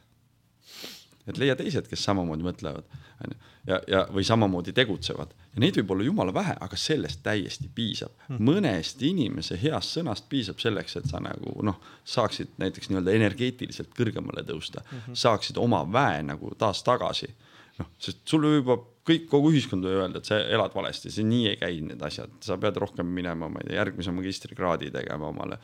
et 1.26 1.38
leia 1.38 1.56
teised, 1.56 1.86
kes 1.88 2.04
samamoodi 2.04 2.42
mõtlevad, 2.42 2.84
onju, 3.24 3.36
ja, 3.66 3.80
ja, 3.88 4.00
või 4.14 4.24
samamoodi 4.24 4.72
tegutsevad 4.72 5.34
ja 5.54 5.62
neid 5.62 5.76
võib 5.80 5.92
olla 5.94 6.06
jumala 6.06 6.34
vähe, 6.34 6.54
aga 6.60 6.76
sellest 6.76 7.22
täiesti 7.22 7.68
piisab 7.74 8.12
mm. 8.12 8.36
-hmm. 8.36 8.48
mõnest 8.50 9.02
inimese 9.06 9.58
heast 9.62 9.96
sõnast 9.98 10.28
piisab 10.28 10.58
selleks, 10.62 10.96
et 10.96 11.10
sa 11.10 11.20
nagu 11.20 11.54
noh, 11.66 11.80
saaksid 12.04 12.56
näiteks 12.62 12.90
nii-öelda 12.90 13.14
energeetiliselt 13.18 13.94
kõrgemale 13.98 14.44
tõusta 14.46 14.82
mm, 14.82 14.98
-hmm. 14.98 15.20
saaksid 15.24 15.56
oma 15.58 15.84
väe 15.92 16.22
nagu 16.22 16.54
taas 16.58 16.82
tagasi. 16.82 17.34
noh, 17.78 17.86
sest 17.98 18.18
sul 18.28 18.42
võib 18.44 18.56
juba 18.62 18.76
kõik, 19.10 19.26
kogu 19.30 19.50
ühiskond 19.52 19.84
võib 19.84 20.02
öelda, 20.02 20.20
et 20.20 20.28
sa 20.28 20.38
elad 20.38 20.74
valesti, 20.74 21.10
see 21.10 21.24
nii 21.24 21.46
ei 21.52 21.56
käi 21.56 21.80
need 21.80 22.02
asjad, 22.02 22.32
sa 22.44 22.58
pead 22.60 22.76
rohkem 22.76 23.06
minema, 23.06 23.48
ma 23.48 23.62
ei 23.62 23.70
tea, 23.70 23.78
järgmise 23.80 24.12
magistrikraadi 24.14 24.90
tegema 24.94 25.30
omale 25.30 25.58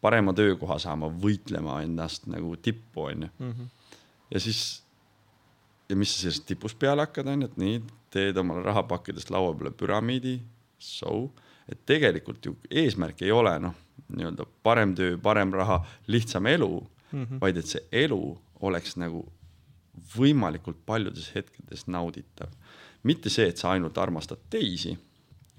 parema 0.00 0.34
töökoha 0.36 0.78
saama, 0.82 1.10
võitlema 1.22 1.80
ennast 1.82 2.28
nagu 2.30 2.56
tippu, 2.62 3.08
onju. 3.12 3.30
Mhm. 3.38 3.70
ja 4.30 4.40
siis, 4.40 4.82
ja 5.88 5.96
mis 5.96 6.12
sa 6.14 6.26
sellest 6.26 6.46
tipust 6.46 6.78
peale 6.78 7.06
hakkad, 7.06 7.26
onju, 7.32 7.48
et 7.48 7.56
nii, 7.56 7.80
teed 8.12 8.36
omale 8.36 8.62
rahapakkidest 8.66 9.30
laua 9.30 9.54
peale 9.56 9.74
püramiidi, 9.76 10.38
so, 10.78 11.30
et 11.68 11.80
tegelikult 11.86 12.44
ju 12.46 12.54
eesmärk 12.70 13.22
ei 13.22 13.32
ole 13.34 13.56
noh, 13.60 13.74
nii-öelda 14.08 14.46
parem 14.62 14.94
töö, 14.96 15.18
parem 15.22 15.52
raha, 15.52 15.82
lihtsam 16.06 16.46
elu 16.46 16.70
mm, 16.78 17.24
-hmm. 17.24 17.40
vaid 17.40 17.56
et 17.56 17.66
see 17.66 17.82
elu 17.92 18.38
oleks 18.60 18.96
nagu 18.96 19.26
võimalikult 20.14 20.78
paljudes 20.86 21.34
hetkedes 21.34 21.86
nauditav. 21.86 22.48
mitte 23.02 23.30
see, 23.30 23.48
et 23.48 23.56
sa 23.56 23.70
ainult 23.70 23.98
armastad 23.98 24.38
teisi, 24.50 24.98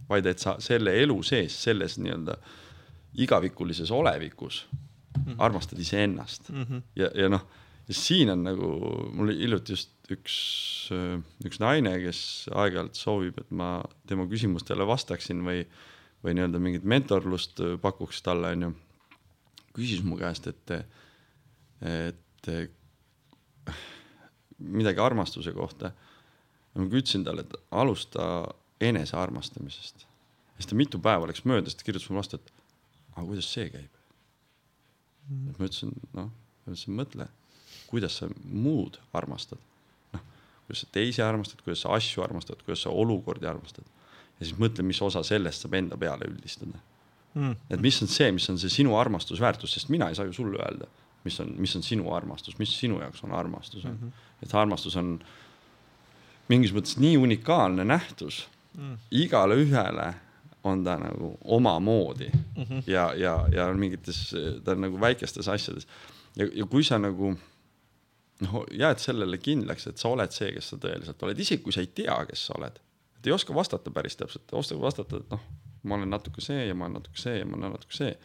vaid 0.10 0.26
et 0.26 0.40
sa 0.40 0.56
selle 0.60 0.92
elu 1.02 1.24
sees, 1.24 1.64
selles 1.64 1.98
nii-öelda 1.98 2.32
äh, 2.32 2.69
igavikulises 3.14 3.91
olevikus 3.91 4.68
mm 4.72 5.24
-hmm. 5.24 5.36
armastad 5.38 5.80
iseennast 5.80 6.49
mm 6.49 6.64
-hmm. 6.64 6.82
ja, 6.95 7.12
ja 7.16 7.30
noh, 7.30 7.45
siin 7.89 8.30
on 8.30 8.43
nagu 8.43 8.68
mul 9.14 9.34
hiljuti 9.34 9.74
just 9.74 9.91
üks, 10.14 10.36
üks 11.45 11.60
naine, 11.62 11.93
kes 12.01 12.49
aeg-ajalt 12.51 12.97
soovib, 12.97 13.38
et 13.41 13.51
ma 13.51 13.84
tema 14.10 14.26
küsimustele 14.30 14.86
vastaksin 14.88 15.41
või, 15.45 15.64
või 16.26 16.36
nii-öelda 16.38 16.62
mingit 16.62 16.84
mentorlust 16.84 17.62
pakuks 17.82 18.22
talle, 18.26 18.53
onju. 18.57 18.74
küsis 19.74 20.03
mu 20.03 20.18
käest, 20.18 20.47
et, 20.47 20.72
et 21.82 22.49
midagi 24.60 24.99
armastuse 24.99 25.53
kohta. 25.55 25.91
ma 26.76 26.86
ütlesin 26.86 27.26
talle, 27.26 27.41
et 27.41 27.55
alusta 27.72 28.24
enesearmastamisest. 28.82 30.05
ja 30.05 30.62
siis 30.62 30.70
ta 30.70 30.76
mitu 30.76 30.99
päeva 30.99 31.28
läks 31.28 31.45
mööda, 31.45 31.70
siis 31.70 31.80
ta 31.80 31.88
kirjutas 31.88 32.10
mulle 32.10 32.24
vastu, 32.24 32.39
et 32.39 32.53
aga 33.20 33.28
kuidas 33.28 33.50
see 33.54 33.70
käib 33.74 34.00
mm.? 35.30 35.56
ma 35.58 35.68
ütlesin, 35.68 35.96
noh, 36.18 36.30
ma 36.32 36.74
ütlesin, 36.74 36.96
mõtle, 36.98 37.30
kuidas 37.90 38.20
sa 38.22 38.30
muud 38.44 39.00
armastad. 39.18 39.62
noh, 40.16 40.24
kuidas 40.68 40.86
sa 40.86 40.92
teisi 40.96 41.24
armastad, 41.26 41.64
kuidas 41.66 41.84
sa 41.86 41.96
asju 41.98 42.24
armastad, 42.26 42.62
kuidas 42.66 42.86
sa 42.86 42.94
olukordi 42.94 43.50
armastad. 43.50 43.88
ja 44.40 44.46
siis 44.46 44.58
mõtle, 44.62 44.86
mis 44.88 45.02
osa 45.06 45.24
sellest 45.26 45.66
saab 45.66 45.78
enda 45.80 46.00
peale 46.00 46.30
üldistada 46.30 46.80
mm.. 47.34 47.56
et 47.70 47.84
mis 47.84 48.02
on 48.04 48.12
see, 48.12 48.32
mis 48.36 48.50
on 48.52 48.60
see 48.62 48.72
sinu 48.80 48.96
armastusväärtus, 49.00 49.76
sest 49.78 49.92
mina 49.94 50.10
ei 50.10 50.18
saa 50.18 50.30
ju 50.30 50.36
sulle 50.36 50.62
öelda, 50.62 50.90
mis 51.26 51.40
on, 51.44 51.54
mis 51.60 51.76
on 51.76 51.86
sinu 51.86 52.14
armastus, 52.16 52.58
mis 52.62 52.74
sinu 52.80 53.02
jaoks 53.04 53.24
on 53.28 53.36
armastus 53.36 53.84
mm. 53.84 53.98
-hmm. 53.98 54.26
et 54.44 54.56
armastus 54.56 54.96
on 55.00 55.18
mingis 56.50 56.74
mõttes 56.74 56.98
nii 56.98 57.18
unikaalne 57.18 57.86
nähtus 57.86 58.48
mm. 58.78 58.98
igale 59.12 59.60
ühele 59.62 60.14
on 60.70 60.84
ta 60.86 60.98
nagu 61.02 61.34
omamoodi 61.44 62.30
mm 62.32 62.64
-hmm. 62.64 62.84
ja, 62.88 63.14
ja, 63.14 63.36
ja 63.52 63.68
mingites, 63.74 64.36
ta 64.64 64.72
on 64.72 64.82
nagu 64.82 65.02
väikestes 65.02 65.48
asjades. 65.48 65.88
ja, 66.36 66.48
ja 66.54 66.66
kui 66.66 66.84
sa 66.84 67.00
nagu 67.00 67.36
noh, 68.40 68.66
jääd 68.72 69.00
sellele 69.00 69.38
kindlaks, 69.38 69.88
et 69.88 69.98
sa 69.98 70.10
oled 70.10 70.32
see, 70.32 70.52
kes 70.56 70.70
sa 70.70 70.78
tõeliselt 70.78 71.24
oled, 71.24 71.40
isegi 71.40 71.64
kui 71.64 71.76
sa 71.76 71.84
ei 71.84 71.88
tea, 71.88 72.26
kes 72.30 72.46
sa 72.46 72.54
oled. 72.58 72.80
et 73.18 73.28
ei 73.28 73.36
oska 73.36 73.56
vastata 73.56 73.92
päris 73.92 74.16
täpselt, 74.16 74.52
oskad 74.52 74.82
vastata, 74.82 75.18
et 75.18 75.30
noh, 75.30 75.42
ma 75.84 75.96
olen 75.96 76.10
natuke 76.10 76.42
see 76.42 76.68
ja 76.68 76.76
ma 76.76 76.86
olen 76.86 77.00
natuke 77.00 77.22
see 77.22 77.40
ja 77.40 77.46
ma 77.46 77.58
olen 77.58 77.72
natuke 77.72 77.96
see. 77.96 78.18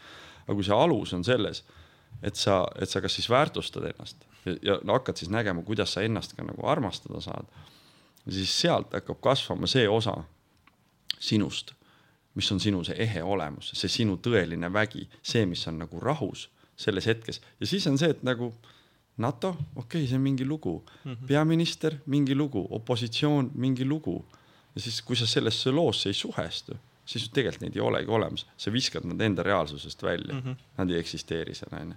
aga 0.45 0.55
kui 0.55 0.65
see 0.65 0.77
alus 0.77 1.13
on 1.13 1.25
selles, 1.25 1.65
et 2.23 2.37
sa, 2.37 2.67
et 2.81 2.89
sa 2.89 3.01
kas 3.01 3.15
siis 3.15 3.31
väärtustad 3.31 3.85
ennast 3.85 4.27
ja, 4.45 4.57
ja 4.63 4.79
no, 4.85 4.93
hakkad 4.93 5.17
siis 5.17 5.31
nägema, 5.31 5.63
kuidas 5.63 5.95
sa 5.95 6.03
ennast 6.03 6.37
ka 6.37 6.45
nagu 6.45 6.67
armastada 6.69 7.21
saad, 7.21 7.49
siis 8.29 8.53
sealt 8.61 8.93
hakkab 8.95 9.21
kasvama 9.21 9.67
see 9.71 9.89
osa 9.89 10.17
sinust 11.21 11.75
mis 12.35 12.53
on 12.53 12.61
sinu 12.61 12.83
see 12.85 12.97
ehe 13.03 13.23
olemus, 13.23 13.71
see 13.79 13.91
sinu 13.91 14.17
tõeline 14.23 14.71
vägi, 14.73 15.07
see, 15.23 15.45
mis 15.47 15.63
on 15.71 15.79
nagu 15.85 16.01
rahus 16.03 16.49
selles 16.77 17.07
hetkes 17.07 17.41
ja 17.61 17.69
siis 17.71 17.87
on 17.87 17.99
see, 17.99 18.11
et 18.11 18.25
nagu 18.27 18.51
NATO, 19.23 19.53
okei 19.77 20.01
okay,, 20.03 20.09
see 20.11 20.19
on 20.19 20.25
mingi 20.25 20.47
lugu 20.47 20.81
mm, 20.83 21.13
-hmm. 21.13 21.27
peaminister, 21.27 21.95
mingi 22.07 22.35
lugu, 22.35 22.67
opositsioon, 22.71 23.51
mingi 23.55 23.85
lugu. 23.85 24.25
ja 24.75 24.81
siis, 24.81 25.03
kui 25.03 25.17
sa 25.17 25.27
sellesse 25.27 25.71
loosse 25.71 26.09
ei 26.09 26.15
suhestu, 26.15 26.77
siis 27.07 27.29
tegelikult 27.29 27.61
neid 27.61 27.77
ei 27.77 27.81
olegi 27.81 28.11
olemas, 28.11 28.47
sa 28.57 28.73
viskad 28.73 29.05
nad 29.05 29.21
enda 29.21 29.43
reaalsusest 29.43 30.03
välja 30.03 30.35
mm, 30.35 30.41
-hmm. 30.41 30.57
nad 30.77 30.91
ei 30.91 30.99
eksisteeri 30.99 31.55
seal 31.55 31.81
onju. 31.81 31.95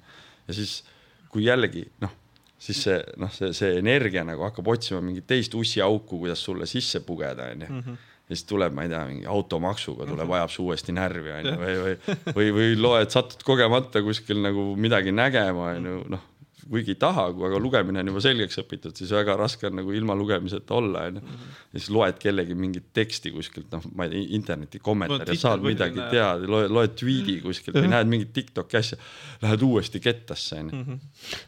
ja 0.47 0.53
siis, 0.53 0.83
kui 1.29 1.45
jällegi 1.45 1.88
noh, 2.01 2.11
siis 2.59 2.83
see 2.83 3.03
noh, 3.17 3.33
see, 3.33 3.53
see 3.53 3.77
energia 3.79 4.23
nagu 4.23 4.43
hakkab 4.43 4.67
otsima 4.67 5.01
mingit 5.01 5.27
teist 5.27 5.53
ussiauku, 5.55 6.19
kuidas 6.19 6.43
sulle 6.43 6.65
sisse 6.65 6.99
pugeda 6.99 7.43
onju 7.43 7.67
mhm 7.69 7.93
ja 8.28 8.36
siis 8.36 8.47
tuleb, 8.49 8.73
ma 8.75 8.84
ei 8.84 8.91
tea, 8.91 9.03
mingi 9.07 9.28
automaksuga 9.32 10.05
tuleb, 10.05 10.25
mhm. 10.25 10.38
ajab 10.39 10.53
su 10.53 10.65
uuesti 10.67 10.95
närvi, 10.95 11.34
onju, 11.39 11.53
või, 11.61 11.75
või, 11.84 12.15
või, 12.39 12.47
või 12.57 12.80
loed, 12.80 13.13
satud 13.13 13.45
kogemata 13.47 14.03
kuskil 14.03 14.41
nagu 14.43 14.73
midagi 14.80 15.15
nägema, 15.15 15.71
onju, 15.78 16.01
noh 16.11 16.34
kuigi 16.69 16.93
ei 16.93 16.99
taha, 16.99 17.28
aga 17.32 17.59
lugemine 17.61 18.01
on 18.01 18.09
juba 18.11 18.21
selgeks 18.23 18.59
õpitud, 18.61 18.95
siis 18.97 19.11
väga 19.15 19.36
raske 19.39 19.67
on 19.69 19.78
nagu 19.80 19.93
ilma 19.95 20.15
lugemiseta 20.17 20.75
olla, 20.78 21.05
onju. 21.09 21.21
Mhm. 21.21 21.51
ja 21.73 21.80
siis 21.80 21.89
loed 21.93 22.19
kellegi 22.21 22.55
mingit 22.57 22.89
teksti 22.95 23.32
kuskilt, 23.36 23.69
noh, 23.71 23.86
ma 23.95 24.07
ei 24.07 24.13
tea, 24.13 24.23
interneti 24.38 24.82
kommentaari 24.84 25.36
no,, 25.36 25.41
saad 25.41 25.63
midagi 25.65 26.01
teada, 26.11 26.49
loed, 26.49 26.71
loed 26.73 26.95
tweet'i 26.99 27.38
kuskilt 27.43 27.80
või 27.80 27.91
näed 27.91 28.11
mingit 28.11 28.34
Tiktoki 28.36 28.80
asja, 28.80 28.97
lähed 29.43 29.63
uuesti 29.67 30.01
kettasse, 30.03 30.61
onju. 30.63 30.82
Mhm. 30.82 30.99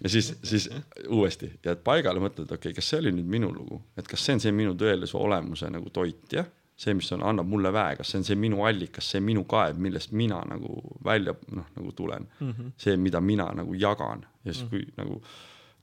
ja 0.04 0.14
siis, 0.16 0.32
siis 0.44 0.70
uuesti 1.08 1.52
jääd 1.66 1.84
paigale, 1.86 2.24
mõtled, 2.24 2.48
okei 2.48 2.72
okay,, 2.72 2.78
kas 2.80 2.94
see 2.94 3.02
oli 3.04 3.14
nüüd 3.16 3.30
minu 3.38 3.52
lugu, 3.56 3.82
et 4.00 4.08
kas 4.08 4.24
see 4.26 4.38
on 4.38 4.44
see 4.46 4.56
minu 4.56 4.78
tõelise 4.80 5.18
olemuse 5.20 5.72
nagu 5.74 5.92
toit, 5.94 6.24
jah 6.34 6.48
see, 6.80 6.96
mis 6.96 7.12
on, 7.12 7.24
annab 7.28 7.48
mulle 7.50 7.72
väe, 7.76 7.98
kas 8.00 8.14
see 8.14 8.22
on 8.22 8.26
see 8.28 8.38
minu 8.40 8.64
allikas, 8.68 9.10
see 9.14 9.20
minu 9.24 9.44
kaev, 9.50 9.80
millest 9.84 10.14
mina 10.16 10.40
nagu 10.48 10.80
välja 11.06 11.34
noh, 11.52 11.68
nagu 11.76 11.92
tulen 11.96 12.28
mm. 12.40 12.52
-hmm. 12.52 12.72
see, 12.80 12.96
mida 12.98 13.22
mina 13.22 13.50
nagu 13.56 13.74
jagan 13.76 14.24
ja 14.46 14.54
siis 14.54 14.64
mm, 14.64 14.70
-hmm. 14.70 14.86
kui 14.86 14.94
nagu 14.98 15.22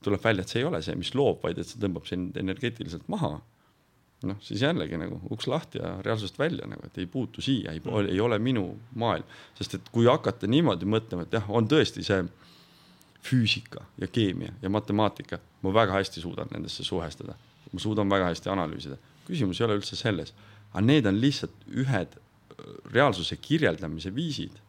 tuleb 0.03 0.23
välja, 0.23 0.41
et 0.41 0.49
see 0.49 0.61
ei 0.61 0.65
ole 0.65 0.81
see, 0.81 0.95
mis 0.95 1.13
loob, 1.15 1.43
vaid 1.43 1.57
et 1.57 1.67
see 1.67 1.79
tõmbab 1.81 2.09
sind 2.09 2.37
energeetiliselt 2.37 3.07
maha. 3.07 3.39
noh, 4.23 4.37
siis 4.41 4.61
jällegi 4.61 4.97
nagu 4.97 5.19
uks 5.29 5.47
lahti 5.47 5.77
ja 5.77 5.91
reaalsusest 6.01 6.39
välja 6.39 6.65
nagu, 6.67 6.81
et 6.85 6.97
ei 6.97 7.05
puutu 7.05 7.41
siia, 7.41 7.71
ei 7.71 7.79
mm, 7.79 7.91
-hmm. 7.91 8.09
ei 8.11 8.19
ole 8.19 8.39
minu 8.39 8.79
maailm, 8.95 9.25
sest 9.55 9.73
et 9.73 9.89
kui 9.91 10.05
hakata 10.05 10.47
niimoodi 10.47 10.85
mõtlema, 10.85 11.21
et 11.21 11.33
jah, 11.33 11.49
on 11.49 11.67
tõesti 11.67 12.03
see 12.03 12.25
füüsika 13.21 13.85
ja 13.97 14.07
keemia 14.07 14.53
ja 14.61 14.69
matemaatika, 14.69 15.39
ma 15.61 15.73
väga 15.73 15.93
hästi 15.93 16.21
suudan 16.21 16.47
nendesse 16.51 16.83
suhestada, 16.83 17.35
ma 17.71 17.79
suudan 17.79 18.09
väga 18.09 18.25
hästi 18.25 18.49
analüüsida. 18.49 18.97
küsimus 19.27 19.61
ei 19.61 19.65
ole 19.65 19.75
üldse 19.75 19.95
selles 19.95 20.33
aga 20.77 20.85
need 20.85 21.09
on 21.09 21.17
lihtsalt 21.21 21.67
ühed 21.73 22.13
äh, 22.13 22.71
reaalsuse 22.93 23.37
kirjeldamise 23.41 24.13
viisid. 24.15 24.61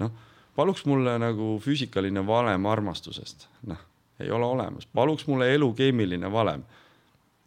noh, 0.00 0.12
paluks 0.56 0.86
mulle 0.88 1.18
nagu 1.20 1.58
füüsikaline 1.60 2.22
valem 2.26 2.66
armastusest, 2.66 3.48
noh, 3.68 3.80
ei 4.20 4.30
ole 4.32 4.46
olemas, 4.46 4.88
paluks 4.88 5.26
mulle 5.28 5.50
elu 5.54 5.72
keemiline 5.76 6.32
valem. 6.32 6.64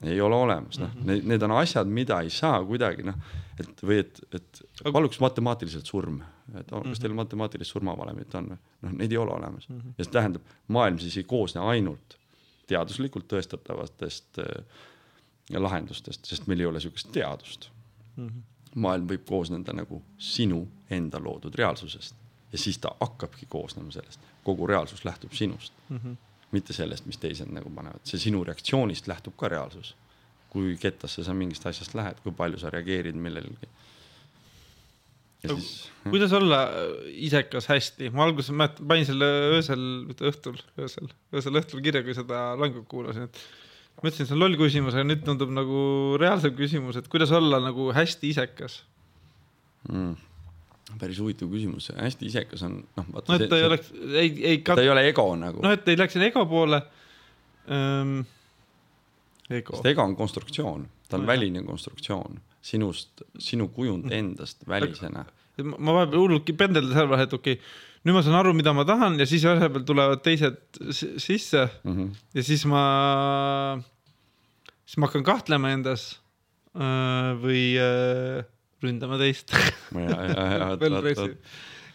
ei 0.04 0.22
ole 0.22 0.36
olemas, 0.36 0.78
noh, 0.82 0.94
need, 1.08 1.26
need 1.32 1.44
on 1.48 1.56
asjad, 1.58 1.88
mida 1.88 2.20
ei 2.22 2.30
saa 2.30 2.58
kuidagi 2.68 3.06
noh, 3.08 3.18
et 3.60 3.84
või 3.88 4.02
et, 4.04 4.20
et 4.36 4.64
paluks 4.84 5.22
matemaatiliselt 5.24 5.90
surm, 5.90 6.22
et 6.60 6.74
oh, 6.76 6.84
kas 6.84 7.00
teil 7.00 7.16
matemaatilist 7.18 7.72
surmavalemit 7.72 8.36
on 8.36 8.54
või, 8.54 8.64
noh, 8.86 8.98
neid 9.00 9.16
ei 9.16 9.22
ole 9.22 9.34
olemas. 9.34 9.70
Ja 9.70 10.04
see 10.04 10.12
tähendab, 10.12 10.50
maailm 10.68 11.00
siis 11.02 11.16
ei 11.18 11.26
koosne 11.26 11.64
ainult 11.64 12.18
teaduslikult 12.68 13.30
tõestatavatest 13.32 14.44
äh, 14.44 14.84
lahendustest, 15.56 16.28
sest 16.28 16.52
meil 16.52 16.62
ei 16.62 16.68
ole 16.68 16.84
sihukest 16.84 17.10
teadust 17.16 17.73
mm. 18.16 18.28
-hmm. 18.28 18.42
maailm 18.76 19.08
võib 19.10 19.26
koosneda 19.28 19.74
nagu 19.74 20.02
sinu 20.18 20.68
enda 20.90 21.20
loodud 21.24 21.56
reaalsusest 21.56 22.16
ja 22.54 22.58
siis 22.58 22.78
ta 22.78 22.92
hakkabki 23.00 23.46
koosnema 23.50 23.92
sellest, 23.92 24.22
kogu 24.44 24.68
reaalsus 24.68 25.06
lähtub 25.06 25.34
sinust 25.34 25.74
mm. 25.90 25.98
-hmm. 25.98 26.16
mitte 26.52 26.74
sellest, 26.74 27.06
mis 27.06 27.18
teised 27.18 27.50
nagu 27.50 27.70
panevad, 27.70 28.04
see 28.04 28.20
sinu 28.20 28.44
reaktsioonist 28.44 29.08
lähtub 29.08 29.38
ka 29.38 29.48
reaalsus. 29.48 29.96
kui 30.54 30.78
kettasse 30.78 31.24
sa 31.24 31.34
mingist 31.34 31.66
asjast 31.66 31.96
lähed, 31.98 32.20
kui 32.24 32.32
palju 32.32 32.60
sa 32.62 32.70
reageerid 32.70 33.16
millelegi. 33.18 33.68
No, 35.44 35.56
siis, 35.56 35.90
kuidas 36.10 36.34
olla 36.34 36.60
isekas 37.06 37.66
hästi, 37.68 38.12
ma 38.14 38.24
alguses 38.24 38.52
mäletan, 38.54 38.88
panin 38.88 39.06
selle 39.06 39.26
öösel, 39.56 39.82
mitte 40.08 40.30
õhtul, 40.30 40.62
öösel, 40.80 41.10
öösel 41.34 41.58
õhtul 41.58 41.82
kirja, 41.82 42.04
kui 42.06 42.14
seda 42.14 42.44
langut 42.60 42.86
kuulasin, 42.92 43.26
et 43.26 43.42
mõtlesin, 44.02 44.28
see 44.28 44.36
on 44.36 44.42
loll 44.42 44.60
küsimus, 44.60 44.98
aga 44.98 45.06
nüüd 45.08 45.24
tundub 45.28 45.52
nagu 45.54 45.80
reaalsem 46.22 46.56
küsimus, 46.58 47.00
et 47.00 47.10
kuidas 47.12 47.34
olla 47.36 47.60
nagu 47.64 47.92
hästi 47.96 48.32
isekas 48.34 48.82
mm.? 49.90 50.14
päris 51.00 51.20
huvitav 51.22 51.50
küsimus, 51.52 51.90
hästi 51.98 52.30
isekas 52.30 52.66
on 52.68 52.80
noh. 52.98 53.12
no 53.16 53.38
et 53.38 53.48
ta 53.50 53.60
ei 53.60 53.68
oleks, 53.68 53.92
ei, 54.14 54.32
ei 54.54 54.58
kat.... 54.62 54.78
ta 54.78 54.86
ei 54.86 54.92
ole 54.94 55.06
ego 55.10 55.28
nagu. 55.40 55.64
noh, 55.64 55.76
et 55.76 55.88
ei 55.90 56.00
läheks 56.00 56.18
sinna 56.18 56.30
ego 56.32 56.46
poole 56.50 56.82
ähm,. 57.72 58.20
ego. 59.50 59.78
sest 59.78 59.94
ego 59.94 60.06
on 60.06 60.18
konstruktsioon, 60.20 60.90
ta 61.08 61.20
on 61.20 61.26
no, 61.26 61.32
väline 61.32 61.64
konstruktsioon 61.68 62.42
sinust, 62.64 63.26
sinu 63.40 63.68
kujund 63.76 64.12
endast 64.16 64.68
välisena. 64.68 65.26
ma 65.78 65.98
vahepeal 66.00 66.22
hullult 66.26 66.54
pendeldan 66.58 66.96
selle 66.96 67.12
vahel, 67.12 67.28
et 67.28 67.36
okei 67.40 67.58
okay, 67.60 67.74
nüüd 68.04 68.18
ma 68.18 68.22
saan 68.24 68.36
aru, 68.36 68.52
mida 68.56 68.74
ma 68.76 68.84
tahan 68.88 69.16
ja 69.20 69.26
siis 69.30 69.46
ühel 69.48 69.70
peal 69.72 69.86
tulevad 69.88 70.24
teised 70.26 70.58
sisse 70.92 71.70
mm 71.84 71.94
-hmm. 71.94 72.10
ja 72.36 72.44
siis 72.44 72.66
ma, 72.68 72.84
siis 74.86 74.98
ma 75.00 75.08
hakkan 75.08 75.24
kahtlema 75.24 75.72
endas 75.72 76.20
äh, 76.76 77.32
või 77.40 77.80
äh, 77.80 78.44
ründama 78.84 79.18
teist 79.22 79.54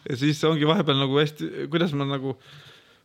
ja 0.09 0.17
siis 0.17 0.41
ongi 0.43 0.65
vahepeal 0.65 0.97
nagu 0.97 1.19
hästi, 1.19 1.67
kuidas 1.69 1.93
ma 1.93 2.07
nagu, 2.09 2.33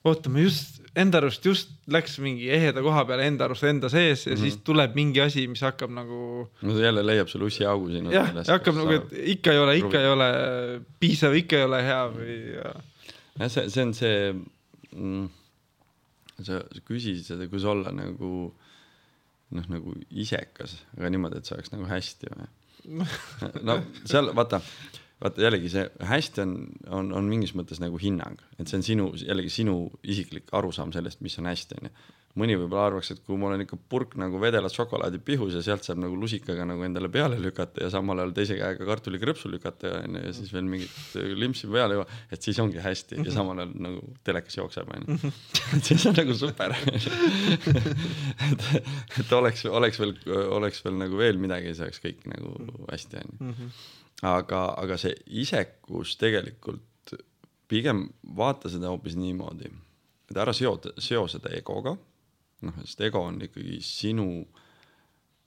oota, 0.05 0.33
ma 0.33 0.41
just 0.41 0.81
enda 0.97 1.19
arust 1.19 1.45
just 1.45 1.69
läks 1.91 2.17
mingi 2.23 2.49
eheda 2.55 2.81
koha 2.81 3.05
peale 3.05 3.27
enda 3.29 3.45
arust 3.45 3.69
enda 3.69 3.91
sees 3.93 4.25
ja 4.25 4.33
mm 4.33 4.37
-hmm. 4.37 4.41
siis 4.41 4.57
tuleb 4.65 4.95
mingi 4.95 5.21
asi, 5.21 5.47
mis 5.49 5.61
hakkab 5.61 5.91
nagu. 5.91 6.49
no 6.63 6.73
see 6.73 6.87
jälle 6.87 7.07
leiab 7.07 7.29
selle 7.29 7.45
ussiaugu 7.45 7.91
sinu. 7.91 8.13
jah, 8.13 8.33
hakkab 8.49 8.81
nagu, 8.81 8.97
et 8.97 9.13
ikka 9.37 9.53
ei 9.53 9.59
ole, 9.59 9.77
ikka 9.77 10.01
ei 10.01 10.09
ole 10.09 10.31
piisav, 11.01 11.35
ikka 11.35 11.57
ei 11.57 11.65
ole 11.65 11.83
hea 11.83 12.03
või 12.17 12.41
ja 12.57 12.75
jah, 13.39 13.51
see, 13.51 13.71
see 13.73 13.87
on 13.87 13.95
see 13.97 14.19
mm,, 14.95 15.29
sa, 16.41 16.61
sa 16.61 16.83
küsisid 16.87 17.25
seda, 17.27 17.49
kuidas 17.51 17.69
olla 17.71 17.95
nagu 17.95 18.33
noh, 19.55 19.71
nagu 19.71 19.95
isekas, 20.11 20.79
aga 20.99 21.13
niimoodi, 21.13 21.41
et 21.41 21.49
see 21.49 21.57
oleks 21.59 21.73
nagu 21.75 21.89
hästi 21.91 22.33
või? 22.35 22.51
no 23.69 23.79
seal 24.05 24.33
vaata, 24.37 24.61
vaata 25.23 25.47
jällegi 25.47 25.71
see 25.73 25.87
hästi 26.05 26.43
on, 26.45 26.59
on, 26.99 27.15
on 27.21 27.31
mingis 27.31 27.55
mõttes 27.57 27.81
nagu 27.83 28.01
hinnang, 28.01 28.43
et 28.59 28.69
see 28.69 28.81
on 28.81 28.87
sinu, 28.87 29.09
jällegi 29.23 29.53
sinu 29.63 29.79
isiklik 30.03 30.53
arusaam 30.57 30.93
sellest, 30.95 31.23
mis 31.25 31.39
on 31.43 31.51
hästi, 31.51 31.81
onju 31.81 31.95
mõni 32.39 32.57
võib-olla 32.59 32.89
arvaks, 32.89 33.13
et 33.15 33.21
kui 33.23 33.37
mul 33.39 33.53
on 33.55 33.63
ikka 33.63 33.77
purk 33.91 34.17
nagu 34.19 34.41
vedelat 34.43 34.75
šokolaadi 34.75 35.21
pihus 35.23 35.55
ja 35.55 35.61
sealt 35.63 35.87
saab 35.87 36.01
nagu 36.03 36.17
lusikaga 36.19 36.65
nagu 36.67 36.83
endale 36.87 37.07
peale 37.13 37.37
lükata 37.39 37.85
ja 37.85 37.91
samal 37.95 38.19
ajal 38.19 38.33
teise 38.35 38.57
käega 38.59 38.89
kartulikrõpsu 38.89 39.51
lükata 39.53 39.93
onju 40.01 40.23
ja 40.25 40.33
siis 40.35 40.51
veel 40.55 40.67
mingit 40.67 40.97
limpsi 41.39 41.71
peale 41.71 42.01
juua, 42.01 42.07
et 42.35 42.43
siis 42.43 42.59
ongi 42.63 42.81
hästi 42.83 43.21
ja 43.23 43.35
samal 43.35 43.63
ajal 43.63 43.75
nagu 43.87 44.01
telekas 44.27 44.59
jookseb 44.59 44.91
onju. 44.97 45.19
et 45.77 45.91
siis 45.91 46.07
on 46.11 46.17
nagu 46.19 46.35
super 46.39 46.75
et, 48.51 48.65
et 49.21 49.37
oleks, 49.39 49.63
oleks 49.71 50.03
veel, 50.03 50.17
oleks 50.57 50.83
veel 50.87 50.99
nagu 51.05 51.21
veel 51.21 51.39
midagi, 51.43 51.71
siis 51.71 51.85
oleks 51.87 52.03
kõik 52.03 52.25
nagu 52.33 52.57
hästi 52.89 53.21
onju. 53.23 53.53
aga, 54.27 54.65
aga 54.83 54.99
see 54.99 55.15
isekus 55.45 56.17
tegelikult 56.19 57.15
pigem 57.71 58.09
vaata 58.37 58.69
seda 58.73 58.91
hoopis 58.91 59.15
niimoodi, 59.19 59.71
et 60.31 60.43
ära 60.43 60.53
seo, 60.57 60.75
seo 60.99 61.29
seda 61.31 61.55
egoga 61.55 61.95
noh, 62.69 62.83
sest 62.85 63.01
ego 63.07 63.23
on 63.29 63.41
ikkagi 63.45 63.79
sinu 63.85 64.29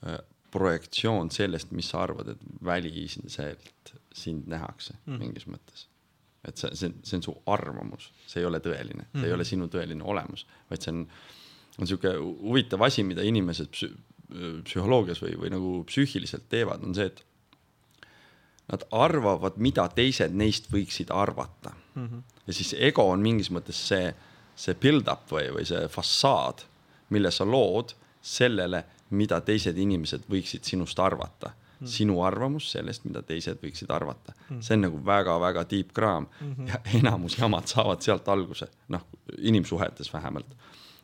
äh, 0.06 0.20
projektsioon 0.52 1.32
sellest, 1.34 1.72
mis 1.76 1.90
sa 1.92 2.02
arvad, 2.06 2.34
et 2.34 2.44
väliselt 2.66 3.94
sind 4.16 4.48
nähakse 4.50 4.96
mm. 5.06 5.22
mingis 5.22 5.48
mõttes. 5.50 5.88
et 6.48 6.58
see, 6.58 6.72
see, 6.80 6.94
see 7.04 7.18
on 7.18 7.26
su 7.26 7.34
arvamus, 7.52 8.12
see 8.30 8.40
ei 8.42 8.48
ole 8.48 8.62
tõeline 8.64 9.04
mm, 9.04 9.20
see 9.20 9.28
ei 9.28 9.34
ole 9.34 9.44
mhm. 9.44 9.50
sinu 9.50 9.66
tõeline 9.74 10.06
olemus, 10.08 10.46
vaid 10.70 10.84
see 10.84 10.94
on, 10.94 11.02
on 11.82 11.90
sihuke 11.90 12.14
huvitav 12.22 12.86
asi, 12.88 13.04
mida 13.04 13.26
inimesed 13.28 13.74
psü, 13.74 13.90
psühholoogias 14.64 15.20
või, 15.24 15.34
või 15.42 15.52
nagu 15.52 15.74
psüühiliselt 15.90 16.48
teevad, 16.52 16.86
on 16.88 16.96
see, 16.96 17.10
et 17.10 17.24
nad 18.72 18.84
arvavad, 18.96 19.60
mida 19.64 19.88
teised 19.96 20.36
neist 20.36 20.72
võiksid 20.72 21.12
arvata 21.16 21.74
mm. 21.74 22.08
-hmm. 22.08 22.24
ja 22.48 22.56
siis 22.56 22.74
ego 22.80 23.10
on 23.12 23.24
mingis 23.24 23.52
mõttes 23.52 23.80
see, 23.90 24.14
see 24.56 24.76
build-up 24.76 25.28
või, 25.32 25.52
või 25.56 25.68
see 25.68 25.88
fassaad 25.92 26.66
mille 27.10 27.32
sa 27.32 27.46
lood 27.46 27.94
sellele, 28.22 28.84
mida 29.10 29.40
teised 29.42 29.78
inimesed 29.78 30.28
võiksid 30.30 30.68
sinust 30.68 31.00
arvata 31.00 31.54
mm.. 31.80 31.88
sinu 31.88 32.22
arvamus 32.26 32.72
sellest, 32.72 33.06
mida 33.08 33.22
teised 33.24 33.62
võiksid 33.64 33.92
arvata 33.94 34.34
mm., 34.50 34.62
see 34.62 34.78
on 34.78 34.88
nagu 34.88 35.04
väga-väga 35.06 35.64
deep 35.70 35.94
kraam 35.96 36.28
mm 36.28 36.54
-hmm. 36.54 36.68
ja 36.68 37.00
enamus 37.00 37.38
jamad 37.38 37.68
saavad 37.68 38.02
sealt 38.02 38.28
alguse, 38.28 38.68
noh, 38.88 39.08
inimsuhetes 39.38 40.14
vähemalt 40.14 40.58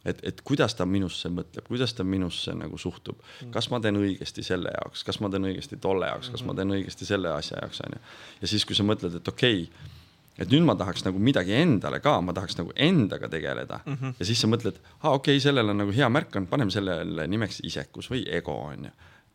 et, 0.05 0.19
et 0.23 0.41
kuidas 0.41 0.75
ta 0.75 0.85
minusse 0.85 1.29
mõtleb, 1.29 1.67
kuidas 1.67 1.93
ta 1.93 2.03
minusse 2.03 2.53
nagu 2.53 2.77
suhtub, 2.77 3.19
mm. 3.19 3.51
kas 3.55 3.69
ma 3.71 3.79
teen 3.79 3.97
õigesti 3.99 4.43
selle 4.43 4.73
jaoks, 4.75 5.03
kas 5.03 5.19
ma 5.23 5.29
teen 5.29 5.47
õigesti 5.47 5.79
tolle 5.81 6.09
jaoks, 6.11 6.29
kas 6.29 6.43
ma 6.43 6.51
mm-hmm. 6.51 6.57
teen 6.57 6.77
õigesti 6.79 7.07
selle 7.07 7.31
asja 7.33 7.57
jaoks, 7.61 7.81
onju. 7.87 7.99
ja 8.41 8.47
siis, 8.47 8.65
kui 8.65 8.75
sa 8.75 8.83
mõtled, 8.87 9.15
et 9.19 9.27
okei 9.27 9.63
okay,, 9.63 9.91
et 10.37 10.49
nüüd 10.49 10.65
ma 10.65 10.75
tahaks 10.77 11.05
nagu 11.05 11.19
midagi 11.21 11.53
endale 11.57 11.99
ka, 12.03 12.15
ma 12.21 12.33
tahaks 12.33 12.57
nagu 12.57 12.73
endaga 12.75 13.29
tegeleda 13.29 13.79
mm. 13.85 13.93
-hmm. 13.93 14.13
ja 14.19 14.25
siis 14.25 14.41
sa 14.41 14.47
mõtled, 14.49 14.79
aa 15.01 15.11
okei 15.11 15.35
okay,, 15.37 15.43
sellel 15.43 15.69
on 15.69 15.77
nagu 15.83 15.91
hea 15.91 16.09
märk 16.09 16.35
on, 16.35 16.47
paneme 16.47 16.71
sellele 16.71 17.27
nimeks 17.27 17.61
isekus 17.63 18.09
või 18.11 18.23
ego 18.29 18.55
onju. 18.69 18.89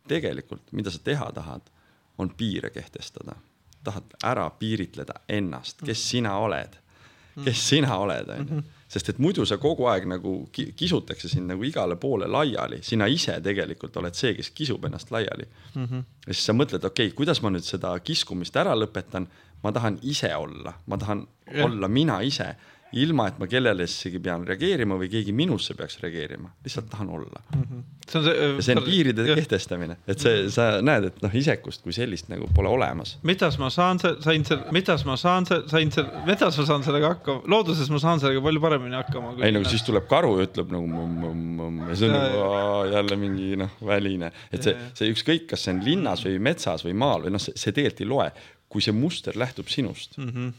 tegelikult, 0.07 0.71
mida 0.71 0.91
sa 0.91 0.99
teha 1.03 1.31
tahad, 1.31 1.61
on 2.17 2.29
piire 2.29 2.69
kehtestada. 2.69 3.35
tahad 3.83 4.03
ära 4.23 4.49
piiritleda 4.49 5.13
ennast, 5.29 5.79
kes 5.79 5.99
mhm. 5.99 6.09
sina 6.09 6.37
oled, 6.37 6.75
kes 7.35 7.55
mhm. 7.55 7.65
sina 7.69 7.97
oled 7.97 8.29
onju 8.29 8.53
mhm. 8.53 8.63
sest 8.89 9.09
et 9.09 9.19
muidu 9.19 9.45
sa 9.45 9.57
kogu 9.57 9.85
aeg 9.85 10.05
nagu 10.05 10.49
kisutakse 10.51 11.29
sind 11.29 11.47
nagu 11.47 11.63
igale 11.63 11.95
poole 11.95 12.27
laiali, 12.27 12.79
sina 12.81 13.07
ise 13.07 13.41
tegelikult 13.41 13.97
oled 13.97 14.13
see, 14.13 14.33
kes 14.33 14.49
kisub 14.49 14.85
ennast 14.85 15.11
laiali 15.11 15.45
mm. 15.75 15.85
-hmm. 15.85 16.03
ja 16.27 16.33
siis 16.33 16.45
sa 16.45 16.53
mõtled, 16.53 16.85
okei 16.85 17.07
okay,, 17.07 17.15
kuidas 17.15 17.41
ma 17.41 17.49
nüüd 17.49 17.63
seda 17.63 17.99
kiskumist 17.99 18.55
ära 18.55 18.75
lõpetan 18.75 19.27
ma 19.63 19.71
tahan 19.75 19.99
ise 20.01 20.33
olla, 20.35 20.73
ma 20.87 20.97
tahan 20.97 21.25
ja. 21.53 21.65
olla 21.65 21.87
mina 21.87 22.21
ise, 22.25 22.53
ilma 22.97 23.27
et 23.29 23.37
ma 23.37 23.45
kellelessegi 23.49 24.19
pean 24.23 24.45
reageerima 24.47 24.97
või 24.97 25.09
keegi 25.11 25.33
minusse 25.35 25.75
peaks 25.77 25.99
reageerima, 26.01 26.49
lihtsalt 26.65 26.89
tahan 26.89 27.11
olla 27.13 27.41
mm. 27.53 27.61
-hmm. 27.61 27.83
see 28.09 28.19
on 28.19 28.25
see. 28.25 28.47
ja 28.47 28.63
see 28.65 28.75
on 28.79 28.83
piiride 28.85 29.25
jah. 29.27 29.37
kehtestamine, 29.37 29.97
et 30.09 30.19
see, 30.23 30.49
sa 30.53 30.69
näed, 30.81 31.09
et 31.11 31.21
noh, 31.21 31.35
isekust 31.41 31.85
kui 31.85 31.93
sellist 31.93 32.31
nagu 32.33 32.49
pole 32.55 32.69
olemas. 32.69 33.17
mitas 33.23 33.59
ma 33.61 33.69
saan, 33.69 34.01
sain 34.01 34.45
seal, 34.45 34.63
mitas 34.73 35.05
ma 35.05 35.17
saan, 35.21 35.45
sain 35.45 35.91
seal, 35.93 36.09
mitas 36.25 36.57
ma 36.57 36.65
saan 36.71 36.85
sellega 36.87 37.13
hakkama, 37.13 37.45
looduses 37.45 37.93
ma 37.93 38.01
saan 38.01 38.23
sellega 38.23 38.41
palju 38.47 38.65
paremini 38.65 38.97
hakkama. 38.97 39.35
ei 39.45 39.53
no 39.53 39.63
siis 39.69 39.85
tuleb 39.85 40.09
karu 40.09 40.39
ja 40.39 40.49
ütleb 40.49 40.73
nagu 40.73 40.89
mm, 40.89 41.81
ja 41.89 41.99
see 41.99 42.09
on 42.09 42.17
nagu 42.17 42.93
jälle 42.95 43.21
mingi 43.21 43.51
noh, 43.65 43.77
väline, 43.85 44.33
et 44.51 44.65
see, 44.65 44.77
see 44.97 45.13
ükskõik, 45.13 45.45
kas 45.53 45.67
see 45.67 45.77
on 45.77 45.85
linnas 45.85 46.25
või 46.25 46.39
metsas 46.49 46.85
või 46.87 46.97
maal 46.97 47.27
või 47.27 47.37
noh, 47.37 47.43
see, 47.43 47.53
see 47.53 47.75
tegelikult 47.75 48.07
ei 48.07 48.09
loe 48.09 48.31
kui 48.69 48.83
see 48.85 48.95
muster 48.95 49.37
lähtub 49.37 49.67
sinust 49.67 50.17
mm, 50.17 50.29
-hmm. 50.29 50.51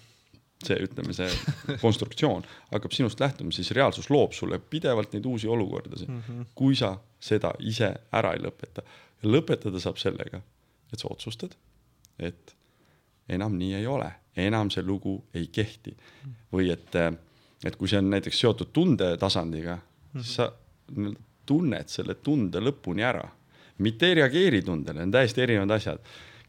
see, 0.67 0.77
ütleme, 0.87 1.15
see 1.15 1.31
konstruktsioon 1.85 2.47
hakkab 2.73 2.93
sinust 2.93 3.21
lähtuma, 3.21 3.53
siis 3.53 3.71
reaalsus 3.71 4.11
loob 4.11 4.33
sulle 4.33 4.59
pidevalt 4.59 5.13
neid 5.13 5.25
uusi 5.25 5.49
olukordasid 5.49 6.09
mm, 6.09 6.23
-hmm. 6.29 6.45
kui 6.55 6.77
sa 6.77 6.97
seda 7.21 7.53
ise 7.59 7.95
ära 8.13 8.33
ei 8.35 8.43
lõpeta. 8.43 8.83
lõpetada 9.23 9.81
saab 9.81 9.97
sellega, 10.01 10.41
et 10.93 10.99
sa 10.99 11.09
otsustad, 11.11 11.53
et 12.19 12.57
enam 13.29 13.59
nii 13.59 13.75
ei 13.75 13.87
ole, 13.87 14.13
enam 14.37 14.71
see 14.71 14.83
lugu 14.83 15.25
ei 15.35 15.47
kehti 15.47 15.97
või 16.53 16.71
et, 16.73 16.97
et 17.65 17.77
kui 17.77 17.89
see 17.89 17.99
on 17.99 18.11
näiteks 18.11 18.41
seotud 18.41 18.73
tundetasandiga 18.73 19.77
mm, 19.77 19.83
-hmm. 19.83 20.23
siis 20.23 20.35
sa 20.35 20.53
tunned 21.47 21.89
selle 21.89 22.15
tunde 22.15 22.61
lõpuni 22.61 23.03
ära, 23.03 23.29
mitte 23.79 24.07
ei 24.07 24.15
reageeri 24.15 24.63
tundele, 24.63 25.03
on 25.03 25.11
täiesti 25.11 25.43
erinevad 25.43 25.71
asjad 25.71 25.99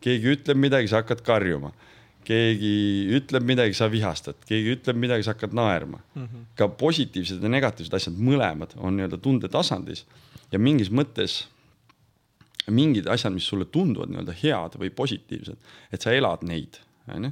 keegi 0.01 0.35
ütleb 0.35 0.57
midagi, 0.57 0.89
sa 0.91 1.01
hakkad 1.03 1.23
karjuma. 1.25 1.71
keegi 2.25 3.07
ütleb 3.17 3.43
midagi, 3.49 3.73
sa 3.73 3.87
vihastad, 3.89 4.37
keegi 4.45 4.75
ütleb 4.75 4.99
midagi, 5.01 5.25
sa 5.25 5.33
hakkad 5.33 5.55
naerma 5.57 5.97
mm. 5.97 6.21
-hmm. 6.25 6.43
ka 6.55 6.67
positiivsed 6.67 7.41
ja 7.43 7.49
negatiivsed 7.49 7.93
asjad, 7.97 8.13
mõlemad 8.13 8.75
on 8.77 8.95
nii-öelda 8.95 9.17
tundetasandis 9.17 10.05
ja 10.51 10.59
mingis 10.59 10.91
mõttes 10.93 11.45
mingid 12.69 13.07
asjad, 13.09 13.33
mis 13.33 13.47
sulle 13.47 13.65
tunduvad 13.65 14.11
nii-öelda 14.11 14.35
head 14.43 14.75
või 14.81 14.91
positiivsed, 14.93 15.71
et 15.93 16.03
sa 16.03 16.13
elad 16.13 16.43
neid, 16.47 16.77
onju. 17.09 17.31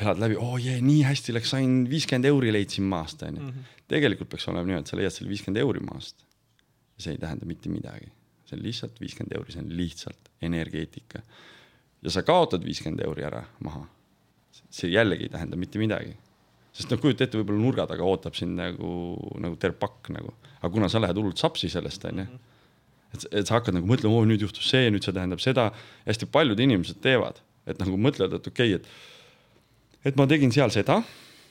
elad 0.00 0.22
läbi, 0.22 0.38
oo 0.40 0.54
oh, 0.54 0.56
jee, 0.60 0.80
nii 0.82 1.04
hästi 1.06 1.34
läks, 1.36 1.52
sain 1.54 1.84
viiskümmend 1.90 2.26
euri 2.30 2.52
leidsin 2.52 2.88
maast, 2.88 3.22
onju. 3.26 3.42
Mhm. 3.46 3.68
tegelikult 3.90 4.30
peaks 4.30 4.48
olema 4.48 4.66
niimoodi, 4.66 4.86
et 4.86 4.90
sa 4.92 4.98
leiad 4.98 5.14
selle 5.14 5.30
viiskümmend 5.30 5.62
euri 5.62 5.80
maast. 5.86 6.26
see 7.00 7.14
ei 7.14 7.18
tähenda 7.18 7.46
mitte 7.48 7.70
midagi, 7.72 8.10
see 8.44 8.58
on 8.58 8.62
lihtsalt 8.62 8.98
viiskümmend 9.00 9.32
euri, 9.38 9.52
see 9.54 9.62
on 9.62 9.70
lihtsalt 9.76 10.26
energeetika. 10.44 11.22
Ja 12.02 12.12
sa 12.12 12.22
kaotad 12.26 12.64
viiskümmend 12.64 13.02
euri 13.04 13.26
ära 13.28 13.44
maha 13.64 13.86
see 14.70 14.90
jällegi 14.90 15.26
ei 15.26 15.32
tähenda 15.32 15.58
mitte 15.58 15.78
midagi. 15.78 16.14
sest 16.72 16.92
noh, 16.92 17.00
kujuta 17.02 17.26
ette, 17.26 17.38
võib-olla 17.40 17.58
nurga 17.64 17.84
taga 17.90 18.06
ootab 18.06 18.36
sind 18.38 18.54
nagu, 18.54 18.90
nagu 19.42 19.56
terve 19.60 19.74
pakk 19.80 20.12
nagu, 20.14 20.30
aga 20.60 20.70
kuna 20.70 20.88
sa 20.88 21.00
lähed 21.02 21.18
hullult 21.18 21.40
sapsi 21.40 21.68
sellest, 21.72 22.04
onju. 22.06 22.26
et, 23.10 23.24
et 23.40 23.48
sa 23.48 23.56
hakkad 23.56 23.74
nagu 23.74 23.90
mõtlema, 23.90 24.20
oo 24.20 24.28
nüüd 24.28 24.44
juhtus 24.46 24.68
see, 24.70 24.90
nüüd 24.94 25.06
see 25.06 25.16
tähendab 25.16 25.42
seda. 25.42 25.70
hästi 26.06 26.30
paljud 26.30 26.62
inimesed 26.62 27.00
teevad, 27.02 27.42
et 27.66 27.82
nagu 27.82 27.98
mõtlevad, 27.98 28.38
et 28.38 28.46
okei 28.52 28.76
okay,, 28.76 28.78
et, 28.78 30.06
et 30.12 30.20
ma 30.20 30.28
tegin 30.30 30.54
seal 30.54 30.70
seda 30.74 31.00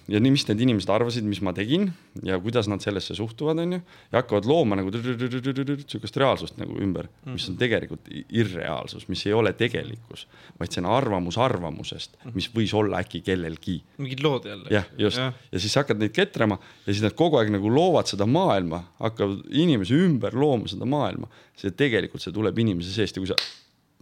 ja 0.09 0.19
nii, 0.21 0.31
mis 0.33 0.45
need 0.47 0.61
inimesed 0.65 0.89
arvasid, 0.93 1.25
mis 1.27 1.41
ma 1.45 1.51
tegin 1.55 1.89
ja 2.25 2.39
kuidas 2.41 2.67
nad 2.71 2.81
sellesse 2.83 3.15
suhtuvad, 3.17 3.59
onju. 3.61 3.79
ja 4.11 4.21
hakkavad 4.21 4.47
looma 4.49 4.77
nagu 4.79 4.91
sihukest 4.93 6.17
reaalsust 6.21 6.57
nagu 6.61 6.77
ümber, 6.81 7.09
mis 7.29 7.45
on 7.51 7.57
tegelikult 7.59 8.09
irreaalsus, 8.11 9.07
mis 9.11 9.25
ei 9.27 9.35
ole 9.37 9.53
tegelikkus, 9.57 10.25
vaid 10.59 10.73
see 10.73 10.81
on 10.83 10.89
arvamus 10.93 11.37
arvamusest, 11.41 12.17
mis 12.35 12.49
võis 12.55 12.73
olla 12.77 13.03
äkki 13.03 13.21
kellelgi. 13.25 13.79
mingid 14.01 14.23
lood 14.25 14.49
jälle. 14.49 14.73
jah, 14.73 14.89
just 14.97 15.21
ja. 15.21 15.29
ja 15.51 15.61
siis 15.61 15.77
hakkad 15.79 16.01
neid 16.01 16.15
ketrama 16.15 16.59
ja 16.85 16.91
siis 16.91 17.05
nad 17.05 17.17
kogu 17.19 17.39
aeg 17.41 17.53
nagu 17.53 17.71
loovad 17.73 18.09
seda 18.09 18.27
maailma, 18.29 18.83
hakkavad 19.03 19.45
inimesi 19.61 19.97
ümber 20.07 20.37
looma 20.37 20.69
seda 20.71 20.89
maailma. 20.89 21.29
see 21.59 21.75
tegelikult, 21.75 22.23
see 22.23 22.35
tuleb 22.35 22.57
inimese 22.59 22.93
seest 22.95 23.17
ja 23.17 23.23
kui 23.23 23.29
sa 23.29 23.37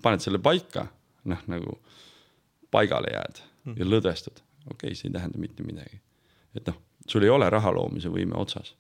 paned 0.04 0.24
selle 0.24 0.40
paika, 0.40 0.88
noh 1.28 1.48
nagu 1.52 1.80
paigale 2.72 3.12
jääd 3.14 3.46
ja 3.76 3.88
lõdvestud 3.88 4.47
okei 4.72 4.92
okay,, 4.92 4.96
see 4.96 5.10
ei 5.10 5.16
tähenda 5.16 5.40
mitte 5.42 5.64
midagi. 5.64 6.02
et 6.56 6.68
noh, 6.68 6.78
sul 7.08 7.24
ei 7.24 7.30
ole 7.34 7.50
raha 7.50 7.72
loomise 7.76 8.12
võime 8.14 8.38
otsas 8.40 8.76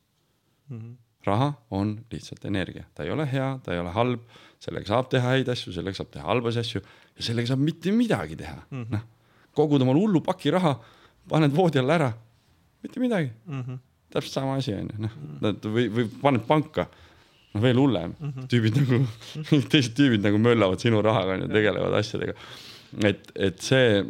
mm. 0.70 0.78
-hmm. 0.78 0.94
raha 1.26 1.54
on 1.72 1.98
lihtsalt 2.12 2.46
energia, 2.46 2.86
ta 2.94 3.04
ei 3.04 3.12
ole 3.12 3.28
hea, 3.32 3.50
ta 3.64 3.74
ei 3.74 3.80
ole 3.80 3.92
halb, 3.96 4.22
sellega 4.60 4.88
saab 4.88 5.10
teha 5.10 5.34
häid 5.36 5.50
asju, 5.54 5.74
sellega 5.74 6.02
saab 6.02 6.12
teha 6.14 6.28
halbasid 6.28 6.66
asju 6.66 6.82
ja 6.82 7.28
sellega 7.30 7.54
saab 7.54 7.64
mitte 7.64 7.92
midagi 7.92 8.36
teha 8.36 8.62
mm 8.70 8.84
-hmm., 8.84 8.92
noh. 8.92 9.04
kogud 9.52 9.82
omale 9.82 10.00
hullu 10.00 10.22
paki 10.22 10.52
raha, 10.52 10.78
paned 11.30 11.52
voodi 11.56 11.80
alla 11.80 11.94
ära, 12.00 12.14
mitte 12.84 13.00
midagi 13.00 13.32
mm. 13.46 13.62
-hmm. 13.62 13.78
täpselt 14.10 14.34
sama 14.34 14.56
asi 14.56 14.74
on 14.74 14.90
ju, 14.94 15.10
noh, 15.42 15.54
või, 15.64 15.90
või 15.90 16.10
paned 16.22 16.48
panka 16.48 16.88
noh, 17.54 17.62
veel 17.62 17.80
hullem 17.80 18.14
mm, 18.20 18.32
-hmm. 18.32 18.48
tüübid 18.52 18.80
nagu 18.82 19.02
teised 19.74 19.96
tüübid 19.98 20.24
nagu 20.26 20.38
möllavad 20.38 20.80
sinu 20.84 21.02
rahaga 21.02 21.38
on 21.38 21.46
ju, 21.46 21.52
tegelevad 21.54 22.00
asjadega. 22.00 22.34
et, 23.04 23.32
et 23.36 23.62
see 23.62 24.06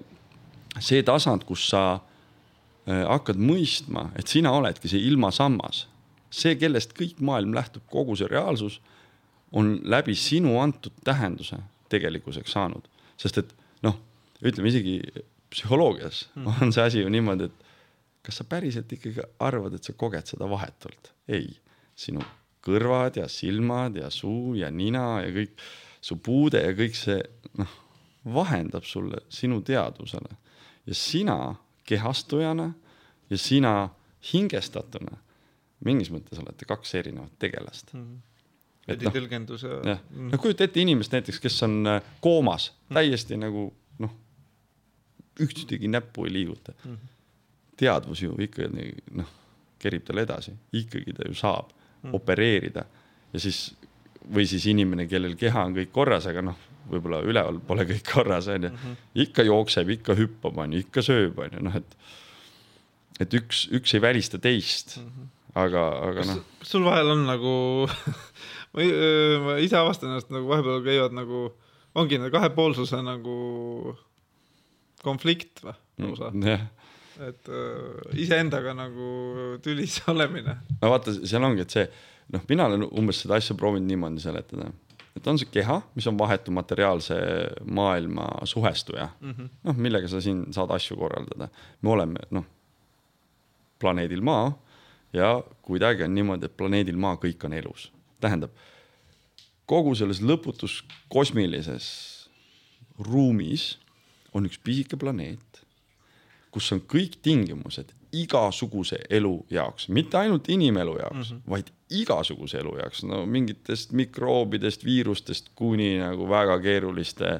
see 0.83 1.03
tasand, 1.05 1.45
kus 1.47 1.67
sa 1.71 1.83
äh, 1.97 3.03
hakkad 3.03 3.39
mõistma, 3.39 4.09
et 4.19 4.27
sina 4.31 4.53
oledki 4.55 4.89
see 4.91 5.03
ilmasammas, 5.09 5.85
see, 6.33 6.55
kellest 6.59 6.95
kõik 6.97 7.21
maailm 7.23 7.55
lähtub, 7.55 7.85
kogu 7.91 8.17
see 8.19 8.29
reaalsus 8.31 8.79
on 9.55 9.77
läbi 9.87 10.15
sinu 10.17 10.57
antud 10.59 10.95
tähenduse 11.07 11.59
tegelikkuseks 11.91 12.51
saanud, 12.51 12.87
sest 13.19 13.39
et 13.43 13.53
noh, 13.85 13.95
ütleme 14.43 14.71
isegi 14.73 14.99
psühholoogias 15.53 16.25
mm. 16.35 16.59
on 16.61 16.73
see 16.75 16.83
asi 16.83 17.03
ju 17.03 17.11
niimoodi, 17.11 17.47
et 17.47 17.67
kas 18.27 18.41
sa 18.41 18.47
päriselt 18.49 18.91
ikkagi 18.91 19.23
arvad, 19.43 19.77
et 19.77 19.87
sa 19.87 19.95
koged 19.95 20.33
seda 20.33 20.49
vahetult? 20.51 21.13
ei, 21.31 21.47
sinu 21.97 22.23
kõrvad 22.67 23.21
ja 23.21 23.27
silmad 23.31 23.95
ja 23.99 24.09
suu 24.11 24.57
ja 24.59 24.69
nina 24.71 25.21
ja 25.23 25.31
kõik 25.35 25.63
su 26.03 26.17
puude 26.23 26.61
ja 26.63 26.73
kõik 26.75 26.97
see 26.99 27.21
noh, 27.59 27.71
vahendab 28.35 28.85
sulle 28.87 29.23
sinu 29.31 29.61
teadvusele 29.65 30.35
ja 30.87 30.95
sina 30.95 31.55
kehastujana 31.87 32.71
ja 33.29 33.37
sina 33.37 33.89
hingestatuna 34.33 35.17
mingis 35.85 36.09
mõttes 36.11 36.39
olete 36.41 36.65
kaks 36.65 36.95
erinevat 36.95 37.37
tegelast 37.39 37.93
mm. 37.93 38.03
-hmm 38.03 38.27
et 38.87 39.01
noh, 39.03 39.11
tõlgendus 39.11 39.65
ja. 39.67 39.79
jah, 39.83 40.03
no 40.31 40.37
kujuta 40.39 40.63
ette 40.63 40.79
inimest 40.79 41.11
näiteks, 41.11 41.41
kes 41.43 41.57
on 41.67 41.81
äh, 41.91 41.97
koomas 42.23 42.69
mm, 42.69 42.77
-hmm. 42.77 42.99
täiesti 42.99 43.37
nagu 43.37 43.65
noh, 43.99 44.13
ühtegi 45.43 45.87
näppu 45.91 46.25
ei 46.25 46.33
liiguta 46.33 46.71
mm. 46.71 46.93
-hmm. 46.93 47.09
teadvus 47.77 48.21
ju 48.21 48.35
ikkagi 48.39 48.93
noh, 49.11 49.33
kerib 49.79 50.05
talle 50.07 50.23
edasi, 50.23 50.53
ikkagi 50.73 51.13
ta 51.13 51.27
ju 51.27 51.35
saab 51.35 51.69
mm 51.69 52.09
-hmm. 52.09 52.15
opereerida 52.15 52.85
ja 53.33 53.39
siis 53.39 53.75
või 54.33 54.47
siis 54.47 54.65
inimene, 54.65 55.07
kellel 55.07 55.35
keha 55.35 55.63
on 55.65 55.75
kõik 55.75 55.91
korras, 55.91 56.25
aga 56.27 56.41
noh, 56.41 56.57
võib-olla 56.91 57.21
üleval 57.25 57.59
pole 57.67 57.85
kõik 57.89 58.05
korras, 58.07 58.49
onju. 58.51 58.71
Mhm. 58.73 58.97
ikka 59.25 59.45
jookseb, 59.47 59.91
ikka 59.97 60.17
hüppab, 60.17 60.57
onju, 60.65 60.83
ikka 60.85 61.03
sööb, 61.05 61.39
onju, 61.45 61.63
noh, 61.67 61.77
et, 61.79 61.97
et 63.23 63.37
üks, 63.39 63.65
üks 63.75 63.95
ei 63.97 64.03
välista 64.03 64.39
teist 64.41 64.97
mm. 64.99 65.09
-hmm. 65.09 65.29
aga, 65.65 65.85
aga 66.09 66.27
noh. 66.31 66.41
kas 66.61 66.73
sul 66.73 66.85
vahel 66.87 67.13
on 67.15 67.25
nagu 67.29 67.53
ma, 68.73 68.89
ma 69.45 69.57
ise 69.63 69.77
avastan 69.79 70.13
ennast 70.13 70.33
nagu 70.33 70.49
vahepeal 70.49 70.83
käivad 70.85 71.15
nagu, 71.17 71.51
ongi 71.95 72.21
nagu 72.21 72.33
kahepoolsuse 72.33 73.01
nagu 73.05 73.37
konflikt 75.03 75.63
või 75.63 75.77
lausa 76.03 76.31
mm,? 76.33 76.49
jah 76.49 76.67
et 77.17 77.49
iseendaga 78.13 78.75
nagu 78.77 79.07
tülis 79.65 80.01
olemine. 80.13 80.59
no 80.81 80.91
vaata, 80.93 81.15
seal 81.25 81.43
ongi, 81.47 81.65
et 81.65 81.73
see 81.73 81.87
noh, 82.33 82.43
mina 82.49 82.67
olen 82.69 82.85
umbes 82.91 83.23
seda 83.23 83.39
asja 83.39 83.55
proovinud 83.57 83.89
niimoodi 83.89 84.23
seletada 84.23 84.69
et 85.17 85.27
on 85.27 85.39
see 85.39 85.49
keha, 85.51 85.81
mis 85.95 86.07
on 86.07 86.17
vahetu 86.19 86.53
materiaalse 86.55 87.15
maailma 87.65 88.27
suhestuja 88.43 89.09
mm 89.19 89.31
-hmm., 89.31 89.49
noh, 89.63 89.75
millega 89.75 90.07
sa 90.07 90.21
siin 90.21 90.45
saad 90.53 90.71
asju 90.71 90.97
korraldada. 90.97 91.49
me 91.81 91.89
oleme, 91.89 92.19
noh, 92.31 92.45
planeedil 93.79 94.21
Maa 94.21 94.51
ja 95.13 95.43
kuidagi 95.61 96.03
on 96.03 96.15
niimoodi, 96.15 96.45
et 96.45 96.57
planeedil 96.57 96.97
Maa 96.97 97.15
kõik 97.15 97.45
on 97.45 97.53
elus. 97.53 97.91
tähendab, 98.21 98.51
kogu 99.65 99.95
selles 99.95 100.21
lõputus 100.21 100.83
kosmilises 101.09 102.29
ruumis 102.99 103.77
on 104.33 104.45
üks 104.45 104.59
pisike 104.63 104.97
planeet, 104.97 105.61
kus 106.51 106.71
on 106.71 106.81
kõik 106.81 107.19
tingimused 107.21 107.93
igasuguse 108.11 108.99
elu 109.09 109.33
jaoks, 109.49 109.89
mitte 109.89 110.17
ainult 110.17 110.49
inimelu 110.49 110.97
jaoks 110.99 111.31
mm, 111.31 111.37
-hmm. 111.37 111.49
vaid 111.49 111.71
igasuguse 111.89 112.59
elu 112.59 112.75
jaoks, 112.81 113.03
no 113.07 113.25
mingitest 113.25 113.93
mikroobidest, 113.95 114.85
viirustest 114.85 115.51
kuni 115.55 115.97
nagu 116.01 116.27
väga 116.29 116.59
keeruliste 116.63 117.39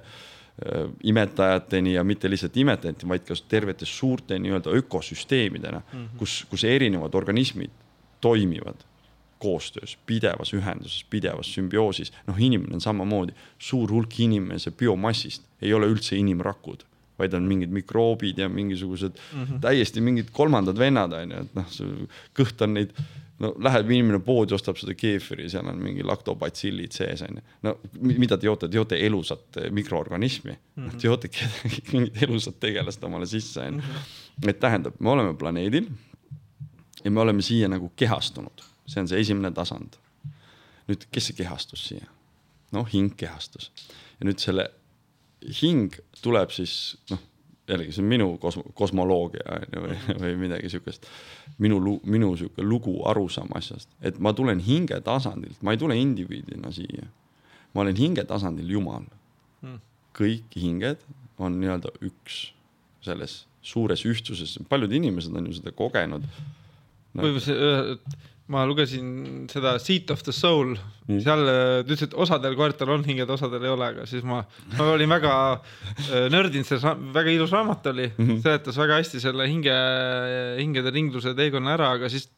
imetajateni 1.03 1.93
ja 1.93 2.03
mitte 2.03 2.29
lihtsalt 2.29 2.55
imetajateni, 2.57 3.09
vaid 3.09 3.25
ka 3.27 3.35
tervete 3.49 3.85
suurte 3.85 4.39
nii-öelda 4.39 4.71
ökosüsteemidena 4.79 5.81
mm, 5.81 5.99
-hmm. 5.99 6.17
kus, 6.17 6.45
kus 6.49 6.63
erinevad 6.63 7.13
organismid 7.13 7.69
toimivad 8.21 8.81
koostöös, 9.39 9.97
pidevas 10.05 10.53
ühenduses, 10.53 11.05
pidevas 11.09 11.53
sümbioosis. 11.53 12.13
noh, 12.27 12.41
inimene 12.41 12.73
on 12.73 12.81
samamoodi, 12.81 13.33
suur 13.59 13.91
hulk 13.91 14.19
inimese 14.19 14.71
biomassist 14.71 15.43
ei 15.61 15.73
ole 15.73 15.85
üldse 15.85 16.15
inimrakud 16.15 16.83
vaid 17.19 17.33
on 17.33 17.47
mingid 17.49 17.71
mikroobid 17.73 18.37
ja 18.37 18.49
mingisugused 18.49 19.15
mm 19.17 19.43
-hmm. 19.43 19.61
täiesti 19.61 20.01
mingid 20.01 20.29
kolmandad 20.31 20.77
vennad 20.77 21.13
on 21.13 21.31
ju, 21.31 21.45
et 21.45 21.55
noh, 21.55 21.71
see 21.71 22.09
kõht 22.37 22.61
on 22.63 22.73
neid 22.77 22.93
no 23.43 23.51
läheb 23.61 23.91
inimene 23.91 24.19
poodi, 24.23 24.55
ostab 24.57 24.79
seda 24.79 24.95
keefiri, 24.97 25.47
seal 25.51 25.67
on 25.69 25.77
mingi 25.81 26.05
laktobatsillid 26.05 26.95
sees 26.95 27.21
onju. 27.25 27.43
no 27.67 27.75
mida 28.01 28.37
te 28.37 28.49
joote, 28.49 28.69
te 28.69 28.79
joote 28.79 28.99
elusat 29.05 29.59
mikroorganismi 29.71 30.51
mm, 30.51 30.87
-hmm. 30.87 30.97
te 30.97 31.07
joote 31.07 31.29
mingit 31.93 32.23
elusat 32.23 32.59
tegelast 32.59 33.03
omale 33.03 33.25
sisse 33.25 33.61
onju. 33.61 33.81
Mhm. 33.81 34.49
et 34.49 34.59
tähendab, 34.59 34.99
me 34.99 35.09
oleme 35.09 35.33
planeedil 35.33 35.89
ja 37.03 37.11
me 37.11 37.19
oleme 37.19 37.41
siia 37.41 37.67
nagu 37.67 37.91
kehastunud, 37.95 38.63
see 38.87 39.01
on 39.01 39.07
see 39.07 39.19
esimene 39.19 39.51
tasand. 39.51 39.97
nüüd, 40.87 41.05
kes 41.11 41.27
see 41.27 41.37
kehastus 41.37 41.87
siia? 41.87 42.07
noh, 42.71 42.87
hing 42.93 43.13
kehastus 43.17 43.71
ja 44.19 44.25
nüüd 44.25 44.39
selle 44.39 44.71
hing 45.61 45.95
tuleb 46.21 46.51
siis 46.55 46.97
noh, 47.11 47.21
jällegi 47.67 47.95
see 47.95 48.03
on 48.03 48.09
minu 48.09 48.27
kos-, 48.41 48.59
kosmoloogia 48.77 49.45
on 49.57 49.65
ju 49.73 49.83
või, 49.83 49.97
või 50.21 50.33
midagi 50.45 50.71
siukest. 50.71 51.07
minu, 51.63 51.99
minu 52.03 52.33
sihuke 52.39 52.63
lugu, 52.63 52.95
arusaam 53.09 53.51
asjast, 53.57 53.89
et 54.01 54.19
ma 54.23 54.33
tulen 54.33 54.61
hinge 54.63 54.99
tasandilt, 55.05 55.61
ma 55.61 55.75
ei 55.75 55.81
tule 55.81 55.97
indiviidina 55.99 56.71
siia. 56.71 57.07
ma 57.73 57.83
olen 57.83 57.95
hinge 57.95 58.23
tasandil 58.25 58.69
Jumal. 58.77 59.05
Hmm.. 59.61 59.81
kõik 60.17 60.53
hinged 60.57 61.01
on 61.41 61.55
nii-öelda 61.61 61.89
üks 62.05 62.51
selles 63.01 63.45
suures 63.65 64.03
ühtsuses, 64.05 64.57
paljud 64.69 64.93
inimesed 64.93 65.33
on 65.35 65.49
ju 65.49 65.57
seda 65.57 65.73
kogenud. 65.75 66.25
No.. 67.13 67.23
või 67.23 67.41
see 67.41 67.97
ma 68.51 68.63
lugesin 68.67 69.47
seda 69.51 69.75
Seat 69.81 70.11
of 70.13 70.21
the 70.23 70.33
Soul 70.35 70.75
mm., 70.75 71.19
seal 71.23 71.43
äh, 71.43 71.63
ta 71.83 71.95
ütles, 71.95 72.05
et 72.07 72.15
osadel 72.15 72.55
koertel 72.59 72.91
on 72.93 73.03
hinged, 73.07 73.29
osadel 73.33 73.65
ei 73.65 73.73
ole, 73.73 73.89
aga 73.91 74.05
siis 74.07 74.23
ma, 74.27 74.39
ma 74.77 74.87
olin 74.93 75.11
väga 75.11 75.33
äh, 75.57 76.27
nördinud, 76.31 76.67
see 76.67 76.93
väga 77.15 77.33
ilus 77.33 77.55
raamat 77.55 77.91
oli 77.91 78.07
mm, 78.07 78.23
-hmm. 78.23 78.39
seletas 78.45 78.79
väga 78.79 79.01
hästi 79.01 79.23
selle 79.23 79.49
hinge, 79.51 79.75
hingede 80.61 80.95
ringluse 80.95 81.35
teekonna 81.35 81.75
ära, 81.75 81.91
aga 81.99 82.11
siis 82.13 82.29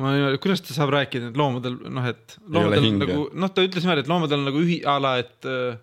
ma 0.00 0.14
olin, 0.14 0.38
kuidas 0.42 0.64
ta 0.64 0.76
saab 0.76 0.94
rääkida, 0.96 1.30
et 1.30 1.36
loomadel 1.38 1.76
noh, 1.92 2.08
et 2.08 2.38
loomadel 2.48 2.88
nagu 3.02 3.28
noh, 3.32 3.52
ta 3.52 3.66
ütles 3.66 3.84
niimoodi, 3.84 4.06
et 4.06 4.10
loomadel 4.10 4.40
on 4.40 4.48
nagu 4.48 4.64
ühi-, 4.64 4.82
a 4.88 4.96
la, 5.02 5.18
et 5.22 5.50
äh, 5.50 5.76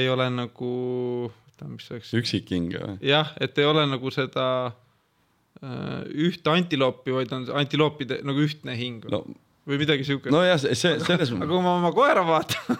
ei 0.00 0.08
ole 0.08 0.30
nagu, 0.32 0.72
mis 1.68 1.86
see 1.86 1.98
oleks. 1.98 2.12
üksikhing 2.22 2.72
või? 2.72 2.98
jah, 3.04 3.36
et 3.40 3.58
ei 3.60 3.68
ole 3.68 3.84
nagu 3.88 4.12
seda 4.14 4.72
ühte 5.60 6.52
antiloopi, 6.52 7.12
vaid 7.14 7.34
on 7.34 7.46
antiloopide 7.58 8.20
nagu 8.26 8.42
ühtne 8.44 8.76
hing 8.78 9.06
no, 9.10 9.24
või 9.68 9.80
midagi 9.82 10.06
siukest. 10.06 10.32
nojah, 10.32 10.58
see 10.60 10.76
selles 10.76 11.32
aga 11.34 11.48
kui 11.50 11.60
ma 11.64 11.74
oma 11.76 11.90
koera 11.96 12.24
vaatan 12.26 12.78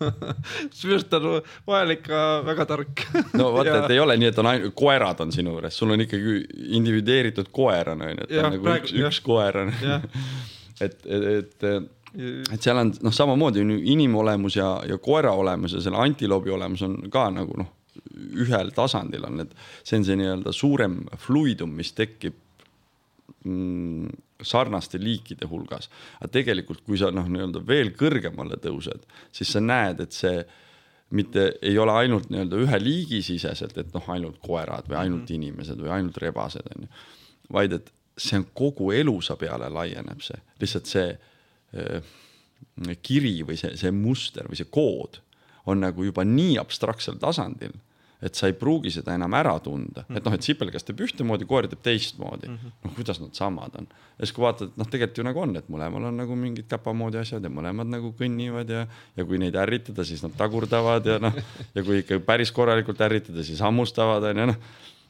siis 0.74 0.84
minu 0.84 0.98
arust 0.98 1.16
on 1.18 1.28
vahel 1.70 1.96
ikka 1.96 2.22
väga 2.46 2.68
tark. 2.68 3.04
No 3.38 3.50
vaata, 3.56 3.78
et 3.84 3.92
ei 3.96 4.02
ole 4.02 4.18
nii, 4.20 4.32
et 4.32 4.42
on 4.42 4.50
ainult 4.52 4.76
koerad 4.78 5.22
on 5.24 5.32
sinu 5.34 5.56
juures, 5.56 5.78
sul 5.78 5.94
on 5.94 6.04
ikkagi 6.04 6.38
individueeritud 6.80 7.50
koer 7.54 7.94
on 7.94 8.06
onju, 8.08 8.26
et 8.26 8.36
ja, 8.36 8.46
on 8.46 8.56
nagu 8.56 8.68
praegu, 8.68 8.90
üks, 8.90 8.96
üks 9.00 9.22
koer 9.26 9.62
on 9.64 9.74
et, 9.76 10.98
et, 11.06 11.30
et 11.36 11.70
et 12.16 12.62
seal 12.62 12.78
on 12.80 12.90
noh, 13.04 13.12
samamoodi 13.12 13.60
on 13.60 13.74
ju 13.74 13.80
inimolemus 13.92 14.56
ja, 14.56 14.70
ja 14.88 14.96
koera 15.02 15.34
olemus 15.36 15.74
ja 15.76 15.82
selle 15.84 16.00
antiloobi 16.00 16.52
olemus 16.54 16.84
on 16.86 16.96
ka 17.12 17.26
nagu 17.34 17.58
noh, 17.60 17.72
ühel 18.44 18.72
tasandil 18.76 19.24
on 19.28 19.40
need, 19.42 19.54
see 19.84 20.00
on 20.00 20.06
see 20.06 20.18
nii-öelda 20.20 20.52
suurem 20.54 21.00
fluidum, 21.20 21.72
mis 21.76 21.92
tekib 21.96 22.36
mm, 23.44 24.12
sarnaste 24.42 25.00
liikide 25.00 25.48
hulgas. 25.50 25.90
aga 26.20 26.30
tegelikult, 26.38 26.84
kui 26.84 26.98
sa 27.00 27.10
noh, 27.14 27.28
nii-öelda 27.30 27.62
veel 27.66 27.92
kõrgemale 27.96 28.60
tõused, 28.62 29.06
siis 29.34 29.52
sa 29.54 29.62
näed, 29.64 30.02
et 30.04 30.16
see 30.16 30.40
mitte 31.16 31.52
ei 31.62 31.78
ole 31.78 31.94
ainult 31.94 32.30
nii-öelda 32.32 32.62
ühe 32.64 32.80
liigi 32.82 33.22
siseselt, 33.22 33.76
et 33.78 33.92
noh, 33.94 34.08
ainult 34.12 34.40
koerad 34.42 34.88
või 34.90 34.98
ainult 35.04 35.28
mm. 35.30 35.36
inimesed 35.38 35.82
või 35.82 35.92
ainult 36.00 36.18
rebased 36.22 36.72
on 36.74 36.86
ju, 36.86 36.92
vaid 37.54 37.76
et 37.78 37.92
see 38.16 38.40
on 38.40 38.46
kogu 38.56 38.90
elusa 38.96 39.36
peale 39.38 39.68
laieneb 39.70 40.22
see, 40.24 40.38
lihtsalt 40.60 40.90
see 40.90 41.10
äh, 41.12 42.14
kiri 43.04 43.38
või 43.46 43.58
see, 43.60 43.76
see 43.78 43.92
muster 43.94 44.48
või 44.48 44.58
see 44.58 44.70
kood 44.72 45.20
on 45.70 45.82
nagu 45.82 46.04
juba 46.06 46.24
nii 46.26 46.56
abstraktsel 46.62 47.20
tasandil 47.20 47.74
et 48.22 48.38
sa 48.38 48.48
ei 48.48 48.54
pruugi 48.56 48.90
seda 48.94 49.14
enam 49.16 49.34
ära 49.36 49.54
tunda 49.60 50.02
mm, 50.02 50.08
-hmm. 50.08 50.16
et 50.16 50.24
noh, 50.24 50.34
et 50.36 50.46
sipelgas 50.48 50.86
teeb 50.86 51.02
ühtemoodi, 51.04 51.44
koer 51.48 51.68
teeb 51.68 51.82
teistmoodi 51.84 52.48
mm. 52.48 52.56
-hmm. 52.56 52.72
noh, 52.84 52.94
kuidas 52.96 53.20
nad 53.20 53.34
samad 53.36 53.76
on. 53.78 53.88
ja 53.90 54.26
siis, 54.26 54.32
kui 54.32 54.42
vaatad, 54.42 54.72
noh, 54.76 54.88
tegelikult 54.90 55.18
ju 55.18 55.26
nagu 55.28 55.40
on, 55.40 55.56
et 55.56 55.68
mõlemal 55.68 56.08
on 56.10 56.16
nagu 56.16 56.36
mingid 56.36 56.68
käpamoodi 56.70 57.20
asjad 57.20 57.44
ja 57.44 57.52
mõlemad 57.52 57.92
nagu 57.92 58.14
kõnnivad 58.18 58.72
ja, 58.72 58.86
ja 59.16 59.24
kui 59.24 59.38
neid 59.38 59.54
ärritada, 59.54 60.04
siis 60.04 60.22
nad 60.22 60.32
tagurdavad 60.36 61.06
ja 61.06 61.18
noh, 61.18 61.36
ja 61.74 61.82
kui 61.82 62.00
ikka 62.04 62.20
päris 62.20 62.52
korralikult 62.52 63.00
ärritada, 63.00 63.44
siis 63.44 63.60
hammustavad 63.60 64.24
on 64.30 64.44
ju 64.44 64.46
noh 64.52 64.60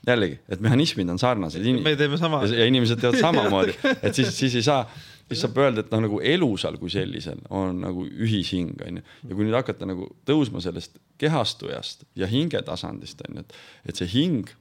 jällegi, 0.07 0.39
et 0.49 0.61
mehhanismid 0.63 1.09
on 1.11 1.19
sarnased. 1.19 1.63
me 1.83 1.97
teeme 1.97 2.19
sama. 2.19 2.45
ja 2.45 2.67
inimesed 2.67 3.01
teevad 3.01 3.21
samamoodi, 3.27 3.75
et 4.03 4.15
siis, 4.15 4.39
siis 4.39 4.55
ei 4.55 4.63
saa 4.63 4.85
siis 5.29 5.43
saab 5.43 5.59
öelda, 5.59 5.83
et 5.83 5.91
noh, 5.91 6.05
nagu 6.07 6.21
elusal 6.23 6.79
kui 6.81 6.91
sellisel 6.93 7.41
on 7.51 7.81
nagu 7.83 8.07
ühishing, 8.07 8.77
on 8.87 9.01
ju. 9.01 9.07
ja 9.29 9.35
kui 9.35 9.47
nüüd 9.47 9.57
hakata 9.59 9.89
nagu 9.89 10.09
tõusma 10.29 10.63
sellest 10.63 11.01
kehastujast 11.19 12.07
ja 12.19 12.29
hingetasandist, 12.31 13.25
on 13.27 13.41
ju, 13.41 13.45
et, 13.47 13.59
et 13.91 14.01
see 14.03 14.11
hing 14.13 14.53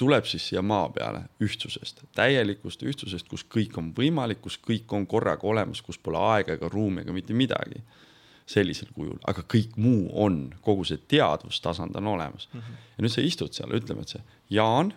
tuleb 0.00 0.26
siis 0.26 0.48
siia 0.50 0.62
maa 0.62 0.88
peale 0.92 1.24
ühtsusest, 1.44 2.02
täielikust 2.18 2.82
ühtsusest, 2.84 3.28
kus 3.30 3.46
kõik 3.48 3.78
on 3.80 3.92
võimalik, 3.96 4.42
kus 4.44 4.58
kõik 4.60 4.90
on 4.96 5.06
korraga 5.06 5.46
olemas, 5.48 5.82
kus 5.82 6.00
pole 6.02 6.20
aega 6.34 6.58
ega 6.58 6.68
ruumi 6.68 7.04
ega 7.04 7.14
mitte 7.14 7.36
midagi 7.36 7.80
sellisel 8.50 8.90
kujul, 8.92 9.16
aga 9.24 9.40
kõik 9.48 9.78
muu 9.80 10.10
on, 10.20 10.50
kogu 10.60 10.84
see 10.84 11.00
teadvustasand 11.08 11.96
on 11.96 12.10
olemas 12.12 12.48
mm. 12.52 12.60
-hmm. 12.60 12.82
ja 12.96 13.04
nüüd 13.06 13.14
sa 13.14 13.24
istud 13.24 13.54
seal, 13.56 13.72
ütleme, 13.72 14.02
et 14.02 14.18
see 14.18 14.24
Jaan 14.50 14.92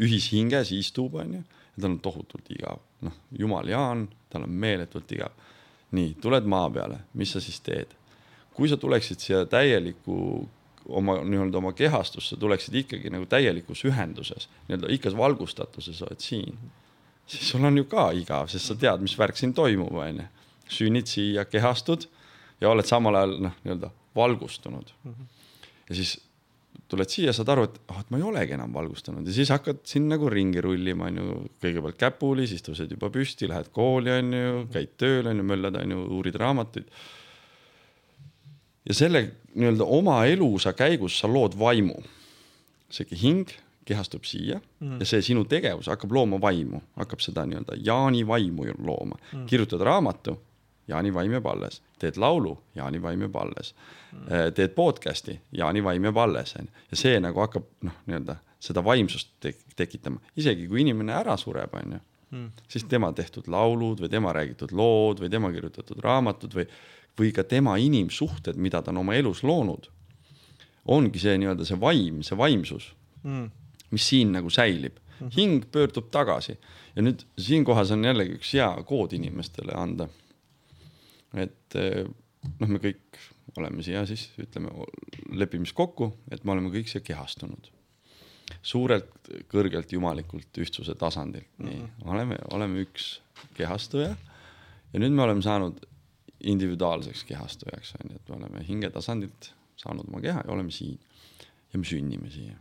ühishinges 0.00 0.72
istub, 0.72 1.18
onju 1.20 1.42
ja 1.82 1.86
tal 1.86 1.96
on 1.96 2.00
tohutult 2.00 2.50
igav, 2.54 2.80
noh, 3.02 3.18
jumal 3.38 3.68
Jaan, 3.68 4.06
tal 4.30 4.46
on 4.46 4.50
meeletult 4.50 5.12
igav. 5.12 5.32
nii, 5.92 6.14
tuled 6.22 6.46
maa 6.48 6.70
peale, 6.70 6.98
mis 7.14 7.32
sa 7.34 7.40
siis 7.40 7.60
teed? 7.60 7.98
kui 8.52 8.68
sa 8.68 8.76
tuleksid 8.76 9.20
siia 9.20 9.46
täieliku 9.48 10.48
oma 10.88 11.16
nii-öelda 11.24 11.58
oma 11.58 11.72
kehastusse, 11.72 12.36
tuleksid 12.36 12.74
ikkagi 12.82 13.10
nagu 13.12 13.26
täielikus 13.26 13.84
ühenduses, 13.88 14.48
nii-öelda 14.68 14.90
ikka 14.92 15.12
valgustatuses 15.16 16.02
oled 16.02 16.20
siin, 16.20 16.58
siis 17.26 17.48
sul 17.50 17.64
on 17.64 17.78
ju 17.78 17.86
ka 17.88 18.10
igav, 18.18 18.50
sest 18.52 18.68
sa 18.68 18.76
tead, 18.76 19.04
mis 19.04 19.14
värk 19.18 19.38
siin 19.38 19.54
toimub, 19.54 19.94
onju. 19.94 20.28
sünnid 20.72 21.06
siia, 21.06 21.44
kehastud 21.44 22.06
ja 22.60 22.70
oled 22.70 22.86
samal 22.88 23.16
ajal 23.18 23.38
noh, 23.48 23.56
nii-öelda 23.64 23.90
valgustunud 24.16 24.92
mm. 25.04 25.12
-hmm. 25.12 25.26
ja 25.88 25.94
siis 25.94 26.20
tuled 26.92 27.12
siia, 27.12 27.32
saad 27.36 27.50
aru, 27.54 27.64
et 27.68 27.80
ah 27.86 27.96
oh,, 27.96 28.04
et 28.04 28.12
ma 28.12 28.20
ei 28.20 28.26
olegi 28.28 28.56
enam 28.56 28.74
valgustanud 28.76 29.26
ja 29.28 29.34
siis 29.34 29.50
hakkad 29.54 29.82
siin 29.88 30.06
nagu 30.10 30.28
ringi 30.32 30.62
rullima, 30.64 31.08
on 31.08 31.20
ju, 31.20 31.38
kõigepealt 31.64 31.98
käpuli, 32.00 32.46
siis 32.50 32.64
tõused 32.66 32.92
juba 32.92 33.10
püsti, 33.14 33.48
lähed 33.50 33.72
kooli, 33.74 34.12
on 34.12 34.36
ju, 34.36 34.62
käid 34.74 34.94
tööl, 35.00 35.30
on 35.30 35.40
ju, 35.40 35.48
möllad, 35.48 35.78
on 35.80 35.96
ju, 35.96 36.04
uurid 36.18 36.38
raamatuid. 36.42 36.92
ja 38.88 38.98
selle 38.98 39.24
nii-öelda 39.54 39.88
oma 39.98 40.22
elusa 40.28 40.74
käigus 40.76 41.18
sa 41.22 41.30
lood 41.30 41.56
vaimu. 41.58 41.96
see 42.92 43.16
hing 43.16 43.48
kehastub 43.88 44.26
siia 44.28 44.60
mm. 44.60 44.98
ja 45.00 45.06
see 45.08 45.22
sinu 45.24 45.44
tegevus 45.48 45.88
hakkab 45.90 46.12
looma 46.12 46.38
vaimu, 46.40 46.82
hakkab 47.00 47.22
seda 47.24 47.46
nii-öelda 47.48 47.78
Jaani 47.82 48.26
vaimu 48.26 48.68
looma 48.78 49.16
mm.. 49.16 49.46
kirjutad 49.46 49.80
raamatu 49.80 50.36
Jaani 50.88 51.14
vaim 51.14 51.32
jääb 51.32 51.46
alles, 51.46 51.82
teed 51.98 52.16
laulu, 52.18 52.56
Jaani 52.74 53.02
vaim 53.02 53.20
jääb 53.26 53.36
alles 53.36 53.74
mm.. 54.12 54.54
teed 54.54 54.74
podcast'i, 54.74 55.38
Jaani 55.52 55.84
vaim 55.84 56.04
jääb 56.04 56.18
alles, 56.18 56.56
onju. 56.58 56.72
ja 56.90 56.96
see 57.04 57.20
nagu 57.22 57.40
hakkab 57.40 57.68
noh, 57.86 58.00
nii-öelda 58.06 58.38
seda 58.62 58.84
vaimsust 58.84 59.34
tek 59.40 59.60
tekitama, 59.76 60.20
isegi 60.36 60.66
kui 60.70 60.82
inimene 60.82 61.14
ära 61.16 61.36
sureb, 61.40 61.74
onju 61.74 62.00
mm., 62.32 62.50
siis 62.68 62.84
tema 62.90 63.12
tehtud 63.16 63.48
laulud 63.52 64.02
või 64.02 64.10
tema 64.12 64.34
räägitud 64.34 64.74
lood 64.76 65.22
või 65.22 65.30
tema 65.30 65.52
kirjutatud 65.54 66.02
raamatud 66.02 66.54
või, 66.58 66.66
või 67.18 67.32
ka 67.34 67.44
tema 67.44 67.76
inimsuhted, 67.78 68.58
mida 68.58 68.82
ta 68.82 68.92
on 68.94 69.02
oma 69.04 69.16
elus 69.18 69.42
loonud, 69.46 69.88
ongi 70.90 71.22
see 71.22 71.38
nii-öelda 71.38 71.66
see 71.68 71.80
vaim, 71.80 72.22
see 72.26 72.38
vaimsus 72.38 72.92
mm., 73.22 73.50
mis 73.92 74.08
siin 74.08 74.32
nagu 74.34 74.50
säilib 74.50 74.96
mm. 74.96 75.26
-hmm. 75.26 75.34
hing 75.36 75.66
pöördub 75.72 76.10
tagasi 76.10 76.56
ja 76.96 77.02
nüüd 77.02 77.22
siinkohas 77.38 77.92
on 77.94 78.04
jällegi 78.04 78.38
üks 78.40 78.52
hea 78.56 78.70
kood 78.88 79.12
inimestele 79.12 79.76
anda 79.76 80.08
et 81.34 81.76
eh, 81.80 82.02
noh, 82.60 82.68
me 82.68 82.80
kõik 82.82 83.20
oleme 83.58 83.84
siia 83.84 84.04
siis 84.08 84.28
ütleme, 84.40 84.72
lepime 85.36 85.66
siis 85.68 85.76
kokku, 85.76 86.12
et 86.32 86.44
me 86.44 86.54
oleme 86.54 86.72
kõik 86.74 86.90
siia 86.90 87.04
kehastunud. 87.04 87.70
suurelt, 88.62 89.30
kõrgelt, 89.48 89.92
jumalikult 89.92 90.58
ühtsuse 90.60 90.94
tasandilt, 90.94 91.48
nii 91.58 91.78
mm, 91.78 91.86
-hmm. 91.86 92.10
oleme, 92.12 92.36
oleme 92.52 92.82
üks 92.84 93.20
kehastuja. 93.54 94.16
ja 94.92 95.00
nüüd 95.00 95.12
me 95.12 95.22
oleme 95.22 95.42
saanud 95.42 95.80
individuaalseks 96.40 97.24
kehastujaks, 97.24 97.94
on 98.02 98.10
ju, 98.10 98.16
et 98.16 98.28
me 98.28 98.36
oleme 98.36 98.64
hingetasandilt 98.68 99.54
saanud 99.76 100.08
oma 100.08 100.20
keha 100.20 100.42
ja 100.44 100.52
oleme 100.52 100.70
siin. 100.70 100.98
ja 101.72 101.78
me 101.78 101.84
sünnime 101.84 102.30
siia. 102.30 102.56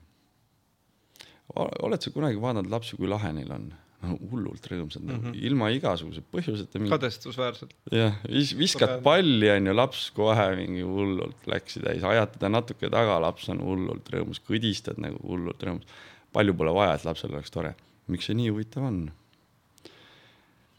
oled 1.55 2.01
sa 2.01 2.11
kunagi 2.11 2.41
vaadanud 2.41 2.72
lapsi, 2.72 2.95
kui 2.95 3.07
lahe 3.07 3.34
neil 3.34 3.51
on? 3.51 3.74
Hullult 4.02 4.66
rõõmsad 4.66 5.04
mm, 5.04 5.18
-hmm. 5.18 5.38
ilma 5.47 5.70
igasuguse 5.76 6.24
põhjuseta 6.34 6.80
mingi.... 6.80 6.91
kadestusväärselt. 6.93 7.74
jah, 7.93 8.18
vis-, 8.26 8.56
viskad 8.58 8.97
palli, 9.06 9.49
onju, 9.54 9.76
laps 9.78 10.08
kohe 10.16 10.47
mingi 10.58 10.86
hullult 10.88 11.47
läksi 11.49 11.84
täis, 11.86 12.04
ajad 12.08 12.34
teda 12.38 12.49
natuke 12.49 12.89
taga, 12.89 13.20
laps 13.22 13.49
on 13.54 13.62
hullult 13.66 14.10
rõõmus, 14.14 14.41
kõdistad 14.47 15.02
nagu 15.02 15.22
hullult 15.28 15.64
rõõmus. 15.64 15.86
palju 16.34 16.56
pole 16.58 16.74
vaja, 16.74 16.95
et 16.97 17.06
lapsel 17.06 17.36
oleks 17.36 17.54
tore. 17.54 17.76
miks 18.08 18.26
see 18.26 18.38
nii 18.38 18.49
huvitav 18.49 18.88
on? 18.89 19.04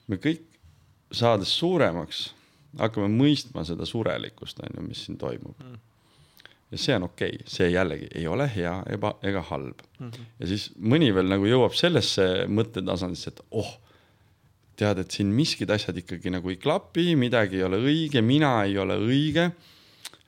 me 0.08 0.18
kõik, 0.18 0.42
saades 1.14 1.52
suuremaks, 1.58 2.32
hakkame 2.78 3.08
mõistma 3.08 3.64
seda 3.64 3.86
surelikkust, 3.86 4.60
onju, 4.66 4.88
mis 4.88 5.06
siin 5.06 5.18
toimub 5.18 5.56
mm 5.58 5.91
ja 6.72 6.80
see 6.80 6.96
on 6.96 7.06
okei 7.08 7.36
okay., 7.36 7.48
see 7.52 7.68
jällegi 7.72 8.08
ei 8.16 8.26
ole 8.30 8.48
hea 8.54 8.72
eba, 8.94 9.14
ega 9.22 9.42
halb 9.50 9.82
mm. 9.98 10.08
-hmm. 10.08 10.28
ja 10.40 10.50
siis 10.52 10.70
mõni 10.78 11.12
veel 11.14 11.28
nagu 11.28 11.48
jõuab 11.48 11.76
sellesse 11.76 12.46
mõttetasandisse, 12.48 13.34
et 13.34 13.42
oh, 13.50 13.74
tead, 14.80 15.02
et 15.02 15.18
siin 15.18 15.34
miskid 15.36 15.70
asjad 15.70 16.00
ikkagi 16.00 16.32
nagu 16.32 16.50
ei 16.50 16.56
klapi, 16.62 17.12
midagi 17.18 17.60
ei 17.60 17.68
ole 17.68 17.82
õige, 17.82 18.24
mina 18.24 18.56
ei 18.64 18.78
ole 18.78 18.96
õige. 18.96 19.52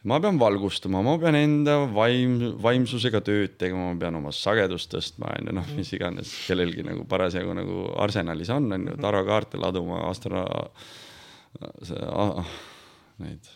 ma 0.05 0.19
pean 0.21 0.37
valgustuma, 0.39 1.01
ma 1.01 1.17
pean 1.19 1.35
enda 1.39 1.79
vaim, 1.89 2.37
vaimsusega 2.61 3.23
tööd 3.25 3.57
tegema, 3.57 3.87
ma 3.89 3.99
pean 4.01 4.19
oma 4.19 4.33
sagedust 4.37 4.93
tõstma, 4.93 5.33
on 5.39 5.49
ju, 5.49 5.55
noh, 5.57 5.71
mis 5.79 5.93
iganes 5.97 6.35
kellelgi 6.45 6.85
nagu 6.85 7.07
parasjagu 7.09 7.57
nagu 7.57 7.89
arsenalis 8.05 8.53
on, 8.53 8.69
on 8.77 8.87
ju, 8.91 9.01
tarokaarte 9.01 9.57
laduma, 9.57 10.03
astro, 10.11 10.45
see 11.81 12.05
neid, 13.25 13.53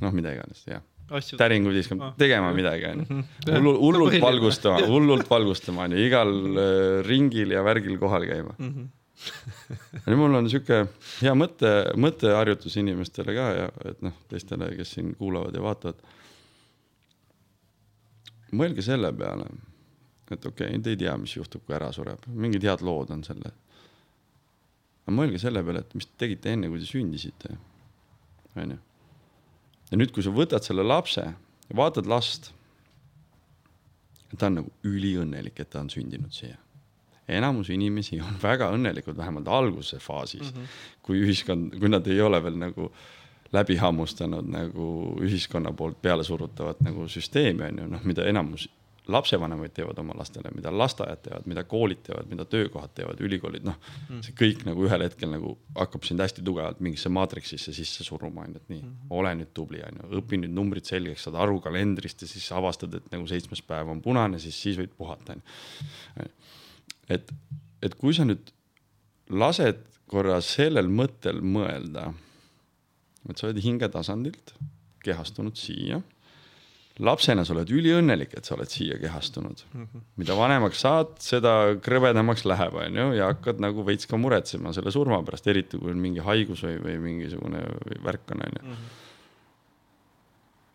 noh, 0.00 0.16
mida 0.16 0.32
iganes, 0.32 0.64
jah 0.64 0.80
täringuid 1.38 1.78
viskama 1.78 2.10
ah., 2.10 2.14
tegema 2.18 2.52
midagi, 2.56 2.86
onju. 2.92 3.06
Mhm. 3.08 3.24
hullult, 3.54 3.80
hullult 3.84 4.20
valgustama, 4.22 4.86
hullult 4.90 5.30
valgustama, 5.30 5.86
onju, 5.86 6.04
igal 6.06 6.32
äh, 6.34 7.00
ringil 7.06 7.54
ja 7.54 7.64
värgil 7.66 7.98
kohal 8.02 8.26
käima 8.28 8.54
mm. 8.58 8.72
-hmm. 8.72 8.94
ja 10.04 10.04
nüüd 10.10 10.20
mul 10.20 10.38
on 10.38 10.48
sihuke 10.50 10.82
hea 11.22 11.32
mõte, 11.38 11.70
mõtteharjutus 12.00 12.76
inimestele 12.80 13.34
ka 13.36 13.46
ja 13.56 13.68
et 13.90 14.02
noh, 14.04 14.16
teistele, 14.30 14.68
kes 14.76 14.96
siin 14.96 15.14
kuulavad 15.18 15.56
ja 15.56 15.62
vaatavad. 15.64 16.02
mõelge 18.56 18.84
selle 18.84 19.12
peale, 19.12 19.46
et 20.30 20.46
okei 20.46 20.68
okay,, 20.68 20.82
te 20.82 20.94
ei 20.94 21.00
tea, 21.00 21.16
mis 21.20 21.36
juhtub, 21.36 21.64
kui 21.66 21.76
ära 21.76 21.90
sureb, 21.92 22.26
mingid 22.26 22.64
head 22.64 22.84
lood 22.86 23.10
on 23.14 23.24
selle. 23.24 23.52
aga 25.06 25.16
mõelge 25.16 25.40
selle 25.42 25.64
peale, 25.64 25.84
et 25.86 25.94
mis 25.94 26.06
te 26.06 26.20
tegite 26.26 26.52
enne, 26.52 26.68
kui 26.68 26.82
te 26.82 26.90
sündisite. 26.90 27.56
onju. 28.56 28.78
Ja 29.90 29.98
nüüd, 29.98 30.12
kui 30.14 30.24
sa 30.24 30.34
võtad 30.34 30.66
selle 30.66 30.84
lapse 30.86 31.24
ja 31.24 31.76
vaatad 31.76 32.06
last. 32.06 32.52
ta 34.36 34.46
on 34.50 34.58
nagu 34.60 34.72
üliõnnelik, 34.84 35.60
et 35.60 35.70
ta 35.70 35.80
on 35.80 35.90
sündinud 35.90 36.32
siia 36.34 36.58
enamus 37.28 37.70
inimesi 37.74 38.20
on 38.22 38.38
väga 38.42 38.70
õnnelikud, 38.74 39.16
vähemalt 39.16 39.48
alguse 39.48 39.98
faasis 39.98 40.52
mm, 40.52 40.58
-hmm. 40.58 40.82
kui 41.02 41.20
ühiskond, 41.24 41.78
kui 41.80 41.88
nad 41.88 42.06
ei 42.06 42.20
ole 42.20 42.42
veel 42.42 42.58
nagu 42.58 42.90
läbi 43.52 43.76
hammustanud 43.76 44.46
nagu 44.50 44.86
ühiskonna 45.22 45.72
poolt 45.72 46.02
peale 46.02 46.24
surutavat 46.24 46.80
nagu 46.80 47.08
süsteemi 47.08 47.62
on 47.62 47.78
ju, 47.78 47.86
noh, 47.86 48.04
mida 48.04 48.26
enamus 48.26 48.68
lapsevanemaid 49.12 49.74
teevad 49.76 49.98
oma 50.02 50.16
lastele, 50.18 50.50
mida 50.54 50.72
lasteaiad 50.74 51.20
teevad, 51.22 51.46
mida 51.46 51.62
koolid 51.68 52.00
teevad, 52.06 52.26
mida 52.30 52.44
töökohad 52.50 52.94
teevad, 52.96 53.20
ülikoolid, 53.22 53.66
noh 53.66 53.76
mm.. 54.08 54.22
see 54.26 54.34
kõik 54.38 54.64
nagu 54.66 54.86
ühel 54.88 55.04
hetkel 55.06 55.30
nagu 55.30 55.54
hakkab 55.76 56.06
sind 56.08 56.24
hästi 56.24 56.44
tugevalt 56.46 56.82
mingisse 56.82 57.12
maatriksisse 57.14 57.74
sisse 57.76 58.06
suruma, 58.06 58.46
on 58.46 58.56
ju, 58.56 58.62
et 58.62 58.72
nii 58.74 58.80
mm, 58.82 58.88
-hmm. 58.88 59.16
ole 59.20 59.34
nüüd 59.42 59.52
tubli, 59.54 59.82
on 59.86 60.02
ju, 60.02 60.10
õpi 60.20 60.40
nüüd 60.42 60.54
numbrid 60.56 60.88
selgeks, 60.88 61.28
saad 61.28 61.38
aru 61.46 61.60
kalendrist 61.62 62.26
ja 62.26 62.30
siis 62.30 62.50
avastad, 62.52 62.94
et 62.98 63.10
nagu 63.14 63.26
seitsmes 63.30 63.62
päev 63.62 63.94
on 63.94 64.02
punane, 64.02 64.42
siis, 64.42 64.58
siis 64.62 64.80
võid 64.80 64.94
puhata, 64.98 65.38
on 65.38 65.42
ju 66.24 66.30
et, 67.08 67.32
et 67.82 67.94
kui 67.98 68.14
sa 68.16 68.26
nüüd 68.26 68.50
lased 69.30 69.82
korra 70.10 70.38
sellel 70.44 70.88
mõttel 70.92 71.42
mõelda, 71.42 72.10
et 73.26 73.38
sa 73.38 73.48
oled 73.48 73.62
hingetasandilt 73.62 74.54
kehastunud 75.06 75.58
siia. 75.58 76.00
Lapsena 77.04 77.44
sa 77.44 77.52
oled 77.54 77.70
üliõnnelik, 77.72 78.34
et 78.38 78.48
sa 78.48 78.54
oled 78.56 78.70
siia 78.72 78.98
kehastunud 79.00 79.62
mm. 79.66 79.82
-hmm. 79.82 80.04
mida 80.22 80.36
vanemaks 80.38 80.80
saad, 80.80 81.12
seda 81.20 81.52
krõbedamaks 81.84 82.46
läheb, 82.48 82.74
onju, 82.86 83.08
ja 83.18 83.30
hakkad 83.32 83.60
nagu 83.60 83.84
veits 83.86 84.08
ka 84.08 84.16
muretsema 84.16 84.72
selle 84.72 84.92
surma 84.94 85.22
pärast, 85.26 85.46
eriti 85.52 85.78
kui 85.78 85.90
on 85.92 86.00
mingi 86.00 86.24
haigus 86.24 86.64
või, 86.64 86.78
või 86.82 86.98
mingisugune 87.08 87.62
või 87.84 88.02
värk 88.04 88.34
on, 88.34 88.44
onju. 88.48 88.64
Mhm. 88.64 88.90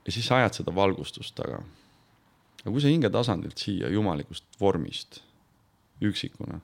ja 0.05 0.11
siis 0.11 0.27
sa 0.27 0.41
ajad 0.41 0.61
seda 0.61 0.75
valgustust 0.75 1.35
taga. 1.35 1.61
aga 2.61 2.71
kui 2.71 2.81
sa 2.81 2.87
hingetasandilt 2.87 3.57
siia 3.57 3.89
jumalikust 3.89 4.45
vormist 4.59 5.21
üksikuna 6.01 6.59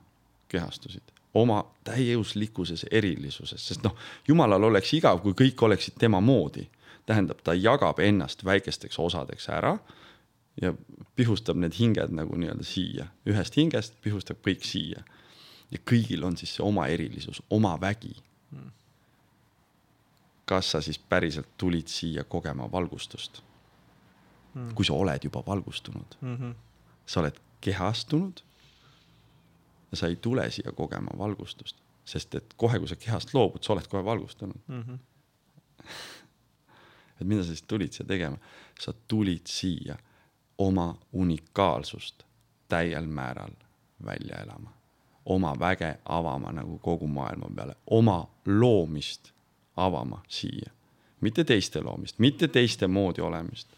kehastusid 0.48 1.18
oma 1.34 1.64
täiuslikkuses 1.84 2.86
erilisuses, 2.90 3.68
sest 3.68 3.84
noh, 3.84 3.96
jumalal 4.28 4.64
oleks 4.70 4.92
igav, 4.96 5.20
kui 5.22 5.36
kõik 5.36 5.62
oleksid 5.68 5.98
tema 6.00 6.20
moodi. 6.24 6.64
Tähendab, 7.08 7.40
ta 7.44 7.54
jagab 7.56 7.98
ennast 8.04 8.44
väikesteks 8.44 8.98
osadeks 9.00 9.48
ära 9.48 9.78
ja 10.62 10.74
pihustab 11.16 11.56
need 11.56 11.76
hinged 11.78 12.12
nagu 12.14 12.36
nii-öelda 12.36 12.66
siia, 12.66 13.08
ühest 13.28 13.56
hingest 13.56 13.96
pihustab 14.04 14.42
kõik 14.44 14.66
siia. 14.66 15.04
ja 15.70 15.78
kõigil 15.90 16.24
on 16.24 16.36
siis 16.36 16.54
see 16.56 16.64
oma 16.64 16.86
erilisus, 16.88 17.42
oma 17.50 17.74
vägi. 17.80 18.14
kas 20.48 20.70
sa 20.70 20.80
siis 20.80 20.98
päriselt 20.98 21.48
tulid 21.56 21.88
siia 21.88 22.24
kogema 22.24 22.70
valgustust? 22.72 23.42
kui 24.74 24.84
sa 24.84 24.94
oled 24.94 25.24
juba 25.24 25.42
valgustunud 25.46 26.16
mm, 26.20 26.36
-hmm. 26.36 26.54
sa 27.06 27.20
oled 27.20 27.36
kehastunud 27.60 28.40
ja 29.90 29.96
sa 29.96 30.06
ei 30.06 30.16
tule 30.16 30.50
siia 30.50 30.72
kogema 30.72 31.10
valgustust, 31.18 31.76
sest 32.04 32.34
et 32.34 32.54
kohe, 32.56 32.78
kui 32.78 32.88
sa 32.88 32.96
kehast 32.96 33.34
loobud, 33.34 33.62
sa 33.62 33.72
oled 33.72 33.86
kohe 33.86 34.04
valgustunud 34.04 34.60
mm. 34.66 34.82
-hmm. 34.82 34.98
et 37.20 37.26
mida 37.26 37.42
sa 37.42 37.52
siis 37.52 37.62
tulid 37.62 37.92
siia 37.92 38.06
tegema? 38.06 38.38
sa 38.80 38.92
tulid 39.08 39.46
siia 39.46 39.96
oma 40.58 40.94
unikaalsust 41.12 42.22
täiel 42.68 43.06
määral 43.06 43.54
välja 44.04 44.36
elama, 44.42 44.72
oma 45.24 45.54
väge 45.58 45.98
avama 46.04 46.52
nagu 46.52 46.78
kogu 46.78 47.06
maailma 47.06 47.50
peale, 47.56 47.74
oma 47.86 48.28
loomist 48.46 49.32
avama 49.76 50.22
siia, 50.28 50.70
mitte 51.20 51.44
teiste 51.44 51.82
loomist, 51.82 52.18
mitte 52.18 52.48
teiste 52.48 52.86
moodi 52.86 53.20
olemist, 53.20 53.68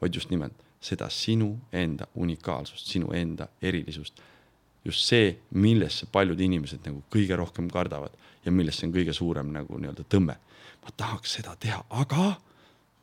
vaid 0.00 0.14
just 0.14 0.30
nimelt 0.30 0.64
seda 0.80 1.08
sinu 1.10 1.58
enda 1.72 2.06
unikaalsust, 2.14 2.86
sinu 2.86 3.12
enda 3.12 3.48
erilisust 3.62 4.22
just 4.84 5.04
see, 5.08 5.36
millesse 5.50 6.06
paljud 6.12 6.40
inimesed 6.40 6.84
nagu 6.86 7.02
kõige 7.12 7.36
rohkem 7.36 7.68
kardavad 7.72 8.14
ja 8.44 8.52
millesse 8.54 8.86
on 8.86 8.94
kõige 8.94 9.14
suurem 9.16 9.50
nagu 9.52 9.78
nii-öelda 9.78 10.06
tõmme. 10.08 10.36
ma 10.82 10.94
tahaks 10.96 11.34
seda 11.38 11.56
teha, 11.60 11.82
aga 11.90 12.38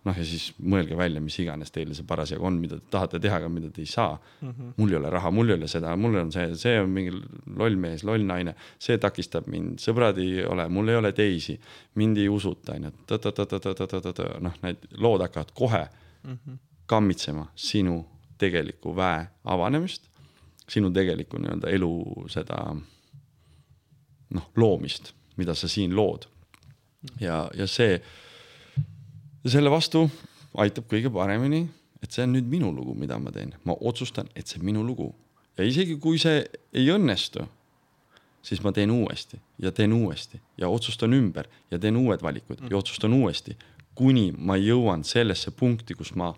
noh, 0.05 0.17
ja 0.17 0.25
siis 0.27 0.51
mõelge 0.61 0.97
välja, 0.97 1.21
mis 1.23 1.37
iganes 1.41 1.73
teil 1.73 1.93
see 1.97 2.07
parasjagu 2.07 2.45
on, 2.45 2.59
mida 2.61 2.79
te 2.79 2.91
tahate 2.93 3.19
teha, 3.23 3.39
aga 3.41 3.49
mida 3.49 3.71
te 3.73 3.81
ei 3.81 3.89
saa 3.89 4.13
mm. 4.15 4.49
-hmm. 4.49 4.73
mul 4.77 4.93
ei 4.93 4.99
ole 4.99 5.09
raha, 5.09 5.31
mul 5.31 5.49
ei 5.49 5.57
ole 5.59 5.67
seda, 5.71 5.95
mul 5.95 6.15
on 6.21 6.31
see, 6.31 6.55
see 6.61 6.79
on 6.81 6.89
mingi 6.89 7.13
loll 7.57 7.75
mees, 7.75 8.03
loll 8.03 8.25
naine, 8.25 8.55
see 8.79 8.97
takistab 9.01 9.47
mind, 9.51 9.79
sõbrad 9.81 10.19
ei 10.21 10.45
ole, 10.45 10.67
mul 10.69 10.89
ei 10.93 10.99
ole 11.01 11.11
teisi, 11.11 11.59
mind 11.95 12.17
ei 12.17 12.29
usuta, 12.29 12.77
onju, 12.77 12.91
noh, 14.41 14.59
need 14.63 14.89
lood 14.97 15.21
hakkavad 15.25 15.53
kohe 15.53 15.87
mm 16.23 16.37
-hmm. 16.37 16.57
kammitsema 16.85 17.47
sinu 17.55 18.05
tegeliku 18.37 18.95
väe 18.95 19.27
avanemist 19.43 20.15
sinu 20.69 20.91
tegelikku 20.91 21.37
nii-öelda 21.37 21.69
elu 21.69 21.91
seda 22.31 22.59
noh, 24.35 24.47
loomist, 24.57 25.13
mida 25.37 25.55
sa 25.55 25.67
siin 25.67 25.95
lood. 25.95 26.25
ja, 27.19 27.49
ja 27.53 27.67
see, 27.67 28.01
selle 29.51 29.71
vastu 29.71 30.05
aitab 30.57 30.87
kõige 30.91 31.11
paremini, 31.13 31.65
et 32.03 32.11
see 32.11 32.23
on 32.25 32.33
nüüd 32.35 32.47
minu 32.49 32.71
lugu, 32.73 32.95
mida 32.97 33.19
ma 33.19 33.33
teen, 33.35 33.53
ma 33.65 33.75
otsustan, 33.81 34.29
et 34.35 34.47
see 34.47 34.59
on 34.61 34.65
minu 34.65 34.83
lugu 34.85 35.11
ja 35.57 35.63
isegi 35.63 35.97
kui 36.01 36.19
see 36.21 36.43
ei 36.75 36.89
õnnestu, 36.93 37.45
siis 38.45 38.61
ma 38.63 38.73
teen 38.75 38.91
uuesti 38.93 39.39
ja 39.61 39.71
teen 39.71 39.93
uuesti 39.95 40.39
ja 40.57 40.69
otsustan 40.69 41.15
ümber 41.17 41.49
ja 41.71 41.79
teen 41.79 41.97
uued 41.97 42.23
valikud 42.23 42.65
ja 42.69 42.77
otsustan 42.77 43.13
uuesti, 43.13 43.55
kuni 43.95 44.31
ma 44.37 44.57
jõuan 44.59 45.05
sellesse 45.07 45.51
punkti, 45.55 45.95
kus 45.95 46.13
ma 46.15 46.33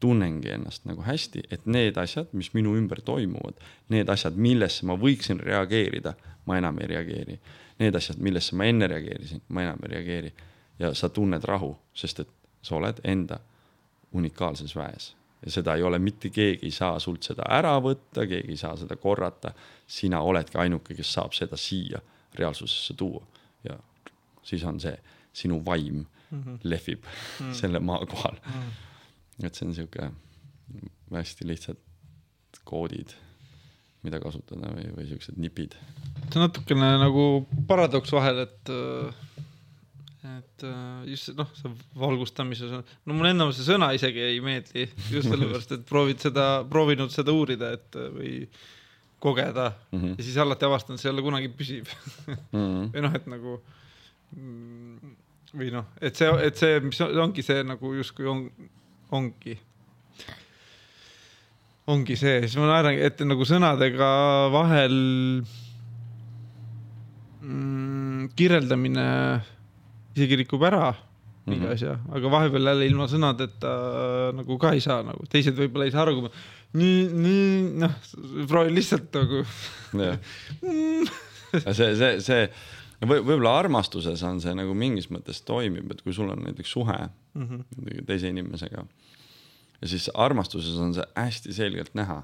tunnengi 0.00 0.50
ennast 0.52 0.84
nagu 0.84 1.04
hästi, 1.06 1.46
et 1.54 1.64
need 1.66 1.96
asjad, 2.00 2.28
mis 2.36 2.50
minu 2.54 2.74
ümber 2.76 3.00
toimuvad, 3.04 3.56
need 3.92 4.10
asjad, 4.12 4.36
millesse 4.36 4.84
ma 4.86 4.98
võiksin 5.00 5.40
reageerida, 5.40 6.12
ma 6.44 6.58
enam 6.60 6.80
ei 6.82 6.90
reageeri. 6.90 7.38
Need 7.80 7.96
asjad, 7.96 8.18
millesse 8.22 8.56
ma 8.58 8.66
enne 8.68 8.88
reageerisin, 8.90 9.40
ma 9.48 9.64
enam 9.64 9.80
ei 9.86 9.94
reageeri. 9.94 10.32
Ja 10.78 10.94
sa 10.94 11.08
tunned 11.08 11.44
rahu, 11.44 11.76
sest 11.94 12.20
et 12.20 12.30
sa 12.62 12.76
oled 12.76 13.00
enda 13.04 13.38
unikaalses 14.12 14.76
väes 14.76 15.14
ja 15.44 15.50
seda 15.50 15.74
ei 15.74 15.82
ole 15.82 15.98
mitte 15.98 16.30
keegi 16.30 16.66
ei 16.66 16.70
saa 16.70 16.98
sult 16.98 17.22
seda 17.22 17.44
ära 17.48 17.76
võtta, 17.82 18.26
keegi 18.26 18.50
ei 18.50 18.56
saa 18.56 18.76
seda 18.76 18.96
korrata. 18.96 19.52
sina 19.86 20.20
oledki 20.20 20.58
ainuke, 20.58 20.94
kes 20.94 21.12
saab 21.12 21.32
seda 21.32 21.56
siia 21.56 22.00
reaalsusesse 22.34 22.94
tuua 22.94 23.26
ja 23.64 23.78
siis 24.42 24.64
on 24.64 24.80
see 24.80 24.96
sinu 25.32 25.64
vaim 25.66 26.04
mm 26.30 26.42
-hmm. 26.42 26.58
lehvib 26.62 27.02
mm 27.02 27.10
-hmm. 27.50 27.54
selle 27.60 27.80
maa 27.80 28.06
kohal 28.06 28.34
mm. 28.46 28.52
-hmm 28.52 28.84
et 29.42 29.54
see 29.54 29.66
on 29.66 29.74
sihuke 29.74 30.10
hästi 31.14 31.46
lihtsad 31.48 31.80
koodid, 32.64 33.14
mida 34.04 34.20
kasutada 34.22 34.70
või, 34.76 34.86
või 34.94 35.08
siuksed 35.10 35.38
nipid. 35.40 35.74
see 36.28 36.38
on 36.38 36.46
natukene 36.46 36.94
nagu 37.02 37.24
paradoks 37.68 38.12
vahel, 38.14 38.44
et, 38.46 38.72
et 40.24 40.64
just 41.10 41.34
noh, 41.36 41.50
see 41.58 41.72
valgustamises 42.00 42.72
on, 42.78 42.84
no 43.04 43.16
mulle 43.16 43.34
endale 43.34 43.52
see 43.56 43.66
sõna 43.66 43.90
isegi 43.96 44.22
ei 44.24 44.38
meeldi 44.44 44.86
just 45.12 45.28
sellepärast, 45.28 45.74
et 45.76 45.84
proovid 45.88 46.22
seda, 46.24 46.46
proovinud 46.70 47.12
seda 47.12 47.34
uurida, 47.34 47.74
et 47.76 47.98
või 48.14 48.36
kogeda 49.24 49.70
mm 49.90 50.00
-hmm. 50.00 50.14
ja 50.18 50.24
siis 50.24 50.38
alati 50.40 50.64
avastanud, 50.68 51.00
see 51.00 51.10
ei 51.10 51.14
ole 51.14 51.26
kunagi 51.26 51.48
püsiv 51.48 51.92
mm. 52.26 52.38
-hmm. 52.52 52.88
või 52.94 53.04
noh, 53.06 53.18
et 53.20 53.28
nagu 53.34 53.58
mm, 54.36 55.14
või 55.54 55.70
noh, 55.72 55.86
et 56.00 56.16
see, 56.16 56.30
et 56.46 56.56
see, 56.56 56.80
mis 56.80 57.00
ongi 57.00 57.44
see 57.46 57.62
nagu 57.64 57.92
justkui 57.94 58.26
on 58.26 58.48
ongi, 59.14 59.58
ongi 61.86 62.16
see, 62.16 62.40
siis 62.46 62.56
ma 62.58 62.70
naeran, 62.72 62.98
et 62.98 63.20
nagu 63.26 63.46
sõnadega 63.48 64.10
vahel 64.54 64.96
mm, 67.40 68.32
kirjeldamine 68.36 69.08
isegi 70.14 70.40
rikub 70.42 70.62
ära 70.66 70.94
mingi 71.44 71.60
mm 71.60 71.66
-hmm. 71.66 71.74
asja, 71.74 71.98
aga 72.16 72.30
vahepeal 72.32 72.70
jälle 72.70 72.86
ilma 72.86 73.06
sõnadeta 73.10 73.72
nagu 74.32 74.56
ka 74.58 74.72
ei 74.72 74.80
saa 74.80 75.02
nagu, 75.04 75.26
teised 75.28 75.58
võib-olla 75.58 75.84
ei 75.84 75.92
saa 75.92 76.02
aru, 76.06 76.14
kui 76.14 76.24
ma 76.24 76.30
nii, 76.80 77.02
nii 77.24 77.48
noh, 77.82 77.98
proovin 78.48 78.74
lihtsalt 78.74 79.12
nagu 79.12 79.42
see, 81.76 81.90
see, 82.00 82.14
see 82.24 82.48
või 83.04 83.20
võib-olla 83.20 83.58
armastuses 83.58 84.22
on 84.24 84.40
see 84.40 84.54
nagu 84.56 84.74
mingis 84.74 85.10
mõttes 85.12 85.42
toimib, 85.44 85.90
et 85.92 86.00
kui 86.02 86.16
sul 86.16 86.32
on 86.32 86.40
näiteks 86.46 86.72
suhe 86.72 86.98
mm 87.34 87.44
-hmm. 87.44 88.04
teise 88.08 88.32
inimesega 88.32 88.86
ja 89.80 89.88
siis 89.88 90.10
armastuses 90.14 90.78
on 90.80 90.94
see 90.96 91.04
hästi 91.16 91.52
selgelt 91.52 91.94
näha, 91.94 92.22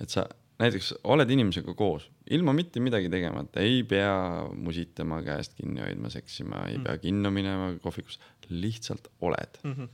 et 0.00 0.10
sa 0.10 0.28
näiteks 0.58 0.92
oled 1.10 1.30
inimesega 1.30 1.74
koos, 1.74 2.06
ilma 2.30 2.52
mitte 2.56 2.80
midagi 2.80 3.08
tegemata, 3.10 3.60
ei 3.60 3.82
pea 3.88 4.14
musitama, 4.54 5.20
käest 5.26 5.56
kinni 5.58 5.82
hoidma, 5.82 6.10
seksima, 6.10 6.66
ei 6.68 6.78
Mm. 6.78 6.84
pea 6.84 6.98
kinno 6.98 7.30
minema 7.30 7.72
kohvikusse, 7.82 8.20
lihtsalt 8.48 9.08
oled 9.20 9.58
mm. 9.62 9.72
-hmm. 9.72 9.88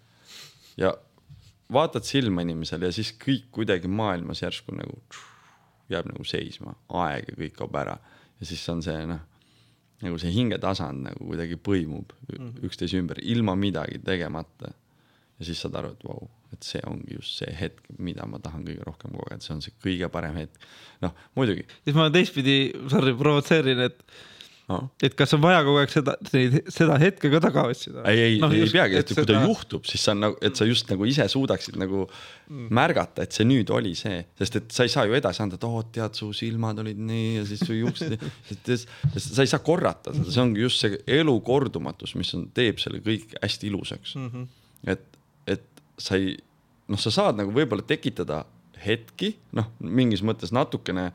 ja 0.77 0.95
vaatad 1.73 2.03
silma 2.03 2.43
inimesele 2.43 2.87
ja 2.87 2.93
siis 2.93 3.15
kõik 3.27 3.51
kuidagi 3.51 3.89
maailmas 3.89 4.43
järsku 4.43 4.75
nagu 4.75 5.03
tš, 5.09 5.19
jääb 5.91 6.07
nagu 6.13 6.25
seisma, 6.25 6.75
aeg 6.89 7.29
ja 7.29 7.37
kõik 7.37 7.57
kaob 7.57 7.75
ära 7.75 7.99
ja 8.41 8.47
siis 8.47 8.69
on 8.69 8.83
see 8.83 9.07
noh, 9.07 9.21
nagu 10.03 10.19
see 10.19 10.33
hingetasand 10.35 11.07
nagu 11.09 11.27
kuidagi 11.29 11.57
põimub 11.57 12.13
mm. 12.33 12.53
üksteise 12.67 13.01
ümber 13.01 13.21
ilma 13.23 13.57
midagi 13.57 13.99
tegemata. 14.05 14.73
ja 15.39 15.45
siis 15.45 15.61
saad 15.61 15.75
aru, 15.75 15.93
et 15.93 16.05
vau, 16.05 16.29
et 16.55 16.67
see 16.67 16.81
ongi 16.89 17.19
just 17.19 17.39
see 17.41 17.53
hetk, 17.57 17.85
mida 18.03 18.27
ma 18.29 18.41
tahan 18.43 18.65
kõige 18.67 18.87
rohkem 18.87 19.15
kogeda, 19.15 19.43
see 19.45 19.55
on 19.57 19.63
see 19.65 19.77
kõige 19.83 20.11
parem 20.13 20.41
hetk. 20.41 20.67
noh, 21.05 21.15
muidugi 21.39 21.67
siis 21.85 21.97
ma 21.97 22.11
teistpidi, 22.13 22.59
sorry, 22.91 23.15
provotseerin, 23.19 23.83
et, 23.87 24.01
no,. 24.71 24.81
et 25.03 25.15
kas 25.19 25.37
on 25.37 25.43
vaja 25.45 25.61
kogu 25.67 25.79
aeg 25.83 25.93
seda, 25.95 26.17
seda 26.75 26.97
hetke 27.03 27.31
ka 27.33 27.43
taga 27.45 27.69
otsida? 27.71 28.03
ei, 28.11 28.23
ei 28.25 28.41
no,, 28.43 28.51
ei 28.51 28.65
just, 28.65 28.75
peagi, 28.75 28.99
et 28.99 29.05
et 29.05 29.13
kui 29.15 29.23
seda- 29.23 29.37
ta 29.39 29.45
juhtub, 29.47 29.87
siis 29.91 30.07
sa 30.07 30.17
on 30.17 30.25
nagu, 30.27 30.41
et 30.49 30.59
sa 30.59 30.67
just 30.67 30.91
nagu 30.91 31.07
ise 31.09 31.29
suudaksid 31.31 31.79
nagu 31.81 32.03
mm. 32.09 32.67
märgata, 32.81 33.29
et 33.29 33.39
see 33.39 33.47
nüüd 33.47 33.71
oli 33.77 33.95
see, 33.99 34.25
sest 34.41 34.59
et 34.59 34.75
sa 34.75 34.89
ei 34.89 34.95
saa 34.97 35.07
ju 35.07 35.15
edasi 35.21 35.45
anda, 35.47 35.61
et 35.61 35.69
oo, 35.69 35.85
tead, 35.95 36.19
su 36.19 36.33
silmad 36.37 36.83
olid 36.83 36.99
nii 37.13 37.31
ja 37.39 37.47
siis 37.53 37.63
su 37.63 37.79
juuksed, 37.79 38.19
sest 38.67 39.31
sa 39.31 39.47
ei 39.47 39.55
saa 39.55 39.63
korrata 39.63 40.17
seda, 40.17 40.27
see 40.35 40.43
ongi 40.43 40.67
just 40.67 40.83
see 40.83 40.99
elu 41.21 41.39
kordumatus, 41.47 42.17
mis 42.19 42.35
on, 42.35 42.51
teeb 42.59 42.83
selle 42.83 43.05
kõik 43.07 43.39
hästi 43.39 43.71
ilusaks 43.71 44.19
mm. 44.19 44.35
-hmm. 44.35 44.53
et 44.97 45.07
sa 46.01 46.19
ei, 46.19 46.35
noh, 46.91 47.01
sa 47.01 47.13
saad 47.15 47.39
nagu 47.41 47.53
võib-olla 47.55 47.85
tekitada 47.87 48.45
hetki, 48.81 49.35
noh, 49.57 49.69
mingis 49.85 50.25
mõttes 50.27 50.55
natukene 50.57 51.11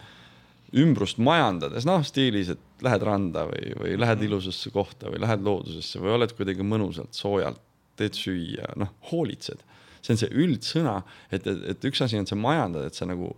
ümbrust 0.76 1.20
majandades, 1.24 1.86
noh 1.88 2.04
stiilis, 2.06 2.52
et 2.54 2.84
lähed 2.86 3.06
randa 3.08 3.46
või, 3.50 3.72
või 3.80 3.96
lähed 4.02 4.26
ilusasse 4.28 4.72
kohta 4.74 5.12
või 5.12 5.22
lähed 5.24 5.46
loodusesse 5.46 6.02
või 6.04 6.16
oled 6.18 6.34
kuidagi 6.38 6.66
mõnusalt, 6.68 7.16
soojalt, 7.16 7.62
teed 7.96 8.18
süüa, 8.18 8.74
noh, 8.80 8.92
hoolitsed. 9.12 9.62
see 10.02 10.14
on 10.14 10.20
see 10.22 10.34
üldsõna, 10.44 11.00
et, 11.32 11.48
et, 11.48 11.62
et 11.72 11.88
üks 11.90 12.02
asi 12.04 12.20
on 12.20 12.28
see 12.30 12.38
majandada, 12.38 12.92
et 12.92 12.98
sa 12.98 13.08
nagu 13.10 13.32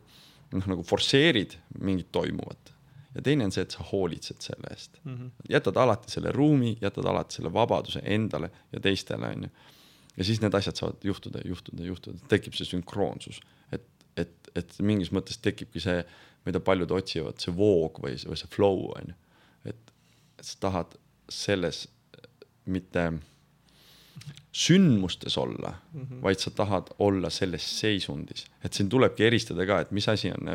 noh, 0.51 0.65
nagu 0.65 0.83
forsseerid 0.87 1.55
mingit 1.79 2.09
toimuvat 2.11 2.73
ja 3.17 3.23
teine 3.25 3.47
on 3.47 3.53
see, 3.53 3.65
et 3.65 3.73
sa 3.73 3.85
hoolitsed 3.91 4.43
selle 4.45 4.71
eest 4.71 4.99
mm. 5.03 5.15
-hmm. 5.15 5.31
jätad 5.49 5.77
alati 5.77 6.11
selle 6.11 6.31
ruumi, 6.31 6.77
jätad 6.81 7.05
alati 7.05 7.39
selle 7.39 7.53
vabaduse 7.53 8.01
endale 8.03 8.51
ja 8.71 8.79
teistele, 8.79 9.31
onju. 9.35 9.49
Ja 10.17 10.25
siis 10.25 10.41
need 10.41 10.55
asjad 10.57 10.79
saavad 10.79 11.05
juhtuda, 11.05 11.43
juhtuda, 11.45 11.85
juhtuda, 11.85 12.19
tekib 12.31 12.57
see 12.57 12.67
sünkroonsus, 12.67 13.39
et, 13.75 13.85
et, 14.17 14.51
et 14.57 14.79
mingis 14.81 15.13
mõttes 15.15 15.39
tekibki 15.43 15.83
see, 15.83 16.01
mida 16.47 16.61
paljud 16.63 16.91
otsivad, 16.95 17.39
see 17.43 17.53
voog 17.55 18.01
või, 18.03 18.15
või 18.25 18.39
see 18.39 18.51
flow 18.53 18.87
on 18.95 19.13
ju. 19.13 19.17
et, 19.73 19.93
sa 20.41 20.59
tahad 20.67 20.97
selles 21.33 21.85
mitte 22.65 23.09
sündmustes 24.57 25.37
olla 25.37 25.73
mm, 25.93 26.01
-hmm. 26.01 26.21
vaid 26.23 26.39
sa 26.39 26.51
tahad 26.51 26.87
olla 26.99 27.29
selles 27.29 27.79
seisundis, 27.79 28.45
et 28.63 28.73
siin 28.73 28.89
tulebki 28.89 29.23
eristada 29.23 29.65
ka, 29.65 29.79
et 29.79 29.91
mis 29.91 30.07
asi 30.09 30.31
on 30.31 30.47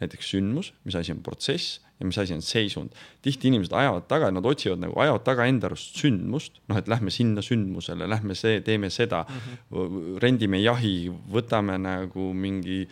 näiteks 0.00 0.30
sündmus, 0.30 0.72
mis 0.84 0.94
asi 0.94 1.12
on 1.12 1.22
protsess 1.22 1.80
ja 2.00 2.06
mis 2.06 2.18
asi 2.18 2.34
on 2.34 2.42
seisund. 2.42 2.90
tihti 3.22 3.48
inimesed 3.48 3.72
ajavad 3.72 4.04
taga, 4.08 4.30
nad 4.30 4.44
otsivad 4.44 4.78
nagu, 4.78 5.00
ajavad 5.00 5.24
taga 5.24 5.46
enda 5.46 5.66
arust 5.66 5.96
sündmust, 5.96 6.60
noh, 6.68 6.78
et 6.78 6.88
lähme 6.88 7.10
sinna 7.10 7.42
sündmusele, 7.42 8.08
lähme 8.08 8.34
see, 8.34 8.60
teeme 8.60 8.90
seda 8.90 9.24
mm, 9.28 9.38
-hmm. 9.38 10.18
rendime 10.18 10.60
jahi, 10.60 11.12
võtame 11.32 11.78
nagu 11.78 12.32
mingi 12.34 12.86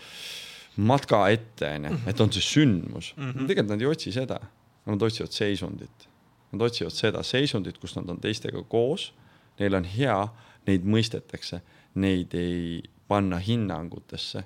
matka 0.77 1.29
ette, 1.29 1.69
onju, 1.77 2.01
et 2.07 2.21
on 2.21 2.33
see 2.33 2.43
sündmus 2.43 3.12
mm. 3.17 3.31
-hmm. 3.31 3.47
tegelikult 3.47 3.75
nad 3.75 3.81
ei 3.81 3.93
otsi 3.93 4.12
seda, 4.12 4.41
nad 4.87 5.03
otsivad 5.03 5.33
seisundit. 5.33 6.09
Nad 6.53 6.62
otsivad 6.62 6.93
seda 6.93 7.23
seisundit, 7.23 7.79
kus 7.79 7.97
nad 7.97 8.11
on 8.11 8.21
teistega 8.21 8.62
koos, 8.62 9.12
neil 9.61 9.79
on 9.79 9.85
hea, 9.85 10.19
neid 10.67 10.85
mõistetakse, 10.85 11.61
neid 12.03 12.35
ei 12.35 12.83
panna 13.09 13.39
hinnangutesse, 13.43 14.43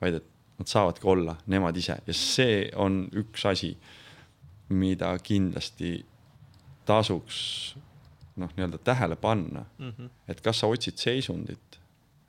vaid 0.00 0.20
et 0.20 0.30
nad 0.58 0.70
saavadki 0.70 1.06
olla 1.08 1.36
nemad 1.50 1.76
ise. 1.76 1.96
Ja 2.06 2.14
see 2.14 2.68
on 2.76 3.04
üks 3.16 3.46
asi, 3.48 3.72
mida 4.74 5.12
kindlasti 5.24 5.96
tasuks 6.86 7.38
noh, 8.36 8.50
nii-öelda 8.56 8.78
tähele 8.84 9.16
panna. 9.16 9.64
Mm, 9.78 9.90
-hmm. 9.90 10.10
et 10.28 10.40
kas 10.40 10.60
sa 10.60 10.66
otsid 10.66 10.98
seisundit, 10.98 11.80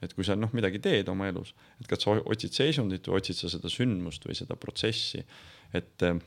et 0.01 0.13
kui 0.13 0.23
sa 0.23 0.36
noh, 0.36 0.53
midagi 0.53 0.80
teed 0.80 1.07
oma 1.09 1.28
elus, 1.28 1.55
et 1.82 1.88
kas 1.88 2.03
sa 2.03 2.17
otsid 2.26 2.53
seisundit 2.53 3.07
või 3.07 3.19
otsid 3.19 3.36
sa 3.36 3.49
seda 3.49 3.69
sündmust 3.69 4.26
või 4.28 4.36
seda 4.38 4.55
protsessi, 4.55 5.26
et 5.73 6.03
eh, 6.03 6.19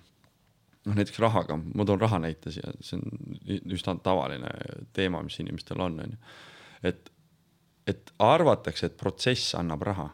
noh, 0.87 0.95
näiteks 0.95 1.19
rahaga, 1.23 1.59
ma 1.59 1.87
toon 1.89 2.01
raha 2.01 2.21
näite 2.23 2.53
siia, 2.55 2.73
see 2.85 2.99
on 2.99 3.69
üsna 3.75 3.97
tavaline 4.05 4.51
teema, 4.97 5.23
mis 5.27 5.39
inimestel 5.43 5.81
on, 5.85 6.01
on 6.05 6.17
ju. 6.17 6.19
et, 6.93 7.13
et 7.87 8.13
arvatakse, 8.23 8.91
et 8.91 8.97
protsess 9.01 9.55
annab 9.59 9.85
raha. 9.89 10.09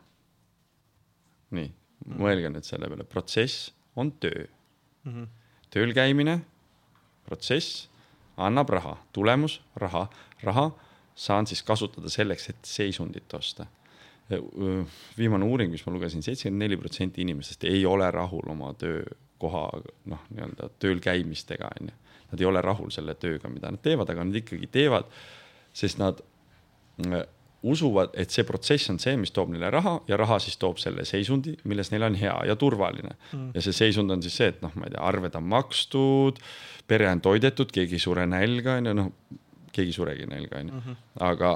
nii, 1.55 1.71
mõelge 2.19 2.51
nüüd 2.51 2.67
selle 2.67 2.89
peale, 2.91 3.07
protsess 3.09 3.71
on 3.97 4.13
töö 4.21 4.47
mm. 5.05 5.13
-hmm. 5.13 5.27
tööl 5.71 5.95
käimine, 5.95 6.41
protsess 7.25 7.89
annab 8.37 8.71
raha, 8.75 8.97
tulemus, 9.13 9.61
raha, 9.77 10.09
raha 10.43 10.71
saan 11.15 11.47
siis 11.47 11.63
kasutada 11.63 12.11
selleks, 12.11 12.49
et 12.51 12.65
seisundit 12.65 13.35
osta. 13.35 13.67
viimane 15.19 15.45
uuring, 15.45 15.71
mis 15.71 15.83
ma 15.87 15.93
lugesin, 15.93 16.23
seitsekümmend 16.25 16.63
neli 16.63 16.77
protsenti 16.81 17.21
inimestest 17.23 17.65
ei 17.69 17.85
ole 17.87 18.11
rahul 18.11 18.47
oma 18.49 18.73
töökoha 19.35 19.83
noh, 20.11 20.27
nii-öelda 20.31 20.71
tööl 20.79 21.01
käimistega 21.01 21.71
onju. 21.81 21.93
Nad 22.31 22.41
ei 22.41 22.47
ole 22.47 22.61
rahul 22.65 22.91
selle 22.91 23.15
tööga, 23.15 23.49
mida 23.49 23.71
nad 23.71 23.83
teevad, 23.83 24.11
aga 24.11 24.25
nad 24.25 24.35
ikkagi 24.35 24.67
teevad, 24.73 25.11
sest 25.75 25.99
nad 25.99 26.21
äh, 27.07 27.27
usuvad, 27.63 28.11
et 28.15 28.31
see 28.31 28.45
protsess 28.45 28.91
on 28.91 28.99
see, 28.99 29.17
mis 29.17 29.33
toob 29.33 29.53
neile 29.53 29.71
raha 29.71 30.01
ja 30.09 30.17
raha 30.17 30.39
siis 30.43 30.57
toob 30.61 30.79
selle 30.79 31.05
seisundi, 31.05 31.57
milles 31.65 31.91
neil 31.93 32.03
on 32.03 32.15
hea 32.19 32.35
ja 32.49 32.57
turvaline 32.57 33.15
mm.. 33.33 33.53
ja 33.55 33.63
see 33.65 33.73
seisund 33.73 34.11
on 34.11 34.23
siis 34.23 34.37
see, 34.37 34.51
et 34.53 34.61
noh, 34.63 34.73
ma 34.77 34.89
ei 34.89 34.95
tea, 34.95 35.05
arved 35.05 35.39
on 35.39 35.47
makstud, 35.49 36.43
pere 36.87 37.09
on 37.09 37.23
toidetud, 37.25 37.73
keegi 37.73 37.97
ei 37.97 38.05
sure 38.05 38.27
nälga 38.29 38.79
onju, 38.81 38.97
noh 38.99 39.13
keegi 39.75 39.91
ei 39.91 39.97
suregi 39.97 40.29
nälga 40.31 40.61
onju, 40.61 40.83
aga 41.25 41.55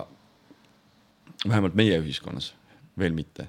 vähemalt 1.47 1.77
meie 1.79 2.01
ühiskonnas 2.01 2.55
veel 2.99 3.15
mitte. 3.15 3.47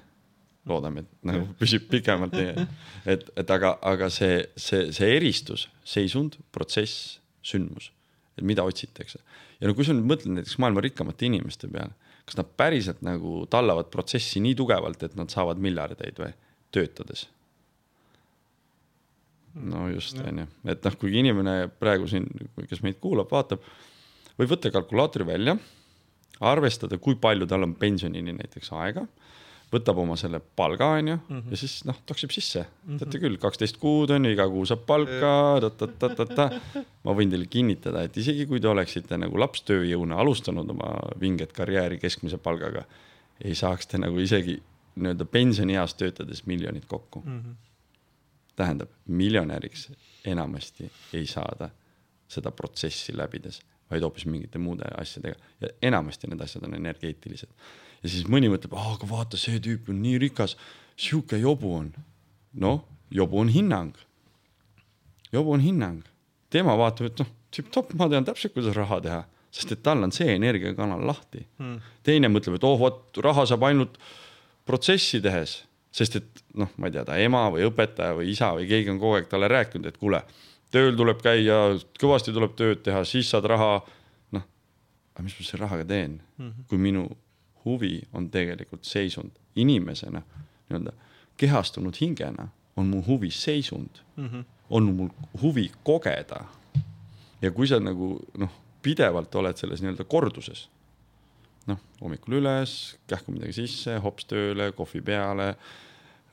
loodame, 0.70 1.04
et 1.04 1.30
nagu 1.30 1.46
püsib 1.60 1.88
pikemalt 1.90 2.36
nii, 2.36 2.66
et, 3.14 3.26
et 3.42 3.54
aga, 3.56 3.74
aga 3.86 4.10
see, 4.12 4.42
see, 4.60 4.90
see 4.96 5.16
eristus, 5.16 5.66
seisund, 5.86 6.38
protsess, 6.54 7.18
sündmus, 7.46 7.90
et 8.38 8.46
mida 8.46 8.64
otsitakse. 8.66 9.20
Ja 9.60 9.68
no 9.68 9.76
kui 9.76 9.84
sa 9.86 9.96
nüüd 9.96 10.08
mõtled 10.08 10.38
näiteks 10.38 10.56
maailma 10.62 10.84
rikkamate 10.84 11.28
inimeste 11.28 11.68
peale, 11.72 11.92
kas 12.28 12.38
nad 12.38 12.48
päriselt 12.56 13.02
nagu 13.04 13.42
tallavad 13.50 13.90
protsessi 13.92 14.40
nii 14.44 14.56
tugevalt, 14.56 15.02
et 15.04 15.18
nad 15.18 15.32
saavad 15.32 15.60
miljardeid 15.60 16.20
või 16.20 16.32
töötades? 16.74 17.26
no 19.54 19.88
just 19.90 20.18
onju, 20.22 20.46
et 20.70 20.84
noh, 20.86 20.96
kui 21.00 21.16
inimene 21.18 21.54
praegu 21.80 22.06
siin, 22.10 22.28
kes 22.70 22.84
meid 22.86 23.00
kuulab, 23.02 23.30
vaatab, 23.32 23.64
võib 24.38 24.52
võtta 24.52 24.70
kalkulaatori 24.70 25.26
välja, 25.26 25.56
arvestada, 26.46 26.98
kui 27.02 27.18
palju 27.20 27.48
tal 27.50 27.66
on 27.66 27.74
pensionini 27.78 28.34
näiteks 28.36 28.70
aega, 28.78 29.04
võtab 29.70 30.00
oma 30.02 30.16
selle 30.18 30.40
palga 30.40 30.88
onju 30.96 31.16
mm 31.16 31.36
-hmm. 31.36 31.50
ja 31.50 31.56
siis 31.56 31.84
noh, 31.86 31.98
toksib 32.06 32.32
sisse, 32.34 32.64
teate 32.98 33.20
küll, 33.22 33.38
kaksteist 33.38 33.78
kuud 33.82 34.10
on 34.10 34.26
ju, 34.26 34.32
iga 34.34 34.48
kuu 34.50 34.64
saab 34.66 34.82
palka, 34.86 35.32
ma 37.06 37.14
võin 37.16 37.30
teile 37.30 37.46
kinnitada, 37.46 38.02
et 38.02 38.16
isegi 38.16 38.46
kui 38.50 38.60
te 38.60 38.68
oleksite 38.68 39.18
nagu 39.18 39.38
lapstööjõuna 39.38 40.18
alustanud 40.24 40.70
oma 40.74 40.90
vinget 41.20 41.52
karjääri 41.52 41.98
keskmise 41.98 42.38
palgaga, 42.38 42.84
ei 43.44 43.54
saaks 43.54 43.86
te 43.86 43.98
nagu 43.98 44.18
isegi 44.18 44.58
nii-öelda 44.96 45.24
pensionieas 45.24 45.94
töötades 45.94 46.46
miljonit 46.46 46.86
kokku 46.86 47.22
mm. 47.24 47.40
-hmm. 47.40 47.54
tähendab, 48.56 48.90
miljonäriks 49.06 49.92
enamasti 50.24 50.90
ei 51.12 51.26
saada 51.26 51.70
seda 52.28 52.50
protsessi 52.50 53.16
läbides, 53.16 53.62
vaid 53.90 54.02
hoopis 54.02 54.26
mingite 54.26 54.58
muude 54.58 54.84
asjadega 54.98 55.38
ja 55.60 55.68
enamasti 55.82 56.26
need 56.26 56.40
asjad 56.40 56.64
on 56.64 56.74
energeetilised 56.74 57.48
ja 58.02 58.12
siis 58.12 58.28
mõni 58.30 58.50
mõtleb, 58.52 58.74
aga 58.76 59.08
vaata, 59.08 59.40
see 59.40 59.60
tüüp 59.62 59.90
on 59.92 60.00
nii 60.04 60.20
rikas, 60.22 60.56
sihuke 61.00 61.40
jobu 61.40 61.74
on. 61.76 61.92
noh, 62.52 62.82
jobu 63.10 63.38
on 63.38 63.48
hinnang. 63.48 63.94
jobu 65.32 65.52
on 65.54 65.60
hinnang, 65.60 66.02
tema 66.50 66.76
vaatab, 66.78 67.10
et 67.10 67.22
noh, 67.22 67.28
tipp-topp, 67.54 67.94
ma 67.98 68.08
tean 68.10 68.26
täpselt, 68.26 68.54
kuidas 68.54 68.74
raha 68.76 69.00
teha, 69.04 69.20
sest 69.54 69.72
et 69.74 69.82
tal 69.82 70.02
on 70.02 70.12
see 70.14 70.30
energiakanal 70.34 71.02
lahti 71.06 71.42
hmm.. 71.58 71.80
teine 72.06 72.30
mõtleb, 72.30 72.58
et 72.58 72.66
oh 72.66 72.78
vot 72.78 73.18
raha 73.22 73.46
saab 73.50 73.66
ainult 73.66 73.98
protsessi 74.66 75.20
tehes, 75.22 75.60
sest 75.94 76.20
et 76.20 76.44
noh, 76.58 76.70
ma 76.78 76.90
ei 76.90 76.94
tea, 76.94 77.04
ta 77.06 77.18
ema 77.18 77.48
või 77.50 77.66
õpetaja 77.66 78.14
või 78.18 78.30
isa 78.30 78.52
või 78.54 78.68
keegi 78.70 78.92
on 78.92 79.00
kogu 79.02 79.18
aeg 79.18 79.30
talle 79.30 79.50
rääkinud, 79.50 79.88
et 79.90 79.98
kuule, 79.98 80.22
tööl 80.70 80.94
tuleb 80.98 81.22
käia, 81.22 81.58
kõvasti 81.98 82.34
tuleb 82.34 82.54
tööd 82.58 82.84
teha, 82.86 83.02
siis 83.06 83.30
saad 83.30 83.48
raha. 83.50 83.80
noh, 84.36 84.46
aga 85.14 85.26
mis 85.26 85.34
ma 85.38 85.46
selle 85.46 85.64
rahaga 85.64 85.84
teen 85.84 86.20
mm, 86.20 86.46
-hmm. 86.46 86.68
kui 86.70 86.78
minu 86.78 87.08
huvi 87.64 88.00
on 88.12 88.30
tegelikult 88.30 88.84
seisund 88.84 89.36
inimesena, 89.56 90.22
nii-öelda 90.68 90.92
kehastunud 91.36 91.96
hingena 92.00 92.48
on 92.76 92.86
mu 92.86 93.02
huvi 93.06 93.30
seisund 93.30 94.02
mm. 94.16 94.26
-hmm. 94.26 94.44
on 94.70 94.94
mul 94.94 95.08
huvi 95.42 95.70
kogeda. 95.84 96.44
ja 97.42 97.50
kui 97.50 97.66
sa 97.66 97.80
nagu 97.80 98.20
noh, 98.38 98.50
pidevalt 98.82 99.34
oled 99.34 99.56
selles 99.56 99.82
nii-öelda 99.82 100.04
korduses, 100.04 100.68
noh, 101.66 101.78
hommikul 102.00 102.40
üles, 102.40 102.96
kähku 103.06 103.32
midagi 103.32 103.52
sisse, 103.52 103.98
hops 103.98 104.24
tööle, 104.24 104.72
kohvi 104.72 105.00
peale, 105.00 105.54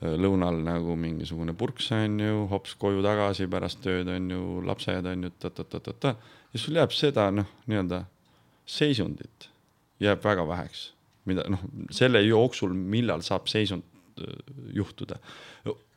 lõunal 0.00 0.60
nagu 0.62 0.96
mingisugune 0.96 1.54
purks 1.58 1.90
on 1.92 2.20
ju, 2.20 2.46
hops 2.52 2.74
koju 2.78 3.02
tagasi 3.02 3.48
pärast 3.50 3.80
tööd 3.82 4.08
on 4.08 4.30
ju, 4.30 4.42
lapsed 4.66 5.06
on 5.06 5.26
ju 5.26 5.30
ta-ta-ta-ta-ta 5.42 6.14
ja 6.52 6.60
sul 6.60 6.78
jääb 6.78 6.94
seda 6.94 7.30
noh, 7.34 7.48
nii-öelda 7.66 8.04
seisundit 8.68 9.48
jääb 10.00 10.22
väga 10.24 10.46
väheks, 10.48 10.92
mida 11.24 11.44
noh, 11.50 11.62
selle 11.90 12.22
jooksul, 12.22 12.72
millal 12.72 13.24
saab 13.26 13.48
seisund 13.50 13.84
juhtuda 14.74 15.18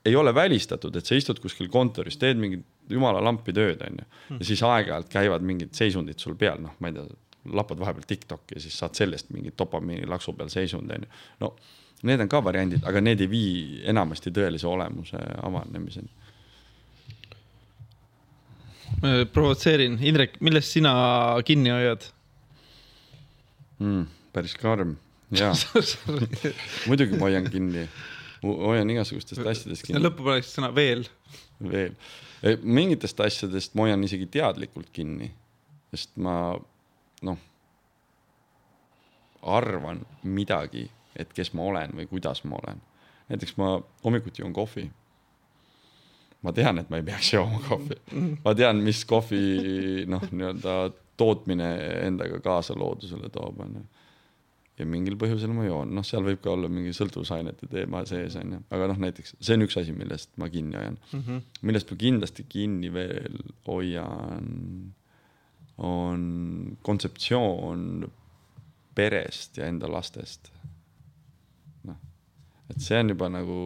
ei 0.06 0.16
ole 0.16 0.36
välistatud, 0.36 0.96
et 0.96 1.06
sa 1.06 1.16
istud 1.18 1.40
kuskil 1.42 1.70
kontoris, 1.70 2.18
teed 2.18 2.40
mingit 2.42 2.64
jumala 2.90 3.22
lampi 3.24 3.54
tööd, 3.54 3.82
onju. 3.86 4.06
ja 4.40 4.48
siis 4.48 4.64
aeg-ajalt 4.66 5.12
käivad 5.12 5.46
mingid 5.46 5.76
seisundid 5.78 6.22
sul 6.22 6.36
peal, 6.40 6.62
noh, 6.64 6.74
ma 6.82 6.90
ei 6.90 6.96
tea, 6.96 7.20
lapad 7.58 7.80
vahepeal 7.82 8.06
Tiktoki 8.10 8.58
ja 8.58 8.62
siis 8.62 8.78
saad 8.78 8.98
sellest 8.98 9.32
mingit 9.34 9.58
dopamiini 9.58 10.10
laksu 10.10 10.34
peal 10.38 10.50
seisund, 10.54 10.90
onju. 10.94 11.12
no 11.42 11.54
need 12.10 12.24
on 12.24 12.32
ka 12.32 12.42
variandid, 12.44 12.82
aga 12.88 13.04
need 13.04 13.22
ei 13.22 13.30
vii 13.30 13.54
enamasti 13.94 14.34
tõelise 14.34 14.68
olemuse 14.70 15.22
avanemiseni. 15.46 16.10
provotseerin, 19.34 20.00
Indrek, 20.02 20.42
millest 20.42 20.74
sina 20.74 20.92
kinni 21.46 21.72
hoiad 21.74 22.10
mm,? 23.80 24.04
päris 24.34 24.58
karm, 24.58 24.98
jaa 25.32 25.54
muidugi 26.88 27.18
ma 27.18 27.30
hoian 27.30 27.48
kinni 27.52 27.88
hoian 28.44 28.90
igasugustest 28.90 29.46
asjadest 29.46 29.86
kinni. 29.86 30.02
lõppu 30.02 30.26
paneks 30.26 30.54
sõna 30.56 30.72
veel. 30.76 31.06
veel, 31.62 31.94
e, 32.42 32.56
mingitest 32.62 33.20
asjadest 33.22 33.76
ma 33.76 33.88
hoian 33.88 34.04
isegi 34.06 34.28
teadlikult 34.34 34.90
kinni, 34.94 35.30
sest 35.94 36.16
ma 36.22 36.36
noh, 37.28 37.44
arvan 39.58 40.02
midagi, 40.24 40.88
et 41.18 41.30
kes 41.36 41.54
ma 41.58 41.68
olen 41.70 41.94
või 41.98 42.08
kuidas 42.10 42.44
ma 42.48 42.58
olen. 42.62 42.82
näiteks 43.30 43.56
ma 43.62 43.76
hommikuti 44.04 44.42
joon 44.42 44.54
kohvi. 44.54 44.90
ma 46.42 46.54
tean, 46.58 46.82
et 46.82 46.90
ma 46.90 46.98
ei 46.98 47.06
peaks 47.06 47.34
jooma 47.34 47.62
kohvi, 47.68 48.00
ma 48.44 48.56
tean, 48.58 48.82
mis 48.82 49.06
kohvi 49.06 50.06
noh, 50.10 50.24
nii-öelda 50.32 50.78
tootmine 51.18 51.68
endaga 52.08 52.40
kaasa 52.42 52.74
loodusele 52.74 53.30
toob, 53.30 53.60
onju 53.62 53.84
ja 54.80 54.88
mingil 54.88 55.18
põhjusel 55.20 55.52
ma 55.56 55.66
joon, 55.66 55.92
noh, 55.96 56.06
seal 56.08 56.24
võib 56.26 56.40
ka 56.44 56.54
olla 56.54 56.70
mingi 56.72 56.94
sõltuvusainete 56.96 57.68
teema 57.72 58.04
sees 58.10 58.38
onju, 58.40 58.62
aga 58.74 58.88
noh, 58.92 59.02
näiteks 59.04 59.36
see 59.38 59.58
on 59.58 59.66
üks 59.66 59.78
asi, 59.82 59.96
millest 59.96 60.32
ma 60.42 60.50
kinni 60.52 60.78
hoian 60.80 60.98
mm. 61.12 61.22
-hmm. 61.26 61.44
millest 61.68 61.92
ma 61.92 62.00
kindlasti 62.06 62.48
kinni 62.50 62.92
veel 62.94 63.38
hoian, 63.68 64.50
on 65.82 66.24
kontseptsioon 66.88 68.10
perest 68.96 69.58
ja 69.58 69.68
enda 69.72 69.90
lastest. 69.92 70.52
noh, 71.88 72.00
et 72.70 72.82
see 72.82 73.00
on 73.00 73.14
juba 73.16 73.30
nagu 73.32 73.62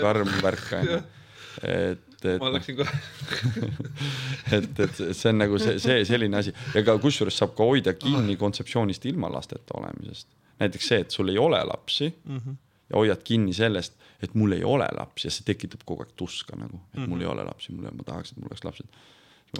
karm 0.00 0.30
värk 0.42 0.72
onju 0.80 1.02
et, 1.74 2.09
et. 2.24 2.40
ma 2.42 2.50
läksin 2.54 2.78
kohe 2.78 3.68
et, 4.56 4.80
et 4.86 5.00
see 5.16 5.30
on 5.32 5.38
nagu 5.40 5.60
see, 5.62 5.76
see 5.82 6.02
selline 6.08 6.40
asi 6.40 6.54
ja 6.74 6.82
ka 6.86 6.96
kusjuures 7.02 7.36
saab 7.42 7.54
ka 7.58 7.66
hoida 7.66 7.94
kinni 7.98 8.36
kontseptsioonist 8.40 9.06
ilma 9.10 9.30
lasteta 9.32 9.78
olemisest. 9.80 10.28
näiteks 10.62 10.90
see, 10.92 11.04
et 11.04 11.16
sul 11.16 11.32
ei 11.32 11.38
ole 11.38 11.60
lapsi 11.64 12.10
mm 12.10 12.36
-hmm. 12.38 12.58
ja 12.90 12.98
hoiad 12.98 13.22
kinni 13.24 13.54
sellest, 13.56 13.96
et 14.22 14.34
mul 14.34 14.52
ei 14.52 14.64
ole 14.64 14.88
lapsi 14.98 15.28
ja 15.28 15.36
see 15.36 15.46
tekitab 15.46 15.86
kogu 15.86 16.04
aeg 16.04 16.12
tuska 16.16 16.56
nagu, 16.56 16.76
et 16.76 16.98
mm 16.98 17.04
-hmm. 17.04 17.08
mul 17.08 17.20
ei 17.20 17.26
ole 17.26 17.44
lapsi, 17.44 17.72
mul, 17.72 17.90
ma 17.92 18.02
tahaks, 18.02 18.32
et 18.32 18.38
mul 18.38 18.50
oleks 18.50 18.64
lapsed. 18.64 18.86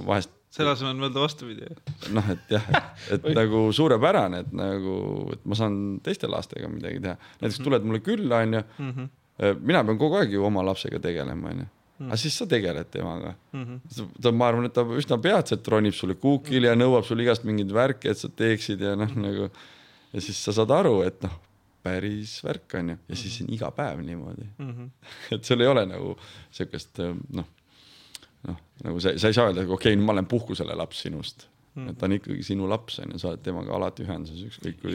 vahest. 0.07 0.31
selle 0.51 0.70
asemel 0.70 0.97
mõelda 0.97 1.20
vastupidi. 1.20 1.66
noh, 2.11 2.31
et 2.31 2.51
jah, 2.51 2.69
et, 3.11 3.24
et 3.24 3.35
nagu 3.41 3.73
suurepärane, 3.73 4.39
et 4.39 4.53
nagu, 4.53 5.31
et 5.32 5.45
ma 5.45 5.55
saan 5.55 6.01
teiste 6.03 6.27
lastega 6.27 6.69
midagi 6.69 7.01
teha, 7.01 7.16
näiteks 7.41 7.59
mhm. 7.59 7.65
tuled 7.65 7.82
mulle 7.82 8.01
külla, 8.01 8.37
onju. 8.37 8.62
Mhm. 8.78 9.05
mina 9.61 9.85
pean 9.85 9.99
kogu 9.99 10.16
aeg 10.16 10.32
ju 10.32 10.45
oma 10.45 10.65
lapsega 10.65 10.99
tegelema, 10.99 11.49
onju. 11.49 11.66
Aga 12.09 12.17
siis 12.21 12.39
sa 12.41 12.47
tegeled 12.49 12.89
temaga 12.91 13.35
mm. 13.53 13.65
-hmm. 13.65 14.09
ta, 14.23 14.33
ma 14.33 14.49
arvan, 14.49 14.65
et 14.69 14.73
ta 14.77 14.85
üsna 15.03 15.19
peatselt 15.23 15.69
ronib 15.69 15.95
sulle 15.95 16.15
kuukile 16.15 16.69
mm 16.69 16.71
ja 16.71 16.79
nõuab 16.79 17.05
sul 17.05 17.21
igast 17.21 17.45
mingeid 17.45 17.73
värke, 17.73 18.11
et 18.11 18.19
sa 18.19 18.29
teeksid 18.29 18.81
ja 18.81 18.97
noh 18.97 19.11
mm, 19.11 19.23
nagu. 19.23 19.51
ja 20.13 20.21
siis 20.21 20.45
sa 20.45 20.53
saad 20.53 20.71
aru, 20.71 21.03
et 21.03 21.23
noh, 21.23 21.37
päris 21.83 22.39
värk 22.45 22.75
on 22.79 22.89
ju, 22.95 22.97
ja 23.09 23.17
siis 23.17 23.41
mm 23.41 23.47
-hmm. 23.47 23.51
on 23.51 23.55
iga 23.55 23.71
päev 23.71 24.01
niimoodi 24.01 24.47
mm. 24.59 24.71
-hmm. 24.71 24.91
et 25.35 25.45
sul 25.45 25.61
ei 25.61 25.67
ole 25.67 25.87
nagu 25.87 26.17
sihukest 26.51 26.99
noh, 27.33 27.47
noh 28.49 28.57
nagu 28.85 29.01
sa, 29.01 29.19
sa 29.19 29.27
ei 29.29 29.35
saa 29.35 29.47
öelda, 29.47 29.61
okei 29.63 29.95
okay,, 29.95 29.97
ma 29.97 30.13
olen 30.13 30.27
puhkusele 30.27 30.75
laps 30.75 31.03
sinust 31.03 31.50
Mm. 31.71 31.93
et 31.93 31.99
ta 32.01 32.09
on 32.09 32.17
ikkagi 32.17 32.43
sinu 32.43 32.67
laps 32.67 32.97
on 32.99 33.13
ju, 33.15 33.21
sa 33.23 33.29
oled 33.31 33.43
temaga 33.47 33.77
alati 33.77 34.03
ühenduses, 34.03 34.41
ükskõik 34.49 34.81
kui, 34.83 34.95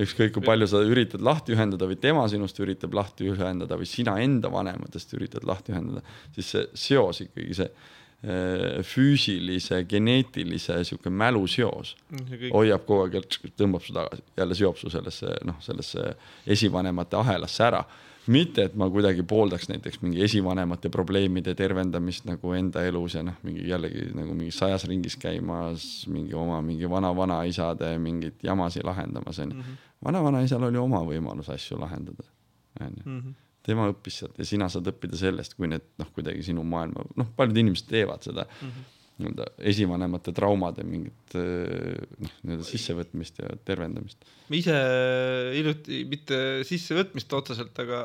ükskõik 0.00 0.30
kui 0.32 0.44
palju 0.46 0.68
sa 0.72 0.80
üritad 0.80 1.20
lahti 1.20 1.52
ühendada 1.52 1.88
või 1.90 1.98
tema 2.00 2.22
sinust 2.32 2.56
üritab 2.64 2.96
lahti 2.96 3.28
ühendada 3.28 3.76
või 3.76 3.88
sina 3.90 4.14
enda 4.24 4.48
vanematest 4.52 5.12
üritad 5.18 5.44
lahti 5.44 5.74
ühendada, 5.74 6.00
siis 6.32 6.48
see 6.54 6.64
seos 6.86 7.20
ikkagi 7.26 7.58
see 7.58 7.68
äh, 7.68 8.80
füüsilise, 8.88 9.82
geneetilise 9.90 10.78
sihuke 10.88 11.12
mäluseos 11.12 11.92
mm, 12.08 12.48
hoiab 12.56 12.88
kogu 12.88 13.10
aeg, 13.10 13.36
tõmbab 13.60 13.84
su 13.84 13.92
tagasi, 13.98 14.24
jälle 14.40 14.56
seob 14.56 14.80
su 14.80 14.94
sellesse 14.96 15.36
noh, 15.44 15.60
sellesse 15.68 16.14
esivanemate 16.56 17.20
ahelasse 17.20 17.68
ära 17.68 17.84
mitte, 18.32 18.66
et 18.68 18.74
ma 18.78 18.88
kuidagi 18.90 19.22
pooldaks 19.28 19.68
näiteks 19.70 20.00
mingi 20.02 20.22
esivanemate 20.24 20.90
probleemide 20.92 21.54
tervendamist 21.58 22.26
nagu 22.28 22.52
enda 22.56 22.82
elus 22.86 23.16
ja 23.18 23.22
noh, 23.26 23.36
mingi 23.46 23.66
jällegi 23.68 24.10
nagu 24.16 24.34
mingi 24.34 24.54
sajas 24.54 24.86
ringis 24.90 25.18
käimas, 25.20 26.06
mingi 26.12 26.34
oma 26.34 26.60
mingi 26.64 26.90
vana-vanaisade 26.90 27.92
mingeid 28.02 28.42
jamasid 28.46 28.86
lahendamas 28.86 29.38
onju 29.38 29.56
mm 29.56 29.62
-hmm.. 29.62 29.90
vana-vanaisal 30.04 30.68
oli 30.70 30.78
oma 30.78 31.02
võimalus 31.06 31.50
asju 31.54 31.80
lahendada, 31.80 32.24
onju. 32.80 33.02
Mhm. 33.04 33.34
tema 33.66 33.88
õppis 33.90 34.18
sealt 34.20 34.38
ja 34.38 34.44
sina 34.44 34.68
saad 34.68 34.86
õppida 34.86 35.16
sellest, 35.16 35.54
kui 35.54 35.66
need 35.66 35.82
noh, 35.98 36.12
kuidagi 36.14 36.42
sinu 36.42 36.62
maailma, 36.64 37.02
noh, 37.16 37.32
paljud 37.36 37.56
inimesed 37.56 37.88
teevad 37.90 38.22
seda 38.22 38.46
mm. 38.46 38.68
-hmm 38.68 38.95
nii-öelda 39.16 39.46
esivanemate 39.72 40.32
traumade 40.36 40.84
mingit 40.84 41.36
noh, 41.36 42.32
nii-öelda 42.44 42.66
sissevõtmist 42.68 43.38
ja 43.40 43.54
tervendamist. 43.64 44.26
ma 44.50 44.58
ise 44.58 44.74
hiljuti 45.54 46.02
mitte 46.10 46.40
sissevõtmist 46.68 47.32
otseselt, 47.38 47.78
aga 47.80 48.02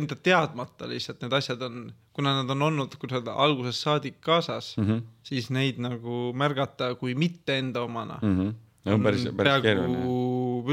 enda 0.00 0.18
teadmata 0.28 0.88
lihtsalt 0.90 1.24
need 1.24 1.36
asjad 1.38 1.64
on, 1.68 1.86
kuna 2.16 2.34
nad 2.40 2.52
on 2.52 2.66
olnud, 2.68 2.98
kuidas 3.00 3.22
öelda, 3.22 3.36
algusest 3.46 3.86
saadik 3.86 4.20
kaasas 4.20 4.74
mm, 4.76 4.88
-hmm. 4.88 5.06
siis 5.30 5.48
neid 5.50 5.80
nagu 5.80 6.20
märgata 6.36 6.92
kui 7.00 7.16
mitte 7.16 7.56
enda 7.58 7.86
omana 7.88 8.18
mm. 8.20 8.36
-hmm. 8.36 8.52
no 8.90 8.98
päris, 9.06 9.24
päris 9.36 9.62
keeruline. 9.64 10.04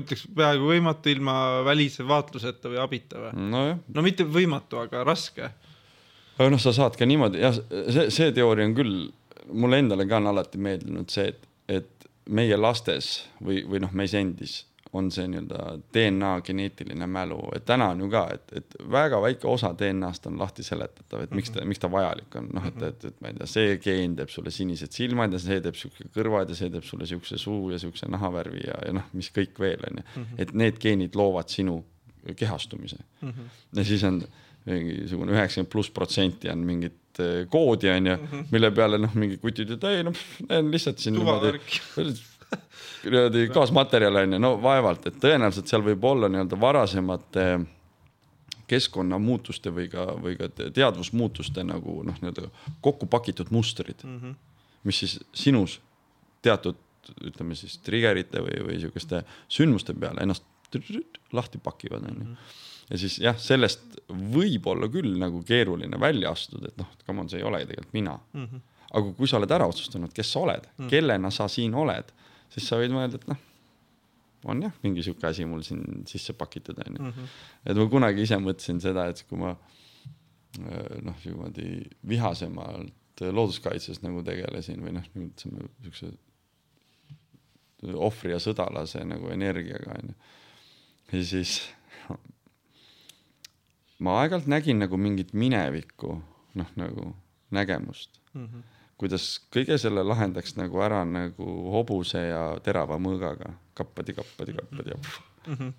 ütleks 0.04 0.28
peaaegu 0.36 0.74
võimatu 0.74 1.10
ilma 1.10 1.64
välise 1.66 2.04
vaatluseta 2.08 2.70
või 2.70 2.84
abita 2.84 3.24
või 3.24 3.48
no,? 3.48 3.64
no 3.88 4.04
mitte 4.04 4.28
võimatu, 4.28 4.84
aga 4.84 5.08
raske 5.08 5.48
aga 6.40 6.50
noh, 6.52 6.60
sa 6.60 6.74
saad 6.76 7.00
ka 7.00 7.08
niimoodi, 7.08 7.40
jah, 7.44 7.56
see, 7.92 8.10
see 8.12 8.36
teooria 8.36 8.68
on 8.68 8.76
küll 8.76 9.10
mulle 9.52 9.80
endale 9.80 10.08
ka 10.08 10.18
on 10.18 10.32
alati 10.34 10.58
meeldinud 10.58 11.10
see, 11.10 11.28
et, 11.28 11.46
et 11.68 12.10
meie 12.30 12.58
lastes 12.58 13.26
või, 13.44 13.64
või 13.68 13.82
noh, 13.84 13.94
meis 13.98 14.14
endis 14.18 14.64
on 14.94 15.12
see 15.14 15.28
nii-öelda 15.30 15.76
DNA 15.94 16.30
geneetiline 16.42 17.06
mälu, 17.08 17.38
et 17.54 17.66
täna 17.66 17.92
on 17.94 18.00
ju 18.02 18.08
ka, 18.10 18.24
et, 18.34 18.54
et 18.58 18.78
väga 18.92 19.20
väike 19.22 19.46
osa 19.48 19.70
DNA-st 19.78 20.26
on 20.32 20.40
lahti 20.42 20.66
seletatav, 20.66 21.28
et 21.28 21.36
miks 21.38 21.54
ta, 21.54 21.66
miks 21.70 21.82
ta 21.84 21.92
vajalik 21.94 22.40
on, 22.40 22.48
noh, 22.58 22.66
et, 22.66 22.82
et, 22.88 23.06
et 23.12 23.22
ma 23.22 23.30
ei 23.30 23.38
tea, 23.38 23.50
see 23.52 23.78
geen 23.84 24.16
teeb 24.18 24.34
sulle 24.34 24.54
sinised 24.54 24.96
silmad 24.98 25.36
ja 25.38 25.42
see 25.44 25.60
teeb 25.62 25.78
sihuke 25.78 26.10
kõrvad 26.16 26.50
ja 26.50 26.58
see 26.58 26.74
teeb 26.74 26.88
sulle 26.88 27.06
siukse 27.10 27.38
suu 27.38 27.70
ja 27.74 27.78
siukse 27.82 28.10
nahavärvi 28.10 28.66
ja, 28.66 28.80
ja 28.88 28.96
noh, 28.98 29.06
mis 29.14 29.30
kõik 29.36 29.62
veel 29.62 29.86
on 29.92 30.02
ju. 30.02 30.08
Mhm. 30.10 30.42
et 30.42 30.54
need 30.58 30.82
geenid 30.82 31.18
loovad 31.20 31.54
sinu 31.54 31.84
kehastumise 32.36 32.98
mm. 33.22 33.30
-hmm. 33.30 33.60
ja 33.78 33.84
siis 33.86 34.04
on 34.04 34.24
mingisugune 34.66 35.32
üheksakümmend 35.32 35.72
pluss 35.72 35.90
protsenti 35.90 36.50
on 36.50 36.66
mingit 37.20 37.46
eh, 37.46 37.50
koodi 37.50 37.90
onju 37.90 38.16
-hmm. 38.16 38.46
mille 38.52 38.72
peale 38.72 38.98
noh, 38.98 39.14
mingid 39.16 39.40
kutid 39.40 39.70
ütlevad 39.70 39.98
ei 39.98 40.04
noh, 40.04 40.16
lihtsalt 40.72 41.00
siin 41.00 41.16
niimoodi 41.16 41.60
kaasmaterjal 43.54 44.16
onju, 44.16 44.40
no 44.40 44.62
vaevalt, 44.62 45.08
et 45.08 45.20
tõenäoliselt 45.20 45.68
seal 45.68 45.84
võib 45.84 46.04
olla 46.04 46.30
nii-öelda 46.30 46.60
varasemate 46.60 47.60
keskkonnamuutuste 48.68 49.72
või 49.74 49.90
ka, 49.90 50.06
või 50.22 50.38
ka 50.38 50.50
teadvusmuutuste 50.50 51.64
nagu 51.64 52.04
noh, 52.04 52.16
nii-öelda 52.22 52.50
kokku 52.82 53.06
pakitud 53.06 53.48
mustrid 53.52 54.04
mm, 54.04 54.20
-hmm. 54.20 54.36
mis 54.84 55.00
siis 55.00 55.20
sinus 55.34 55.82
teatud 56.42 56.76
ütleme 57.26 57.56
siis 57.56 57.78
triggerite 57.78 58.40
või, 58.40 58.66
või 58.68 58.80
sihukeste 58.80 59.24
sündmuste 59.50 59.94
peale 59.94 60.22
ennast 60.22 60.44
lahti 61.34 61.58
pakivad 61.58 62.04
onju 62.04 62.24
-hmm 62.24 62.68
ja 62.90 62.98
siis 62.98 63.20
jah, 63.22 63.38
sellest 63.40 64.00
võib 64.10 64.66
olla 64.72 64.90
küll 64.92 65.18
nagu 65.22 65.42
keeruline 65.46 66.00
välja 66.02 66.34
astuda, 66.34 66.72
et 66.72 66.82
noh, 66.82 66.90
come 67.06 67.24
on, 67.24 67.30
see 67.32 67.42
ei 67.42 67.48
ole 67.48 67.62
tegelikult 67.66 67.94
mina 67.94 68.16
mm. 68.18 68.46
-hmm. 68.46 68.64
aga 69.00 69.14
kui 69.18 69.28
sa 69.30 69.38
oled 69.38 69.52
ära 69.58 69.68
otsustanud, 69.70 70.14
kes 70.14 70.32
sa 70.32 70.40
oled 70.40 70.66
mm, 70.66 70.74
-hmm. 70.78 70.90
kellena 70.90 71.32
sa 71.32 71.48
siin 71.48 71.76
oled, 71.76 72.14
siis 72.50 72.68
sa 72.68 72.80
võid 72.82 72.96
mõelda, 72.96 73.22
et 73.22 73.28
noh, 73.28 73.44
on 74.46 74.64
jah, 74.64 74.74
mingi 74.84 75.04
sihuke 75.04 75.28
asi 75.28 75.46
mul 75.46 75.62
siin 75.68 76.06
sisse 76.08 76.34
pakitud 76.34 76.78
onju 76.86 77.02
mm. 77.02 77.12
-hmm. 77.12 77.36
et 77.66 77.78
ma 77.78 77.90
kunagi 77.90 78.22
ise 78.22 78.38
mõtlesin 78.38 78.82
seda, 78.82 79.08
et 79.08 79.26
kui 79.30 79.38
ma 79.38 79.56
noh, 80.58 81.16
niimoodi 81.26 81.84
vihasemalt 82.08 83.22
looduskaitses 83.22 84.02
nagu 84.02 84.24
tegelesin 84.24 84.82
või 84.82 84.96
noh, 84.96 85.06
ütleme 85.16 85.68
siukse 85.84 86.12
ohvri 87.94 88.34
ja 88.34 88.40
sõdalase 88.44 89.04
nagu 89.08 89.30
energiaga 89.32 89.96
onju. 90.00 90.16
ja 91.12 91.24
siis 91.24 91.62
ma 94.00 94.20
aeg-ajalt 94.22 94.48
nägin 94.52 94.80
nagu 94.80 94.98
mingit 94.98 95.34
minevikku, 95.34 96.14
noh 96.60 96.70
nagu 96.80 97.14
nägemust, 97.56 98.20
kuidas 99.00 99.40
kõige 99.54 99.78
selle 99.82 100.04
lahendaks 100.04 100.56
nagu 100.60 100.82
ära 100.86 101.02
nagu 101.08 101.50
hobuse 101.74 102.22
ja 102.30 102.44
terava 102.64 102.98
mõõgaga, 103.02 103.54
kappadi, 103.74 104.14
kappadi, 104.14 104.54
kappadi 104.60 104.96
ja 104.96 105.02
Mhm. 105.50 105.70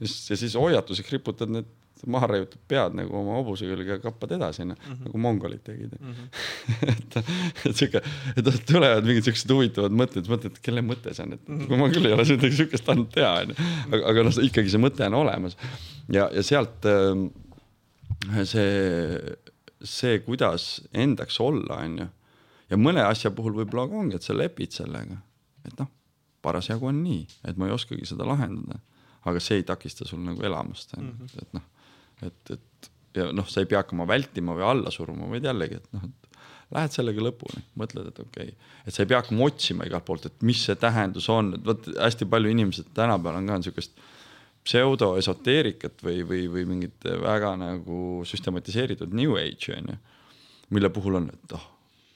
ja 0.00 0.06
siis, 0.06 0.30
ja 0.30 0.36
siis 0.36 0.54
hoiatuseks 0.54 1.10
riputad 1.10 1.50
need 1.50 1.66
maha 2.06 2.28
raiutud 2.30 2.60
pead 2.70 2.94
nagu 2.94 3.16
oma 3.18 3.38
hobuse 3.40 3.66
külge 3.66 3.96
ja 3.96 3.98
kappad 3.98 4.30
edasi 4.36 4.62
onju, 4.62 4.76
nagu 5.00 5.18
mongolid 5.18 5.64
tegid. 5.66 5.96
Et, 6.92 7.16
et 7.66 7.74
siuke, 7.74 8.02
et 8.38 8.50
tulevad 8.68 9.08
mingid 9.08 9.26
siuksed 9.26 9.50
huvitavad 9.50 9.96
mõtted, 9.98 10.28
mõtled, 10.30 10.60
kelle 10.62 10.84
mõte 10.86 11.10
see 11.16 11.24
on, 11.24 11.34
et 11.34 11.48
kui 11.66 11.80
ma 11.80 11.88
küll 11.90 12.06
ei 12.06 12.14
ole 12.14 12.28
midagi 12.28 12.60
siukest 12.60 12.86
tahtnud 12.86 13.10
teha 13.16 13.32
onju, 13.40 13.56
aga, 13.88 14.02
aga 14.12 14.24
noh, 14.28 14.38
ikkagi 14.46 14.70
see 14.70 14.82
mõte 14.84 15.08
on 15.08 15.18
olemas. 15.24 15.56
Ja, 16.12 16.28
ja 16.30 16.44
sealt 16.46 16.86
ähm, 16.86 17.26
see, 18.26 19.36
see, 19.84 20.18
kuidas 20.26 20.68
endaks 20.92 21.40
olla, 21.40 21.80
onju. 21.84 22.08
ja 22.70 22.80
mõne 22.80 23.04
asja 23.06 23.32
puhul 23.34 23.56
võib-olla 23.60 23.86
ongi, 24.02 24.18
et 24.18 24.26
sa 24.26 24.36
lepid 24.36 24.76
sellega, 24.76 25.18
et 25.64 25.74
noh, 25.80 25.90
parasjagu 26.44 26.90
on 26.90 27.02
nii, 27.04 27.24
et 27.48 27.58
ma 27.58 27.68
ei 27.68 27.74
oskagi 27.74 28.06
seda 28.08 28.26
lahendada, 28.28 28.80
aga 29.28 29.42
see 29.42 29.60
ei 29.60 29.66
takista 29.66 30.06
sul 30.08 30.22
nagu 30.24 30.44
elamast, 30.44 30.94
onju, 30.98 31.30
et 31.42 31.56
noh, 31.56 31.66
et, 32.26 32.54
et 32.54 32.90
ja 33.18 33.28
noh, 33.34 33.46
sa 33.48 33.62
ei 33.62 33.70
pea 33.70 33.82
hakkama 33.82 34.06
vältima 34.08 34.56
või 34.56 34.66
alla 34.66 34.92
suruma, 34.94 35.28
vaid 35.30 35.46
jällegi, 35.48 35.80
et 35.80 35.94
noh, 35.96 36.08
et 36.08 36.28
lähed 36.74 36.92
sellega 36.92 37.24
lõpuni, 37.24 37.62
mõtled, 37.80 38.10
et 38.10 38.20
okei. 38.20 38.52
Okay., 38.52 38.74
et 38.84 38.94
sa 38.94 39.04
ei 39.04 39.10
pea 39.10 39.22
hakkama 39.22 39.46
otsima 39.48 39.86
igalt 39.88 40.04
poolt, 40.08 40.28
et 40.28 40.44
mis 40.44 40.60
see 40.66 40.76
tähendus 40.80 41.28
on, 41.32 41.54
et 41.56 41.64
vot 41.64 41.88
hästi 41.96 42.28
palju 42.28 42.52
inimesed 42.52 42.90
tänapäeval 42.96 43.40
on 43.40 43.48
ka 43.48 43.58
niisugust 43.62 43.96
pseudoesoteerikat 44.66 46.04
või, 46.04 46.22
või, 46.28 46.44
või 46.52 46.66
mingit 46.68 47.08
väga 47.22 47.54
nagu 47.60 48.22
süstematiseeritud 48.28 49.14
new 49.16 49.36
age'i 49.40 49.76
onju, 49.78 49.98
mille 50.74 50.90
puhul 50.92 51.20
on, 51.20 51.28
et 51.32 51.54
oh, 51.56 51.66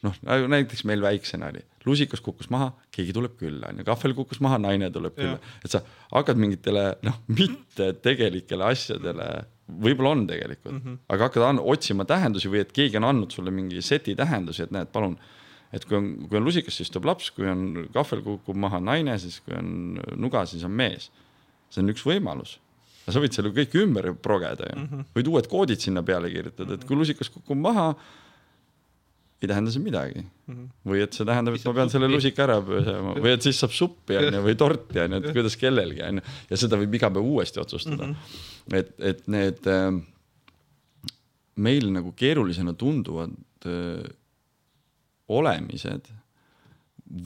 noh, 0.07 0.19
näiteks 0.53 0.85
meil 0.89 1.03
väiksena 1.05 1.49
oli, 1.53 1.63
lusikas 1.87 2.23
kukkus 2.25 2.51
maha, 2.53 2.71
keegi 2.95 3.15
tuleb 3.17 3.39
külla 3.41 3.73
onju, 3.73 3.87
kahvel 3.89 4.17
kukkus 4.19 4.43
maha, 4.45 4.61
naine 4.63 4.91
tuleb 4.93 5.17
külla, 5.17 5.39
et 5.65 5.73
sa 5.73 5.83
hakkad 6.13 6.41
mingitele 6.41 6.87
noh, 7.07 7.21
mitte 7.33 7.93
tegelikele 8.05 8.69
asjadele, 8.73 9.29
võib-olla 9.73 10.17
on 10.17 10.27
tegelikult 10.29 10.75
mm, 10.75 10.83
-hmm. 10.85 11.05
aga 11.15 11.31
hakkad 11.31 11.63
otsima 11.63 12.05
tähendusi 12.05 12.51
või 12.53 12.67
et 12.67 12.75
keegi 12.77 12.99
on 13.01 13.09
andnud 13.09 13.33
sulle 13.33 13.55
mingi 13.55 13.81
seti 13.83 14.17
tähendusi, 14.19 14.67
et 14.67 14.75
näed, 14.75 14.91
palun 14.93 15.17
et 15.73 15.85
kui 15.89 15.97
on, 15.97 16.09
kui 16.29 16.37
on 16.37 16.45
lusikas, 16.45 16.77
siis 16.77 16.91
tuleb 16.93 17.09
laps, 17.09 17.31
kui 17.33 17.49
on 17.49 17.87
kahvel 17.95 18.21
kukub 18.27 18.59
maha 18.61 18.81
naine, 18.81 19.17
siis 19.19 19.41
kui 19.41 19.57
on 19.57 20.01
nuga, 20.21 20.45
siis 20.47 20.65
on 20.69 20.75
mees 20.77 21.09
see 21.73 21.83
on 21.83 21.93
üks 21.93 22.05
võimalus. 22.07 22.59
sa 23.09 23.19
võid 23.19 23.35
selle 23.35 23.51
kõik 23.55 23.73
ümber 23.81 24.13
progeda 24.15 24.69
ju 24.69 24.77
mm, 24.77 24.89
-hmm. 24.91 25.07
võid 25.17 25.31
uued 25.33 25.49
koodid 25.51 25.81
sinna 25.83 26.05
peale 26.07 26.31
kirjutada, 26.31 26.77
et 26.77 26.85
kui 26.87 26.99
lusikas 26.99 27.33
kukub 27.33 27.59
maha, 27.59 27.89
ei 29.43 29.51
tähenda 29.51 29.73
see 29.75 29.83
midagi 29.83 30.23
mm. 30.23 30.55
-hmm. 30.55 30.69
või 30.87 31.03
et 31.03 31.19
see 31.19 31.27
tähendab, 31.27 31.57
et 31.59 31.67
ma 31.67 31.75
pean 31.81 31.91
selle 31.91 32.09
lusika 32.13 32.45
ära 32.47 32.61
pesema 32.63 33.17
või 33.19 33.35
et 33.35 33.43
siis 33.49 33.59
saab 33.59 33.75
suppi 33.75 34.21
onju 34.21 34.45
või 34.47 34.57
torti 34.59 35.03
onju, 35.03 35.19
et 35.19 35.35
kuidas 35.35 35.59
kellelgi 35.59 36.03
onju 36.09 36.25
ja 36.51 36.63
seda 36.65 36.79
võib 36.79 36.95
iga 36.99 37.11
päev 37.11 37.29
uuesti 37.35 37.63
otsustada 37.65 38.07
mm. 38.07 38.15
-hmm. 38.15 38.79
et, 38.79 38.95
et 39.13 39.29
need 39.29 39.67
äh, 39.67 39.91
meil 41.57 41.91
nagu 41.93 42.13
keerulisena 42.17 42.75
tunduvad 42.79 43.35
äh, 43.67 44.05
olemised 45.29 46.13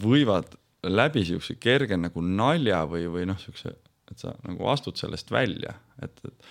võivad 0.03 0.57
läbi 0.87 1.25
siukse 1.27 1.57
kerge 1.61 1.97
nagu 1.99 2.23
nalja 2.23 2.85
või, 2.89 3.07
või 3.11 3.27
noh, 3.29 3.39
siukse 3.41 3.75
et 4.13 4.23
sa 4.23 4.35
nagu 4.47 4.69
astud 4.71 4.99
sellest 5.01 5.31
välja, 5.35 5.75
et, 6.03 6.21
et, 6.27 6.51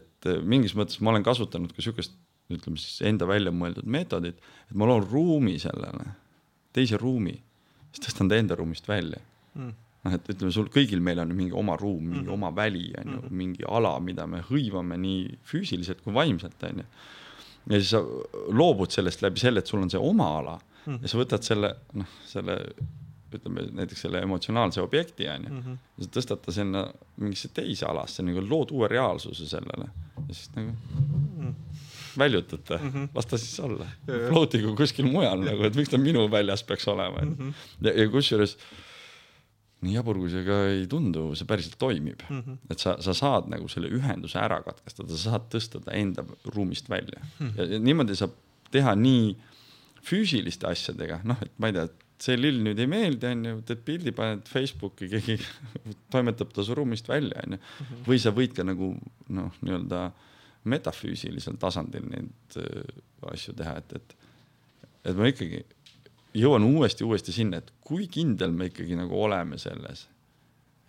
et 0.00 0.30
mingis 0.46 0.74
mõttes 0.78 1.00
ma 1.00 1.14
olen 1.14 1.26
kasutanud 1.26 1.72
ka 1.74 1.84
sihukest, 1.84 2.16
ütleme 2.50 2.80
siis 2.82 3.00
enda 3.06 3.28
välja 3.30 3.52
mõeldud 3.54 3.86
meetodit, 3.86 4.40
et 4.66 4.78
ma 4.78 4.88
loon 4.90 5.06
ruumi 5.06 5.54
sellele, 5.62 6.08
teise 6.74 6.98
ruumi, 7.00 7.36
siis 7.90 8.08
tõstan 8.08 8.30
ta 8.30 8.38
enda 8.38 8.58
ruumist 8.58 8.88
välja 8.90 9.20
mm.. 9.54 9.72
noh, 10.06 10.16
et 10.16 10.32
ütleme, 10.34 10.52
sul 10.54 10.70
kõigil 10.72 11.02
meil 11.04 11.22
on 11.22 11.34
mingi 11.36 11.54
oma 11.56 11.76
ruum, 11.80 12.02
mingi 12.02 12.26
mm. 12.26 12.34
oma 12.36 12.52
väli 12.54 12.88
on 13.00 13.16
ju, 13.16 13.22
mingi 13.42 13.66
ala, 13.68 13.94
mida 14.04 14.26
me 14.30 14.42
hõivame 14.50 14.98
nii 15.00 15.40
füüsiliselt 15.50 16.02
kui 16.04 16.14
vaimselt 16.16 16.66
on 16.68 16.82
ju. 16.82 16.88
ja 17.70 17.80
siis 17.80 17.94
sa 17.94 18.02
loobud 18.54 18.94
sellest 18.94 19.22
läbi 19.24 19.42
selle, 19.42 19.62
et 19.62 19.70
sul 19.70 19.82
on 19.82 19.92
see 19.92 20.02
oma 20.02 20.32
ala 20.40 20.58
mm. 20.86 21.00
ja 21.02 21.12
sa 21.12 21.22
võtad 21.22 21.46
selle, 21.46 21.74
noh, 21.98 22.18
selle 22.28 22.58
ütleme 23.38 23.66
näiteks 23.80 24.04
selle 24.06 24.22
emotsionaalse 24.26 24.82
objekti 24.82 25.28
onju 25.28 25.50
mm 25.50 25.62
-hmm. 25.62 25.78
ja 25.98 26.04
sa 26.04 26.10
tõstad 26.18 26.42
ta 26.44 26.52
sinna 26.52 26.84
mingisse 27.16 27.48
teise 27.54 27.86
alasse 27.86 28.22
nagu 28.22 28.42
lood 28.48 28.70
uue 28.70 28.88
reaalsuse 28.88 29.46
sellele 29.48 29.88
ja 30.28 30.34
siis 30.34 30.50
nagu 30.56 30.72
mm. 31.38 31.54
väljutad 32.18 32.62
ta 32.64 32.78
mm, 32.78 32.90
-hmm. 32.90 33.08
las 33.14 33.26
ta 33.26 33.38
siis 33.38 33.60
olla. 33.60 33.86
float 34.28 34.54
igu 34.54 34.76
kuskil 34.76 35.06
mujal 35.06 35.40
nagu, 35.44 35.64
et 35.64 35.76
miks 35.76 35.90
ta 35.90 35.98
minu 35.98 36.30
väljas 36.30 36.62
peaks 36.62 36.88
olema 36.88 37.18
onju 37.22 37.36
mm 37.38 37.50
-hmm. 37.50 37.86
ja, 37.86 38.02
ja 38.02 38.08
kusjuures 38.08 38.56
nii 39.80 39.94
jabur 39.94 40.18
kui 40.20 40.30
see 40.30 40.44
ka 40.44 40.56
ei 40.68 40.86
tundu, 40.86 41.34
see 41.34 41.46
päriselt 41.48 41.78
toimib 41.78 42.20
mm, 42.28 42.40
-hmm. 42.40 42.56
et 42.70 42.78
sa, 42.78 42.96
sa 43.00 43.14
saad 43.14 43.48
nagu 43.48 43.68
selle 43.68 43.88
ühenduse 43.88 44.38
ära 44.38 44.62
katkestada, 44.62 45.16
sa 45.16 45.30
saad 45.30 45.48
tõsta 45.54 45.80
ta 45.84 45.92
enda 45.92 46.24
ruumist 46.44 46.90
välja 46.90 47.20
mm 47.22 47.46
-hmm. 47.46 47.58
ja, 47.58 47.64
ja 47.64 47.78
niimoodi 47.78 48.16
saab 48.16 48.30
teha 48.70 48.94
nii 48.94 49.36
füüsiliste 50.06 50.68
asjadega, 50.70 51.20
noh, 51.24 51.36
et 51.42 51.52
ma 51.58 51.70
ei 51.70 51.76
tea, 51.76 51.88
see 52.24 52.36
lill 52.38 52.60
nüüd 52.64 52.80
ei 52.80 52.88
meeldi, 52.90 53.28
onju, 53.30 53.60
teed 53.68 53.84
pildi, 53.86 54.12
paned 54.16 54.48
Facebooki, 54.50 55.08
keegi 55.10 55.36
toimetab 56.12 56.52
ta 56.54 56.64
su 56.66 56.76
ruumist 56.76 57.08
välja, 57.10 57.44
onju. 57.46 57.60
või 58.08 58.20
sa 58.22 58.34
võid 58.36 58.54
ka 58.56 58.66
nagu 58.66 58.92
noh, 59.36 59.60
nii-öelda 59.64 60.04
metafüüsilisel 60.70 61.56
tasandil 61.60 62.04
neid 62.10 62.58
äh, 62.60 62.96
asju 63.32 63.56
teha, 63.56 63.78
et, 63.80 63.94
et, 63.96 64.16
et 65.08 65.16
ma 65.16 65.30
ikkagi 65.30 65.62
jõuan 66.36 66.64
uuesti, 66.68 67.06
uuesti 67.06 67.34
sinna, 67.34 67.62
et 67.62 67.72
kui 67.84 68.06
kindel 68.12 68.52
me 68.54 68.68
ikkagi 68.70 68.98
nagu 68.98 69.16
oleme 69.24 69.58
selles, 69.60 70.06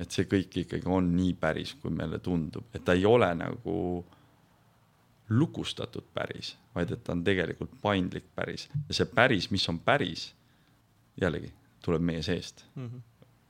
et 0.02 0.12
see 0.12 0.28
kõik 0.30 0.64
ikkagi 0.66 0.90
on 0.90 1.14
nii 1.16 1.36
päris, 1.40 1.76
kui 1.80 1.94
meile 1.94 2.20
tundub, 2.24 2.68
et 2.76 2.84
ta 2.86 2.98
ei 2.98 3.06
ole 3.08 3.30
nagu 3.38 3.78
lukustatud 5.32 6.12
päris, 6.14 6.56
vaid 6.76 6.92
et 6.92 7.04
ta 7.06 7.16
on 7.16 7.24
tegelikult 7.24 7.72
paindlik 7.82 8.28
päris 8.36 8.68
ja 8.90 8.98
see 8.98 9.08
päris, 9.08 9.48
mis 9.54 9.64
on 9.72 9.80
päris 9.80 10.32
jällegi 11.22 11.52
tuleb 11.86 12.02
meie 12.02 12.24
seest 12.24 12.66
mm. 12.76 12.88
-hmm. 12.88 13.02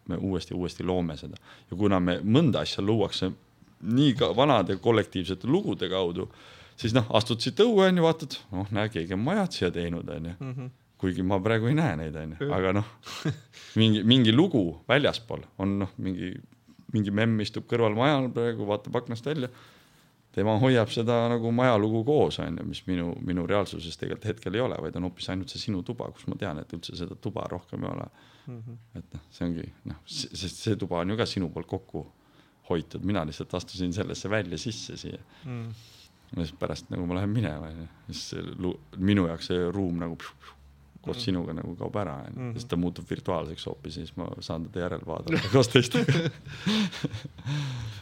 me 0.07 0.17
uuesti, 0.17 0.53
uuesti 0.53 0.83
loome 0.83 1.17
seda 1.17 1.37
ja 1.71 1.77
kuna 1.77 1.99
me 1.99 2.19
mõnda 2.23 2.65
asja 2.65 2.83
luuakse 2.83 3.31
nii 3.81 4.13
ka 4.13 4.35
vanade 4.35 4.75
kollektiivsete 4.77 5.47
lugude 5.47 5.89
kaudu, 5.89 6.27
siis 6.77 6.93
noh, 6.93 7.07
astud 7.17 7.41
siit 7.41 7.59
õue 7.63 7.87
onju, 7.87 8.03
vaatad, 8.05 8.37
noh, 8.51 8.69
näe, 8.71 8.89
keegi 8.93 9.17
on 9.17 9.23
majad 9.25 9.57
siia 9.57 9.71
teinud 9.71 10.09
onju 10.09 10.33
mm. 10.39 10.53
-hmm. 10.53 10.69
kuigi 11.01 11.23
ma 11.23 11.39
praegu 11.39 11.67
ei 11.67 11.77
näe 11.77 11.95
neid 11.95 12.15
onju, 12.15 12.51
aga 12.53 12.73
noh, 12.79 12.87
mingi, 13.79 14.03
mingi 14.03 14.33
lugu 14.35 14.81
väljaspool 14.89 15.45
on 15.57 15.79
noh, 15.79 15.93
mingi, 15.97 16.33
mingi 16.93 17.11
memm 17.11 17.41
istub 17.41 17.67
kõrval 17.67 17.95
majal 17.97 18.29
praegu, 18.29 18.67
vaatab 18.67 19.01
aknast 19.01 19.25
välja 19.25 19.49
tema 20.35 20.55
hoiab 20.61 20.91
seda 20.93 21.17
nagu 21.31 21.51
majalugu 21.55 22.03
koos 22.07 22.39
onju, 22.43 22.65
mis 22.67 22.81
minu, 22.87 23.11
minu 23.27 23.45
reaalsuses 23.49 23.99
tegelikult 23.99 24.29
hetkel 24.31 24.55
ei 24.55 24.63
ole, 24.63 24.77
vaid 24.85 24.95
on 24.99 25.09
hoopis 25.09 25.29
ainult 25.33 25.51
see 25.51 25.65
sinu 25.65 25.83
tuba, 25.87 26.07
kus 26.15 26.27
ma 26.31 26.37
tean, 26.39 26.61
et 26.61 26.75
üldse 26.77 26.95
seda 26.99 27.17
tuba 27.19 27.43
rohkem 27.51 27.83
ei 27.83 27.91
ole 27.91 28.07
mm. 28.07 28.59
-hmm. 28.59 28.77
et 28.99 29.17
noh, 29.17 29.25
see 29.29 29.47
ongi 29.47 29.67
noh, 29.91 30.01
sest 30.05 30.63
see 30.63 30.79
tuba 30.79 31.01
on 31.01 31.13
ju 31.13 31.17
ka 31.19 31.27
sinu 31.27 31.49
poolt 31.49 31.67
kokku 31.67 32.05
hoitud, 32.69 33.03
mina 33.03 33.25
lihtsalt 33.27 33.53
astusin 33.59 33.93
sellesse 33.93 34.29
välja 34.29 34.57
sisse 34.57 34.97
siia 34.97 35.19
mm.. 35.45 35.67
ja 36.35 36.45
siis 36.45 36.55
pärast 36.59 36.89
nagu 36.93 37.05
ma 37.05 37.19
lähen 37.19 37.29
minema 37.35 37.67
onju, 37.67 37.87
siis 38.07 38.23
see 38.31 38.47
lu- 38.57 38.79
minu 38.97 39.27
jaoks 39.27 39.51
see 39.51 39.71
ruum 39.71 39.99
nagu 39.99 40.15
pšu, 40.15 40.35
pšu, 40.39 40.57
koos 41.01 41.17
mm. 41.17 41.23
sinuga 41.25 41.53
nagu 41.57 41.75
kaob 41.79 41.95
ära 41.97 42.15
onju 42.25 42.37
-hmm., 42.37 42.53
siis 42.57 42.65
ta 42.69 42.77
muutub 42.77 43.09
virtuaalseks 43.09 43.65
hoopis 43.65 43.97
ja 43.97 44.05
siis 44.05 44.17
ma 44.17 44.29
saan 44.39 44.65
teda 44.69 44.85
järel 44.85 45.05
vaadata 45.05 45.49
koos 45.53 45.71
teistega 45.73 46.29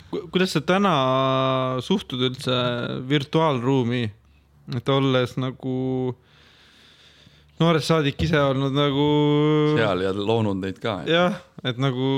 kuidas 0.32 0.56
sa 0.56 0.62
täna 0.66 0.94
suhtud 1.86 2.24
üldse 2.30 2.56
virtuaalruumi, 3.10 4.04
et 4.76 4.92
olles 4.94 5.36
nagu 5.42 5.76
noorest 7.60 7.92
saadik 7.92 8.22
ise 8.26 8.40
olnud 8.42 8.76
nagu. 8.76 9.08
seal 9.78 10.06
ja 10.06 10.14
loonud 10.16 10.62
neid 10.64 10.80
ka. 10.82 11.02
jah, 11.10 11.40
et 11.64 11.80
nagu 11.82 12.12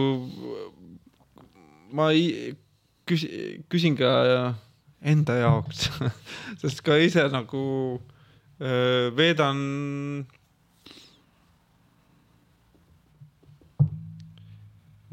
ma 1.92 2.12
ei, 2.16 2.54
küsi-, 3.10 3.62
küsin 3.72 3.98
ka 4.00 4.12
enda 5.02 5.40
jaoks, 5.42 5.90
sest 6.62 6.84
ka 6.86 7.00
ise 7.02 7.26
nagu 7.34 7.64
veedan 9.18 9.60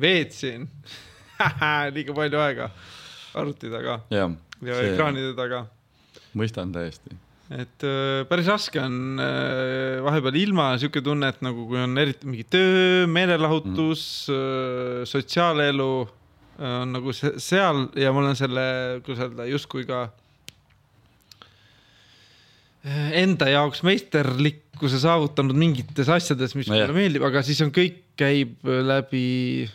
veetsin 0.01 0.66
liiga 1.95 2.15
palju 2.16 2.43
aega 2.43 2.69
arvuti 3.39 3.70
taga 3.73 4.01
jah, 4.12 4.35
ja 4.65 4.77
See- 4.79 4.93
ekraanide 4.93 5.33
taga. 5.39 5.65
mõistan 6.39 6.73
täiesti. 6.75 7.16
et 7.55 7.87
äh, 7.87 8.23
päris 8.31 8.49
raske 8.51 8.81
on 8.83 9.19
äh, 9.23 9.99
vahepeal 10.05 10.39
ilma 10.43 10.70
sihuke 10.79 11.03
tunne, 11.05 11.31
et 11.33 11.43
nagu 11.45 11.66
kui 11.70 11.81
on 11.81 11.99
eriti 11.99 12.29
mingi 12.29 12.47
töö, 12.49 13.07
meelelahutus 13.11 14.05
mm., 14.31 15.09
sotsiaalelu 15.09 15.91
on 16.59 16.91
nagu 16.91 17.12
seal 17.15 17.85
ja 17.95 18.11
ma 18.11 18.25
olen 18.25 18.35
selle, 18.39 18.62
kuidas 19.07 19.29
öelda, 19.29 19.45
justkui 19.47 19.85
ka 19.87 20.09
enda 23.19 23.49
jaoks 23.53 23.83
meisterlikkuse 23.87 24.99
saavutanud 25.03 25.57
mingites 25.59 26.09
asjades, 26.11 26.55
mis 26.59 26.69
no 26.70 26.77
mulle 26.79 26.95
meeldib, 26.97 27.25
aga 27.29 27.43
siis 27.47 27.61
on 27.65 27.70
kõik 27.75 28.01
käib 28.19 28.66
läbi 28.66 29.69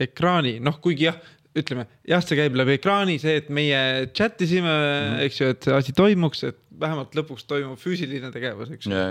ekraani, 0.00 0.56
noh, 0.64 0.78
kuigi 0.82 1.08
jah, 1.08 1.18
ütleme 1.56 1.86
jah, 2.08 2.22
see 2.24 2.38
käib 2.38 2.56
läbi 2.58 2.76
ekraani, 2.78 3.18
see, 3.22 3.36
et 3.42 3.50
meie 3.52 3.80
chat 4.16 4.40
isime 4.46 4.70
mm, 4.70 5.20
eks 5.26 5.40
ju, 5.40 5.52
et 5.54 5.68
see 5.68 5.76
asi 5.76 5.94
toimuks, 5.96 6.44
et 6.48 6.58
vähemalt 6.80 7.14
lõpuks 7.18 7.46
toimub 7.50 7.80
füüsiline 7.80 8.30
tegevus, 8.34 8.72
eks 8.76 8.90
ju. 8.90 9.04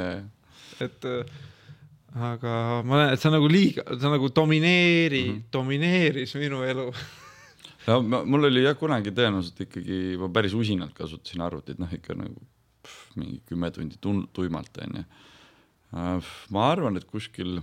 et 0.86 1.10
äh, 1.10 1.40
aga 2.32 2.54
ma 2.88 3.04
näen, 3.04 3.16
et 3.16 3.22
see 3.22 3.32
on 3.32 3.38
nagu 3.38 3.50
liiga, 3.52 3.86
see 3.94 4.14
nagu 4.14 4.30
domineeri 4.36 5.24
mm, 5.26 5.34
-hmm. 5.34 5.50
domineeris 5.54 6.36
minu 6.40 6.64
elu 6.66 6.88
no 7.90 8.00
mul 8.04 8.50
oli 8.50 8.64
jah 8.64 8.78
kunagi 8.80 9.14
tõenäoliselt 9.16 9.66
ikkagi, 9.68 10.00
ma 10.22 10.32
päris 10.34 10.56
usinalt 10.58 10.96
kasutasin 10.98 11.44
arvutit, 11.46 11.80
noh 11.82 11.92
ikka 11.94 12.16
nagu 12.18 12.40
pff, 12.84 13.16
mingi 13.20 13.42
kümme 13.50 13.72
tundi 13.72 14.00
tuimalt 14.34 14.80
onju. 14.86 15.04
Äh, 15.90 16.32
ma 16.54 16.72
arvan, 16.72 16.98
et 16.98 17.06
kuskil 17.10 17.60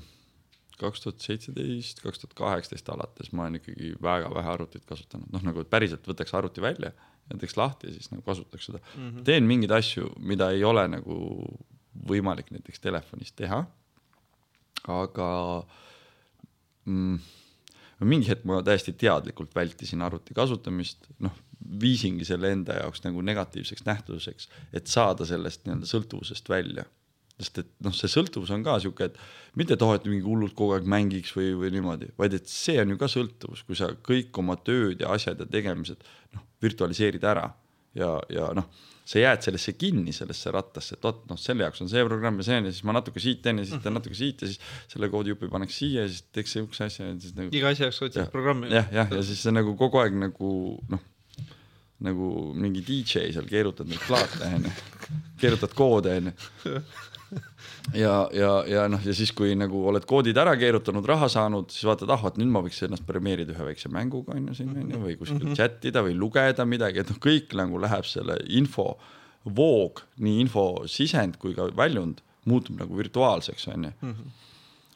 kaks 0.81 1.05
tuhat 1.05 1.25
seitseteist, 1.25 2.03
kaks 2.05 2.23
tuhat 2.23 2.35
kaheksateist 2.39 2.89
alates 2.93 3.33
ma 3.33 3.47
olen 3.47 3.61
ikkagi 3.61 3.95
väga 4.03 4.33
vähe 4.35 4.53
arvutit 4.53 4.85
kasutanud, 4.89 5.31
noh 5.33 5.45
nagu 5.47 5.65
päriselt 5.71 6.07
võtaks 6.09 6.35
arvuti 6.37 6.65
välja 6.65 6.93
ja 7.31 7.39
teeks 7.41 7.57
lahti 7.59 7.91
ja 7.91 7.97
siis 7.97 8.11
nagu 8.13 8.23
kasutaks 8.27 8.69
seda 8.69 8.81
mm. 8.83 9.09
-hmm. 9.09 9.25
teen 9.29 9.49
mingeid 9.49 9.73
asju, 9.79 10.13
mida 10.19 10.51
ei 10.55 10.65
ole 10.65 10.87
nagu 10.89 11.17
võimalik 12.07 12.53
näiteks 12.53 12.81
telefonis 12.81 13.33
teha. 13.33 13.65
aga 14.87 15.29
mm, 16.85 17.19
mingi 18.05 18.29
hetk 18.29 18.45
ma 18.45 18.61
täiesti 18.63 18.93
teadlikult 18.93 19.55
vältisin 19.55 20.03
arvuti 20.03 20.35
kasutamist, 20.35 21.09
noh, 21.19 21.33
viisingi 21.81 22.25
selle 22.29 22.53
enda 22.53 22.77
jaoks 22.83 23.03
nagu 23.07 23.23
negatiivseks 23.25 23.87
nähtuseks, 23.87 24.49
et 24.73 24.87
saada 24.87 25.27
sellest 25.27 25.65
nii-öelda 25.65 25.89
sõltuvusest 25.89 26.49
välja 26.53 26.85
sest 27.37 27.61
et 27.61 27.69
noh, 27.85 27.93
see 27.93 28.09
sõltuvus 28.09 28.51
on 28.55 28.65
ka 28.65 28.79
sihuke, 28.81 29.11
et 29.11 29.19
mitte 29.61 29.77
et 29.77 29.85
oh, 29.85 29.93
et 29.97 30.09
mingi 30.09 30.25
hullult 30.25 30.57
kogu 30.57 30.77
aeg 30.77 30.89
mängiks 30.89 31.35
või, 31.37 31.53
või 31.61 31.73
niimoodi, 31.75 32.09
vaid 32.21 32.37
et 32.39 32.49
see 32.49 32.79
on 32.81 32.95
ju 32.95 32.99
ka 33.01 33.11
sõltuvus, 33.13 33.63
kui 33.69 33.77
sa 33.79 33.91
kõik 34.09 34.37
oma 34.41 34.57
tööd 34.57 35.05
ja 35.05 35.13
asjad 35.13 35.41
ja 35.43 35.49
tegemised 35.51 36.05
noh, 36.37 36.45
virtualiseerid 36.65 37.25
ära 37.29 37.51
ja, 37.97 38.15
ja 38.33 38.51
noh, 38.57 38.69
sa 39.07 39.21
jääd 39.21 39.45
sellesse 39.47 39.75
kinni, 39.79 40.15
sellesse 40.17 40.53
rattasse, 40.55 40.97
et 40.97 41.05
vot 41.07 41.21
noh, 41.31 41.39
selle 41.41 41.67
jaoks 41.67 41.85
on 41.85 41.91
see 41.91 42.05
programm 42.09 42.41
ja 42.41 42.47
see 42.49 42.61
on 42.61 42.71
ja 42.71 42.73
siis 42.75 42.87
ma 42.89 42.97
natuke 42.97 43.23
siit 43.23 43.43
teen 43.45 43.61
ja 43.61 43.67
siis 43.69 43.83
teen 43.85 43.95
natuke 43.97 44.17
siit 44.19 44.43
ja 44.43 44.51
siis 44.51 44.63
selle 44.93 45.11
koodijupi 45.13 45.51
paneks 45.53 45.77
siia 45.83 46.07
ja 46.07 46.13
siis 46.13 46.25
teeks 46.35 46.57
sihukese 46.57 46.89
asja 46.89 47.11
ja 47.11 47.19
siis 47.21 47.37
nagu. 47.37 47.53
iga 47.55 47.71
asja 47.71 47.91
jaoks 47.91 48.01
otsid 48.09 48.33
programmi. 48.33 48.73
jah, 48.75 48.89
jah, 48.97 49.13
ja 49.13 49.27
siis 49.27 49.45
see 49.45 49.55
nagu 49.55 49.77
kogu 49.79 50.01
aeg 50.03 50.17
nagu 50.25 50.51
noh, 50.93 51.05
nagu 52.07 52.31
mingi 52.57 52.83
DJ 52.85 53.29
seal 53.37 53.47
keerutad 53.49 53.89
neid 53.89 54.03
plaate 54.09 54.51
onju, 54.59 54.73
keerutad 55.41 55.77
koode 55.77 56.17
onju 56.19 56.35
ja, 57.95 58.29
ja, 58.35 58.51
ja 58.69 58.87
noh, 58.91 59.03
ja 59.05 59.15
siis, 59.15 59.33
kui 59.37 59.55
nagu 59.59 59.83
oled 59.91 60.07
koodid 60.09 60.39
ära 60.41 60.57
keerutanud, 60.59 61.07
raha 61.07 61.29
saanud, 61.33 61.71
siis 61.75 61.87
vaatad, 61.89 62.11
ah, 62.13 62.23
vot 62.23 62.39
nüüd 62.41 62.51
ma 62.53 62.63
võiks 62.65 62.83
ennast 62.87 63.07
premeerida 63.07 63.55
ühe 63.55 63.69
väikse 63.71 63.91
mänguga 63.93 64.35
on 64.37 64.49
ju 64.51 64.59
siin 64.59 64.73
on 64.75 64.91
ju, 64.91 65.03
või 65.05 65.17
kuskil 65.21 65.43
-hmm. 65.43 65.57
chat 65.59 65.85
ida 65.85 66.03
või 66.07 66.17
lugeda 66.19 66.67
midagi, 66.67 67.03
et 67.05 67.11
noh, 67.13 67.21
kõik 67.23 67.55
nagu 67.59 67.81
läheb 67.83 68.09
selle 68.09 68.39
info 68.49 68.97
voog, 69.45 70.03
nii 70.19 70.41
infosisend 70.47 71.39
kui 71.39 71.55
ka 71.55 71.71
väljund 71.77 72.23
muutub 72.47 72.79
nagu 72.81 72.97
virtuaalseks 72.97 73.69
on 73.75 73.85
ju. 73.85 73.93
Mhm. 74.01 74.31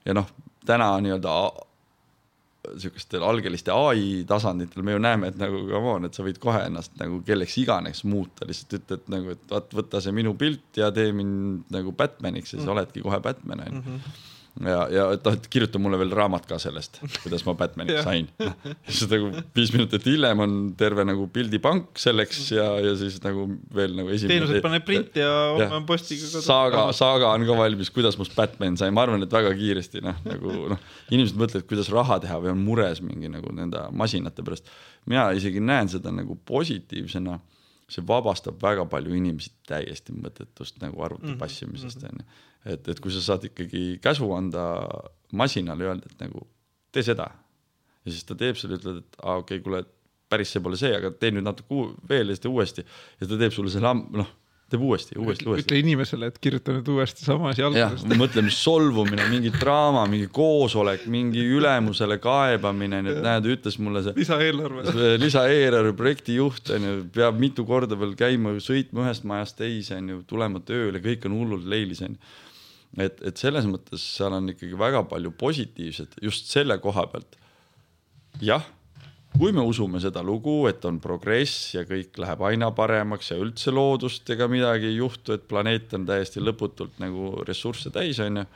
ja 0.04 0.14
noh, 0.14 0.26
täna 0.66 0.92
nii-öelda 1.00 1.34
sihukestel 2.78 3.24
algelistel 3.26 3.90
ai 3.90 4.24
tasanditel 4.28 4.84
me 4.86 4.96
ju 4.96 5.02
näeme, 5.02 5.30
et 5.32 5.38
nagu 5.40 5.62
come 5.68 5.94
on, 5.96 6.08
et 6.08 6.16
sa 6.16 6.24
võid 6.26 6.40
kohe 6.42 6.62
ennast 6.68 6.96
nagu 7.00 7.22
kelleks 7.26 7.56
iganes 7.62 8.04
muuta, 8.08 8.48
lihtsalt 8.48 8.78
ütled 8.80 9.12
nagu, 9.12 9.36
et 9.36 9.46
vaat 9.50 9.76
võta 9.76 10.02
see 10.04 10.14
minu 10.16 10.34
pilt 10.38 10.80
ja 10.80 10.90
tee 10.94 11.12
mind 11.16 11.70
nagu 11.74 11.94
Batmaniks 11.96 12.54
ja 12.54 12.58
siis 12.58 12.66
mm. 12.66 12.74
oledki 12.76 13.04
kohe 13.06 13.20
Batman 13.24 13.66
on 13.66 13.72
ju. 13.72 13.80
Mm 13.80 13.86
-hmm 13.94 14.26
ja, 14.66 14.80
ja 14.92 15.04
et 15.14 15.24
noh, 15.24 15.36
et 15.36 15.46
kirjuta 15.52 15.80
mulle 15.80 15.98
veel 16.00 16.12
raamat 16.16 16.46
ka 16.48 16.58
sellest, 16.60 17.00
kuidas 17.22 17.44
ma 17.46 17.54
Batmaniks 17.58 18.04
sain. 18.04 18.28
siis 18.88 19.06
nagu 19.10 19.30
viis 19.56 19.72
minutit 19.74 20.06
hiljem 20.08 20.42
on 20.44 20.56
terve 20.78 21.04
nagu 21.08 21.26
pildipank 21.32 22.00
selleks 22.00 22.42
ja, 22.54 22.66
ja 22.84 22.94
siis 23.00 23.20
nagu 23.24 23.46
veel 23.74 23.94
nagu 23.98 24.12
esimene. 24.12 24.36
teenused 24.36 24.64
paneb 24.64 24.86
printi 24.86 25.22
ja 25.22 25.30
homme 25.54 25.80
on 25.80 25.86
postiga 25.88 26.26
kodus. 26.26 26.48
saaga, 26.48 26.86
saaga 26.96 27.30
on 27.36 27.46
ka 27.48 27.56
valmis, 27.62 27.92
kuidas 27.94 28.18
must 28.20 28.36
Batman 28.36 28.76
sai, 28.80 28.92
ma 28.94 29.06
arvan, 29.06 29.24
et 29.24 29.38
väga 29.38 29.54
kiiresti 29.56 30.04
noh, 30.04 30.20
nagu 30.28 30.58
noh, 30.74 30.84
inimesed 31.10 31.40
mõtlevad, 31.40 31.68
kuidas 31.70 31.92
raha 31.94 32.20
teha 32.26 32.40
või 32.44 32.52
on 32.54 32.60
mures 32.66 33.00
mingi 33.04 33.32
nagu 33.32 33.54
nende 33.56 33.86
masinate 33.96 34.44
pärast. 34.46 34.68
mina 35.08 35.30
isegi 35.36 35.62
näen 35.64 35.88
seda 35.88 36.12
nagu 36.14 36.36
positiivsena 36.48 37.40
see 37.90 38.04
vabastab 38.06 38.60
väga 38.62 38.84
palju 38.86 39.16
inimesi 39.16 39.50
täiesti 39.66 40.14
mõttetust 40.14 40.78
nagu 40.84 41.00
arvuti 41.02 41.26
mm 41.26 41.34
-hmm. 41.34 41.42
passimisest 41.42 42.04
onju 42.04 42.12
mm 42.12 42.28
-hmm 42.28 42.48
et, 42.64 42.88
et 42.88 43.00
kui 43.00 43.12
sa 43.14 43.22
saad 43.24 43.46
ikkagi 43.50 44.00
käsu 44.02 44.28
anda 44.36 44.64
masinale, 45.36 45.86
öelda, 45.88 46.10
et 46.10 46.26
nagu 46.26 46.44
tee 46.92 47.06
seda. 47.06 47.30
ja 48.04 48.12
siis 48.12 48.26
ta 48.26 48.36
teeb 48.38 48.58
selle, 48.58 48.80
ütled, 48.80 49.02
et 49.04 49.22
aa 49.22 49.40
okei 49.40 49.60
okay,, 49.60 49.64
kuule, 49.64 49.84
päris 50.30 50.52
see 50.54 50.62
pole 50.64 50.78
see, 50.80 50.92
aga 50.96 51.12
tee 51.12 51.32
nüüd 51.34 51.46
natuke 51.46 51.90
veel 52.08 52.30
ja 52.30 52.36
siis 52.36 52.44
tee 52.44 52.52
uuesti. 52.52 52.86
ja 53.20 53.30
ta 53.30 53.40
teeb 53.40 53.54
sulle 53.54 53.72
selle, 53.72 53.94
noh, 54.18 54.30
teeb 54.70 54.82
uuesti, 54.86 55.16
uuesti, 55.18 55.46
uuesti. 55.48 55.64
ütle 55.66 55.78
inimesele, 55.82 56.28
et 56.30 56.36
kirjuta 56.42 56.74
nüüd 56.76 56.90
uuesti 56.94 57.24
sama 57.26 57.50
asi 57.50 57.64
algusest. 57.66 58.10
mõtle, 58.18 58.44
mis 58.46 58.58
solvumine, 58.62 59.26
mingi 59.30 59.50
draama, 59.54 60.04
mingi 60.10 60.28
koosolek, 60.34 61.06
mingi 61.10 61.42
ülemusele 61.58 62.20
kaebamine, 62.22 63.02
et 63.10 63.22
näed, 63.24 63.48
ütles 63.56 63.80
mulle 63.82 64.04
see. 64.06 64.14
lisaeelarve. 64.20 65.16
lisaeelarve 65.22 65.94
projektijuht 65.98 66.70
on 66.76 66.86
ju, 66.86 67.00
peab 67.14 67.40
mitu 67.42 67.66
korda 67.66 67.98
veel 67.98 68.14
käima, 68.18 68.54
sõitma 68.62 69.08
ühest 69.08 69.26
majast 69.28 69.58
teise 69.58 69.98
on 69.98 70.14
ju, 70.14 70.22
tulema 70.30 70.62
tööle, 70.62 71.02
kõik 71.02 71.26
on 71.26 71.36
hullult 71.40 71.66
leilis 71.70 72.06
on 72.06 72.14
ju 72.14 72.38
et, 72.98 73.20
et 73.22 73.36
selles 73.38 73.66
mõttes 73.70 74.02
seal 74.16 74.34
on 74.34 74.50
ikkagi 74.50 74.78
väga 74.78 75.04
palju 75.10 75.32
positiivset 75.38 76.18
just 76.22 76.50
selle 76.50 76.78
koha 76.82 77.06
pealt. 77.12 77.36
jah, 78.40 78.64
kui 79.36 79.52
me 79.52 79.62
usume 79.66 80.00
seda 80.02 80.22
lugu, 80.26 80.64
et 80.70 80.84
on 80.88 80.98
progress 81.02 81.74
ja 81.74 81.84
kõik 81.86 82.18
läheb 82.18 82.42
aina 82.50 82.70
paremaks 82.74 83.30
ja 83.30 83.38
üldse 83.40 83.74
loodust 83.74 84.30
ega 84.30 84.48
midagi 84.50 84.90
ei 84.90 84.98
juhtu, 84.98 85.34
et 85.36 85.46
planeet 85.48 85.94
on 85.94 86.06
täiesti 86.08 86.42
lõputult 86.42 86.98
nagu 87.02 87.36
ressursse 87.46 87.92
täis, 87.94 88.18
onju. 88.22 88.46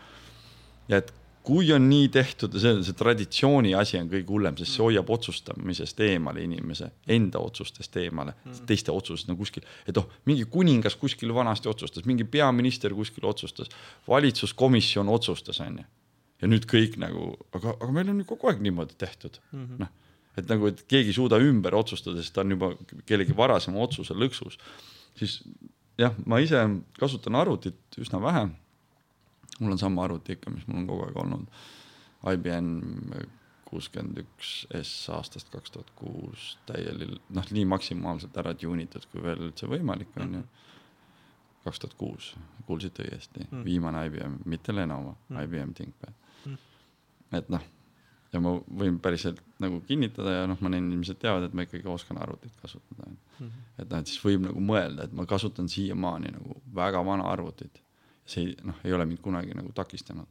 ja 0.89 1.03
et 1.03 1.13
kui 1.45 1.69
on 1.75 1.85
nii 1.91 2.09
tehtud 2.13 2.55
ja 2.57 2.61
see, 2.63 2.77
see 2.87 2.97
traditsiooni 2.97 3.75
asi 3.77 3.99
on 4.01 4.09
kõige 4.09 4.33
hullem, 4.33 4.57
sest 4.57 4.79
see 4.79 4.85
hoiab 4.85 5.11
otsustamisest 5.13 5.99
eemale 6.07 6.45
inimese, 6.45 6.89
enda 7.17 7.43
otsustest 7.45 7.99
eemale, 8.01 8.33
mm. 8.39 8.63
teiste 8.71 8.95
otsusest 8.95 9.29
no 9.29 9.37
kuskil, 9.37 9.67
et 9.89 10.01
oh, 10.01 10.09
mingi 10.29 10.47
kuningas 10.51 10.97
kuskil 11.01 11.35
vanasti 11.37 11.69
otsustas, 11.69 12.07
mingi 12.09 12.25
peaminister 12.25 12.97
kuskil 12.97 13.29
otsustas, 13.29 13.69
valitsuskomisjon 14.09 15.13
otsustas, 15.13 15.61
onju. 15.65 15.85
ja 16.41 16.51
nüüd 16.51 16.65
kõik 16.71 16.97
nagu, 17.03 17.35
aga, 17.53 17.77
aga 17.77 17.91
meil 17.93 18.15
on 18.15 18.25
ju 18.25 18.31
kogu 18.33 18.49
aeg 18.49 18.65
niimoodi 18.65 18.97
tehtud 18.99 19.39
mm 19.53 19.67
-hmm., 19.67 19.85
noh, 19.85 19.93
et 20.41 20.49
nagu, 20.49 20.73
et 20.73 20.83
keegi 20.89 21.13
ei 21.13 21.21
suuda 21.21 21.39
ümber 21.39 21.77
otsustada, 21.77 22.23
sest 22.23 22.35
ta 22.35 22.41
on 22.41 22.57
juba 22.57 22.73
kellegi 23.07 23.37
varasema 23.37 23.85
otsuse 23.85 24.17
lõksus, 24.17 24.57
siis 25.19 25.43
jah, 26.01 26.17
ma 26.27 26.41
ise 26.41 26.65
kasutan 26.99 27.37
arvutit 27.37 28.01
üsna 28.01 28.23
vähe 28.23 28.49
mul 29.61 29.77
on 29.77 29.79
sama 29.79 30.05
arvuti 30.05 30.37
ikka, 30.37 30.51
mis 30.51 30.67
mul 30.69 30.83
on 30.83 30.87
kogu 30.91 31.07
aeg 31.07 31.17
olnud. 31.25 31.65
IBM 32.35 32.71
kuuskümmend 33.69 34.21
üks 34.23 34.53
S 34.79 34.93
aastast 35.13 35.51
kaks 35.53 35.75
tuhat 35.75 35.91
kuus 35.99 36.55
täiel-, 36.69 37.19
noh, 37.35 37.53
nii 37.57 37.65
maksimaalselt 37.69 38.37
ära 38.41 38.55
tuunitud, 38.59 39.07
kui 39.13 39.23
veel 39.25 39.49
üldse 39.49 39.69
võimalik 39.71 40.15
on 40.21 40.39
ju. 40.41 40.45
Mhm. 40.45 40.63
kaks 41.65 41.81
tuhat 41.81 41.95
kuus, 41.97 42.35
kuulsite 42.69 43.07
õiesti 43.07 43.47
mm., 43.47 43.63
viimane 43.65 44.03
IBM, 44.11 44.35
mitte 44.53 44.75
Lenovo 44.75 45.15
mm., 45.31 45.45
IBM 45.47 45.71
ThinkPad 45.79 46.19
mm.. 46.45 46.59
et 47.39 47.49
noh, 47.49 47.63
ja 48.35 48.43
ma 48.45 48.53
võin 48.83 48.99
päriselt 49.01 49.41
nagu 49.63 49.79
kinnitada 49.89 50.35
ja 50.35 50.43
noh, 50.51 50.61
ma 50.61 50.75
need 50.75 50.85
inimesed 50.85 51.23
teavad, 51.23 51.47
et 51.47 51.57
ma 51.57 51.65
ikkagi 51.65 51.89
oskan 51.89 52.21
arvutit 52.21 52.53
kasutada 52.61 53.07
mm. 53.07 53.17
-hmm. 53.39 53.65
et 53.79 53.89
noh, 53.89 54.03
et 54.03 54.13
siis 54.13 54.21
võib 54.25 54.45
nagu 54.45 54.61
mõelda, 54.61 55.09
et 55.09 55.17
ma 55.17 55.27
kasutan 55.31 55.71
siiamaani 55.73 56.35
nagu 56.37 56.61
väga 56.75 57.01
vana 57.07 57.31
arvutit 57.33 57.81
see 58.27 58.55
noh, 58.65 58.81
ei 58.85 58.93
ole 58.93 59.07
mind 59.09 59.21
kunagi 59.23 59.55
nagu 59.57 59.73
takistanud 59.73 60.29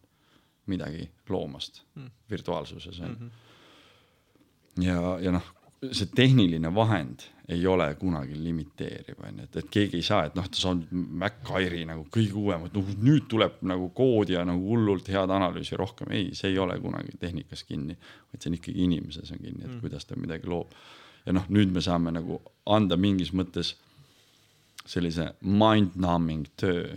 midagi 0.65 1.09
loomast 1.29 1.83
mm. 1.95 2.09
virtuaalsuses 2.29 2.99
on 2.99 3.09
mm. 3.09 3.29
-hmm. 3.29 4.83
ja, 4.83 5.19
ja 5.19 5.31
noh, 5.31 5.53
see 5.91 6.07
tehniline 6.15 6.75
vahend 6.75 7.27
ei 7.49 7.67
ole 7.67 7.95
kunagi 7.99 8.43
limiteeriv, 8.43 9.19
on 9.27 9.39
ju, 9.39 9.43
et, 9.43 9.55
et 9.55 9.69
keegi 9.69 9.99
ei 9.99 10.05
saa, 10.07 10.23
et 10.25 10.35
noh, 10.35 10.47
ta 10.47 10.59
saab 10.59 10.83
Mac-Airi 10.91 11.83
nagu 11.85 12.05
kõige 12.13 12.37
uuem, 12.39 12.67
et 12.69 12.75
noh, 12.77 12.91
nüüd 13.03 13.27
tuleb 13.31 13.59
nagu 13.67 13.89
koodi 13.95 14.37
ja 14.37 14.45
nagu 14.47 14.63
hullult 14.63 15.09
head 15.11 15.33
analüüsi 15.35 15.75
rohkem. 15.79 16.11
ei, 16.11 16.29
see 16.33 16.53
ei 16.53 16.59
ole 16.59 16.79
kunagi 16.79 17.17
tehnikas 17.19 17.65
kinni, 17.67 17.97
vaid 18.31 18.41
see 18.41 18.51
on 18.51 18.59
ikkagi 18.59 18.85
inimeses 18.87 19.31
on 19.35 19.41
kinni, 19.41 19.65
et 19.65 19.71
mm. 19.73 19.81
kuidas 19.83 20.07
ta 20.07 20.15
midagi 20.15 20.47
loob. 20.47 20.71
ja 21.25 21.35
noh, 21.35 21.49
nüüd 21.49 21.75
me 21.75 21.83
saame 21.83 22.15
nagu 22.15 22.39
anda 22.65 22.97
mingis 22.97 23.33
mõttes 23.33 23.75
sellise 24.85 25.33
mind-numbing 25.41 26.47
töö 26.59 26.95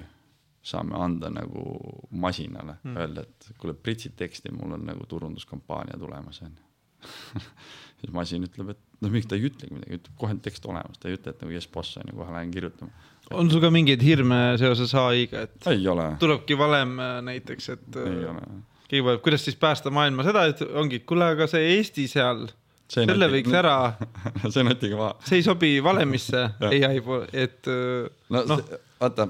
saame 0.66 0.98
anda 0.98 1.30
nagu 1.30 1.64
masinale 2.10 2.78
mm., 2.82 2.96
öelda, 2.98 3.26
et 3.26 3.50
kuule, 3.60 3.74
pritsid 3.78 4.16
teksti, 4.18 4.54
mul 4.56 4.74
on 4.76 4.86
nagu 4.88 5.06
turunduskampaania 5.08 5.98
tulemas, 6.00 6.42
onju. 6.42 6.64
siis 8.00 8.12
masin 8.14 8.46
ütleb, 8.46 8.72
et 8.74 8.80
noh, 9.04 9.12
miks 9.12 9.28
ta 9.30 9.38
ei 9.38 9.46
ütlegi 9.46 9.76
midagi, 9.76 10.00
ütleb 10.00 10.16
kohe 10.20 10.36
tekst 10.42 10.66
olemas, 10.66 10.98
ta 10.98 11.10
ei 11.10 11.18
ütle, 11.18 11.34
et 11.34 11.44
nagu 11.44 11.54
yes 11.54 11.68
boss 11.70 12.00
on 12.00 12.10
ju, 12.10 12.16
kohe 12.18 12.34
lähen 12.34 12.54
kirjutama. 12.54 13.06
on 13.36 13.50
sul 13.52 13.62
ka 13.62 13.70
mingeid 13.74 14.02
hirme 14.02 14.40
seoses 14.60 14.94
ai-ga, 14.98 15.46
et 15.46 15.70
ei 15.72 15.86
ole, 15.92 16.08
tulebki 16.22 16.58
valem 16.58 16.96
äh, 16.98 17.16
näiteks, 17.30 17.70
et 17.76 18.00
ei 18.02 18.24
äh, 18.24 18.30
ole. 18.32 18.46
keegi 18.88 19.06
vajab, 19.06 19.24
kuidas 19.26 19.46
siis 19.46 19.58
päästa 19.60 19.92
maailma 19.94 20.26
seda, 20.26 20.46
et 20.50 20.64
ongi, 20.66 21.02
kuule, 21.06 21.34
aga 21.36 21.50
see 21.50 21.76
Eesti 21.76 22.08
seal, 22.10 22.48
See 22.86 23.02
selle 23.02 23.26
võiks 23.26 23.50
ära, 23.58 23.96
see 24.54 24.62
notige 24.62 24.98
maha. 24.98 25.16
see 25.26 25.40
ei 25.40 25.46
sobi 25.46 25.72
valemisse 25.82 26.44
ai 26.70 27.00
pool, 27.02 27.24
et 27.34 27.66
äh, 27.70 28.10
no, 28.30 28.44
no. 28.46 28.60
Vaata, 29.00 29.28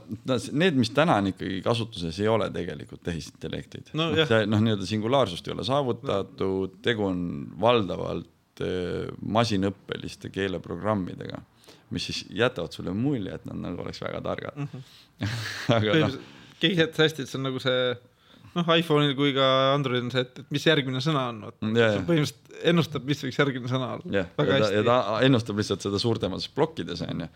need, 0.52 0.78
mis 0.78 0.90
täna 0.94 1.18
on 1.20 1.30
ikkagi 1.32 1.58
kasutuses, 1.64 2.20
ei 2.22 2.30
ole 2.30 2.48
tegelikult 2.54 3.02
tehisintellektid 3.06 3.92
No 3.98 4.08
noh, 4.12 4.32
noh, 4.52 4.62
nii-öelda 4.62 4.88
singulaarsust 4.88 5.48
ei 5.48 5.56
ole 5.56 5.66
saavutatud, 5.66 6.78
tegu 6.86 7.06
on 7.08 7.20
valdavalt 7.60 8.64
eh, 8.64 9.06
masinõppeliste 9.36 10.30
keeleprogrammidega, 10.34 11.40
mis 11.94 12.10
siis 12.10 12.24
jätavad 12.42 12.74
sulle 12.76 12.94
mulje, 12.96 13.34
et 13.34 13.46
nad 13.48 13.58
nagu 13.62 13.82
oleks 13.84 14.02
väga 14.02 14.22
targad. 14.24 14.56
Mm. 14.56 14.68
-hmm. 14.72 15.32
aga 15.78 15.98
noh, 16.06 16.20
keegi 16.60 16.78
seletas 16.78 17.06
hästi, 17.06 17.26
et 17.26 17.32
see 17.32 17.40
on 17.40 17.48
nagu 17.50 17.62
see 17.62 17.82
noh, 18.56 18.72
iPhone'il 18.78 19.14
kui 19.18 19.34
ka 19.36 19.46
Androidil 19.74 20.06
on 20.06 20.14
see, 20.14 20.24
et, 20.24 20.42
mis 20.54 20.66
järgmine 20.66 21.02
sõna 21.04 21.28
on, 21.32 21.46
vot 21.50 21.70
Jaa, 21.74 21.92
jaa. 21.98 22.02
põhimõtteliselt 22.08 22.60
ennustab, 22.70 23.04
mis 23.08 23.20
võiks 23.26 23.38
järgmine 23.42 23.68
sõna 23.70 23.94
olla. 23.98 24.26
Väga 24.38 24.58
ja, 24.58 24.64
ta- 24.64 24.74
ja 24.78 24.84
ta 24.86 24.98
ennustab 25.26 25.58
lihtsalt 25.60 25.84
seda 25.84 26.00
suurtemates 26.00 26.48
plokkides 26.54 27.02
onju 27.04 27.28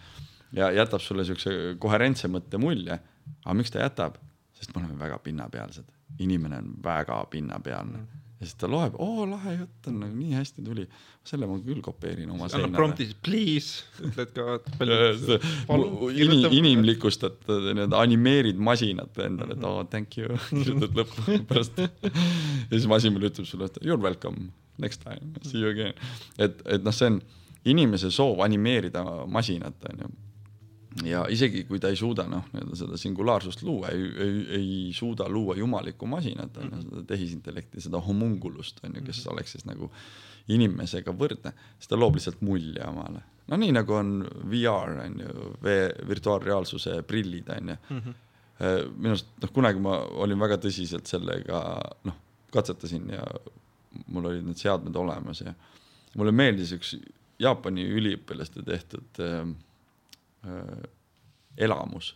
ja 0.56 0.70
jätab 0.74 1.02
sulle 1.04 1.24
siukse 1.24 1.76
koherentse 1.78 2.28
mõtte 2.28 2.58
mulje. 2.58 2.98
aga 3.44 3.54
miks 3.54 3.70
ta 3.70 3.84
jätab? 3.84 4.18
sest 4.60 4.74
me 4.76 4.82
oleme 4.82 4.98
väga 5.00 5.18
pinnapealsed, 5.24 5.86
inimene 6.20 6.58
on 6.60 6.74
väga 6.84 7.22
pinnapealne 7.32 7.98
Mm. 8.00 8.18
ja 8.40 8.46
siis 8.46 8.56
ta 8.60 8.68
loeb, 8.68 8.94
oo 8.98 9.24
lahe 9.28 9.54
jutt 9.54 9.86
on 9.88 9.98
nagu 10.00 10.16
nii 10.16 10.32
hästi 10.32 10.62
tuli, 10.64 10.86
selle 11.24 11.46
ma 11.48 11.58
küll 11.64 11.80
kopeerin 11.84 12.30
oma 12.32 12.48
seinale. 12.48 12.72
prompti 12.76 13.06
siis 13.08 13.16
please, 13.24 13.84
ütled 14.04 14.32
ka 14.36 14.46
vaata, 14.46 14.72
palju 14.80 15.38
Palun, 15.68 15.96
inimlikustad 16.60 17.40
nii-öelda 17.48 18.00
animeerid 18.00 18.60
masinat 18.60 19.18
endale, 19.24 19.56
et 19.56 19.64
oo 19.64 19.84
thank 19.92 20.16
you, 20.20 20.36
kirjutad 20.56 20.96
lõppu 21.02 21.40
pärast. 21.48 21.80
ja 21.80 22.72
siis 22.72 22.88
masin 22.88 23.16
ütleb 23.20 23.44
sulle, 23.44 23.68
et 23.68 23.76
you 23.84 23.92
are 23.96 24.02
welcome, 24.02 24.50
next 24.78 25.04
time, 25.04 25.34
see 25.42 25.60
you 25.60 25.72
again. 25.72 25.94
et, 26.38 26.60
et 26.64 26.84
noh, 26.84 26.96
see 26.96 27.12
on 27.12 27.20
inimese 27.64 28.08
soov 28.12 28.40
animeerida 28.44 29.04
masinat, 29.28 29.76
onju. 29.92 30.12
Ja 31.06 31.24
isegi 31.30 31.64
kui 31.68 31.80
ta 31.82 31.90
ei 31.92 31.98
suuda 31.98 32.26
noh, 32.30 32.48
nii-öelda 32.52 32.78
seda 32.78 32.98
singulaarsust 32.98 33.62
luua, 33.66 33.92
ei, 33.94 34.06
ei, 34.24 34.40
ei 34.58 34.72
suuda 34.96 35.28
luua 35.30 35.56
jumalikku 35.58 36.08
masinat, 36.10 36.56
onju, 36.62 36.80
seda 36.86 37.04
tehisintellekti, 37.12 37.82
seda 37.84 38.00
homungulust, 38.02 38.82
onju, 38.86 39.04
kes 39.06 39.22
oleks 39.30 39.56
siis 39.56 39.68
nagu 39.68 39.90
inimesega 40.50 41.14
võrdne, 41.14 41.52
siis 41.78 41.92
ta 41.92 41.98
loob 41.98 42.18
lihtsalt 42.18 42.42
mulje 42.46 42.82
omale. 42.86 43.22
no 43.50 43.58
nii 43.60 43.74
nagu 43.74 43.94
on 43.94 44.16
VR 44.50 44.98
on 45.04 45.22
ju, 45.22 45.52
virtuaalreaalsuse 46.08 47.00
prillid 47.06 47.48
on 47.54 47.74
ju. 47.74 47.78
minu 48.96 49.14
arust 49.14 49.30
noh, 49.42 49.54
kunagi 49.54 49.80
ma 49.80 49.96
olin 50.24 50.42
väga 50.42 50.58
tõsiselt 50.60 51.08
sellega 51.08 51.62
noh, 52.04 52.18
katsetasin 52.52 53.08
ja 53.14 53.24
mul 54.10 54.26
olid 54.30 54.44
need 54.46 54.58
seadmed 54.58 54.96
olemas 54.96 55.40
ja 55.42 55.54
mulle 56.18 56.34
meeldis 56.34 56.74
üks 56.76 56.94
Jaapani 57.40 57.86
üliõpilaste 57.88 58.60
tehtud 58.66 59.20
äh, 59.24 59.46
äh, 60.44 60.82
elamus 61.56 62.14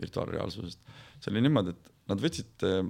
virtuaalreaalsusest. 0.00 0.80
see 1.20 1.30
oli 1.30 1.44
niimoodi, 1.44 1.76
et 1.76 1.92
nad 2.10 2.22
võtsid 2.22 2.66
äh, 2.66 2.80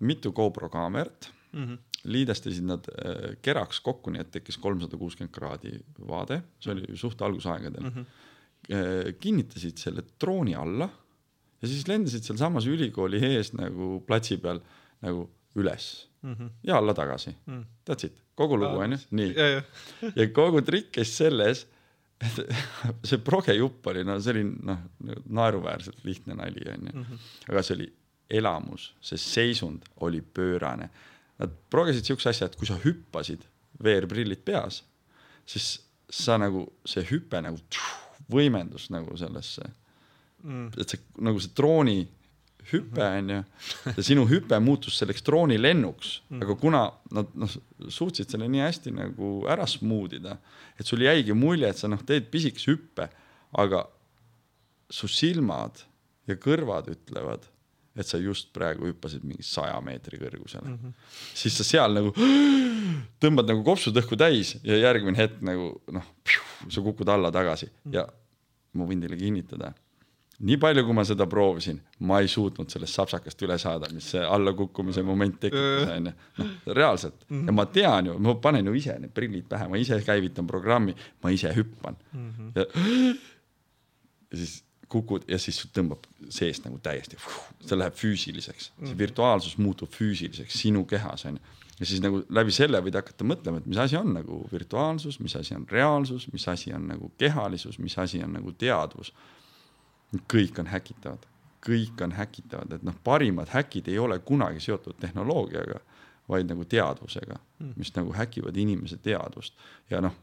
mitu 0.00 0.32
GoPro 0.32 0.68
kaamerat 0.72 1.32
Mhm. 1.52 1.74
liidestasid 2.04 2.64
nad 2.64 2.86
äh, 2.94 3.34
keraks 3.42 3.80
kokku, 3.84 4.12
nii 4.14 4.22
et 4.22 4.30
tekkis 4.30 4.56
kolmsada 4.62 4.96
kuuskümmend 4.96 5.32
kraadi 5.34 5.72
vaade, 6.08 6.38
see 6.62 6.72
oli 6.72 6.96
suht 6.96 7.22
algusaegadel 7.26 7.82
mm. 7.82 7.96
-hmm. 7.96 9.16
kinnitasid 9.20 9.80
selle 9.80 10.04
drooni 10.20 10.54
alla 10.54 10.88
ja 11.62 11.68
siis 11.68 11.88
lendasid 11.88 12.22
sealsamas 12.22 12.66
ülikooli 12.70 13.18
ees 13.32 13.52
nagu 13.52 13.98
platsi 14.06 14.38
peal 14.38 14.60
nagu 15.02 15.26
üles 15.58 16.08
mm 16.22 16.34
-hmm. 16.34 16.50
ja 16.62 16.78
alla 16.78 16.94
tagasi 16.94 17.34
mm.. 17.46 17.64
That's 17.90 18.06
it, 18.06 18.22
kogu 18.34 18.56
lugu 18.56 18.78
onju, 18.84 18.98
nii. 19.10 19.34
ja, 20.16 20.28
kogu 20.32 20.62
trikk 20.62 20.92
käis 20.92 21.16
selles, 21.16 21.66
see 23.08 23.18
progejupp 23.24 23.86
oli, 23.92 24.04
no 24.04 24.18
see 24.20 24.34
oli 24.34 24.44
noh, 24.44 24.82
naeruväärselt 25.32 26.02
lihtne 26.04 26.36
nali 26.36 26.66
onju, 26.74 27.04
aga 27.48 27.62
see 27.64 27.76
oli 27.78 27.88
elamus, 28.30 28.90
see 29.00 29.18
seisund 29.18 29.86
oli 30.06 30.20
pöörane. 30.22 30.90
Nad 31.40 31.54
progesid 31.72 32.04
siukse 32.04 32.28
asja, 32.30 32.46
et 32.50 32.56
kui 32.60 32.68
sa 32.68 32.76
hüppasid, 32.82 33.46
VR-prillid 33.82 34.42
peas, 34.44 34.82
siis 35.48 35.70
sa 36.12 36.36
nagu 36.38 36.66
see 36.84 37.02
hüpe 37.08 37.40
nagu 37.42 37.56
tšuh, 37.70 37.96
võimendus 38.30 38.90
nagu 38.94 39.16
sellesse 39.18 39.70
Mm. 40.40 40.70
et 40.80 40.88
see 40.88 41.00
nagu 41.20 41.36
see 41.36 41.50
drooni 41.52 41.98
hüpe 42.70 43.04
onju, 43.04 43.40
ja 43.96 44.04
sinu 44.04 44.26
hüpe 44.30 44.58
muutus 44.62 44.98
selleks 45.00 45.24
droonilennuks, 45.26 46.12
aga 46.40 46.56
kuna 46.60 46.82
nad 47.14 47.30
noh 47.38 47.54
suutsid 47.88 48.30
selle 48.30 48.48
nii 48.50 48.64
hästi 48.64 48.94
nagu 48.96 49.32
ära 49.50 49.66
smooth 49.70 50.18
ida, 50.20 50.36
et 50.78 50.88
sul 50.88 51.04
jäigi 51.04 51.36
mulje, 51.36 51.70
et 51.70 51.80
sa 51.80 51.90
noh 51.90 52.02
teed 52.06 52.28
pisikese 52.32 52.74
hüppe, 52.74 53.08
aga 53.60 53.84
su 54.90 55.08
silmad 55.10 55.82
ja 56.28 56.36
kõrvad 56.38 56.90
ütlevad, 56.92 57.46
et 57.98 58.06
sa 58.06 58.20
just 58.22 58.52
praegu 58.54 58.86
hüppasid 58.88 59.24
mingi 59.26 59.44
saja 59.44 59.76
meetri 59.84 60.18
kõrgusele. 60.20 60.68
Mm. 60.68 60.78
-hmm. 60.78 61.10
siis 61.34 61.56
sa 61.58 61.66
seal 61.66 61.94
nagu 61.96 62.14
tõmbad 63.22 63.50
nagu 63.50 63.64
kopsud 63.66 63.96
õhku 63.96 64.18
täis 64.18 64.56
ja 64.62 64.78
järgmine 64.78 65.18
hetk 65.18 65.42
nagu 65.44 65.72
noh, 65.90 66.06
sa 66.68 66.80
kukud 66.84 67.08
alla 67.08 67.32
tagasi. 67.34 67.70
Ja 67.92 68.06
ma 68.78 68.86
võin 68.86 69.02
teile 69.02 69.18
kinnitada 69.18 69.72
nii 70.40 70.56
palju, 70.60 70.84
kui 70.86 70.96
ma 70.96 71.04
seda 71.04 71.26
proovisin, 71.28 71.80
ma 72.08 72.20
ei 72.22 72.28
suutnud 72.30 72.72
sellest 72.72 72.96
sapsakast 72.96 73.42
üle 73.44 73.58
saada, 73.60 73.90
mis 73.92 74.08
see 74.14 74.22
allakukkumise 74.24 75.04
moment 75.04 75.36
tekitas, 75.42 75.92
onju. 75.96 76.14
noh, 76.40 76.54
reaalselt. 76.78 77.26
Ja 77.28 77.54
ma 77.56 77.66
tean 77.72 78.08
ju, 78.08 78.16
ma 78.24 78.36
panen 78.40 78.70
ju 78.70 78.74
ise 78.78 78.96
need 79.02 79.12
prillid 79.16 79.48
pähe, 79.50 79.68
ma 79.68 79.80
ise 79.80 80.00
käivitan 80.06 80.48
programmi, 80.48 80.96
ma 81.22 81.32
ise 81.34 81.52
hüppan. 81.56 81.98
Ja, 82.56 82.64
ja 82.64 84.40
siis 84.40 84.60
kukud 84.90 85.26
ja 85.30 85.38
siis 85.38 85.60
tõmbab 85.74 86.06
seest 86.34 86.64
nagu 86.66 86.80
täiesti, 86.82 87.18
see 87.62 87.78
läheb 87.78 87.94
füüsiliseks, 87.98 88.72
see 88.80 88.98
virtuaalsus 88.98 89.58
muutub 89.60 89.92
füüsiliseks 89.94 90.56
sinu 90.64 90.82
kehas 90.88 91.26
onju. 91.28 91.42
ja 91.78 91.86
siis 91.86 92.00
nagu 92.02 92.24
läbi 92.32 92.54
selle 92.54 92.80
võid 92.82 92.96
hakata 92.98 93.26
mõtlema, 93.28 93.60
et 93.60 93.68
mis 93.70 93.78
asi 93.78 93.98
on 94.00 94.14
nagu 94.16 94.40
virtuaalsus, 94.50 95.20
mis 95.20 95.36
asi 95.38 95.54
on 95.54 95.68
reaalsus, 95.70 96.26
mis 96.32 96.48
asi 96.48 96.72
on 96.74 96.88
nagu 96.90 97.12
kehalisus, 97.18 97.78
mis 97.78 97.98
asi 97.98 98.24
on 98.24 98.34
nagu 98.40 98.52
teadvus 98.52 99.12
kõik 100.32 100.58
on 100.58 100.70
häkitavad, 100.70 101.26
kõik 101.66 102.02
on 102.02 102.14
häkitavad, 102.16 102.72
et 102.76 102.86
noh, 102.86 102.96
parimad 103.04 103.52
häkid 103.52 103.88
ei 103.88 103.98
ole 103.98 104.18
kunagi 104.18 104.60
seotud 104.60 104.98
tehnoloogiaga, 105.00 105.80
vaid 106.30 106.50
nagu 106.50 106.64
teadvusega, 106.64 107.36
mis 107.76 107.92
nagu 107.96 108.14
häkivad 108.14 108.56
inimese 108.56 109.00
teadvust. 109.02 109.54
Ja 109.90 110.00
noh, 110.04 110.14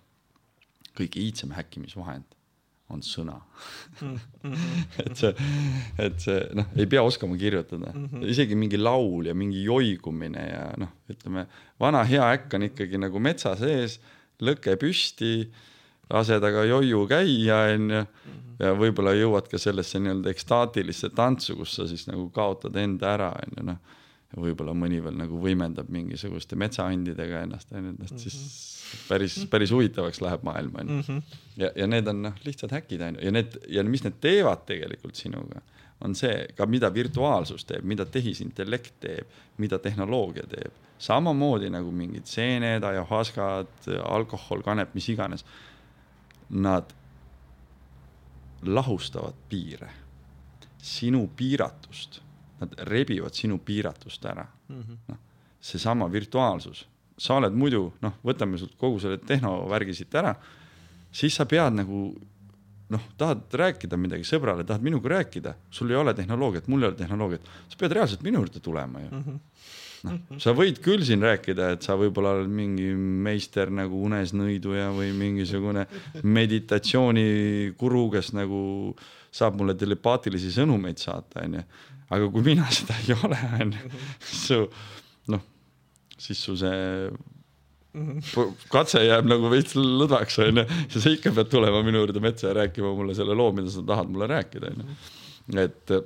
kõige 0.97 1.21
iidsem 1.21 1.51
häkkimisvahend 1.55 2.37
on 2.93 3.01
sõna. 3.03 3.35
Et 5.03 5.19
see, 5.19 5.33
et 5.99 6.21
see 6.23 6.37
noh, 6.55 6.69
ei 6.79 6.87
pea 6.89 7.01
oskama 7.03 7.35
kirjutada. 7.39 7.91
Mm, 7.91 8.05
-hmm. 8.07 8.27
isegi 8.31 8.55
mingi 8.55 8.79
laul 8.79 9.27
ja 9.27 9.33
mingi 9.35 9.63
joigumine 9.65 10.43
ja 10.47 10.61
noh, 10.79 10.93
ütleme 11.11 11.47
vana 11.79 12.03
hea 12.07 12.29
äkk 12.37 12.55
on 12.55 12.67
ikkagi 12.69 13.01
nagu 13.01 13.19
metsa 13.19 13.55
sees, 13.59 13.99
lõke 14.39 14.77
püsti, 14.79 15.49
lased 16.13 16.43
aga 16.49 16.63
joiu 16.67 17.03
käia, 17.09 17.59
onju. 17.75 18.03
ja 18.59 18.73
võib-olla 18.77 19.13
jõuad 19.13 19.49
ka 19.51 19.59
sellesse 19.61 19.99
nii-öelda 20.01 20.31
ekstaatilisse 20.33 21.11
tantsu, 21.15 21.57
kus 21.59 21.75
sa 21.77 21.87
siis 21.89 22.07
nagu 22.09 22.29
kaotad 22.33 22.75
enda 22.81 23.13
ära, 23.13 23.31
onju 23.45 23.67
noh. 23.67 23.77
ja 24.33 24.41
võib-olla 24.43 24.73
mõni 24.77 25.01
veel 25.03 25.19
nagu 25.19 25.39
võimendab 25.41 25.91
mingisuguste 25.93 26.57
metsaandidega 26.59 27.45
ennast, 27.45 27.71
onju, 27.71 27.93
et 27.93 28.03
noh 28.03 28.23
siis 28.23 28.39
päris, 29.07 29.39
päris 29.51 29.71
huvitavaks 29.75 30.21
läheb 30.23 30.45
maailm, 30.47 30.75
onju. 30.81 31.21
ja, 31.59 31.71
ja 31.75 31.87
need 31.87 32.07
on 32.07 32.23
noh, 32.29 32.43
lihtsad 32.45 32.73
häkid, 32.75 33.03
onju, 33.11 33.25
ja 33.25 33.33
need 33.35 33.59
ja 33.77 33.83
mis 33.87 34.05
need 34.07 34.21
teevad 34.23 34.65
tegelikult 34.69 35.19
sinuga, 35.19 35.61
on 36.05 36.15
see 36.15 36.45
ka, 36.57 36.67
mida 36.69 36.89
virtuaalsus 36.93 37.65
teeb, 37.67 37.85
mida 37.87 38.05
tehisintellekt 38.05 38.99
teeb, 39.03 39.39
mida 39.61 39.79
tehnoloogia 39.81 40.45
teeb. 40.49 40.83
samamoodi 40.97 41.69
nagu 41.69 41.91
mingid 41.93 42.25
seened, 42.25 42.83
ajahuaskad, 42.83 43.89
alkohol, 44.01 44.63
kanep, 44.65 44.95
mis 44.97 45.09
iganes. 45.13 45.45
Nad 46.49 46.93
lahustavad 48.63 49.35
piire, 49.49 49.89
sinu 50.81 51.27
piiratust, 51.35 52.21
nad 52.59 52.73
rebivad 52.89 53.35
sinu 53.35 53.57
piiratust 53.57 54.25
ära 54.25 54.45
mm 54.67 54.81
-hmm.. 54.81 54.97
noh, 55.07 55.17
seesama 55.61 56.11
virtuaalsus, 56.11 56.87
sa 57.17 57.35
oled 57.35 57.53
muidu 57.53 57.93
noh, 58.01 58.13
võtame 58.23 58.57
sult 58.57 58.77
kogu 58.77 58.99
selle 58.99 59.17
tehnovärgi 59.17 59.93
siit 59.93 60.15
ära, 60.15 60.35
siis 61.11 61.35
sa 61.35 61.45
pead 61.45 61.73
nagu 61.73 62.15
noh, 62.89 63.01
tahad 63.17 63.53
rääkida 63.53 63.97
midagi 63.97 64.23
sõbrale, 64.23 64.63
tahad 64.63 64.81
minuga 64.81 65.09
rääkida, 65.09 65.53
sul 65.71 65.91
ei 65.91 65.95
ole 65.95 66.13
tehnoloogiat, 66.13 66.67
mul 66.67 66.83
ei 66.83 66.87
ole 66.87 66.95
tehnoloogiat, 66.95 67.49
sa 67.69 67.79
pead 67.79 67.91
reaalselt 67.91 68.23
minu 68.23 68.39
juurde 68.39 68.59
tulema 68.59 68.99
ju. 68.99 69.39
noh, 70.05 70.39
sa 70.41 70.53
võid 70.57 70.81
küll 70.83 71.03
siin 71.07 71.23
rääkida, 71.25 71.71
et 71.75 71.85
sa 71.85 71.97
võib-olla 71.99 72.35
oled 72.37 72.51
mingi 72.51 72.89
meister 72.93 73.71
nagu 73.73 73.99
unesnõiduja 74.07 74.89
või 74.95 75.11
mingisugune 75.17 75.87
meditatsiooniguru, 76.37 78.03
kes 78.17 78.33
nagu 78.37 78.59
saab 79.37 79.57
mulle 79.59 79.77
telepaatilisi 79.77 80.53
sõnumeid 80.55 81.01
saata, 81.01 81.45
onju. 81.45 81.63
aga 82.09 82.29
kui 82.33 82.45
mina 82.45 82.67
seda 82.77 82.97
ei 83.05 83.15
ole, 83.17 83.39
onju, 83.61 83.95
siis 84.19 84.45
su 84.51 84.61
noh, 85.33 85.43
siis 86.17 86.43
su 86.43 86.57
see 86.59 87.09
p- 87.93 88.49
katse 88.71 89.01
jääb 89.03 89.27
nagu 89.29 89.51
veits 89.51 89.77
lõdvaks, 89.77 90.41
onju, 90.47 90.65
ja 90.93 91.03
sa 91.03 91.13
ikka 91.13 91.33
pead 91.35 91.51
tulema 91.51 91.81
minu 91.85 92.03
juurde 92.03 92.23
metsa 92.23 92.51
ja 92.51 92.59
rääkima 92.61 92.93
mulle 92.97 93.15
selle 93.17 93.37
loo, 93.37 93.51
mida 93.55 93.71
sa 93.73 93.85
tahad 93.87 94.11
mulle 94.13 94.29
rääkida, 94.31 94.73
onju. 94.73 94.97
et, 95.63 95.97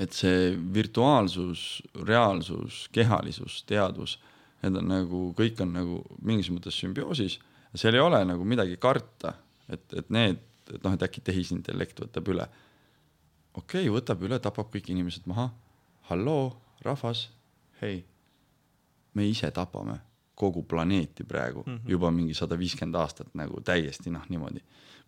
et 0.00 0.12
see 0.16 0.52
virtuaalsus, 0.74 1.82
reaalsus, 2.08 2.86
kehalisus, 2.92 3.62
teadvus, 3.68 4.18
need 4.62 4.78
on 4.78 4.88
nagu, 4.88 5.22
kõik 5.38 5.60
on 5.64 5.74
nagu 5.74 5.98
mingis 6.22 6.50
mõttes 6.54 6.78
sümbioosis. 6.78 7.38
seal 7.74 7.94
ei 7.94 8.04
ole 8.04 8.22
nagu 8.24 8.44
midagi 8.44 8.76
karta, 8.76 9.34
et, 9.68 9.84
et 9.96 10.10
need, 10.10 10.38
et 10.70 10.84
noh, 10.84 10.94
et 10.94 11.02
äkki 11.02 11.24
tehisintellekt 11.24 12.00
võtab 12.04 12.28
üle. 12.28 12.48
okei 13.54 13.88
okay,, 13.88 13.92
võtab 13.92 14.22
üle, 14.22 14.38
tapab 14.38 14.70
kõik 14.72 14.90
inimesed 14.90 15.26
maha. 15.26 15.50
halloo, 16.10 16.56
rahvas, 16.82 17.28
hei, 17.82 18.04
me 19.14 19.26
ise 19.28 19.50
tapame 19.50 20.00
kogu 20.34 20.62
planeeti 20.62 21.24
praegu 21.24 21.62
mm 21.66 21.76
-hmm. 21.76 21.90
juba 21.90 22.10
mingi 22.10 22.34
sada 22.34 22.58
viiskümmend 22.58 22.94
aastat 22.94 23.34
nagu 23.34 23.60
täiesti 23.60 24.10
noh, 24.10 24.24
niimoodi. 24.28 24.62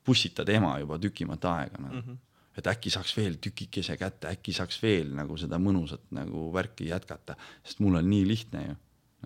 pussitad 0.05 0.49
ema 0.49 0.79
juba 0.79 0.99
tükimat 0.99 1.45
aega 1.45 1.79
nagu 1.79 1.95
mm. 1.95 2.01
-hmm. 2.01 2.17
Et 2.59 2.71
äkki 2.71 2.93
saaks 2.93 3.17
veel 3.17 3.39
tükikese 3.43 3.97
kätte, 4.01 4.31
äkki 4.31 4.55
saaks 4.55 4.81
veel 4.83 5.13
nagu 5.17 5.37
seda 5.41 5.59
mõnusat 5.63 6.05
nagu 6.15 6.49
värki 6.55 6.89
jätkata, 6.91 7.37
sest 7.67 7.83
mul 7.83 7.99
on 8.01 8.09
nii 8.11 8.27
lihtne 8.29 8.65
ju. 8.69 8.77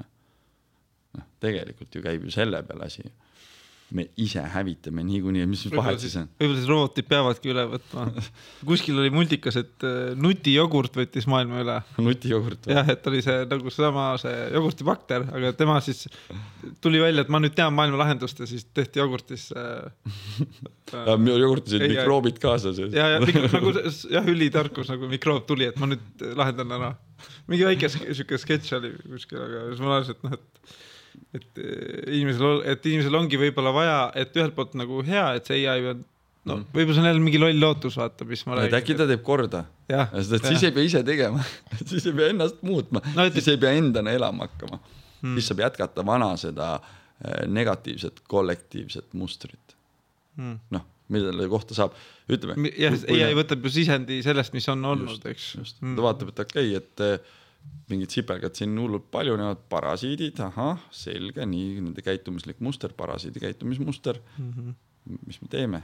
noh, 0.01 0.11
noh, 1.19 1.27
tegelikult 1.41 1.95
ju 1.95 2.05
käib 2.05 2.25
ju 2.25 2.35
selle 2.35 2.63
peale 2.67 2.89
asi. 2.89 3.05
Me 3.97 4.05
ise 4.21 4.43
hävitame 4.53 5.03
niikuinii, 5.07 5.47
mis 5.49 5.63
vahet 5.73 6.01
siis 6.03 6.15
on? 6.21 6.27
võib-olla 6.37 6.59
siis 6.59 6.69
robotid 6.69 7.07
peavadki 7.09 7.53
üle 7.53 7.65
võtma. 7.71 8.05
kuskil 8.69 8.99
oli 9.01 9.13
multikas, 9.13 9.57
et 9.61 9.87
äh, 9.87 10.11
nutijogurt 10.21 10.99
võttis 10.99 11.29
maailma 11.31 11.63
üle. 11.63 11.77
nutijogurt 12.05 12.69
või? 12.69 12.75
jah, 12.77 12.91
et 12.93 13.09
oli 13.09 13.23
see 13.25 13.47
nagu 13.49 13.73
seesama 13.73 14.11
see 14.21 14.35
jogurtibakter, 14.59 15.25
aga 15.39 15.53
tema 15.57 15.79
siis 15.85 16.05
tuli 16.85 17.01
välja, 17.01 17.25
et 17.25 17.33
ma 17.33 17.41
nüüd 17.41 17.57
tean 17.57 17.73
maailma 17.77 18.03
lahendust 18.03 18.43
ja 18.43 18.49
siis 18.51 18.67
tehti 18.77 19.01
jogurtis 19.01 19.49
äh,. 19.57 19.89
jogurtis 20.93 21.79
olid 21.79 21.95
mikroobid 21.95 22.43
kaasas 22.43 22.83
ju. 22.83 22.91
ja, 22.93 23.15
ja 23.15 23.23
mikro, 23.25 23.49
nagu 23.55 23.73
jah, 24.19 24.29
ülitarkus 24.35 24.93
nagu 24.93 25.09
mikroob 25.09 25.49
tuli, 25.49 25.71
et 25.73 25.81
ma 25.81 25.89
nüüd 25.89 26.29
lahendan 26.37 26.77
ära. 26.77 26.93
mingi 27.49 27.65
väike 27.71 27.89
siuke 27.89 28.37
sketš 28.45 28.77
oli 28.83 28.93
kuskil, 29.07 29.41
aga 29.49 29.65
siis 29.71 29.81
ma 29.81 29.97
lasen, 29.97 30.19
et 30.19 30.29
noh, 30.29 30.37
et 30.37 30.77
et 31.37 31.61
eh, 31.63 32.05
inimesel, 32.19 32.63
et 32.75 32.87
inimesel 32.89 33.19
ongi 33.19 33.41
võib-olla 33.41 33.73
vaja, 33.77 33.99
et 34.19 34.37
ühelt 34.39 34.55
poolt 34.57 34.77
nagu 34.79 35.03
hea, 35.07 35.27
et 35.39 35.51
see 35.51 35.65
ai 35.69 35.91
on, 35.95 36.05
no 36.49 36.59
Mm. 36.59 36.69
võib-olla 36.73 36.95
see 36.97 37.03
on 37.03 37.09
jälle 37.11 37.21
mingi 37.25 37.41
loll 37.43 37.59
lootus, 37.61 37.97
vaata, 38.01 38.25
mis 38.29 38.45
ma 38.49 38.61
et 38.65 38.77
äkki 38.79 38.95
ta 38.97 39.05
teeb 39.11 39.21
korda. 39.27 39.65
sest 39.91 40.37
et 40.39 40.47
siis 40.49 40.63
ei 40.69 40.73
pea 40.73 40.87
ise 40.87 41.03
tegema, 41.05 41.43
siis 41.91 42.07
ei 42.09 42.15
pea 42.17 42.31
ennast 42.33 42.63
muutma 42.65 43.03
No 43.15 43.27
et- 43.29 43.37
siis 43.37 43.49
ei 43.53 43.59
pea 43.61 43.75
endana 43.77 44.15
elama 44.17 44.47
hakkama 44.49 44.79
hmm.. 44.79 45.35
siis 45.37 45.51
saab 45.51 45.65
jätkata 45.67 46.05
vana 46.07 46.31
seda 46.41 46.71
eh, 46.79 47.43
negatiivset 47.49 48.23
kollektiivset 48.29 49.13
mustrit. 49.19 49.77
Mm. 50.39 50.61
noh, 50.71 50.85
mille 51.13 51.49
kohta 51.51 51.75
saab, 51.75 51.97
ütleme. 52.31 52.71
jah, 52.79 52.95
ai 53.11 53.35
võtab 53.37 53.65
ju 53.67 53.73
sisendi 53.75 54.21
sellest, 54.23 54.55
mis 54.55 54.69
on 54.71 54.85
olnud, 54.87 55.25
eks. 55.33 55.51
just, 55.59 55.81
ta 55.83 56.05
vaatab, 56.05 56.31
et 56.33 56.43
okei 56.47 56.77
okay,, 56.77 56.83
et 56.85 57.05
eh, 57.05 57.37
mingid 57.89 58.13
sipelgad 58.13 58.57
siin 58.59 58.77
hullult 58.79 59.07
paljunevad, 59.11 59.63
parasiidid, 59.73 60.41
ahah, 60.45 60.81
selge, 60.93 61.47
nii 61.49 61.81
nende 61.81 62.05
käitumislik 62.05 62.61
muster, 62.65 62.93
parasiidi 62.97 63.41
käitumismuster 63.41 64.21
mm. 64.21 64.45
Mhm. 64.45 64.69
-hmm. 64.69 65.19
mis 65.27 65.43
me 65.43 65.49
teeme? 65.49 65.83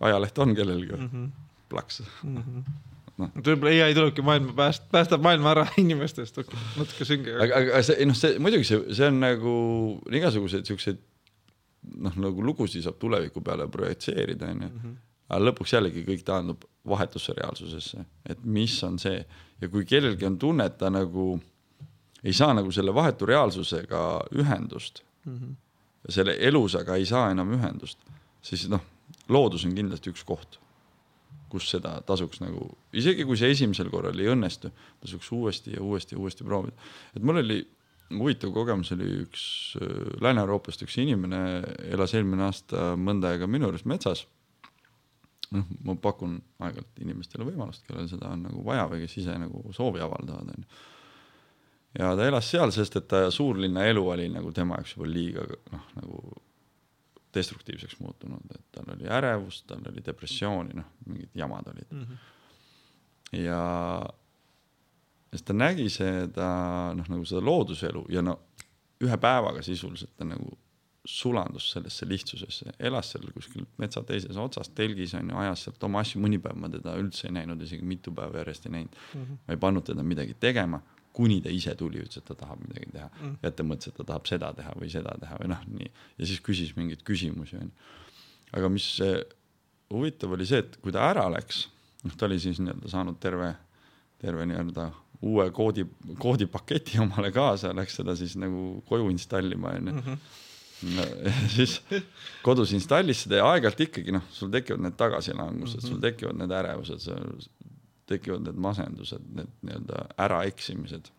ajaleht 0.00 0.38
on 0.38 0.54
kellelgi 0.56 0.92
või 0.92 1.00
mm? 1.00 1.10
-hmm. 1.12 1.28
plaks. 1.68 2.02
võib-olla 3.20 3.84
ai 3.84 3.94
tulebki 3.94 4.22
maailma 4.24 4.54
pääst-, 4.56 4.88
päästab 4.90 5.22
maailma 5.22 5.50
ära 5.52 5.66
inimestest, 5.82 6.40
natuke 6.78 7.04
sünge. 7.04 7.36
aga, 7.36 7.62
aga 7.66 7.82
see, 7.84 8.06
noh, 8.08 8.16
see 8.16 8.38
muidugi 8.38 8.64
see, 8.64 8.80
see 8.96 9.10
on 9.12 9.20
nagu 9.20 9.54
igasuguseid 10.10 10.66
siukseid 10.66 11.02
noh, 11.96 12.16
nagu 12.16 12.44
lugusid 12.44 12.84
saab 12.84 12.98
tuleviku 13.00 13.42
peale 13.44 13.68
projitseerida, 13.68 14.50
onju. 14.54 14.96
Aga 15.30 15.40
lõpuks 15.44 15.74
jällegi 15.76 16.04
kõik 16.06 16.24
taandub 16.26 16.66
vahetusse 16.88 17.34
reaalsusesse, 17.36 18.04
et 18.28 18.44
mis 18.44 18.74
on 18.86 18.98
see 18.98 19.20
ja 19.60 19.68
kui 19.68 19.84
kellelgi 19.88 20.26
on 20.26 20.38
tunne, 20.40 20.66
et 20.66 20.78
ta 20.80 20.90
nagu 20.92 21.34
ei 22.24 22.32
saa 22.36 22.54
nagu 22.56 22.72
selle 22.72 22.94
vahetu 22.94 23.28
reaalsusega 23.28 24.00
ühendust 24.36 25.02
mm, 25.24 25.36
-hmm. 25.36 25.54
selle 26.08 26.36
elusaga 26.40 26.96
ei 26.96 27.06
saa 27.06 27.30
enam 27.30 27.52
ühendust, 27.56 27.98
siis 28.42 28.68
noh, 28.68 28.82
loodus 29.28 29.64
on 29.64 29.74
kindlasti 29.74 30.10
üks 30.10 30.24
koht, 30.24 30.58
kus 31.48 31.70
seda 31.70 32.00
tasuks 32.06 32.40
nagu, 32.40 32.70
isegi 32.92 33.24
kui 33.24 33.36
see 33.36 33.50
esimesel 33.50 33.90
korral 33.90 34.18
ei 34.18 34.32
õnnestu, 34.32 34.70
tasuks 35.00 35.32
uuesti 35.32 35.76
ja 35.76 35.82
uuesti 35.82 36.14
ja 36.14 36.20
uuesti 36.20 36.44
proovida. 36.44 36.76
et 37.16 37.22
mul 37.22 37.44
oli 37.44 37.60
huvitav 38.18 38.52
kogemus 38.54 38.92
oli 38.92 39.08
üks 39.24 39.44
äh, 39.78 40.20
Lääne-Euroopast 40.22 40.82
üks 40.86 40.98
inimene 41.02 41.62
elas 41.90 42.14
eelmine 42.14 42.48
aasta 42.48 42.94
mõnda 42.98 43.34
aega 43.34 43.46
minu 43.50 43.68
juures 43.68 43.86
metsas. 43.86 44.26
noh, 45.56 45.70
ma 45.84 45.96
pakun 46.00 46.36
aeg-ajalt 46.62 47.02
inimestele 47.04 47.46
võimalust, 47.48 47.84
kellel 47.86 48.08
seda 48.10 48.30
on 48.34 48.44
nagu 48.48 48.62
vaja 48.66 48.86
või 48.90 49.04
kes 49.04 49.16
ise 49.22 49.36
nagu 49.40 49.64
soovi 49.76 50.02
avaldavad, 50.04 50.52
onju. 50.54 50.82
ja 51.98 52.12
ta 52.16 52.28
elas 52.28 52.50
seal, 52.50 52.70
sest 52.74 53.00
et 53.00 53.08
ta 53.10 53.24
suurlinna 53.34 53.84
elu 53.90 54.04
oli 54.14 54.28
nagu 54.30 54.52
tema 54.56 54.78
jaoks 54.78 54.96
juba 54.96 55.10
liiga 55.10 55.46
noh, 55.72 55.88
nagu 55.98 56.22
destruktiivseks 57.34 58.00
muutunud, 58.02 58.46
et 58.54 58.64
tal 58.74 58.88
oli 58.94 59.06
ärevust, 59.06 59.66
tal 59.70 59.84
oli 59.90 60.02
depressiooni, 60.06 60.74
noh, 60.78 60.88
mingid 61.06 61.34
jamad 61.38 61.68
olid 61.70 61.92
mm. 61.92 62.06
-hmm. 62.06 63.42
ja 63.44 63.60
siis 65.30 65.42
ta 65.42 65.54
nägi 65.54 65.88
seda 65.90 66.48
noh, 66.94 67.06
nagu 67.08 67.24
seda 67.24 67.44
looduselu 67.44 68.06
ja 68.08 68.22
no 68.22 68.38
ühe 69.00 69.16
päevaga 69.16 69.62
sisuliselt 69.62 70.16
ta 70.16 70.26
nagu 70.28 70.58
sulandus 71.10 71.70
sellesse 71.74 72.06
lihtsusesse, 72.08 72.74
elas 72.78 73.10
seal 73.12 73.26
kuskil 73.34 73.66
metsa 73.80 74.02
teises 74.06 74.38
otsas 74.40 74.70
telgis 74.76 75.14
on 75.18 75.32
ju, 75.32 75.36
ajas 75.42 75.66
sealt 75.66 75.84
oma 75.88 76.04
asju, 76.04 76.20
mõni 76.22 76.38
päev 76.42 76.58
ma 76.60 76.70
teda 76.72 76.94
üldse 77.00 77.28
ei 77.28 77.34
näinud, 77.40 77.62
isegi 77.66 77.86
mitu 77.86 78.14
päeva 78.16 78.42
järjest 78.42 78.68
ei 78.68 78.74
näinud 78.76 78.96
mm. 78.96 79.22
-hmm. 79.22 79.42
ma 79.46 79.56
ei 79.56 79.62
pannud 79.66 79.86
teda 79.86 80.04
midagi 80.06 80.36
tegema, 80.40 80.80
kuni 81.12 81.40
ta 81.42 81.50
ise 81.50 81.74
tuli, 81.74 82.02
ütles, 82.04 82.20
et 82.20 82.28
ta 82.28 82.34
tahab 82.34 82.62
midagi 82.66 82.92
teha 82.92 83.08
mm. 83.08 83.26
-hmm. 83.26 83.36
ja 83.42 83.48
et 83.48 83.56
ta 83.56 83.66
mõtles, 83.66 83.88
et 83.88 83.96
ta 83.96 84.04
tahab 84.12 84.30
seda 84.30 84.52
teha 84.54 84.74
või 84.80 84.90
seda 84.92 85.16
teha 85.20 85.38
või 85.42 85.52
noh, 85.54 85.66
nii. 85.78 85.90
ja 86.18 86.26
siis 86.26 86.40
küsis 86.48 86.76
mingeid 86.76 87.02
küsimusi 87.02 87.56
onju. 87.56 87.72
aga 88.52 88.68
mis 88.68 88.88
huvitav 89.90 90.32
oli 90.32 90.46
see, 90.46 90.58
et 90.58 90.76
kui 90.82 90.92
ta 90.92 91.08
ära 91.10 91.26
läks, 91.32 91.68
noh, 92.04 92.14
ta 92.16 92.26
oli 92.26 92.38
siis 92.40 92.60
nii-öelda 92.62 92.88
saanud 92.88 93.18
terve, 93.20 93.54
terve 94.18 94.46
nii-öelda 94.46 94.90
uue 95.22 95.50
koodi, 95.50 95.84
koodipaketi 96.18 97.00
omale 97.04 97.32
kaasa, 97.32 97.74
läks 97.76 97.98
seda 98.00 98.14
siis 98.16 98.36
nagu 98.40 98.82
koju 98.88 99.10
installima 99.10 99.74
onju 99.74 99.92
Mhm. 99.92 100.14
no,. 100.14 100.16
siis 101.54 101.78
kodus 102.42 102.72
installis 102.76 103.24
seda 103.24 103.40
ja 103.40 103.48
aeg-ajalt 103.52 103.84
ikkagi 103.86 104.14
noh, 104.16 104.26
sul 104.32 104.50
tekivad 104.52 104.84
need 104.84 104.96
tagasilangused 105.00 105.80
mm, 105.80 105.86
-hmm. 105.86 105.88
sul 105.88 106.00
tekivad 106.00 106.38
need 106.40 106.54
ärevused, 106.56 107.08
tekivad 108.10 108.44
need 108.46 108.60
masendused, 108.60 109.24
need 109.36 109.50
nii-öelda 109.62 110.04
äraeksimised. 110.26 111.10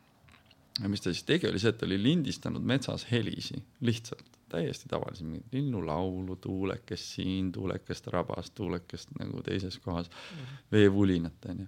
ja 0.82 0.90
mis 0.90 1.02
ta 1.02 1.14
siis 1.14 1.24
tegi, 1.24 1.48
oli 1.50 1.60
see, 1.60 1.70
et 1.70 1.78
ta 1.78 1.86
oli 1.86 2.04
lindistanud 2.04 2.64
metsas 2.64 3.06
helisi, 3.12 3.64
lihtsalt 3.82 4.40
täiesti 4.50 4.90
tavalisi, 4.90 5.24
mingit 5.24 5.54
linnulaulu, 5.54 6.36
tuulekest 6.36 7.04
siin, 7.16 7.52
tuulekest 7.52 8.08
rabas, 8.08 8.52
tuulekest 8.52 9.10
nagu 9.20 9.44
teises 9.44 9.80
kohas 9.80 10.10
mm, 10.10 10.38
-hmm. 10.38 10.58
veevulinat 10.72 11.46
onju. 11.50 11.68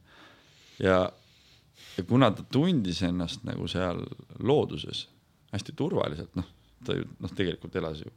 ja, 0.80 1.12
ja 1.98 2.04
kuna 2.04 2.32
ta 2.32 2.44
tundis 2.52 3.04
ennast 3.04 3.44
nagu 3.44 3.68
seal 3.68 4.04
looduses 4.40 5.10
hästi 5.52 5.74
turvaliselt, 5.76 6.36
noh, 6.36 6.46
ta 6.86 6.98
ju 6.98 7.08
noh, 7.20 7.34
tegelikult 7.36 7.76
elas 7.82 8.04
ju 8.04 8.12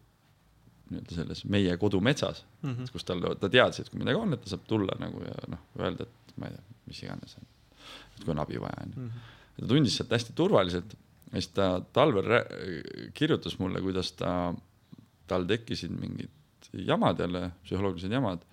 nii-öelda 0.90 1.16
selles 1.16 1.42
meie 1.50 1.76
kodumetsas 1.82 2.44
mm, 2.62 2.70
-hmm. 2.72 2.92
kus 2.92 3.04
tal, 3.04 3.24
ta 3.40 3.48
teadis, 3.50 3.80
et 3.80 3.90
kui 3.90 3.98
midagi 3.98 4.20
on, 4.20 4.36
et 4.36 4.42
ta 4.42 4.52
saab 4.52 4.66
tulla 4.70 4.94
nagu 5.02 5.22
ja 5.24 5.34
noh, 5.50 5.64
öelda, 5.80 6.06
et 6.06 6.36
ma 6.38 6.50
ei 6.50 6.54
tea, 6.54 6.76
mis 6.86 7.02
iganes, 7.02 7.36
et 7.40 8.22
kui 8.22 8.34
on 8.34 8.42
abi 8.42 8.60
vaja 8.62 8.84
onju. 8.84 9.10
ta 9.58 9.66
tundis 9.72 9.96
sealt 9.98 10.14
hästi 10.14 10.36
turvaliselt 10.38 10.94
ja 11.32 11.40
siis 11.40 11.48
ta 11.56 11.68
talvel 11.92 12.30
kirjutas 13.14 13.58
mulle, 13.58 13.82
kuidas 13.82 14.12
ta, 14.18 14.54
tal 15.26 15.46
tekkisid 15.46 15.90
mingid 15.90 16.30
jamad 16.86 17.18
jälle, 17.20 17.50
psühholoogilised 17.64 18.12
jamad. 18.12 18.44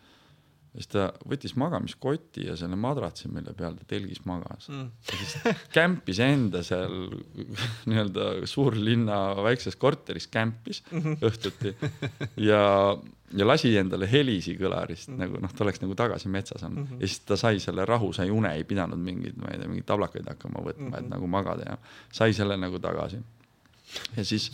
Siis 0.74 0.90
ta 0.90 1.08
võttis 1.30 1.54
magamiskoti 1.60 2.48
ja 2.48 2.56
selle 2.58 2.78
madratsi, 2.80 3.30
mille 3.32 3.54
peal 3.58 3.76
ta 3.78 3.86
telgis 3.90 4.24
magas. 4.30 4.70
Mm. 4.72 4.88
siis 5.10 5.36
kämpis 5.74 6.22
enda 6.24 6.64
seal 6.66 6.96
nii-öelda 7.90 8.30
suurlinna 8.50 9.20
väikses 9.46 9.78
korteris 9.80 10.28
kämpis 10.34 10.82
õhtuti. 10.94 11.76
Ja, 12.42 12.64
ja 13.34 13.48
lasi 13.48 13.74
endale 13.78 14.10
helisi 14.10 14.58
kõlarist 14.58 15.14
nagu 15.14 15.42
noh, 15.44 15.54
ta 15.54 15.66
oleks 15.68 15.84
nagu 15.84 15.98
tagasi 16.00 16.32
metsas 16.34 16.66
olnud. 16.66 16.98
Ja 16.98 17.06
siis 17.06 17.22
ta 17.28 17.38
sai 17.40 17.62
selle 17.64 17.86
rahu, 17.90 18.10
sai 18.16 18.34
une, 18.34 18.56
ei 18.58 18.66
pidanud 18.68 19.00
mingeid, 19.00 19.38
ma 19.42 19.54
ei 19.54 19.62
tea, 19.62 19.70
mingeid 19.70 19.90
tablakaid 19.90 20.34
hakkama 20.34 20.66
võtma, 20.72 20.98
et 20.98 21.10
nagu 21.12 21.30
magada 21.30 21.76
ja 21.76 21.80
sai 22.14 22.34
selle 22.34 22.58
nagu 22.60 22.82
tagasi 22.82 23.22
ja 24.18 24.26
siis, 24.26 24.50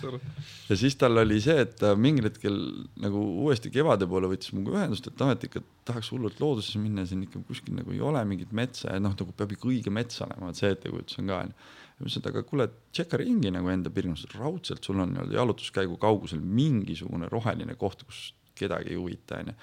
ja 0.70 0.78
siis 0.78 0.96
tal 1.00 1.18
oli 1.22 1.40
see, 1.44 1.58
et 1.64 1.76
ta 1.80 1.92
mingil 2.00 2.28
hetkel 2.30 2.56
nagu 3.02 3.22
uuesti 3.46 3.72
kevade 3.74 4.08
poole 4.10 4.30
võttis 4.32 4.54
minuga 4.56 4.80
ühendust, 4.80 5.10
et 5.10 5.22
noh, 5.22 5.32
et 5.34 5.44
ikka 5.48 5.62
tahaks 5.88 6.12
hullult 6.14 6.40
loodusesse 6.44 6.82
minna 6.82 7.06
siin 7.08 7.24
ikka 7.26 7.42
kuskil 7.48 7.78
nagu 7.78 7.94
ei 7.96 8.02
ole 8.04 8.24
mingit 8.30 8.54
metsa 8.56 8.96
ja 8.96 9.04
noh, 9.04 9.16
nagu 9.18 9.36
peab 9.38 9.54
ikka 9.56 9.70
õige 9.72 9.94
mets 9.94 10.22
olema, 10.26 10.52
et 10.52 10.60
see 10.60 10.72
ettekujutus 10.76 11.22
on 11.22 11.32
ka 11.32 11.42
onju. 11.44 11.58
ja 11.60 12.00
ma 12.00 12.08
ütlesin, 12.08 12.24
et 12.24 12.32
aga 12.32 12.46
kuule, 12.52 12.70
tšekka 12.96 13.20
ringi 13.24 13.54
nagu 13.56 13.74
enda 13.74 13.94
piirkonnas, 13.94 14.26
raudselt 14.36 14.88
sul 14.88 15.04
on 15.04 15.14
nii-öelda 15.16 15.40
jalutuskäigu 15.40 16.00
kaugusel 16.02 16.42
mingisugune 16.44 17.30
roheline 17.32 17.76
koht, 17.80 18.06
kus 18.08 18.30
kedagi 18.60 18.96
ei 18.96 19.00
huvita 19.00 19.44
onju. 19.44 19.58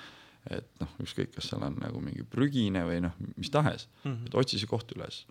et 0.57 0.69
noh, 0.81 0.93
ükskõik, 1.03 1.33
kas 1.35 1.51
seal 1.51 1.65
on 1.67 1.81
nagu 1.83 2.01
mingi 2.01 2.23
prügine 2.31 2.85
või 2.87 3.01
noh, 3.03 3.17
mis 3.35 3.51
tahes 3.51 3.89
mm, 4.05 4.13
-hmm. 4.13 4.29
et 4.29 4.39
otsi 4.39 4.61
see 4.63 4.71
koht 4.71 4.93
üles. 4.95 5.25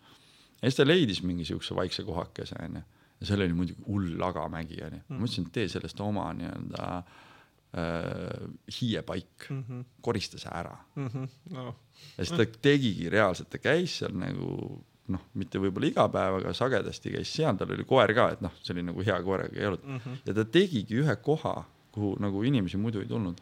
ja 0.59 0.67
siis 0.67 0.81
ta 0.81 0.87
leidis 0.87 1.23
mingi 1.23 1.47
siukse 1.47 1.75
vaikse 1.75 2.03
kohakese 2.03 2.59
onju 2.61 2.83
ja 3.19 3.29
seal 3.29 3.45
oli 3.45 3.53
muidugi 3.57 3.85
hull 3.87 4.17
lagamägi 4.19 4.81
onju 4.83 5.01
mm. 5.01 5.19
ma 5.19 5.27
ütlesin, 5.27 5.47
et 5.47 5.55
tee 5.59 5.69
sellest 5.71 6.01
oma 6.03 6.25
nii-öelda 6.37 6.87
äh, 6.95 8.49
hiiepaik 8.79 9.47
mm, 9.49 9.63
-hmm. 9.63 9.85
korista 10.01 10.41
see 10.41 10.51
ära 10.51 10.75
mm. 10.95 11.07
-hmm. 11.07 11.29
No. 11.55 11.75
ja 12.17 12.25
siis 12.25 12.37
ta 12.37 12.59
tegigi 12.61 13.09
reaalselt, 13.09 13.49
ta 13.49 13.57
käis 13.57 13.97
seal 13.99 14.15
nagu 14.19 14.81
noh, 15.07 15.21
mitte 15.37 15.61
võib-olla 15.61 15.87
iga 15.87 16.07
päev, 16.09 16.39
aga 16.39 16.53
sagedasti 16.57 17.11
käis 17.13 17.33
seal, 17.33 17.57
tal 17.57 17.71
oli 17.75 17.85
koer 17.85 18.13
ka, 18.17 18.29
et 18.33 18.41
noh, 18.41 18.53
see 18.61 18.73
oli 18.73 18.85
nagu 18.87 19.03
hea 19.05 19.17
koeraga 19.23 19.61
jalutada 19.61 19.91
mm 19.91 19.99
-hmm. 20.05 20.23
ja 20.25 20.33
ta 20.33 20.45
tegigi 20.45 21.01
ühe 21.01 21.15
koha, 21.15 21.55
kuhu 21.91 22.15
nagu 22.19 22.43
inimesi 22.43 22.77
muidu 22.77 22.99
ei 22.99 23.07
tulnud 23.07 23.41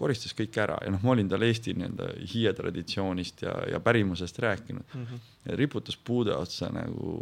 koristas 0.00 0.34
kõik 0.36 0.56
ära 0.62 0.78
ja 0.84 0.92
noh, 0.94 1.02
ma 1.04 1.12
olin 1.14 1.28
talle 1.28 1.50
Eesti 1.50 1.74
nii-öelda 1.76 2.08
hiie 2.32 2.52
traditsioonist 2.56 3.44
ja, 3.46 3.54
ja 3.74 3.80
pärimusest 3.84 4.40
rääkinud 4.42 4.94
mm. 4.94 5.04
-hmm. 5.04 5.54
riputas 5.60 5.96
puude 5.96 6.34
otsa 6.36 6.70
nagu 6.72 7.14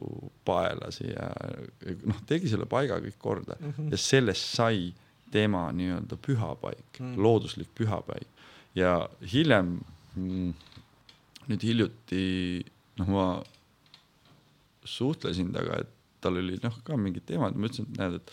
paelasi 0.45 1.11
ja 1.11 1.29
noh, 2.07 2.23
tegi 2.27 2.49
selle 2.49 2.67
paiga 2.71 3.01
kõik 3.03 3.19
korda 3.19 3.59
mm 3.59 3.75
-hmm. 3.77 3.91
ja 3.91 4.01
sellest 4.07 4.55
sai 4.55 4.89
tema 5.31 5.69
nii-öelda 5.73 6.17
pühapaik 6.17 7.01
mm, 7.01 7.07
-hmm. 7.07 7.23
looduslik 7.23 7.69
pühapaik 7.75 8.29
ja 8.75 9.09
hiljem 9.33 9.79
mm, 10.17 10.53
nüüd 11.49 11.63
hiljuti 11.63 12.65
noh, 12.99 13.09
ma 13.09 13.27
suhtlesin 14.89 15.53
temaga, 15.53 15.83
et 15.83 16.23
tal 16.23 16.39
oli 16.41 16.59
noh, 16.63 16.79
ka 16.85 16.97
mingid 16.97 17.27
teemad, 17.29 17.57
ma 17.57 17.69
ütlesin, 17.69 17.89
et 17.93 18.01
näed, 18.01 18.19
et 18.21 18.33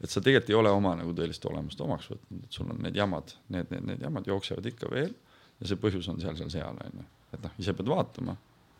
et 0.00 0.10
sa 0.10 0.22
tegelikult 0.24 0.50
ei 0.50 0.56
ole 0.56 0.72
oma 0.72 0.94
nagu 0.96 1.12
tõelist 1.16 1.44
olemust 1.48 1.80
omaks 1.84 2.08
võtnud, 2.10 2.44
et 2.46 2.56
sul 2.56 2.70
on 2.72 2.80
need 2.84 2.96
jamad, 2.96 3.34
need, 3.52 3.68
need, 3.72 3.86
need 3.90 4.06
jamad 4.06 4.28
jooksevad 4.30 4.66
ikka 4.70 4.88
veel 4.92 5.12
ja 5.60 5.68
see 5.68 5.80
põhjus 5.80 6.08
on 6.12 6.20
seal, 6.22 6.36
seal, 6.38 6.50
seal 6.52 6.80
onju, 6.86 7.04
et 7.34 7.44
noh, 7.44 7.58
ise 7.60 7.74
pead 7.76 7.90
vaatama, 7.92 8.36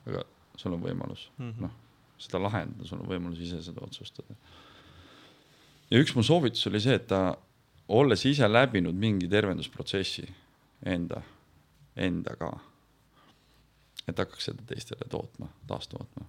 aga 0.08 0.24
sul 0.56 0.76
on 0.76 0.82
võimalus 0.84 1.28
mm 1.36 1.50
-hmm. 1.50 1.66
noh, 1.66 1.76
seda 2.20 2.40
lahendada, 2.42 2.88
sul 2.88 3.02
on 3.02 3.10
võimalus 3.10 3.42
ise 3.44 3.60
seda 3.62 3.84
otsustada. 3.84 4.34
ja 5.90 6.00
üks 6.00 6.14
mu 6.16 6.22
soovitus 6.22 6.66
oli 6.66 6.80
see, 6.80 6.96
et 6.96 7.06
ta, 7.06 7.36
olles 7.88 8.24
ise 8.24 8.48
läbinud 8.48 8.94
mingi 8.94 9.28
tervendusprotsessi 9.28 10.26
enda, 10.86 11.22
endaga, 11.96 12.52
et 14.08 14.18
hakkaks 14.18 14.44
seda 14.44 14.62
teistele 14.66 15.08
tootma, 15.10 15.48
taastootma. 15.66 16.26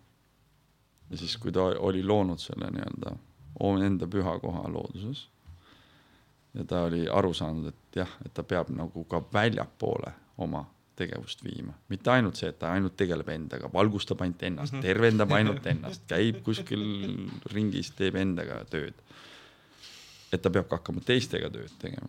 ja 1.09 1.17
siis, 1.17 1.37
kui 1.37 1.51
ta 1.51 1.63
oli 1.79 2.03
loonud 2.03 2.39
selle 2.39 2.71
nii-öelda 2.71 3.15
enda 3.85 4.07
püha 4.07 4.39
koha 4.41 4.63
looduses. 4.73 5.27
ja 6.53 6.63
ta 6.67 6.81
oli 6.83 7.05
aru 7.09 7.33
saanud, 7.33 7.67
et 7.71 7.95
jah, 7.95 8.09
et 8.25 8.33
ta 8.33 8.43
peab 8.43 8.69
nagu 8.75 9.03
ka 9.07 9.21
väljapoole 9.33 10.11
oma 10.37 10.65
tegevust 10.99 11.43
viima, 11.43 11.71
mitte 11.89 12.11
ainult 12.11 12.35
see, 12.35 12.49
et 12.51 12.57
ta 12.59 12.73
ainult 12.75 12.97
tegeleb 12.99 13.29
endaga, 13.29 13.69
valgustab 13.73 14.19
ainult 14.21 14.43
ennast, 14.43 14.73
Mhm. 14.73 14.81
tervendab 14.81 15.31
ainult 15.37 15.65
ennast, 15.71 16.03
käib 16.07 16.41
kuskil 16.43 16.83
ringis, 17.53 17.91
teeb 17.95 18.15
endaga 18.15 18.63
tööd. 18.65 18.93
et 20.33 20.41
ta 20.41 20.49
peab 20.49 20.67
ka 20.69 20.77
hakkama 20.77 21.01
teistega 21.01 21.49
tööd 21.49 21.71
tegema. 21.79 22.07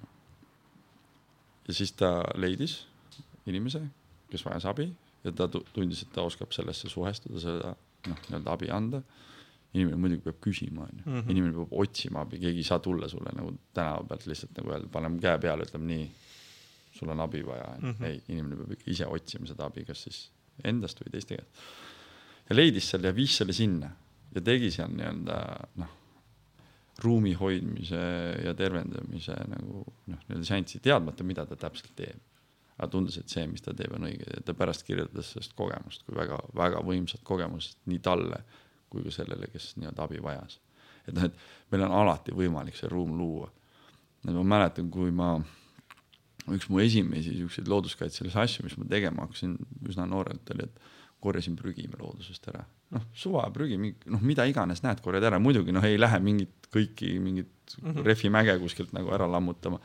ja 1.69 1.75
siis 1.75 1.93
ta 1.93 2.23
leidis 2.35 2.87
inimese, 3.47 3.81
kes 4.31 4.45
vajas 4.45 4.65
abi 4.67 4.89
ja 5.25 5.33
ta 5.33 5.47
tu- 5.49 5.65
tundis, 5.73 6.03
et 6.03 6.13
ta 6.13 6.23
oskab 6.23 6.51
sellesse 6.53 6.89
suhestuda, 6.91 7.41
seda 7.41 7.77
noh, 8.09 8.17
nii-öelda 8.29 8.51
abi 8.53 8.71
anda 8.71 9.03
inimene 9.75 9.97
muidugi 9.97 10.23
peab 10.27 10.41
küsima, 10.45 10.85
onju, 10.89 11.03
Mhm. 11.07 11.31
inimene 11.31 11.53
peab 11.57 11.73
otsima 11.85 12.21
abi, 12.27 12.39
keegi 12.43 12.59
ei 12.61 12.69
saa 12.69 12.79
tulla 12.79 13.09
sulle 13.09 13.31
nagu 13.37 13.55
tänava 13.75 14.05
pealt 14.09 14.27
lihtsalt 14.27 14.57
nagu 14.59 14.71
öelda, 14.75 14.89
paneme 14.93 15.21
käe 15.21 15.39
peale, 15.41 15.65
ütleme 15.65 15.87
nii, 15.89 16.11
sul 16.99 17.09
on 17.09 17.21
abi 17.25 17.41
vaja 17.47 17.71
mm, 17.79 17.89
Mhm. 17.95 18.05
ei, 18.05 18.21
inimene 18.29 18.57
peab 18.57 18.73
ikka 18.77 18.91
ise 18.91 19.07
otsima 19.07 19.47
seda 19.49 19.65
abi, 19.71 19.85
kas 19.89 20.03
siis 20.05 20.29
endast 20.65 21.01
või 21.01 21.11
teiste 21.15 21.37
käest. 21.37 21.65
ja 22.51 22.57
leidis 22.57 22.91
selle 22.91 23.07
ja 23.09 23.13
viis 23.17 23.37
selle 23.37 23.53
sinna 23.57 23.89
ja 24.35 24.41
tegi 24.41 24.71
seal 24.71 24.89
nii-öelda 24.93 25.39
noh, 25.77 25.89
ruumi 27.03 27.33
hoidmise 27.35 27.99
ja 28.45 28.53
tervendamise 28.55 29.35
nagu 29.49 29.85
noh, 30.07 30.19
nii-öelda 30.29 30.45
seanssi, 30.47 30.81
teadmata, 30.85 31.25
mida 31.25 31.47
ta 31.49 31.57
täpselt 31.57 31.95
teeb. 31.97 32.21
aga 32.79 32.89
tundus, 32.91 33.17
et 33.21 33.29
see, 33.31 33.45
mis 33.47 33.61
ta 33.63 33.71
teeb, 33.77 33.93
on 33.95 34.03
õige 34.09 34.25
ja 34.27 34.41
ta 34.45 34.55
pärast 34.59 34.83
kirjeldas 34.87 35.29
sellest 35.33 35.53
kogemust 35.55 36.03
kui 36.07 36.17
väga-väga 36.17 36.81
võimsat 36.83 37.23
kogemust 37.23 37.77
nii 37.87 37.99
talle 38.03 38.41
kui 38.93 39.05
ka 39.07 39.15
sellele, 39.15 39.49
kes 39.53 39.73
nii-öelda 39.81 40.07
abi 40.07 40.21
vajas. 40.23 40.61
et 41.09 41.17
noh, 41.17 41.27
et 41.27 41.73
meil 41.73 41.83
on 41.89 41.97
alati 42.03 42.35
võimalik 42.37 42.79
see 42.79 42.91
ruum 42.93 43.17
luua. 43.19 43.51
et 44.27 44.35
ma 44.37 44.45
mäletan, 44.55 44.91
kui 44.93 45.11
ma, 45.11 45.35
üks 46.53 46.69
mu 46.71 46.83
esimesi 46.83 47.37
siukseid 47.39 47.71
looduskaitselisi 47.71 48.39
asju, 48.39 48.67
mis 48.67 48.79
ma 48.79 48.89
tegema 48.91 49.27
hakkasin 49.27 49.57
üsna 49.89 50.07
noorelt, 50.11 50.55
oli, 50.55 50.69
et 50.69 50.93
korjasin 51.23 51.57
prügi 51.59 51.89
loodusest 51.99 52.49
ära. 52.53 52.65
noh, 52.93 53.05
suvaprügi, 53.17 53.79
noh, 54.13 54.23
mida 54.23 54.45
iganes 54.51 54.83
näed, 54.85 55.01
korjad 55.05 55.31
ära, 55.31 55.39
muidugi 55.43 55.75
noh, 55.75 55.85
ei 55.87 56.01
lähe 56.01 56.19
mingit 56.21 56.69
kõiki 56.73 57.15
mingit 57.21 57.77
mm 57.79 57.93
-hmm. 57.93 58.05
rehvimäge 58.07 58.59
kuskilt 58.59 58.93
nagu 58.93 59.13
ära 59.15 59.29
lammutama. 59.31 59.81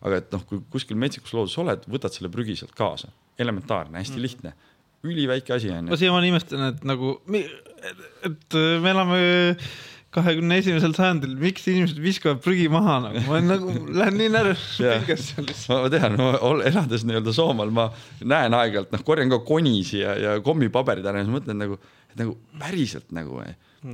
aga 0.00 0.16
et 0.16 0.32
noh, 0.32 0.44
kui 0.46 0.60
kuskil 0.70 0.96
metsikus 0.96 1.34
looduses 1.34 1.58
oled, 1.58 1.86
võtad 1.90 2.14
selle 2.14 2.30
prügi 2.30 2.56
sealt 2.56 2.74
kaasa, 2.74 3.08
elementaarne, 3.38 3.98
hästi 3.98 4.12
mm 4.12 4.18
-hmm. 4.18 4.22
lihtne 4.22 4.54
üliväike 5.06 5.54
asi 5.54 5.70
on 5.74 5.86
ma 5.86 5.94
ju. 5.94 6.00
siiamaani 6.02 6.32
imestan, 6.32 6.64
et 6.72 6.88
nagu, 6.88 7.14
et, 8.26 8.56
me 8.82 8.90
elame 8.90 9.20
kahekümne 10.14 10.56
esimesel 10.62 10.94
sajandil, 10.96 11.34
miks 11.38 11.66
inimesed 11.68 11.98
viskavad 12.02 12.40
prügi 12.42 12.66
maha 12.72 12.96
nagu, 13.04 13.22
ma 13.28 13.40
nagu, 13.44 13.74
lähen 13.92 14.16
nii 14.18 14.30
närvi 14.32 14.54
Jah. 14.82 15.02
pingesse 15.04 15.34
seal 15.34 15.46
lihtsalt. 15.46 15.68
ma 15.74 15.80
ma 15.84 15.92
tean, 15.92 16.16
ma 16.18 16.52
elades 16.70 17.04
nii-öelda 17.06 17.34
Soomaal, 17.36 17.72
ma 17.76 17.88
näen 18.24 18.56
aeg-ajalt, 18.56 18.90
noh, 18.94 19.04
korjan 19.06 19.30
ka 19.34 19.42
konisi 19.46 20.00
ja, 20.00 20.16
ja 20.18 20.36
kommipaberid 20.44 21.06
ära 21.06 21.20
ja 21.20 21.28
siis 21.28 21.34
mõtlen 21.36 21.60
nagu, 21.60 21.78
et 22.08 22.22
nagu 22.22 22.38
päriselt 22.58 23.12
nagu, 23.14 23.42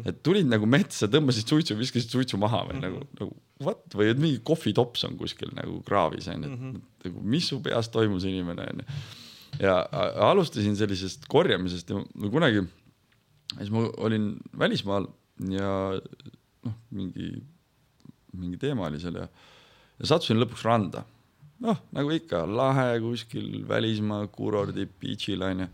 et 0.07 0.23
tulid 0.25 0.49
nagu 0.49 0.69
metsa, 0.71 1.11
tõmbasid 1.13 1.51
suitsu, 1.51 1.77
viskasid 1.83 2.15
suitsu 2.15 2.41
maha 2.41 2.63
või 2.71 2.79
nagu, 2.81 3.03
nagu 3.19 3.35
what 3.65 3.99
või 3.99 4.09
et 4.15 4.23
mingi 4.23 4.41
kohvitops 4.47 5.05
on 5.11 5.19
kuskil 5.19 5.51
nagu 5.59 5.81
kraavis 5.87 6.31
onju, 6.33 6.49
et 6.55 7.09
nagu 7.09 7.27
mis 7.35 7.51
su 7.51 7.61
peas 7.65 7.91
toimus, 7.93 8.25
inimene 8.31 8.71
onju. 8.71 8.87
Ja 9.61 9.79
alustasin 10.29 10.77
sellisest 10.77 11.29
korjamisest 11.31 11.91
ja 11.91 12.01
ma 12.01 12.31
kunagi, 12.33 12.65
siis 13.57 13.73
ma 13.75 13.87
olin 14.07 14.33
välismaal 14.59 15.09
ja 15.51 15.73
noh, 16.65 16.79
mingi, 16.91 17.33
mingi 18.35 18.61
teema 18.61 18.89
oli 18.89 19.03
seal 19.03 19.19
ja, 19.23 19.29
ja 19.99 20.13
sattusin 20.15 20.41
lõpuks 20.41 20.65
randa 20.67 21.05
noh, 21.63 21.81
nagu 21.95 22.13
ikka 22.15 22.45
lahe 22.49 22.99
kuskil 23.03 23.65
välismaa 23.69 24.27
kurordi 24.33 24.87
beach'il 25.01 25.43
onju. 25.45 25.69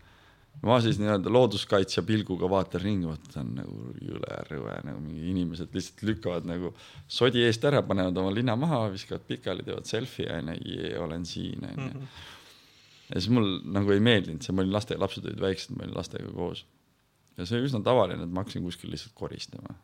ma 0.67 0.77
siis 0.83 0.99
nii-öelda 0.99 1.31
looduskaitsja 1.31 2.03
pilguga 2.05 2.49
vaatan 2.51 2.83
ringi, 2.83 3.07
vaatan 3.09 3.53
nagu 3.61 3.93
jõle 4.03 4.35
rõve 4.49 4.75
nagu 4.85 4.99
mingi 5.01 5.31
inimesed 5.31 5.71
lihtsalt 5.73 6.03
lükkavad 6.09 6.45
nagu 6.49 6.73
sodi 7.07 7.41
eest 7.47 7.63
ära, 7.65 7.81
panevad 7.87 8.19
oma 8.21 8.33
lina 8.35 8.57
maha, 8.59 8.83
viskavad 8.93 9.23
pikali, 9.29 9.65
teevad 9.65 9.89
selfie 9.89 10.27
onju, 10.35 10.59
olen 11.01 11.25
siin 11.25 11.65
onju. 11.71 12.05
Ja 13.13 13.21
siis 13.21 13.31
mul 13.33 13.59
nagu 13.75 13.91
ei 13.93 13.99
meeldinud 14.03 14.45
see, 14.45 14.55
ma 14.55 14.63
olin 14.63 14.73
laste, 14.75 14.97
lapsed 14.99 15.25
olid 15.27 15.41
väiksed, 15.41 15.75
ma 15.75 15.85
olin 15.85 15.97
lastega 15.97 16.31
koos. 16.35 16.65
ja 17.37 17.45
see 17.47 17.59
oli 17.59 17.69
üsna 17.69 17.83
tavaline, 17.85 18.25
et 18.25 18.33
ma 18.33 18.43
hakkasin 18.43 18.63
kuskil 18.65 18.91
lihtsalt 18.93 19.15
koristama. 19.17 19.75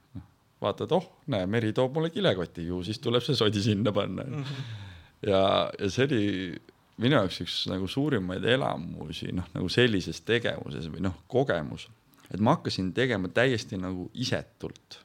vaatad, 0.62 0.94
oh, 0.96 1.10
näe, 1.34 1.46
meri 1.46 1.74
toob 1.76 1.98
mulle 1.98 2.10
kilekoti, 2.14 2.66
ju 2.68 2.82
siis 2.86 3.00
tuleb 3.04 3.26
see 3.26 3.38
sodi 3.38 3.62
sinna 3.62 3.92
panna 3.94 4.24
mm. 4.24 4.44
-hmm. 4.44 5.30
ja, 5.30 5.42
ja 5.80 5.90
see 5.94 6.08
oli 6.08 6.24
minu 6.98 7.20
jaoks 7.20 7.42
üks 7.46 7.58
nagu 7.70 7.88
suurimaid 7.88 8.46
elamusi, 8.46 9.32
noh, 9.36 9.50
nagu 9.54 9.70
sellises 9.70 10.22
tegevuses 10.26 10.90
või 10.94 11.04
noh, 11.06 11.20
kogemus. 11.28 11.90
et 12.34 12.40
ma 12.40 12.58
hakkasin 12.58 12.94
tegema 12.94 13.28
täiesti 13.28 13.78
nagu 13.78 14.10
isetult 14.14 15.02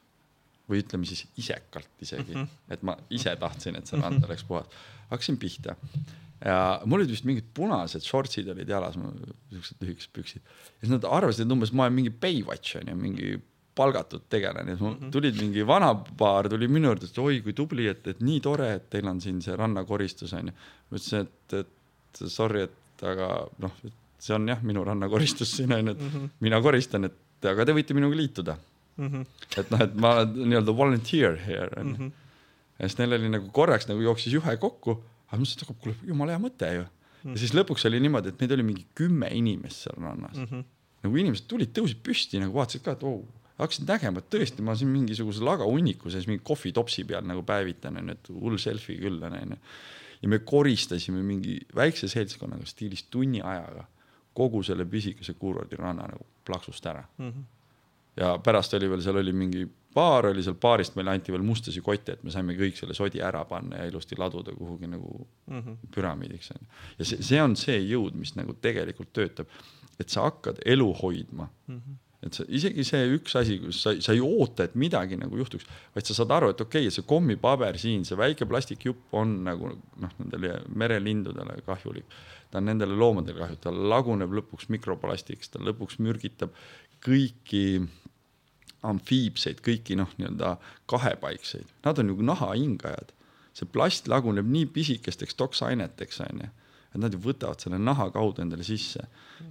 või 0.69 0.79
ütleme 0.79 1.05
siis 1.05 1.25
isekalt 1.37 2.01
isegi 2.01 2.33
mm, 2.33 2.41
-hmm. 2.41 2.73
et 2.73 2.83
ma 2.83 2.97
ise 3.09 3.35
tahtsin, 3.35 3.75
et 3.75 3.87
see 3.87 3.99
rand 3.99 4.23
oleks 4.23 4.43
puhas. 4.43 4.65
hakkasin 5.09 5.37
pihta 5.37 5.75
ja 6.43 6.57
mul 6.85 7.01
olid 7.01 7.13
vist 7.13 7.25
mingid 7.27 7.47
punased 7.55 8.03
shortsid 8.03 8.49
olid 8.51 8.69
jalas, 8.69 8.97
siuksed 9.53 9.81
lühikesed 9.83 10.11
püksid. 10.15 10.43
ja 10.43 10.83
siis 10.83 10.91
nad 10.91 11.07
arvasid, 11.07 11.45
et 11.45 11.55
umbes 11.55 11.71
ma 11.71 11.87
olen 11.87 11.97
mingi 12.01 12.13
Baywatch 12.25 12.79
on 12.81 12.91
ju, 12.91 12.95
mingi 12.99 13.33
palgatud 13.77 14.27
tegelane, 14.29 14.75
siis 14.75 14.83
mul 14.85 15.11
tulid 15.13 15.39
mingi 15.39 15.63
vanapaar 15.65 16.49
tuli 16.51 16.67
minu 16.69 16.91
juurde, 16.91 17.09
et 17.09 17.19
oi 17.23 17.39
kui 17.45 17.55
tubli, 17.57 17.87
et, 17.89 18.05
et 18.11 18.21
nii 18.21 18.41
tore, 18.43 18.69
et 18.77 18.89
teil 18.93 19.07
on 19.09 19.21
siin 19.23 19.39
see 19.45 19.55
rannakoristus 19.57 20.35
on 20.37 20.51
ju. 20.51 20.55
ma 20.89 20.99
ütlesin, 20.99 21.29
et, 21.29 21.57
et 21.63 22.23
sorry, 22.29 22.67
et 22.67 23.05
aga 23.13 23.29
noh, 23.63 23.79
see 24.21 24.35
on 24.35 24.51
jah, 24.51 24.61
minu 24.65 24.83
rannakoristus 24.87 25.55
siin 25.57 25.73
on 25.73 25.87
ju, 25.87 25.95
et 25.95 26.03
mm 26.03 26.11
-hmm. 26.11 26.35
mina 26.45 26.61
koristan, 26.61 27.09
et 27.09 27.49
aga 27.49 27.65
te 27.65 27.75
võite 27.75 27.95
minuga 27.97 28.19
liituda 28.19 28.57
mm. 28.97 29.07
-hmm. 29.07 29.25
et 29.57 29.71
noh, 29.71 29.81
et 29.87 29.95
ma 29.95 30.13
olen 30.19 30.35
nii-öelda 30.49 30.77
volunteer 30.77 31.39
here 31.47 31.71
on 31.77 31.87
ju. 31.87 31.93
Mhm. 31.93 32.11
ja 32.79 32.87
siis 32.89 32.97
neil 32.97 33.13
oli 33.13 33.29
nagu 33.29 33.49
korraks 33.51 33.87
nagu 33.87 34.01
jooksis 34.01 34.33
juhe 34.33 34.57
kokku 34.57 35.03
aga 35.33 35.39
ma 35.39 35.43
mõtlesin, 35.43 35.73
et 35.73 35.83
kuule, 35.83 35.95
jumala 36.07 36.35
hea 36.35 36.41
mõte 36.43 36.69
ju 36.77 36.83
mm. 36.85 37.33
ja 37.33 37.41
siis 37.41 37.53
lõpuks 37.57 37.87
oli 37.89 38.01
niimoodi, 38.03 38.33
et 38.33 38.43
meid 38.43 38.53
oli 38.55 38.65
mingi 38.67 38.85
kümme 38.97 39.29
inimest 39.33 39.87
seal 39.87 39.97
rannas 39.97 40.37
mm. 40.37 40.49
-hmm. 40.49 40.67
nagu 41.07 41.23
inimesed 41.23 41.47
tulid, 41.49 41.73
tõusid 41.73 42.03
püsti 42.05 42.41
nagu 42.43 42.55
vaatasid 42.57 42.85
ka, 42.85 42.97
et 42.97 43.05
oo 43.07 43.15
oh,, 43.21 43.41
hakkasid 43.61 43.89
nägema, 43.89 44.21
et 44.21 44.29
tõesti, 44.33 44.65
ma 44.65 44.75
siin 44.77 44.91
mingisuguse 44.93 45.43
lagahunniku 45.45 46.11
sees 46.13 46.27
mingi 46.29 46.43
kohvitopsi 46.45 47.05
peal 47.09 47.25
nagu 47.27 47.43
päevitan 47.47 47.99
onju, 48.01 48.15
et 48.17 48.31
hull 48.33 48.61
selfie 48.61 48.97
küll 49.01 49.25
onju. 49.29 49.59
ja 50.21 50.29
me 50.29 50.39
koristasime 50.39 51.23
mingi 51.23 51.59
väikse 51.75 52.07
seltskonnaga 52.11 52.65
stiilis 52.69 53.07
tunni 53.13 53.41
ajaga 53.41 53.87
kogu 54.33 54.63
selle 54.63 54.85
pisikese 54.89 55.35
kuurordi 55.37 55.77
ranna 55.77 56.07
nagu 56.09 56.25
plaksust 56.45 56.85
ära 56.85 57.03
mm. 57.17 57.29
-hmm. 57.29 57.43
ja 58.17 58.37
pärast 58.43 58.73
oli 58.73 58.89
veel, 58.89 59.01
seal 59.01 59.17
oli 59.21 59.33
mingi 59.33 59.67
baar 59.93 60.29
oli 60.31 60.43
seal 60.45 60.57
baarist, 60.61 60.95
meile 60.97 61.13
anti 61.13 61.33
veel 61.33 61.45
mustasi 61.45 61.81
kotte, 61.85 62.17
et 62.17 62.23
me 62.23 62.33
saime 62.33 62.55
kõik 62.57 62.77
selle 62.79 62.95
sodi 62.97 63.21
ära 63.23 63.43
panna 63.49 63.81
ja 63.81 63.89
ilusti 63.91 64.17
laduda 64.19 64.55
kuhugi 64.57 64.89
nagu 64.89 65.27
mm 65.47 65.59
-hmm. 65.59 65.91
püramiidiks 65.95 66.51
onju. 66.55 66.69
ja 66.99 67.05
see, 67.05 67.23
see 67.23 67.41
on 67.41 67.55
see 67.55 67.79
jõud, 67.79 68.15
mis 68.19 68.35
nagu 68.35 68.53
tegelikult 68.61 69.13
töötab, 69.13 69.47
et 69.99 70.09
sa 70.09 70.29
hakkad 70.29 70.59
elu 70.65 70.93
hoidma 71.01 71.49
mm. 71.67 71.77
-hmm 71.77 72.01
et 72.23 72.37
sa 72.37 72.45
isegi 72.47 72.85
see 72.87 73.07
üks 73.17 73.35
asi, 73.39 73.57
kus 73.59 73.81
sa, 73.83 73.93
sa 74.03 74.13
ei 74.15 74.21
oota, 74.23 74.67
et 74.67 74.77
midagi 74.79 75.17
nagu 75.19 75.37
juhtuks, 75.41 75.65
vaid 75.95 76.07
sa 76.07 76.15
saad 76.15 76.31
aru, 76.31 76.53
et 76.53 76.61
okei 76.63 76.85
okay,, 76.87 76.93
see 76.95 77.07
kommipaber 77.07 77.79
siin, 77.81 78.05
see 78.07 78.19
väike 78.19 78.47
plastikjupp 78.49 79.17
on 79.19 79.41
nagu 79.47 79.73
noh, 79.73 80.13
nendele 80.21 80.61
merelindudele 80.83 81.59
kahjulik. 81.67 82.05
ta 82.51 82.61
on 82.61 82.69
nendele 82.69 82.95
loomadele 82.95 83.39
kahju, 83.41 83.59
ta 83.59 83.71
laguneb 83.73 84.33
lõpuks 84.39 84.69
mikroplastiks, 84.69 85.49
ta 85.49 85.59
lõpuks 85.59 85.99
mürgitab 86.05 86.53
kõiki 87.03 87.83
amfiibseid, 88.87 89.61
kõiki 89.63 89.97
noh, 89.99 90.11
nii-öelda 90.19 90.55
kahepaikseid, 90.91 91.69
nad 91.85 91.99
on 92.01 92.11
ju 92.11 92.25
nahahingajad. 92.31 93.13
see 93.53 93.69
plast 93.69 94.07
laguneb 94.09 94.47
nii 94.49 94.65
pisikesteks 94.73 95.35
toksaineteks, 95.37 96.23
onju, 96.25 96.47
et 96.89 97.01
nad 97.01 97.13
ju 97.13 97.19
võtavad 97.21 97.61
selle 97.61 97.77
naha 97.77 98.07
kaudu 98.13 98.41
endale 98.41 98.65
sisse 98.65 99.03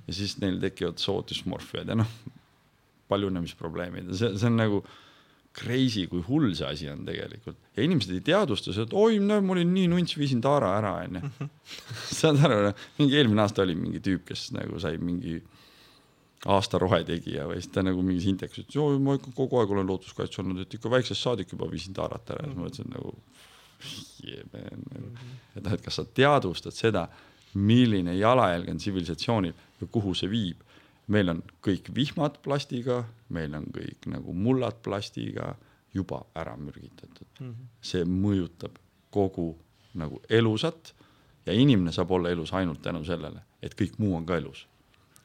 ja 0.06 0.14
siis 0.14 0.40
neil 0.42 0.59
tekivad 0.62 0.98
soodusmorfiad 0.98 1.88
ja 1.88 1.94
noh, 1.94 2.10
paljunemisprobleemid 3.12 4.10
ja 4.10 4.18
see, 4.18 4.34
see 4.40 4.50
on 4.50 4.59
nagu 4.59 4.82
crazy, 5.54 6.06
kui 6.10 6.22
hull 6.26 6.50
see 6.56 6.66
asi 6.66 6.90
on 6.90 7.04
tegelikult 7.06 7.59
ja 7.76 7.84
inimesed 7.84 8.14
ei 8.16 8.24
teadvusta 8.26 8.72
seda, 8.72 8.88
et 8.88 8.96
oi, 8.96 9.20
no 9.22 9.38
mul 9.44 9.60
oli 9.60 9.68
nii 9.68 9.90
nunts, 9.92 10.16
viisin 10.18 10.42
taara 10.44 10.74
ära, 10.78 10.92
onju. 11.06 11.48
saad 12.18 12.40
aru, 12.42 12.72
mingi 12.98 13.18
eelmine 13.20 13.44
aasta 13.44 13.64
oli 13.66 13.76
mingi 13.78 14.02
tüüp, 14.04 14.24
kes 14.32 14.48
nagu 14.56 14.80
sai 14.82 14.98
mingi 15.02 15.38
aasta 16.51 16.78
rohetegija 16.78 17.47
või 17.47 17.60
siis 17.60 17.70
ta 17.74 17.85
nagu 17.86 18.02
mingis 18.02 18.27
indeksis 18.31 18.64
ütles, 18.64 18.74
joo 18.74 18.98
ma 19.02 19.14
ikka 19.19 19.31
kogu 19.36 19.60
aeg 19.60 19.74
olen 19.74 19.86
looduskaitse 19.86 20.43
olnud, 20.43 20.64
et 20.64 20.74
ikka 20.74 20.90
väiksest 20.90 21.23
saadik 21.23 21.52
juba 21.55 21.69
viisin 21.70 21.94
taarat 21.94 22.32
ära 22.35 22.43
ja 22.43 22.51
siis 22.51 22.59
ma 22.59 22.66
mõtlesin 22.66 22.90
nagu 22.90 23.12
yeah, 24.27 24.47
man. 24.52 24.82
Mhm. 24.97 25.36
et 25.56 25.62
noh, 25.62 25.77
et 25.77 25.85
kas 25.85 26.01
sa 26.01 26.05
teadvustad 26.05 26.74
seda, 26.74 27.06
milline 27.55 28.14
jalajälg 28.16 28.70
on 28.73 28.81
tsivilisatsioonil 28.81 29.52
ja 29.81 29.86
kuhu 29.86 30.14
see 30.19 30.31
viib. 30.31 30.69
meil 31.06 31.28
on 31.28 31.43
kõik 31.66 31.90
vihmad 31.94 32.39
plastiga, 32.43 33.05
meil 33.28 33.55
on 33.55 33.64
kõik 33.74 34.06
nagu 34.06 34.32
mullad 34.32 34.77
plastiga 34.82 35.56
juba 35.94 36.23
ära 36.35 36.56
mürgitatud 36.56 37.27
mm. 37.40 37.48
-hmm. 37.48 37.70
see 37.82 38.05
mõjutab 38.05 38.78
kogu 39.10 39.56
nagu 39.94 40.23
elusat 40.31 40.94
ja 41.47 41.52
inimene 41.52 41.93
saab 41.93 42.10
olla 42.10 42.31
elus 42.31 42.52
ainult 42.52 42.82
tänu 42.82 43.05
sellele, 43.05 43.43
et 43.62 43.74
kõik 43.74 43.98
muu 43.98 44.16
on 44.16 44.27
ka 44.27 44.36
elus 44.36 44.66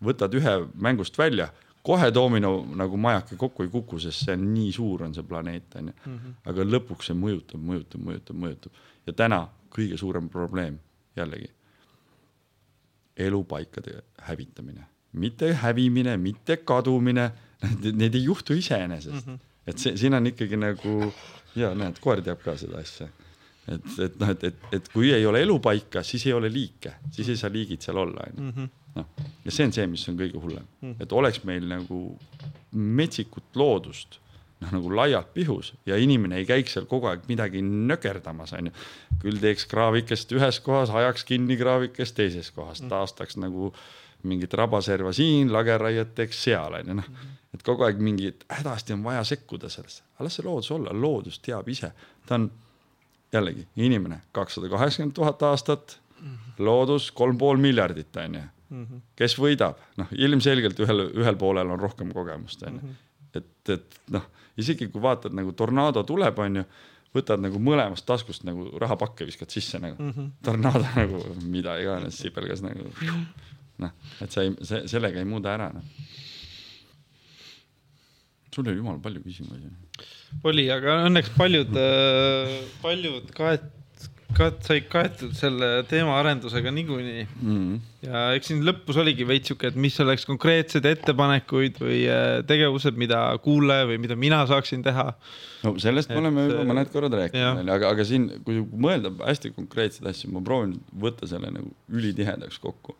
võtad 0.03 0.35
ühe 0.37 0.53
mängust 0.75 1.17
välja, 1.17 1.49
kohe 1.87 2.09
doomino 2.13 2.51
nagu 2.75 2.97
majake 2.99 3.37
kokku 3.39 3.63
ei 3.63 3.71
kuku, 3.71 3.99
sest 4.03 4.25
see 4.25 4.35
on 4.35 4.47
nii 4.53 4.71
suur, 4.75 5.05
on 5.07 5.13
see 5.15 5.23
planeet 5.27 5.77
onju. 5.79 5.93
Mhm. 6.05 6.35
aga 6.51 6.65
lõpuks 6.67 7.11
see 7.11 7.17
mõjutab, 7.17 7.63
mõjutab, 7.69 8.03
mõjutab, 8.09 8.41
mõjutab 8.43 8.81
ja 9.07 9.13
täna 9.13 9.45
kõige 9.73 9.97
suurem 9.99 10.29
probleem 10.29 10.79
jällegi 11.17 11.49
elupaikade 13.17 14.01
hävitamine, 14.27 14.85
mitte 15.13 15.53
hävimine, 15.63 16.17
mitte 16.21 16.59
kadumine, 16.61 17.31
need 17.81 18.15
ei 18.15 18.23
juhtu 18.23 18.53
iseenesest 18.53 19.25
mm. 19.25 19.33
-hmm. 19.33 19.39
et 19.67 19.79
see, 19.79 19.97
siin 19.97 20.13
on 20.13 20.27
ikkagi 20.27 20.57
nagu 20.57 21.13
ja 21.55 21.73
näed, 21.75 21.97
koer 21.99 22.21
teab 22.21 22.43
ka 22.43 22.53
seda 22.57 22.77
asja 22.83 23.07
et, 23.67 23.87
et 24.05 24.19
noh, 24.19 24.31
et, 24.31 24.43
et, 24.43 24.67
et 24.77 24.89
kui 24.93 25.11
ei 25.13 25.25
ole 25.25 25.41
elupaika, 25.43 26.03
siis 26.03 26.25
ei 26.27 26.33
ole 26.33 26.51
liike, 26.53 26.93
siis 27.11 27.29
ei 27.33 27.39
saa 27.39 27.51
liigid 27.51 27.83
seal 27.83 27.99
olla, 28.03 28.27
onju. 28.29 28.67
Noh, 28.97 29.27
ja 29.45 29.53
see 29.53 29.67
on 29.67 29.75
see, 29.75 29.87
mis 29.91 30.05
on 30.09 30.17
kõige 30.19 30.39
hullem, 30.41 30.65
mhm. 30.81 30.95
et 31.03 31.13
oleks 31.13 31.43
meil 31.47 31.67
nagu 31.69 32.01
metsikut 32.71 33.57
loodust 33.59 34.19
noh, 34.63 34.73
nagu 34.73 34.91
laialt 34.95 35.29
pihus 35.35 35.73
ja 35.85 35.97
inimene 36.01 36.39
ei 36.41 36.47
käiks 36.49 36.75
seal 36.77 36.87
kogu 36.89 37.09
aeg 37.11 37.27
midagi 37.29 37.61
nökerdamas, 37.61 38.55
onju. 38.57 38.73
küll 39.21 39.39
teeks 39.41 39.67
kraavikest 39.69 40.33
ühes 40.37 40.61
kohas, 40.65 40.93
ajaks 40.93 41.25
kinni 41.27 41.57
kraavikest 41.59 42.17
teises 42.17 42.51
kohas, 42.51 42.81
mhm. 42.81 42.91
taastaks 42.93 43.37
nagu 43.41 43.71
mingit 44.27 44.53
rabaserva 44.57 45.13
siin, 45.13 45.51
lageraiet 45.53 46.15
teeks 46.17 46.39
seal, 46.47 46.79
onju, 46.81 46.97
noh. 47.01 47.11
et 47.53 47.63
kogu 47.65 47.85
aeg 47.87 48.01
mingi, 48.03 48.33
hädasti 48.51 48.97
on 48.97 49.05
vaja 49.05 49.23
sekkuda 49.27 49.69
sellesse, 49.71 50.03
aga 50.15 50.27
las 50.27 50.39
see 50.39 50.47
loodus 50.47 50.71
olla, 50.73 50.95
loodus 51.05 51.39
teab 51.45 51.69
ise, 51.69 51.91
ta 52.25 52.39
on 52.39 52.49
jällegi 53.33 53.67
inimene 53.83 54.21
kakssada 54.35 54.69
kaheksakümmend 54.71 55.15
tuhat 55.15 55.43
aastat, 55.43 55.99
loodus 56.57 57.11
kolm 57.11 57.37
pool 57.37 57.59
miljardit, 57.61 58.15
onju. 58.17 58.41
Kes 59.19 59.37
võidab, 59.39 59.79
noh, 59.97 60.11
ilmselgelt 60.11 60.79
ühel, 60.83 61.07
ühel 61.15 61.39
poolel 61.39 61.71
on 61.75 61.79
rohkem 61.79 62.11
kogemust, 62.15 62.63
onju. 62.67 62.93
et, 63.37 63.49
et 63.73 63.97
noh, 64.15 64.27
isegi 64.57 64.89
kui 64.91 65.01
vaatad 65.01 65.35
nagu 65.37 65.53
tornaado 65.57 66.03
tuleb, 66.07 66.39
onju, 66.45 66.65
võtad 67.15 67.41
nagu 67.41 67.59
mõlemast 67.63 68.05
taskust 68.05 68.43
nagu 68.45 68.67
rahapakke 68.81 69.25
viskad 69.25 69.49
sisse 69.49 69.79
nagu 69.79 69.95
mm 69.97 70.11
-hmm. 70.11 70.31
tornaado 70.43 70.85
nagu 70.95 71.23
mida 71.41 71.77
iganes 71.81 72.19
sipelgas 72.19 72.61
nagu 72.61 72.91
noh, 73.77 73.91
et 74.21 74.31
sa 74.31 74.43
ei, 74.43 74.53
see, 74.61 74.87
sellega 74.87 75.19
ei 75.19 75.25
muuda 75.25 75.53
ära 75.53 75.71
noh 75.73 75.83
sul 78.57 78.67
oli 78.67 78.77
jumala 78.77 78.99
palju 79.01 79.21
küsimusi. 79.21 79.69
oli, 80.49 80.65
aga 80.73 81.01
õnneks 81.07 81.29
paljud, 81.37 81.75
äh, 81.77 82.53
paljud 82.81 83.29
kaet-, 83.37 83.76
kat-, 84.35 84.59
said 84.65 84.87
kaetud 84.91 85.35
selle 85.37 85.69
teemaarendusega 85.89 86.71
niikuinii 86.75 87.25
mm. 87.25 87.75
ja 88.07 88.23
eks 88.37 88.51
siin 88.51 88.63
lõpus 88.67 88.99
oligi 89.01 89.27
veits 89.27 89.51
sihuke, 89.51 89.71
et 89.71 89.77
mis 89.79 89.95
oleks 90.03 90.27
konkreetsed 90.27 90.87
ettepanekuid 90.89 91.79
või 91.83 92.01
äh, 92.11 92.25
tegevused, 92.49 92.97
mida 92.99 93.21
kuulaja 93.43 93.87
või 93.91 94.01
mida 94.03 94.17
mina 94.19 94.41
saaksin 94.49 94.83
teha. 94.85 95.09
no 95.63 95.75
sellest 95.81 96.11
me 96.11 96.17
et, 96.17 96.23
oleme 96.23 96.47
juba 96.49 96.65
mõned 96.73 96.91
korrad 96.93 97.19
rääkinud, 97.21 97.71
aga, 97.77 97.93
aga 97.93 98.07
siin, 98.07 98.29
kui 98.47 98.59
mõelda 98.73 99.13
hästi 99.21 99.53
konkreetseid 99.55 100.09
asju, 100.11 100.33
ma 100.35 100.43
proovin 100.45 100.75
võtta 100.91 101.29
selle 101.29 101.53
nagu 101.53 101.71
ülitihedaks 101.93 102.59
kokku 102.63 102.97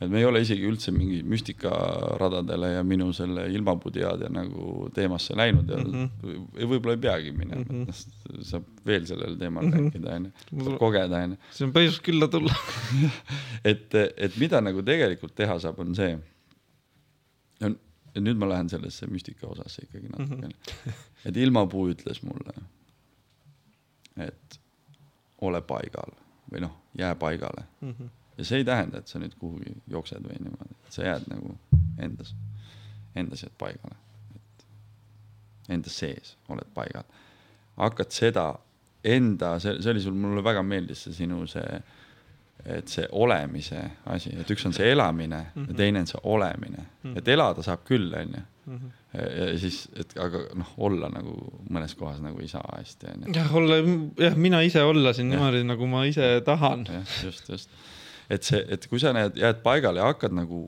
et 0.00 0.08
me 0.08 0.20
ei 0.20 0.24
ole 0.24 0.40
isegi 0.40 0.64
üldse 0.64 0.92
mingi 0.94 1.20
müstikaradadele 1.28 2.70
ja 2.72 2.84
minu 2.86 3.10
selle 3.16 3.44
ilmapuuteadja 3.52 4.30
nagu 4.32 4.88
teemasse 4.96 5.36
läinud 5.36 5.68
ja 5.68 5.76
mm 5.76 5.90
-hmm. 5.92 6.46
võib-olla 6.56 6.94
ei 6.96 7.02
peagi 7.04 7.32
minema 7.36 7.64
mm, 7.64 7.84
-hmm. 7.84 8.44
saab 8.50 8.86
veel 8.86 9.06
sellel 9.06 9.36
teemal 9.40 9.66
mm 9.66 9.72
-hmm. 9.72 9.84
rääkida, 9.84 10.14
onju, 10.16 10.78
kogeda, 10.78 11.22
onju. 11.24 11.36
see 11.50 11.66
on 11.66 11.74
põhjust 11.76 12.02
külla 12.06 12.28
tulla 12.32 12.54
et, 13.72 13.94
et 14.16 14.38
mida 14.40 14.60
nagu 14.60 14.82
tegelikult 14.82 15.34
teha 15.34 15.58
saab, 15.58 15.78
on 15.84 15.94
see. 15.94 16.18
ja 17.60 18.20
nüüd 18.20 18.40
ma 18.40 18.48
lähen 18.48 18.68
sellesse 18.68 19.06
müstika 19.06 19.46
osasse 19.46 19.84
ikkagi 19.84 20.08
natukene 20.08 20.54
mm. 20.54 20.70
-hmm. 20.86 21.04
et 21.24 21.36
ilmapuu 21.36 21.90
ütles 21.92 22.22
mulle, 22.22 22.56
et 24.16 24.60
ole 25.40 25.60
paigal 25.60 26.16
või 26.52 26.64
noh, 26.64 26.72
jää 26.98 27.14
paigale 27.14 27.68
mm. 27.80 27.92
-hmm 27.92 28.19
ja 28.40 28.46
see 28.48 28.62
ei 28.62 28.64
tähenda, 28.64 29.02
et 29.02 29.10
sa 29.12 29.20
nüüd 29.20 29.36
kuhugi 29.40 29.74
jooksed 29.92 30.24
või 30.24 30.38
niimoodi, 30.40 30.76
et 30.86 30.96
sa 30.96 31.04
jääd 31.04 31.28
nagu 31.28 31.54
endas, 32.00 32.32
endas 33.18 33.44
jääd 33.44 33.56
paigale, 33.60 33.98
et 34.38 34.66
enda 35.76 35.92
sees 35.92 36.36
oled 36.48 36.72
paigal. 36.74 37.04
hakkad 37.76 38.12
seda 38.12 38.46
enda, 39.04 39.54
see, 39.60 39.78
see 39.80 39.92
oli 39.94 40.04
sul, 40.04 40.16
mulle 40.16 40.44
väga 40.44 40.62
meeldis 40.66 41.06
see 41.06 41.16
sinu 41.22 41.42
see, 41.48 41.80
et 42.60 42.92
see 42.92 43.06
olemise 43.16 43.80
asi, 44.12 44.32
et 44.40 44.50
üks 44.52 44.66
on 44.68 44.74
see 44.76 44.90
elamine 44.92 45.38
mm 45.38 45.52
-hmm. 45.54 45.66
ja 45.66 45.72
mhm. 45.72 45.76
teine 45.76 46.00
on 46.00 46.06
see 46.06 46.20
olemine 46.22 46.78
mm, 46.78 47.12
-hmm. 47.12 47.18
et 47.18 47.28
elada 47.28 47.62
saab 47.62 47.84
küll, 47.84 48.14
onju. 48.14 48.42
Mhm. 48.66 48.90
ja 49.12 49.58
siis, 49.58 49.88
et 49.96 50.12
aga 50.18 50.38
noh, 50.54 50.74
olla 50.76 51.08
nagu 51.08 51.32
mõnes 51.70 51.96
kohas 51.96 52.20
nagu 52.20 52.40
ei 52.40 52.48
saa 52.48 52.76
hästi 52.76 53.06
onju. 53.14 53.32
jah, 53.34 53.54
olla 53.54 53.76
jah, 54.18 54.36
mina 54.36 54.60
ise 54.60 54.82
olla 54.82 55.12
siin 55.12 55.30
niimoodi, 55.30 55.64
nagu 55.64 55.86
ma 55.86 56.04
ise 56.04 56.42
tahan. 56.44 56.86
jah, 56.86 57.24
just, 57.24 57.48
just. 57.48 57.70
Et 58.30 58.46
see, 58.46 58.62
et 58.70 58.86
kui 58.90 59.00
sa 59.02 59.12
need, 59.16 59.38
jääd 59.40 59.60
paigale 59.64 60.02
ja 60.02 60.10
hakkad 60.10 60.34
nagu, 60.36 60.62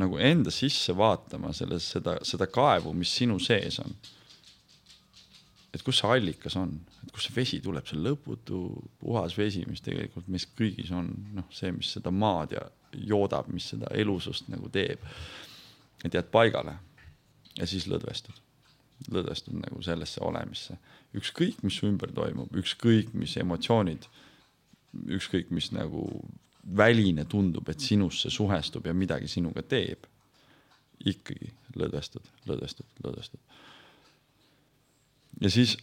nagu 0.00 0.18
enda 0.22 0.52
sisse 0.54 0.94
vaatama 0.96 1.52
selles, 1.56 1.90
seda, 1.96 2.16
seda 2.26 2.48
kaevu, 2.48 2.94
mis 2.96 3.12
sinu 3.20 3.38
sees 3.42 3.78
on. 3.82 3.94
et 5.72 5.80
kus 5.80 6.02
see 6.02 6.08
allikas 6.12 6.56
on, 6.60 6.74
et 7.00 7.12
kust 7.14 7.30
see 7.30 7.36
vesi 7.36 7.58
tuleb, 7.64 7.86
see 7.88 7.96
lõputu 7.96 8.58
puhas 9.00 9.36
vesi, 9.38 9.64
mis 9.68 9.80
tegelikult 9.80 10.28
meis 10.28 10.44
kõigis 10.58 10.90
on, 10.92 11.08
noh, 11.32 11.46
see, 11.52 11.72
mis 11.72 11.94
seda 11.96 12.12
maad 12.12 12.52
ja 12.52 12.66
joodab, 12.92 13.48
mis 13.48 13.70
seda 13.72 13.88
elusust 13.96 14.50
nagu 14.52 14.68
teeb. 14.72 15.00
et 16.04 16.14
jääd 16.14 16.28
paigale 16.32 16.76
ja 17.56 17.68
siis 17.68 17.86
lõdvestud, 17.88 18.36
lõdvestud 19.12 19.56
nagu 19.60 19.80
sellesse 19.84 20.20
olemisse, 20.24 20.76
ükskõik, 21.16 21.62
mis 21.62 21.80
su 21.80 21.88
ümber 21.88 22.12
toimub, 22.12 22.52
ükskõik, 22.56 23.12
mis 23.16 23.36
emotsioonid 23.36 24.08
ükskõik 24.92 25.50
mis 25.50 25.70
nagu 25.72 26.04
väline 26.62 27.24
tundub, 27.24 27.68
et 27.68 27.80
sinusse 27.80 28.30
suhestub 28.30 28.86
ja 28.86 28.94
midagi 28.94 29.28
sinuga 29.28 29.62
teeb, 29.62 30.06
ikkagi 31.04 31.50
lõdvestud, 31.76 32.28
lõdvestud, 32.46 32.86
lõdvestud. 33.04 33.40
ja 35.40 35.50
siis, 35.50 35.76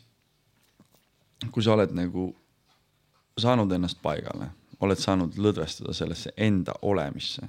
kui 1.51 1.64
sa 1.64 1.73
oled 1.73 1.91
nagu 1.95 2.30
saanud 3.39 3.72
ennast 3.76 3.99
paigale, 4.01 4.51
oled 4.80 4.99
saanud 4.99 5.35
lõdvestuda 5.35 5.93
sellesse 5.93 6.31
enda 6.38 6.76
olemisse, 6.81 7.47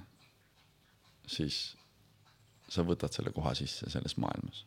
siis 1.26 1.60
sa 2.70 2.82
võtad 2.86 3.14
selle 3.14 3.30
koha 3.34 3.54
sisse 3.54 3.90
selles 3.90 4.16
maailmas. 4.16 4.66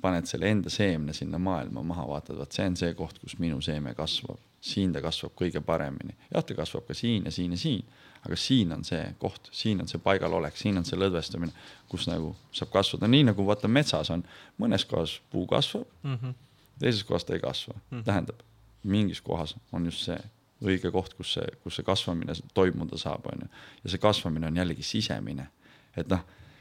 paned 0.00 0.24
selle 0.24 0.48
enda 0.48 0.70
seemne 0.72 1.12
sinna 1.12 1.38
maailma 1.38 1.82
maha, 1.84 2.06
vaatad, 2.08 2.38
vot 2.40 2.52
see 2.52 2.66
on 2.66 2.76
see 2.76 2.94
koht, 2.96 3.18
kus 3.20 3.34
minu 3.38 3.60
seeme 3.60 3.92
kasvab, 3.94 4.38
siin 4.60 4.92
ta 4.92 5.00
kasvab 5.00 5.32
kõige 5.38 5.60
paremini. 5.64 6.14
jah, 6.34 6.44
ta 6.44 6.54
kasvab 6.54 6.86
ka 6.86 6.94
siin 6.94 7.24
ja 7.24 7.30
siin 7.30 7.52
ja 7.52 7.58
siin, 7.58 7.84
aga 8.26 8.36
siin 8.36 8.72
on 8.72 8.84
see 8.84 9.14
koht, 9.18 9.48
siin 9.52 9.80
on 9.80 9.88
see 9.88 9.98
paigalolek, 9.98 10.56
siin 10.56 10.76
on 10.78 10.84
see 10.84 10.98
lõdvestumine, 11.00 11.52
kus 11.88 12.06
nagu 12.08 12.34
saab 12.52 12.70
kasvada, 12.74 13.08
nii 13.08 13.24
nagu 13.30 13.46
vaata 13.46 13.68
metsas 13.68 14.10
on, 14.10 14.24
mõnes 14.60 14.84
kohas 14.86 15.20
puu 15.30 15.46
kasvab, 15.46 15.86
Mhm. 16.04 16.34
teises 16.78 17.04
kohas 17.04 17.24
ta 17.24 17.34
ei 17.34 17.40
kasva 17.40 17.74
mm., 17.90 18.02
tähendab 18.04 18.36
mingis 18.84 19.20
kohas 19.20 19.54
on 19.72 19.84
just 19.84 20.04
see 20.04 20.18
õige 20.62 20.90
koht, 20.92 21.14
kus 21.16 21.32
see, 21.34 21.46
kus 21.64 21.76
see 21.76 21.82
kasvamine 21.84 22.32
toimuda 22.54 22.96
saab, 22.98 23.26
onju. 23.32 23.48
ja 23.84 23.90
see 23.90 23.98
kasvamine 23.98 24.46
on 24.46 24.56
jällegi 24.56 24.82
sisemine, 24.82 25.48
et 25.96 26.08
noh, 26.08 26.20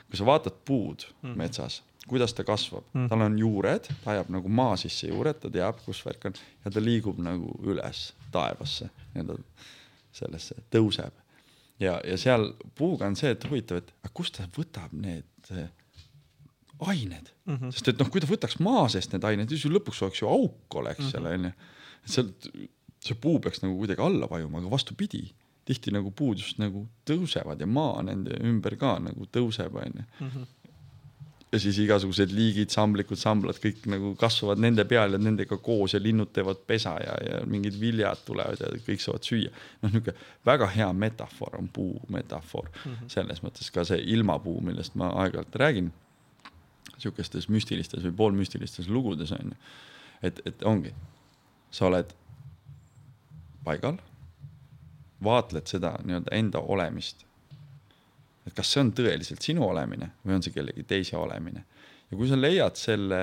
kui 0.09 0.19
sa 0.19 0.27
vaatad 0.27 0.57
puud 0.65 1.05
mm. 1.21 1.37
metsas, 1.39 1.81
kuidas 2.09 2.33
ta 2.33 2.45
kasvab 2.47 2.85
mm., 2.93 3.07
tal 3.11 3.25
on 3.25 3.37
juured, 3.39 3.89
ta 4.03 4.13
ajab 4.15 4.31
nagu 4.33 4.51
maa 4.61 4.77
sisse 4.81 5.09
juured, 5.11 5.39
ta 5.41 5.51
teab, 5.53 5.81
kus 5.85 6.01
värk 6.05 6.29
on 6.29 6.37
ja 6.65 6.73
ta 6.73 6.83
liigub 6.83 7.19
nagu 7.23 7.53
üles 7.65 8.09
taevasse, 8.33 8.89
nii-öelda 9.13 9.37
sellesse 10.19 10.57
tõuseb. 10.73 11.13
ja, 11.79 11.99
ja 12.05 12.17
seal 12.17 12.51
puuga 12.77 13.07
on 13.09 13.17
see, 13.19 13.33
et 13.35 13.45
huvitav, 13.49 13.83
et 13.83 13.93
aga 14.01 14.13
kust 14.17 14.37
ta 14.39 14.47
võtab 14.57 14.95
need 14.97 15.53
eh, 15.53 15.69
ained 16.79 17.29
mm, 17.45 17.55
-hmm. 17.55 17.71
sest 17.75 17.93
et 17.93 18.01
noh, 18.01 18.09
kui 18.09 18.21
ta 18.23 18.29
võtaks 18.29 18.59
maa 18.63 18.87
seest 18.89 19.13
need 19.13 19.25
ained, 19.27 19.49
siis 19.51 19.65
ju 19.65 19.71
lõpuks 19.73 20.01
oleks 20.05 20.21
ju 20.23 20.29
auk 20.31 20.79
oleks 20.81 21.11
seal 21.11 21.27
onju. 21.29 21.53
et 22.03 22.13
sealt 22.15 22.49
see 23.03 23.15
puu 23.15 23.39
peaks 23.39 23.61
nagu 23.63 23.77
kuidagi 23.79 24.03
alla 24.03 24.27
vajuma, 24.31 24.59
aga 24.59 24.71
vastupidi, 24.71 25.29
tihti 25.69 25.93
nagu 25.93 26.11
puud 26.15 26.39
just 26.41 26.57
nagu 26.61 26.87
tõusevad 27.07 27.59
ja 27.61 27.67
maa 27.69 28.01
nende 28.05 28.39
ümber 28.45 28.77
ka 28.79 28.95
nagu 29.03 29.27
tõuseb 29.29 29.75
onju. 29.77 30.05
ja 31.51 31.59
siis 31.61 31.79
igasugused 31.81 32.33
liigid, 32.33 32.69
samblikud, 32.73 33.17
samblad 33.17 33.57
kõik 33.61 33.85
nagu 33.89 34.11
kasvavad 34.19 34.61
nende 34.61 34.85
peal 34.89 35.13
ja 35.13 35.21
nendega 35.21 35.57
koos 35.57 35.95
ja 35.95 36.01
linnud 36.01 36.29
teevad 36.33 36.61
pesa 36.69 36.95
ja, 37.01 37.15
ja 37.25 37.39
mingid 37.49 37.77
viljad 37.81 38.21
tulevad 38.25 38.61
ja 38.61 38.69
kõik 38.85 39.01
saavad 39.05 39.25
süüa. 39.25 39.53
noh, 39.81 39.93
niisugune 39.93 40.17
väga 40.45 40.69
hea 40.75 40.89
metafoor 41.05 41.57
on 41.61 41.71
puu 41.73 42.01
metafoor 42.09 42.69
mm 42.69 42.91
-hmm. 42.91 43.09
selles 43.15 43.43
mõttes 43.45 43.71
ka 43.73 43.85
see 43.85 44.01
ilmapuu, 44.17 44.61
millest 44.61 44.95
ma 44.95 45.13
aeg-ajalt 45.23 45.55
räägin 45.55 45.91
sihukestes 46.97 47.49
müstilistes 47.49 48.03
või 48.03 48.15
poolmüstilistes 48.23 48.89
lugudes 48.89 49.31
on 49.31 49.53
ju. 49.53 49.57
et, 50.23 50.41
et 50.45 50.63
ongi, 50.63 50.93
sa 51.71 51.85
oled 51.87 52.13
paigal, 53.63 53.99
vaatled 55.23 55.67
seda 55.67 55.95
nii-öelda 56.03 56.35
enda 56.35 56.59
olemist. 56.59 57.25
et 58.47 58.55
kas 58.55 58.71
see 58.73 58.81
on 58.81 58.93
tõeliselt 58.97 59.43
sinu 59.45 59.67
olemine 59.67 60.11
või 60.25 60.39
on 60.39 60.43
see 60.43 60.53
kellegi 60.55 60.83
teise 60.83 61.17
olemine? 61.17 61.65
Ja 62.09 62.17
kui 62.17 62.27
sa 62.29 62.39
leiad 62.39 62.79
selle 62.79 63.21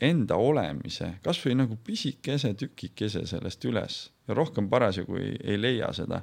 enda 0.00 0.36
olemise 0.38 1.16
kasvõi 1.24 1.56
nagu 1.58 1.76
pisikese 1.84 2.54
tükikese 2.54 3.26
sellest 3.26 3.64
üles 3.68 3.98
ja 4.28 4.34
rohkem 4.34 4.68
parasjagu 4.70 5.18
ei, 5.18 5.34
ei 5.44 5.60
leia 5.60 5.90
seda, 5.92 6.22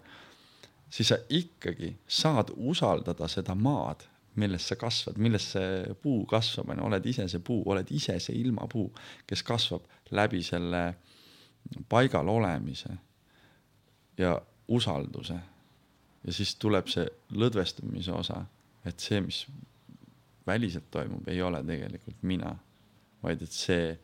siis 0.89 1.11
sa 1.11 1.17
ikkagi 1.29 1.93
saad 2.07 2.53
usaldada 2.55 3.27
seda 3.27 3.55
maad, 3.55 4.05
milles 4.37 4.67
sa 4.69 4.77
kasvad, 4.79 5.17
milles 5.21 5.51
see 5.55 5.95
puu 6.01 6.23
kasvab, 6.29 6.71
on 6.71 6.79
ju, 6.79 6.87
oled 6.89 7.09
ise 7.09 7.27
see 7.29 7.43
puu, 7.43 7.63
oled 7.69 7.91
ise 7.91 8.19
see 8.23 8.37
ilmapuu, 8.41 8.87
kes 9.27 9.43
kasvab 9.43 9.87
läbi 10.15 10.43
selle 10.45 10.83
paigal 11.89 12.29
olemise. 12.31 12.93
Ja 14.17 14.37
usalduse. 14.67 15.39
ja 16.23 16.33
siis 16.33 16.55
tuleb 16.59 16.89
see 16.91 17.05
lõdvestumise 17.39 18.11
osa, 18.11 18.41
et 18.85 18.99
see, 18.99 19.21
mis 19.23 19.45
väliselt 20.47 20.89
toimub, 20.91 21.27
ei 21.27 21.41
ole 21.41 21.61
tegelikult 21.63 22.23
mina, 22.27 22.53
vaid 23.23 23.41
et 23.41 23.51
see 23.51 23.95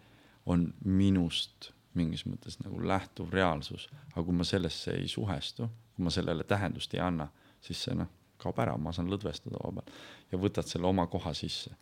on 0.45 0.67
minust 0.85 1.71
mingis 1.93 2.25
mõttes 2.25 2.57
nagu 2.63 2.79
lähtuv 2.81 3.33
reaalsus, 3.33 3.87
aga 4.13 4.23
kui 4.23 4.35
ma 4.35 4.45
sellesse 4.47 4.95
ei 4.97 5.07
suhestu, 5.07 5.67
kui 5.95 6.05
ma 6.07 6.13
sellele 6.13 6.43
tähendust 6.47 6.93
ei 6.95 7.03
anna, 7.03 7.27
siis 7.61 7.83
see 7.85 7.95
noh, 7.97 8.09
kaob 8.41 8.59
ära, 8.59 8.73
ma 8.77 8.91
saan 8.91 9.11
lõdvestuda 9.11 9.61
vabalt 9.61 9.91
ja 10.31 10.39
võtad 10.41 10.67
selle 10.67 10.89
oma 10.89 11.05
koha 11.07 11.33
sisse. 11.37 11.75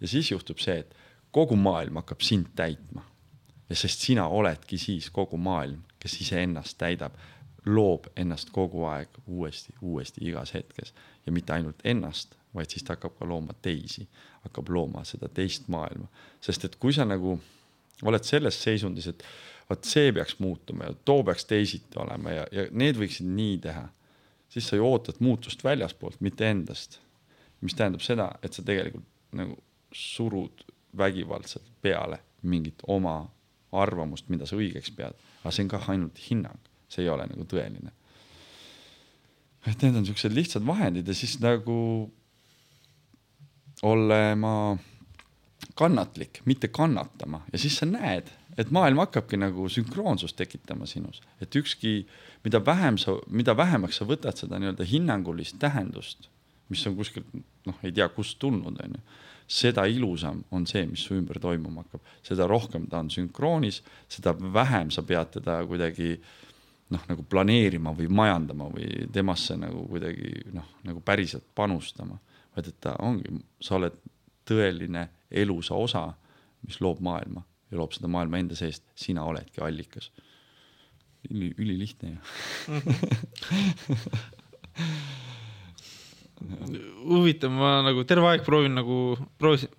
ja 0.00 0.08
siis 0.08 0.30
juhtub 0.30 0.58
see, 0.62 0.78
et 0.78 0.96
kogu 1.30 1.56
maailm 1.56 2.00
hakkab 2.00 2.24
sind 2.24 2.54
täitma 2.56 3.04
sest 3.74 4.00
sina 4.00 4.26
oledki 4.28 4.78
siis 4.78 5.10
kogu 5.10 5.36
maailm, 5.36 5.82
kes 6.00 6.20
iseennast 6.22 6.78
täidab, 6.80 7.16
loob 7.68 8.08
ennast 8.16 8.50
kogu 8.54 8.84
aeg 8.88 9.20
uuesti, 9.26 9.74
uuesti 9.82 10.24
igas 10.28 10.54
hetkes. 10.54 10.94
Ja 11.26 11.32
mitte 11.32 11.52
ainult 11.52 11.84
ennast, 11.84 12.34
vaid 12.54 12.72
siis 12.72 12.84
ta 12.86 12.96
hakkab 12.96 13.18
ka 13.18 13.28
looma 13.28 13.54
teisi, 13.62 14.06
hakkab 14.46 14.70
looma 14.72 15.04
seda 15.04 15.28
teist 15.28 15.68
maailma, 15.68 16.08
sest 16.40 16.64
et 16.64 16.76
kui 16.80 16.94
sa 16.96 17.04
nagu 17.04 17.36
oled 18.08 18.24
selles 18.24 18.56
seisundis, 18.62 19.08
et 19.10 19.24
vot 19.68 19.84
see 19.84 20.12
peaks 20.16 20.38
muutuma 20.38 20.88
ja 20.88 20.96
too 21.04 21.22
peaks 21.26 21.44
teisiti 21.44 22.00
olema 22.00 22.32
ja, 22.32 22.46
ja 22.52 22.66
need 22.70 22.96
võiksid 23.00 23.28
nii 23.28 23.58
teha, 23.66 23.84
siis 24.48 24.68
sa 24.70 24.78
ju 24.78 24.86
ootad 24.86 25.20
muutust 25.20 25.64
väljaspoolt, 25.64 26.20
mitte 26.24 26.48
endast. 26.48 27.00
mis 27.60 27.74
tähendab 27.74 28.00
seda, 28.06 28.28
et 28.42 28.54
sa 28.54 28.62
tegelikult 28.62 29.34
nagu 29.34 29.56
surud 29.92 30.62
vägivaldselt 30.96 31.66
peale 31.82 32.20
mingit 32.42 32.84
oma 32.86 33.24
arvamust, 33.72 34.28
mida 34.28 34.46
sa 34.46 34.56
õigeks 34.56 34.92
pead, 34.94 35.16
aga 35.42 35.50
see 35.50 35.64
on 35.64 35.70
kah 35.72 35.88
ainult 35.90 36.20
hinnang, 36.28 36.67
see 36.88 37.04
ei 37.04 37.10
ole 37.12 37.26
nagu 37.28 37.46
tõeline. 37.48 37.92
et 39.68 39.82
need 39.82 39.96
on 40.00 40.06
siuksed 40.06 40.32
lihtsad 40.32 40.64
vahendid 40.66 41.08
ja 41.08 41.14
siis 41.14 41.36
nagu 41.44 42.08
olema 43.82 44.78
kannatlik, 45.78 46.40
mitte 46.44 46.68
kannatama. 46.68 47.42
Ja 47.52 47.58
siis 47.58 47.76
sa 47.78 47.86
näed, 47.86 48.30
et 48.58 48.70
maailm 48.74 48.98
hakkabki 49.02 49.38
nagu 49.38 49.68
sünkroonsust 49.70 50.36
tekitama 50.38 50.86
sinus, 50.86 51.20
et 51.42 51.54
ükski, 51.54 52.06
mida 52.44 52.62
vähem 52.64 52.98
sa, 52.98 53.18
mida 53.30 53.54
vähemaks 53.56 54.00
sa 54.00 54.08
võtad 54.08 54.40
seda 54.40 54.58
nii-öelda 54.58 54.86
hinnangulist 54.88 55.58
tähendust, 55.62 56.30
mis 56.72 56.86
on 56.86 56.96
kuskilt 56.96 57.28
noh, 57.68 57.78
ei 57.82 57.92
tea 57.92 58.08
kust 58.14 58.38
tulnud, 58.42 58.80
onju 58.82 59.02
seda 59.48 59.86
ilusam 59.88 60.42
on 60.52 60.66
see, 60.68 60.84
mis 60.86 61.06
su 61.08 61.16
ümber 61.16 61.40
toimuma 61.40 61.82
hakkab, 61.86 62.04
seda 62.26 62.46
rohkem 62.50 62.84
ta 62.90 63.00
on 63.00 63.08
sünkroonis, 63.10 63.80
seda 64.12 64.34
vähem 64.36 64.92
sa 64.92 65.02
pead 65.08 65.32
teda 65.38 65.62
kuidagi 65.68 66.18
noh, 66.94 67.02
nagu 67.08 67.22
planeerima 67.28 67.92
või 67.96 68.08
majandama 68.12 68.68
või 68.72 68.86
temasse 69.12 69.56
nagu 69.60 69.80
kuidagi 69.90 70.28
noh, 70.54 70.66
nagu 70.88 71.00
päriselt 71.04 71.46
panustama, 71.54 72.16
vaid 72.56 72.66
et 72.70 72.78
ta 72.84 72.90
ongi, 73.04 73.24
sa 73.60 73.76
oled 73.78 73.96
tõeline 74.48 75.08
elusa 75.30 75.74
osa, 75.76 76.02
mis 76.64 76.80
loob 76.80 77.00
maailma 77.04 77.42
ja 77.68 77.76
loob 77.80 77.92
seda 77.96 78.08
maailma 78.10 78.40
enda 78.40 78.56
seest, 78.58 78.84
sina 78.96 79.24
oledki 79.28 79.58
allikas. 79.64 80.06
üli, 81.30 81.54
ülilihtne 81.58 82.14
ju. 82.14 82.18
huvitav, 87.08 87.52
ma 87.52 87.78
nagu 87.84 88.04
terve 88.08 88.28
aeg 88.30 88.44
proovin 88.46 88.74
nagu, 88.78 89.16
proovisin 89.40 89.72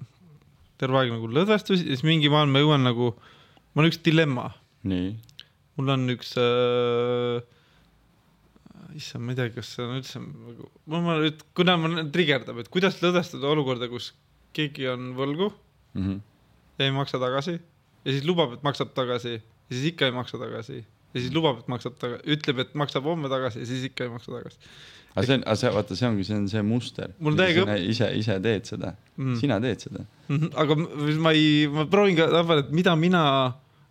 terve 0.79 1.01
aeg 1.01 1.13
nagu 1.13 1.29
lõdvestusi 1.31 1.87
ja 1.87 1.95
siis 1.95 2.05
mingi 2.07 2.31
maal 2.31 2.49
ma 2.51 2.61
jõuan 2.63 2.85
nagu, 2.87 3.13
mul 3.73 3.85
on 3.85 3.89
üks 3.89 4.01
dilemma, 4.05 4.49
nii, 4.87 5.09
mul 5.79 5.89
on 5.95 6.03
üks 6.11 6.33
äh,, 6.39 7.39
issand, 8.99 9.23
ma 9.25 9.33
ei 9.33 9.37
tea, 9.39 9.49
kas 9.55 9.69
see 9.75 9.85
on 9.85 9.97
üldse 9.99 10.19
nagu, 10.21 10.67
ma, 10.89 10.99
ma 11.05 11.17
nüüd, 11.21 11.41
kuna 11.57 11.75
ma 11.79 11.91
trigerdab, 12.13 12.59
et 12.63 12.69
kuidas 12.73 12.97
lõdvestada 13.03 13.47
olukorda, 13.53 13.87
kus 13.91 14.11
keegi 14.57 14.87
on 14.91 15.11
võlgu 15.17 15.49
mm. 15.53 16.01
-hmm. 16.03 16.21
ja 16.79 16.87
ei 16.89 16.95
maksa 16.95 17.19
tagasi 17.21 17.57
ja 17.59 18.09
siis 18.13 18.25
lubab, 18.27 18.55
et 18.57 18.63
maksab 18.65 18.93
tagasi 18.97 19.35
ja 19.37 19.73
siis 19.73 19.91
ikka 19.93 20.09
ei 20.09 20.15
maksa 20.15 20.39
tagasi 20.41 20.79
ja 20.79 21.17
siis 21.21 21.31
lubab, 21.35 21.61
et 21.63 21.67
maksab 21.71 21.97
tagasi, 22.01 22.25
ütleb, 22.35 22.63
et 22.65 22.73
maksab 22.77 23.05
homme 23.05 23.29
tagasi 23.31 23.61
ja 23.63 23.69
siis 23.69 23.85
ikka 23.91 24.07
ei 24.07 24.13
maksa 24.15 24.33
tagasi 24.35 24.57
aga 25.15 25.25
see 25.25 25.35
on, 25.39 25.43
aga 25.45 25.55
see, 25.61 25.69
vaata, 25.73 25.95
see 25.97 26.07
ongi, 26.09 26.23
see 26.27 26.35
on 26.37 26.43
see 26.51 26.61
muster. 26.63 27.09
Mul 27.19 27.33
täiega 27.37 27.63
õp- 27.65 27.87
ise, 27.93 28.09
ise 28.19 28.35
teed 28.45 28.67
seda 28.69 28.91
Mm. 29.17 29.25
mm., 29.33 29.39
sina 29.41 29.55
teed 29.59 29.81
seda. 29.81 30.03
Mhm, 30.29 30.51
aga 30.55 30.75
m- 30.77 31.17
ma 31.25 31.31
ei, 31.33 31.65
ma 31.67 31.85
proovin 31.89 32.15
ka, 32.15 32.27
et 32.59 32.69
mida 32.71 32.93
mina 32.95 33.23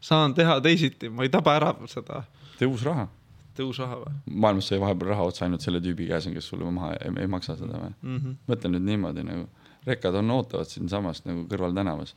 saan 0.01 0.35
teha 0.35 0.59
teisiti, 0.65 1.11
ma 1.11 1.27
ei 1.27 1.33
taba 1.33 1.57
ära 1.59 1.73
seda 1.91 2.23
tõus 2.59 2.85
raha. 2.87 3.07
tõusraha 3.59 4.01
või 4.03 4.37
maailmas 4.45 4.69
sai 4.71 4.81
vahepeal 4.83 5.13
raha 5.13 5.29
otsa 5.31 5.47
ainult 5.47 5.65
selle 5.65 5.81
tüübi 5.83 6.09
käes, 6.11 6.29
kes 6.35 6.51
sulle 6.51 6.71
maha 6.75 6.93
ei, 6.99 7.15
ei 7.25 7.31
maksa 7.31 7.57
seda 7.59 7.79
või? 7.79 7.95
mm? 7.95 8.19
-hmm. 8.19 8.37
mõtle 8.51 8.73
nüüd 8.75 8.87
niimoodi 8.87 9.25
nagu, 9.27 9.49
rekkad 9.87 10.19
on, 10.21 10.31
ootavad 10.37 10.71
siinsamas 10.71 11.25
nagu 11.27 11.47
kõrvaltänavas. 11.51 12.15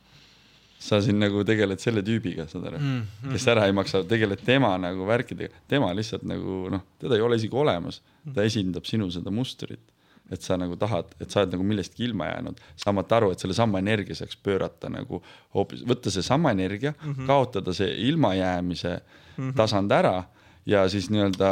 sa 0.82 0.98
siin 1.02 1.18
nagu 1.22 1.44
tegeled 1.46 1.78
selle 1.78 2.02
tüübiga, 2.02 2.48
saad 2.50 2.64
aru 2.66 2.78
mm, 2.78 3.02
-hmm. 3.02 3.32
kes 3.32 3.48
ära 3.48 3.66
ei 3.66 3.72
maksa, 3.72 4.04
tegeled 4.04 4.40
tema 4.44 4.76
nagu 4.78 5.06
värkidega, 5.06 5.54
tema 5.68 5.92
lihtsalt 5.94 6.22
nagu 6.22 6.68
noh, 6.70 6.82
teda 6.98 7.14
ei 7.14 7.22
ole 7.22 7.36
isegi 7.36 7.56
olemas, 7.56 8.02
ta 8.34 8.42
esindab 8.42 8.84
sinu 8.84 9.10
seda 9.10 9.30
mustrit 9.30 9.91
et 10.32 10.42
sa 10.44 10.56
nagu 10.60 10.76
tahad, 10.80 11.10
et 11.20 11.30
sa 11.30 11.42
oled 11.42 11.56
nagu 11.56 11.64
millestki 11.66 12.06
ilma 12.08 12.30
jäänud, 12.30 12.60
saamata 12.80 13.18
aru, 13.18 13.32
et 13.34 13.42
sellesama 13.42 13.82
energia 13.82 14.16
saaks 14.16 14.38
pöörata 14.42 14.90
nagu 14.92 15.20
hoopis, 15.54 15.84
võtta 15.88 16.12
seesama 16.14 16.54
energia 16.56 16.94
mm, 16.94 17.12
-hmm. 17.12 17.26
kaotada 17.26 17.74
see 17.76 17.90
ilmajäämise 18.08 18.92
mm 18.94 19.50
-hmm. 19.50 19.56
tasand 19.56 19.92
ära 19.92 20.24
ja 20.66 20.88
siis 20.88 21.10
nii-öelda 21.10 21.50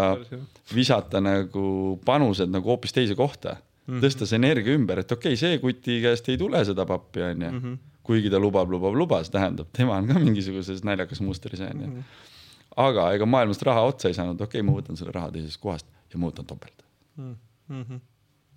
visata 0.75 1.21
nagu 1.21 2.01
panused 2.05 2.49
nagu 2.49 2.69
hoopis 2.69 2.93
teise 2.93 3.15
kohta 3.15 3.57
mm. 3.57 3.95
-hmm. 3.95 4.05
tõsta 4.05 4.27
see 4.27 4.37
energia 4.37 4.75
ümber, 4.75 4.99
et 4.99 5.13
okei 5.13 5.35
okay,, 5.35 5.37
see 5.37 5.59
kuti 5.59 6.01
käest 6.03 6.29
ei 6.29 6.39
tule 6.39 6.65
seda 6.65 6.87
pappi, 6.87 7.23
onju. 7.23 7.77
kuigi 8.03 8.31
ta 8.31 8.39
lubab, 8.39 8.71
lubab, 8.71 8.95
lubab, 8.95 9.25
see 9.25 9.33
tähendab, 9.33 9.69
tema 9.73 9.97
on 9.97 10.07
ka 10.09 10.19
mingisuguses 10.19 10.85
naljakas 10.85 11.21
mustris, 11.21 11.61
onju. 11.61 12.05
aga 12.77 13.13
ega 13.15 13.27
maailmast 13.27 13.63
raha 13.63 13.83
otsa 13.93 14.09
ei 14.09 14.15
saanud, 14.15 14.41
okei 14.41 14.61
okay,, 14.61 14.67
ma 14.67 14.79
võtan 14.79 14.97
selle 14.97 15.13
raha 15.13 15.31
teisest 15.35 15.61
kohast 15.61 15.87
ja 16.13 16.19
ma 16.19 16.31
võtan 16.31 16.47
topelt. 16.47 16.87
Mm 17.17 17.37
-hmm. 17.69 18.01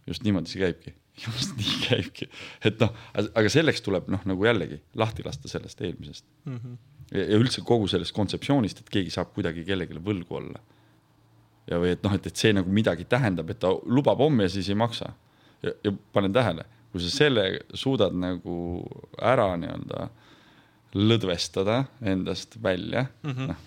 Just 0.07 0.23
niimoodi 0.23 0.51
see 0.51 0.61
käibki, 0.63 0.93
just 1.25 1.55
nii 1.59 1.79
käibki, 1.87 2.29
et 2.65 2.81
noh, 2.81 2.93
aga 3.23 3.51
selleks 3.51 3.83
tuleb 3.85 4.09
noh, 4.13 4.23
nagu 4.29 4.47
jällegi 4.47 4.81
lahti 4.99 5.25
lasta 5.25 5.51
sellest 5.51 5.81
eelmisest 5.81 6.25
Mm 6.45 6.57
-hmm. 6.57 6.77
ja, 7.11 7.25
ja 7.25 7.37
üldse 7.39 7.61
kogu 7.63 7.87
sellest 7.87 8.11
kontseptsioonist, 8.11 8.79
et 8.79 8.89
keegi 8.89 9.09
saab 9.09 9.33
kuidagi 9.33 9.63
kellelegi 9.63 9.99
võlgu 9.99 10.35
olla. 10.35 10.59
ja 11.71 11.79
või 11.79 11.93
et 11.95 12.03
noh, 12.03 12.13
et, 12.13 12.25
et 12.27 12.35
see 12.35 12.53
nagu 12.53 12.69
midagi 12.69 13.05
tähendab, 13.05 13.49
et 13.49 13.59
ta 13.59 13.69
lubab 13.85 14.19
homme 14.19 14.43
ja 14.43 14.49
siis 14.49 14.69
ei 14.69 14.75
maksa. 14.75 15.13
ja, 15.63 15.71
ja 15.83 15.93
panen 16.13 16.33
tähele, 16.33 16.65
kui 16.91 17.01
sa 17.01 17.09
selle 17.09 17.59
suudad 17.73 18.13
nagu 18.13 18.83
ära 19.21 19.55
nii-öelda 19.57 20.09
lõdvestada 20.93 21.83
endast 22.01 22.57
välja 22.63 23.05
mm, 23.23 23.31
-hmm. 23.31 23.47
noh, 23.47 23.57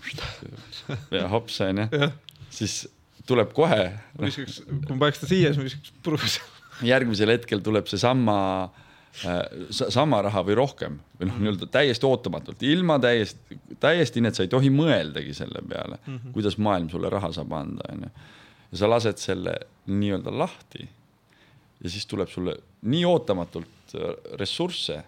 ja 1.19 1.27
hops 1.27 1.61
onju, 1.61 1.87
siis 2.59 2.87
tuleb 3.27 3.53
kohe 3.55 3.83
noh, 3.91 4.25
viskaks, 4.25 4.61
kui 4.67 4.95
ma 4.95 5.05
paneks 5.05 5.23
ta 5.23 5.29
siia, 5.29 5.51
siis 5.51 5.61
ma 5.61 5.67
viskaks 5.67 5.93
puruks. 6.05 6.39
järgmisel 6.85 7.33
hetkel 7.33 7.63
tuleb 7.65 7.89
seesama 7.89 8.37
äh, 9.25 9.41
sa- 9.73 9.89
sama 9.93 10.21
raha 10.25 10.43
või 10.47 10.57
rohkem 10.59 10.99
või 11.19 11.29
noh, 11.31 11.39
nii-öelda 11.41 11.69
täiesti 11.73 12.07
ootamatult, 12.09 12.63
ilma 12.63 12.99
täiesti, 13.03 13.59
täiesti 13.83 14.23
nii, 14.23 14.33
et 14.33 14.39
sa 14.39 14.45
ei 14.45 14.51
tohi 14.53 14.71
mõeldagi 14.73 15.35
selle 15.37 15.63
peale 15.67 15.99
mm, 15.99 16.17
-hmm. 16.17 16.35
kuidas 16.37 16.57
maailm 16.57 16.89
sulle 16.93 17.11
raha 17.13 17.31
saab 17.35 17.53
anda, 17.57 17.89
onju. 17.93 18.11
ja 18.71 18.81
sa 18.83 18.89
lased 18.89 19.23
selle 19.23 19.57
nii-öelda 19.87 20.33
lahti 20.37 20.87
ja 21.83 21.89
siis 21.89 22.05
tuleb 22.09 22.29
sulle 22.29 22.57
nii 22.81 23.05
ootamatult 23.05 23.95
äh, 23.95 24.11
ressursse. 24.39 25.03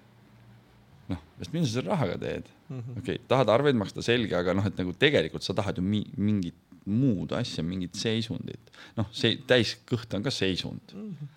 noh, 1.09 1.21
sest 1.39 1.53
mida 1.53 1.65
sa 1.65 1.79
selle 1.79 1.89
rahaga 1.89 2.17
teed 2.17 2.49
mm 2.69 2.79
-hmm.? 2.79 2.97
okei 2.99 3.15
okay,, 3.15 3.25
tahad 3.27 3.49
arveid 3.49 3.75
maksta, 3.75 4.01
selge, 4.01 4.35
aga 4.35 4.53
noh, 4.53 4.65
et 4.65 4.77
nagu 4.77 4.93
tegelikult 4.93 5.43
sa 5.43 5.53
tahad 5.53 5.77
ju 5.77 5.83
mi 5.83 6.03
mingit 6.17 6.55
muud 6.89 7.33
asja, 7.37 7.63
mingit 7.65 7.97
seisundit. 7.99 8.71
noh, 8.97 9.09
see 9.15 9.37
täiskõht 9.49 10.13
on 10.17 10.25
ka 10.25 10.33
seisund 10.33 10.95
mm. 10.95 11.11
-hmm 11.11 11.35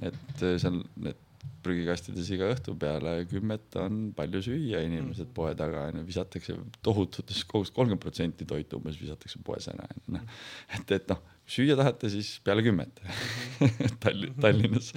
et 0.00 0.42
äh, 0.42 0.56
seal 0.60 0.80
need 1.02 1.20
prügikastides 1.62 2.28
iga 2.34 2.48
õhtu 2.50 2.74
peale 2.78 3.20
kümmet 3.30 3.76
on 3.78 4.08
palju 4.16 4.40
süüa, 4.46 4.80
inimesed 4.86 5.30
poe 5.34 5.52
taga 5.58 5.86
onju, 5.90 6.02
visatakse 6.06 6.56
tohututes 6.86 7.42
kogus, 7.50 7.70
kolmkümmend 7.74 8.02
protsenti 8.02 8.46
toitu 8.48 8.80
umbes 8.80 8.98
visatakse 8.98 9.42
poes 9.46 9.68
ära, 9.70 9.86
onju 9.90 10.16
noh. 10.16 10.40
et, 10.74 10.94
et 10.98 11.12
noh, 11.12 11.22
süüa 11.46 11.76
tahate, 11.78 12.10
siis 12.14 12.34
peale 12.46 12.64
kümmet 12.66 13.02
Tallinn, 14.02 14.34
Tallinnas 14.42 14.90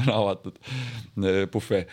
on 0.00 0.10
avatud 0.14 0.58
äh, 0.62 1.44
bufee 1.50 1.84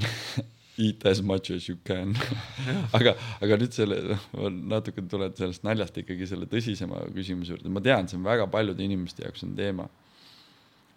Eat 0.74 1.04
as 1.06 1.20
much 1.22 1.52
as 1.54 1.68
you 1.68 1.78
can 1.86 2.16
aga, 2.98 3.12
aga 3.44 3.58
nüüd 3.60 3.76
selle, 3.76 4.18
ma 4.34 4.48
natuke 4.74 5.04
tulen 5.10 5.34
sellest 5.38 5.62
naljast 5.66 6.00
ikkagi 6.02 6.26
selle 6.26 6.48
tõsisema 6.50 7.04
küsimuse 7.14 7.54
juurde, 7.54 7.70
ma 7.70 7.82
tean, 7.84 8.10
see 8.10 8.18
on 8.18 8.26
väga 8.26 8.48
paljude 8.50 8.82
inimeste 8.82 9.22
jaoks 9.22 9.46
on 9.46 9.54
teema 9.58 9.86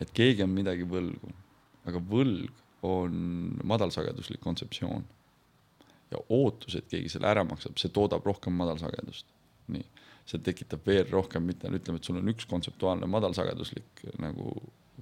et 0.01 0.13
keegi 0.15 0.45
on 0.45 0.53
midagi 0.53 0.85
võlgu, 0.87 1.31
aga 1.89 2.01
võlg 2.11 2.85
on 2.87 3.13
madalsageduslik 3.67 4.41
kontseptsioon. 4.43 5.05
ja 6.07 6.19
ootus, 6.31 6.77
et 6.79 6.85
keegi 6.87 7.09
selle 7.11 7.27
ära 7.27 7.43
maksab, 7.43 7.75
see 7.75 7.91
toodab 7.91 8.25
rohkem 8.25 8.53
madalsagedust. 8.55 9.25
nii, 9.73 9.83
see 10.27 10.39
tekitab 10.43 10.85
veel 10.87 11.09
rohkem, 11.11 11.43
mitte 11.43 11.67
ütleme, 11.67 11.99
et 11.99 12.07
sul 12.07 12.19
on 12.19 12.31
üks 12.31 12.47
kontseptuaalne 12.47 13.09
madalsageduslik 13.11 14.05
nagu 14.21 14.53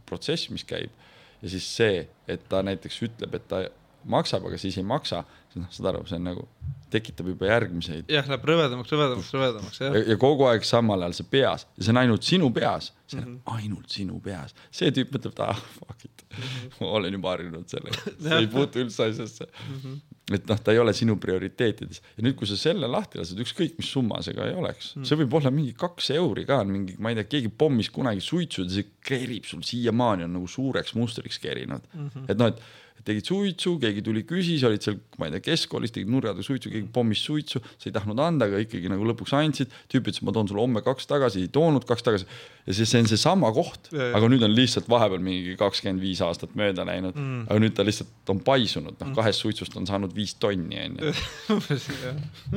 protsess, 0.06 0.49
mis 0.49 0.65
käib 0.65 0.93
ja 1.41 1.52
siis 1.52 1.68
see, 1.68 2.06
et 2.27 2.47
ta 2.49 2.64
näiteks 2.65 3.02
ütleb, 3.06 3.35
et 3.38 3.47
ta 3.52 3.65
maksab, 4.10 4.45
aga 4.49 4.60
siis 4.61 4.77
ei 4.77 4.88
maksa, 4.88 5.23
noh, 5.56 5.69
saad 5.73 5.91
aru, 5.91 6.06
see 6.10 6.19
on 6.19 6.27
nagu, 6.30 6.48
tekitab 6.94 7.30
juba 7.32 7.49
järgmiseid 7.49 8.11
jah, 8.11 8.27
läheb 8.30 8.45
rõvedamaks, 8.48 8.91
rõvedamaks, 8.94 9.32
rõvedamaks, 9.36 9.80
jah 9.82 9.95
ja,. 9.98 10.18
kogu 10.22 10.48
aeg 10.49 10.65
samal 10.68 11.02
ajal 11.06 11.15
see 11.18 11.30
peas 11.32 11.65
ja 11.76 11.86
see 11.88 11.94
on 11.94 12.02
ainult 12.02 12.27
sinu 12.27 12.49
peas, 12.56 12.91
see 13.10 13.19
on 13.19 13.26
mm 13.26 13.38
-hmm. 13.38 13.56
ainult 13.57 13.95
sinu 13.98 14.19
peas. 14.23 14.56
see 14.72 14.91
tüüp 14.95 15.15
mõtleb, 15.15 15.34
et 15.34 15.41
ah 15.48 15.64
fuck 15.77 16.06
it 16.06 16.26
mm, 16.26 16.44
-hmm. 16.44 16.76
ma 16.82 16.91
olen 16.99 17.18
juba 17.18 17.34
harjunud 17.34 17.72
sellega, 17.72 18.14
see 18.27 18.38
ei 18.38 18.52
puutu 18.52 18.84
üldse 18.84 19.10
asjasse 19.10 19.48
mm. 19.48 19.82
-hmm. 19.82 19.98
et 20.38 20.48
noh, 20.49 20.61
ta 20.61 20.76
ei 20.76 20.80
ole 20.80 20.94
sinu 20.94 21.18
prioriteetides 21.18 22.02
ja 22.18 22.27
nüüd, 22.27 22.38
kui 22.40 22.48
sa 22.48 22.57
selle 22.57 22.88
lahti 22.88 23.19
lased, 23.19 23.41
ükskõik 23.48 23.77
mis 23.82 23.91
summa 23.98 24.22
see 24.22 24.38
ka 24.38 24.48
ei 24.48 24.56
oleks 24.56 24.95
mm, 24.95 25.02
-hmm. 25.02 25.10
see 25.10 25.22
võib 25.23 25.38
olla 25.41 25.52
mingi 25.52 25.73
kaks 25.73 26.11
euri 26.19 26.45
ka, 26.45 26.64
mingi, 26.64 26.95
ma 26.99 27.10
ei 27.10 27.19
tea, 27.22 27.30
keegi 27.36 27.49
pommis 27.49 27.90
kunagi 27.90 28.22
suitsu 28.22 28.64
ja 28.64 28.69
see 28.69 28.88
kerib 29.02 29.45
sul 29.45 29.61
siiamaani 29.61 30.30
on 30.30 30.34
nagu 30.40 30.48
suureks 30.48 30.95
mustriks 30.95 31.40
kerinud 31.40 31.82
mm. 31.94 32.10
-hmm. 32.10 32.26
et 32.32 32.38
noh, 32.38 32.53
et 32.53 32.61
tegid 33.05 33.27
suitsu, 33.27 33.76
keegi 33.81 34.01
tuli 34.05 34.23
küsis, 34.26 34.63
olid 34.65 34.81
seal, 34.81 34.95
ma 35.19 35.27
ei 35.27 35.35
tea, 35.35 35.43
keskkoolis, 35.51 35.91
tegid 35.93 36.09
taga 36.23 36.43
suitsu, 36.45 36.72
keegi 36.73 36.88
pommis 36.93 37.22
suitsu, 37.22 37.59
sa 37.61 37.89
ei 37.89 37.93
tahtnud 37.93 38.19
anda, 38.23 38.47
aga 38.49 38.61
ikkagi 38.63 38.89
nagu 38.89 39.05
lõpuks 39.11 39.34
andsid. 39.38 39.73
tüüp 39.91 40.09
ütles, 40.09 40.23
ma 40.26 40.34
toon 40.34 40.49
sulle 40.49 40.63
homme 40.63 40.81
kaks 40.85 41.05
tagasi, 41.09 41.43
ei 41.45 41.51
toonud 41.53 41.85
kaks 41.85 42.05
tagasi. 42.05 42.26
ja 42.65 42.77
siis 42.77 42.89
see 42.89 43.03
on 43.03 43.09
seesama 43.11 43.51
koht, 43.53 43.91
aga 43.93 44.30
nüüd 44.31 44.45
on 44.47 44.55
lihtsalt 44.55 44.89
vahepeal 44.89 45.22
mingi 45.26 45.53
kakskümmend 45.59 46.01
viis 46.01 46.23
aastat 46.26 46.55
mööda 46.57 46.85
läinud 46.88 47.13
mm., 47.13 47.43
aga 47.49 47.61
nüüd 47.61 47.76
ta 47.77 47.85
lihtsalt 47.85 48.34
on 48.34 48.41
paisunud, 48.47 48.97
noh, 49.01 49.13
kahest 49.19 49.43
suitsust 49.43 49.77
on 49.77 49.85
saanud 49.89 50.15
viis 50.15 50.34
tonni, 50.41 50.81
onju. 50.88 51.13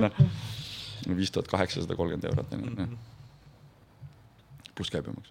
noh, 0.04 0.22
viis 1.18 1.34
tuhat 1.34 1.50
kaheksasada 1.52 1.98
kolmkümmend 1.98 2.30
eurot 2.30 2.56
on 2.56 2.64
ju, 2.64 2.72
noh. 2.78 2.96
pluss 4.78 4.94
käibemaks. 4.94 5.28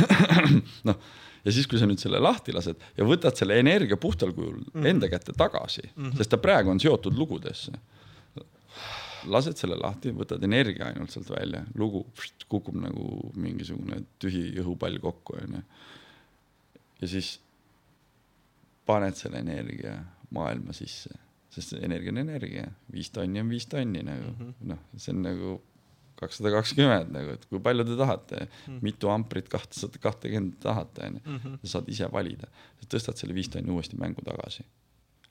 noh, 0.88 1.04
ja 1.44 1.52
siis, 1.52 1.66
kui 1.68 1.80
sa 1.80 1.88
nüüd 1.88 2.00
selle 2.00 2.20
lahti 2.22 2.54
lased 2.54 2.80
ja 2.96 3.06
võtad 3.08 3.36
selle 3.38 3.58
energia 3.60 3.98
puhtal 4.00 4.32
kujul 4.36 4.62
enda 4.88 5.10
kätte 5.12 5.34
tagasi 5.36 5.84
mm, 5.86 6.04
-hmm. 6.04 6.16
sest 6.20 6.32
ta 6.32 6.40
praegu 6.40 6.72
on 6.72 6.80
seotud 6.80 7.16
lugudesse. 7.18 7.72
lased 9.24 9.56
selle 9.56 9.76
lahti, 9.80 10.12
võtad 10.12 10.42
energia 10.44 10.90
ainult 10.90 11.10
sealt 11.10 11.30
välja, 11.30 11.62
lugu 11.80 12.04
pst, 12.16 12.44
kukub 12.48 12.76
nagu 12.76 13.30
mingisugune 13.36 14.02
tühi 14.20 14.50
õhupall 14.60 14.98
kokku, 15.00 15.36
onju. 15.42 15.62
ja 17.00 17.08
siis 17.08 17.40
paned 18.86 19.16
selle 19.16 19.40
energia 19.40 19.94
maailma 20.30 20.72
sisse, 20.72 21.10
sest 21.50 21.72
energia 21.80 22.12
on 22.12 22.18
energia, 22.18 22.66
viis 22.92 23.10
tonni 23.10 23.40
on 23.40 23.48
viis 23.48 23.66
tonni 23.66 24.02
nagu 24.02 24.30
mm 24.32 24.36
-hmm. 24.40 24.68
noh, 24.72 24.78
see 24.96 25.14
on 25.14 25.22
nagu 25.22 25.62
kakssada 26.18 26.52
kakskümmend 26.54 27.12
nagu, 27.14 27.34
et 27.36 27.46
kui 27.50 27.60
palju 27.62 27.86
te 27.88 27.96
tahate. 27.98 28.44
Mm, 28.68 28.78
mitu 28.84 29.10
amprit 29.12 29.48
kahtesada 29.52 30.00
kahtekümmet 30.02 30.60
tahate, 30.62 31.08
onju. 31.08 31.40
sa 31.62 31.72
saad 31.76 31.90
ise 31.92 32.08
valida, 32.12 32.50
sa 32.80 32.90
tõstad 32.96 33.20
selle 33.20 33.36
viis 33.36 33.50
tonni 33.52 33.74
uuesti 33.74 33.98
mängu 34.00 34.24
tagasi. 34.26 34.64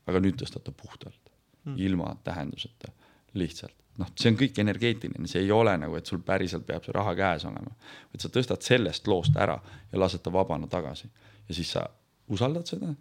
aga 0.08 0.20
nüüd 0.20 0.36
tõstad 0.42 0.66
ta 0.66 0.72
puhtalt. 0.76 1.32
Mm, 1.64 1.78
ilma 1.80 2.16
tähenduseta, 2.24 2.92
lihtsalt. 3.40 3.76
noh, 3.98 4.10
see 4.20 4.32
on 4.32 4.38
kõik 4.38 4.58
energeetiline, 4.60 5.28
see 5.30 5.46
ei 5.46 5.52
ole 5.52 5.78
nagu, 5.78 5.96
et 5.96 6.10
sul 6.10 6.20
päriselt 6.20 6.66
peab 6.68 6.84
see 6.84 6.96
raha 6.96 7.14
käes 7.16 7.46
olema, 7.46 7.76
vaid 8.12 8.24
sa 8.24 8.30
tõstad 8.30 8.66
sellest 8.66 9.08
loost 9.08 9.38
ära 9.38 9.60
ja 9.92 10.00
lased 10.00 10.24
ta 10.26 10.34
vabana 10.34 10.68
tagasi. 10.68 11.08
Ja 11.48 11.56
siis 11.56 11.72
sa 11.76 11.86
usaldad 12.28 12.68
seda. 12.68 12.94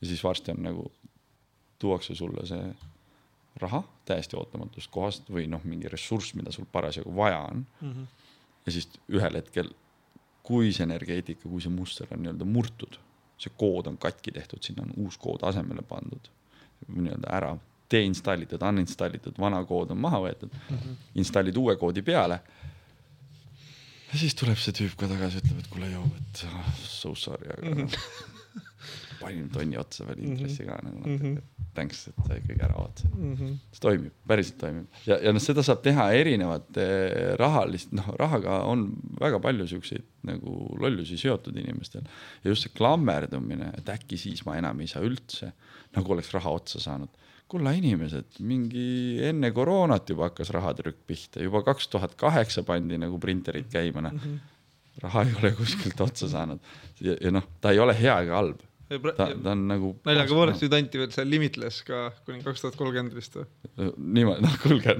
Ja 0.00 0.08
siis 0.08 0.24
varsti 0.24 0.52
on 0.52 0.62
nagu, 0.64 0.90
tuuakse 1.78 2.14
sulle 2.14 2.46
see 2.48 2.64
raha 3.60 3.82
täiesti 4.04 4.36
ootamatust 4.36 4.90
kohast 4.90 5.30
või 5.32 5.46
noh, 5.50 5.64
mingi 5.64 5.88
ressurss, 5.88 6.34
mida 6.34 6.52
sul 6.52 6.68
parasjagu 6.72 7.14
vaja 7.16 7.40
on 7.50 7.66
mm. 7.80 7.92
-hmm. 7.92 8.06
ja 8.66 8.72
siis 8.72 8.88
ühel 9.08 9.40
hetkel, 9.40 9.72
kui 10.42 10.72
see 10.72 10.84
energeetika, 10.84 11.48
kui 11.48 11.60
see 11.60 11.72
muster 11.72 12.06
on 12.10 12.22
nii-öelda 12.22 12.44
murtud 12.44 12.98
see 13.38 13.52
kood 13.56 13.86
on 13.86 13.96
katki 14.00 14.32
tehtud, 14.32 14.62
sinna 14.64 14.84
on 14.86 14.92
uus 15.04 15.18
kood 15.20 15.44
asemele 15.48 15.84
pandud, 15.88 16.30
nii-öelda 16.88 17.32
ära 17.38 17.56
deinstallitud, 17.92 18.62
uninstallitud, 18.66 19.36
vana 19.38 19.60
kood 19.68 19.92
on 19.94 20.00
maha 20.02 20.22
võetud 20.24 20.52
mm, 20.52 20.78
-hmm. 20.78 21.02
installid 21.22 21.56
uue 21.56 21.76
koodi 21.76 22.02
peale. 22.02 22.40
ja 24.12 24.18
siis 24.18 24.34
tuleb 24.34 24.58
see 24.58 24.72
tüüp 24.72 24.96
ka 24.96 25.08
tagasi, 25.08 25.42
ütleb, 25.42 25.60
et 25.60 25.68
kuule, 25.70 25.90
joo, 25.90 26.08
et 26.16 26.46
ah, 26.48 26.72
so 26.82 27.14
sorry, 27.14 27.48
aga 27.52 27.74
mm 27.74 27.86
-hmm. 27.86 28.34
Panin 29.20 29.50
tonni 29.52 29.78
otsa 29.80 30.06
veel 30.08 30.24
intressi 30.26 30.66
ka 30.68 30.78
nagu 30.84 31.02
natuke, 31.02 31.44
thanks, 31.76 32.06
et 32.10 32.20
sa 32.26 32.38
ikkagi 32.40 32.64
ära 32.66 32.78
ootasid 32.80 33.14
mm. 33.14 33.34
-hmm. 33.36 33.54
see 33.72 33.84
toimib, 33.84 34.14
päriselt 34.28 34.58
toimib. 34.62 35.00
Ja, 35.08 35.18
ja 35.22 35.32
noh, 35.34 35.42
seda 35.42 35.64
saab 35.66 35.82
teha 35.84 36.08
erinevate 36.16 36.86
rahalist, 37.40 37.92
noh, 37.96 38.08
rahaga 38.20 38.62
on 38.70 38.88
väga 39.20 39.40
palju 39.44 39.68
siukseid 39.74 40.06
nagu 40.26 40.56
lollusi 40.80 41.18
seotud 41.20 41.56
inimestel. 41.60 42.06
Ja 42.42 42.52
just 42.52 42.66
see 42.66 42.74
klammerdumine, 42.76 43.72
et 43.78 43.88
äkki 43.92 44.18
siis 44.20 44.44
ma 44.46 44.56
enam 44.60 44.80
ei 44.82 44.90
saa 44.90 45.04
üldse, 45.06 45.52
nagu 45.96 46.16
oleks 46.16 46.32
raha 46.36 46.58
otsa 46.60 46.82
saanud. 46.82 47.22
kulla 47.46 47.70
inimesed, 47.78 48.40
mingi 48.42 49.20
enne 49.22 49.52
koroonat 49.54 50.08
juba 50.10 50.26
hakkas 50.26 50.48
rahatrükk 50.50 51.04
pihta, 51.06 51.38
juba 51.44 51.60
kaks 51.62 51.86
tuhat 51.92 52.16
kaheksa 52.18 52.64
pandi 52.66 52.98
nagu 52.98 53.20
printerid 53.22 53.68
käima, 53.70 54.02
noh. 54.02 54.16
raha 54.98 55.22
ei 55.22 55.36
ole 55.38 55.52
kuskilt 55.54 56.00
otsa 56.02 56.26
saanud. 56.32 56.58
Ja, 56.98 57.14
ja 57.22 57.30
noh, 57.30 57.46
ta 57.62 57.70
ei 57.70 57.78
ole 57.78 57.94
hea 57.94 58.16
ega 58.24 58.34
halb, 58.40 58.64
ta, 58.88 59.26
ta 59.42 59.52
on 59.52 59.62
nagu. 59.66 59.88
naljaga 60.06 60.36
pooleks 60.38 60.60
nüüd 60.62 60.74
anti 60.76 61.00
veel 61.00 61.12
see 61.14 61.24
Limitless 61.26 61.82
ka 61.86 62.02
kuni 62.26 62.42
kaks 62.44 62.62
tuhat 62.62 62.76
kolmkümmend 62.78 63.16
vist 63.16 63.34
või? 63.34 63.46
niimoodi, 63.98 64.44
noh 64.44 64.58
kuulge, 64.62 64.94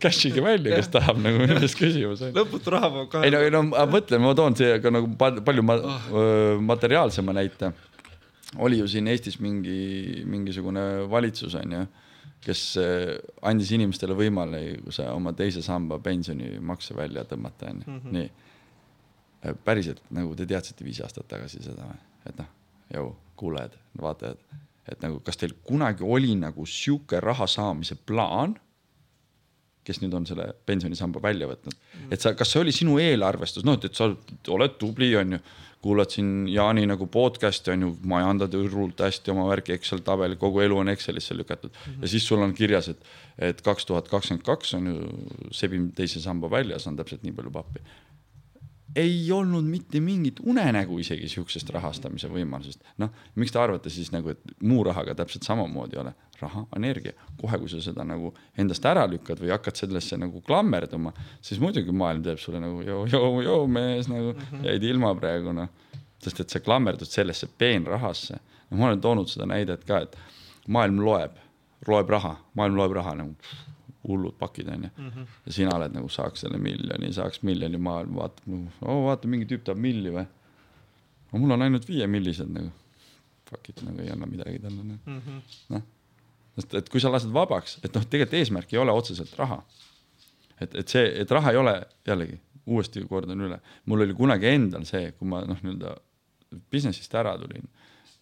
cash 0.00 0.30
ige 0.30 0.44
välja, 0.44 0.78
kes 0.80 0.88
tahab 0.94 1.20
nagu 1.22 1.42
milles 1.42 1.76
küsimus 1.78 2.22
on. 2.24 2.32
lõputu 2.36 2.72
raha 2.72 2.90
peab 2.94 3.10
kahe 3.12 3.28
ei 3.28 3.34
no, 3.34 3.42
ei 3.44 3.52
no 3.52 3.60
ma 3.68 3.84
mõtlen, 3.90 4.22
ma 4.24 4.32
toon 4.38 4.56
siia 4.58 4.78
ka 4.82 4.92
nagu 4.94 5.10
pal- 5.20 5.42
palju 5.44 5.66
ma, 5.66 5.76
öö, 5.82 6.56
materiaalsema 6.64 7.36
näite. 7.36 7.74
oli 8.64 8.80
ju 8.80 8.88
siin 8.88 9.10
Eestis 9.12 9.36
mingi, 9.42 10.24
mingisugune 10.30 11.04
valitsus 11.10 11.58
on 11.60 11.76
ju, 11.76 11.84
kes 12.48 12.64
öö, 12.80 13.20
andis 13.52 13.74
inimestele 13.76 14.16
võimaluse 14.16 15.10
oma 15.12 15.36
teise 15.36 15.62
samba 15.62 16.00
pensionimakse 16.00 16.96
välja 16.96 17.28
tõmmata 17.28 17.68
on 17.68 17.84
ju, 17.84 18.00
nii. 18.16 18.28
päriselt 19.64 20.00
nagu 20.08 20.32
te 20.34 20.48
teadsite 20.48 20.84
viis 20.86 21.04
aastat 21.04 21.28
tagasi 21.28 21.60
seda 21.60 21.84
või, 21.84 21.98
et 22.24 22.38
noh, 22.40 22.52
jõu, 22.92 23.14
kuulajad, 23.36 23.78
vaatajad, 24.00 24.60
et 24.92 25.00
nagu 25.02 25.20
kas 25.24 25.40
teil 25.40 25.54
kunagi 25.64 26.04
oli 26.04 26.34
nagu 26.36 26.66
sihuke 26.66 27.20
raha 27.20 27.46
saamise 27.50 27.96
plaan 28.06 28.58
kes 29.84 30.00
nüüd 30.00 30.14
on 30.16 30.24
selle 30.28 30.48
pensionisamba 30.66 31.20
välja 31.22 31.48
võtnud, 31.50 31.76
et 32.12 32.22
sa, 32.22 32.32
kas 32.36 32.54
see 32.54 32.62
oli 32.62 32.72
sinu 32.72 32.96
eelarvestus, 33.02 33.66
noh, 33.68 33.76
et 33.76 33.96
sa 33.96 34.08
oled 34.54 34.78
tubli, 34.80 35.10
onju, 35.20 35.40
kuulad 35.84 36.14
siin 36.14 36.46
Jaani 36.48 36.86
nagu 36.88 37.06
podcast'i 37.12 37.74
onju, 37.74 37.90
majandad 38.08 38.54
hullult 38.56 39.02
hästi 39.04 39.32
oma 39.34 39.44
värki, 39.50 39.74
Excel 39.76 40.00
tabel, 40.06 40.38
kogu 40.40 40.62
elu 40.64 40.78
on 40.80 40.88
Excelisse 40.88 41.36
lükatud. 41.36 41.70
Mm 41.74 41.92
-hmm. 41.92 42.02
ja 42.02 42.08
siis 42.08 42.26
sul 42.26 42.42
on 42.42 42.54
kirjas, 42.54 42.88
et, 42.88 43.04
et 43.38 43.60
kaks 43.60 43.86
tuhat 43.86 44.08
kakskümmend 44.08 44.46
kaks 44.46 44.74
on 44.74 44.86
ju, 44.86 44.96
sebin 45.52 45.92
teise 45.92 46.20
samba 46.20 46.50
välja, 46.50 46.78
saan 46.78 46.96
täpselt 46.96 47.22
nii 47.22 47.32
palju 47.32 47.50
pappi. 47.50 47.84
Ei 48.96 49.32
olnud 49.32 49.64
mitte 49.66 50.00
mingit 50.00 50.40
unenägu 50.42 50.98
isegi 51.02 51.28
siuksest 51.28 51.70
rahastamise 51.74 52.28
võimalusest. 52.30 52.84
noh, 52.98 53.10
miks 53.34 53.52
te 53.52 53.58
arvate 53.58 53.90
siis 53.90 54.12
nagu, 54.14 54.30
et 54.30 54.54
muu 54.62 54.84
rahaga 54.86 55.14
täpselt 55.14 55.46
samamoodi 55.46 55.96
ei 55.96 56.02
ole? 56.04 56.14
raha, 56.40 56.64
energia, 56.76 57.12
kohe, 57.40 57.58
kui 57.62 57.70
sa 57.70 57.80
seda 57.82 58.04
nagu 58.06 58.32
endast 58.58 58.84
ära 58.90 59.04
lükkad 59.10 59.38
või 59.40 59.52
hakkad 59.54 59.78
sellesse 59.78 60.18
nagu 60.18 60.40
klammerduma, 60.44 61.12
siis 61.44 61.60
muidugi 61.62 61.94
maailm 61.94 62.24
teeb 62.26 62.40
sulle 62.42 62.60
nagu 62.62 62.82
joo, 62.82 63.04
joo, 63.10 63.28
joo 63.44 63.66
mees 63.70 64.10
nagu 64.10 64.32
mm 64.32 64.40
-hmm. 64.40 64.66
jäid 64.66 64.88
ilma 64.90 65.14
praegu 65.14 65.52
noh. 65.52 65.68
sest 66.24 66.40
et 66.40 66.50
sa 66.50 66.60
klammerdud 66.60 67.08
sellesse 67.08 67.48
peenrahasse. 67.58 68.38
no 68.70 68.76
ma 68.76 68.86
olen 68.86 69.00
toonud 69.00 69.28
seda 69.28 69.46
näidet 69.46 69.84
ka, 69.84 69.98
et 69.98 70.18
maailm 70.68 71.00
loeb, 71.04 71.36
loeb 71.86 72.10
raha, 72.10 72.36
maailm 72.54 72.76
loeb 72.76 72.92
raha 72.92 73.14
nagu 73.14 73.36
hullud 74.08 74.36
pakid 74.38 74.68
onju. 74.68 74.90
-hmm. 74.96 75.26
ja 75.46 75.52
sina 75.52 75.76
oled 75.76 75.94
nagu 75.96 76.08
saaks 76.08 76.44
selle 76.44 76.58
miljoni, 76.58 77.12
saaks 77.12 77.42
miljoni 77.42 77.78
maailm 77.78 78.14
vaatab 78.20 78.46
nagu, 78.46 78.70
oo 78.82 79.04
vaata 79.06 79.28
mingi 79.28 79.48
tüüp 79.50 79.64
tahab 79.64 79.80
milli 79.80 80.12
või. 80.14 80.26
aga 81.28 81.42
mul 81.42 81.56
on 81.56 81.62
ainult 81.62 81.88
viiemillised 81.88 82.50
nagu. 82.58 82.72
Fuck 83.50 83.68
it 83.68 83.82
nagu 83.82 84.00
ei 84.00 84.10
anna 84.10 84.26
midagi 84.26 84.58
talle 84.58 84.82
noh 84.82 84.98
mm 85.06 85.20
-hmm. 85.20 85.42
noh, 85.68 85.82
sest 86.56 86.74
et 86.74 86.88
kui 86.88 87.00
sa 87.00 87.12
lased 87.12 87.32
vabaks, 87.32 87.78
et 87.84 87.94
noh, 87.94 88.06
tegelikult 88.06 88.38
eesmärk 88.40 88.72
ei 88.72 88.78
ole 88.78 88.92
otseselt 88.92 89.38
raha. 89.38 89.62
et, 90.60 90.74
et 90.74 90.88
see, 90.88 91.20
et 91.20 91.30
raha 91.30 91.50
ei 91.50 91.56
ole 91.56 91.74
jällegi 92.06 92.40
uuesti 92.66 93.04
kordan 93.08 93.40
üle, 93.40 93.58
mul 93.86 94.00
oli 94.00 94.14
kunagi 94.14 94.46
endal 94.46 94.84
see, 94.88 95.12
kui 95.18 95.28
ma 95.28 95.42
noh, 95.44 95.58
nii-öelda 95.62 95.96
business'ist 96.70 97.14
ära 97.18 97.34
tulin 97.38 97.66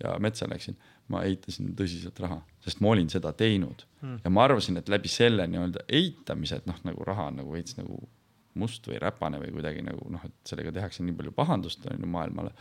ja 0.03 0.17
metsa 0.19 0.49
läksin, 0.51 0.77
ma 1.13 1.23
eitasin 1.29 1.75
tõsiselt 1.79 2.19
raha, 2.25 2.41
sest 2.65 2.81
ma 2.85 2.95
olin 2.95 3.11
seda 3.13 3.35
teinud 3.37 3.85
mm. 4.01 4.23
ja 4.25 4.33
ma 4.33 4.47
arvasin, 4.49 4.81
et 4.81 4.91
läbi 4.93 5.11
selle 5.13 5.47
nii-öelda 5.51 5.87
eitamise, 6.01 6.63
et 6.63 6.71
noh, 6.71 6.81
nagu 6.89 7.07
raha 7.09 7.29
on 7.31 7.43
nagu 7.43 7.55
veits 7.55 7.79
nagu 7.79 8.01
must 8.61 8.89
või 8.89 8.99
räpane 9.01 9.41
või 9.41 9.53
kuidagi 9.55 9.85
nagu 9.85 10.09
noh, 10.13 10.25
et 10.29 10.35
sellega 10.49 10.75
tehakse 10.77 11.05
nii 11.05 11.17
palju 11.21 11.33
pahandust 11.37 11.87
on 11.89 12.03
ju 12.05 12.11
maailmale. 12.11 12.53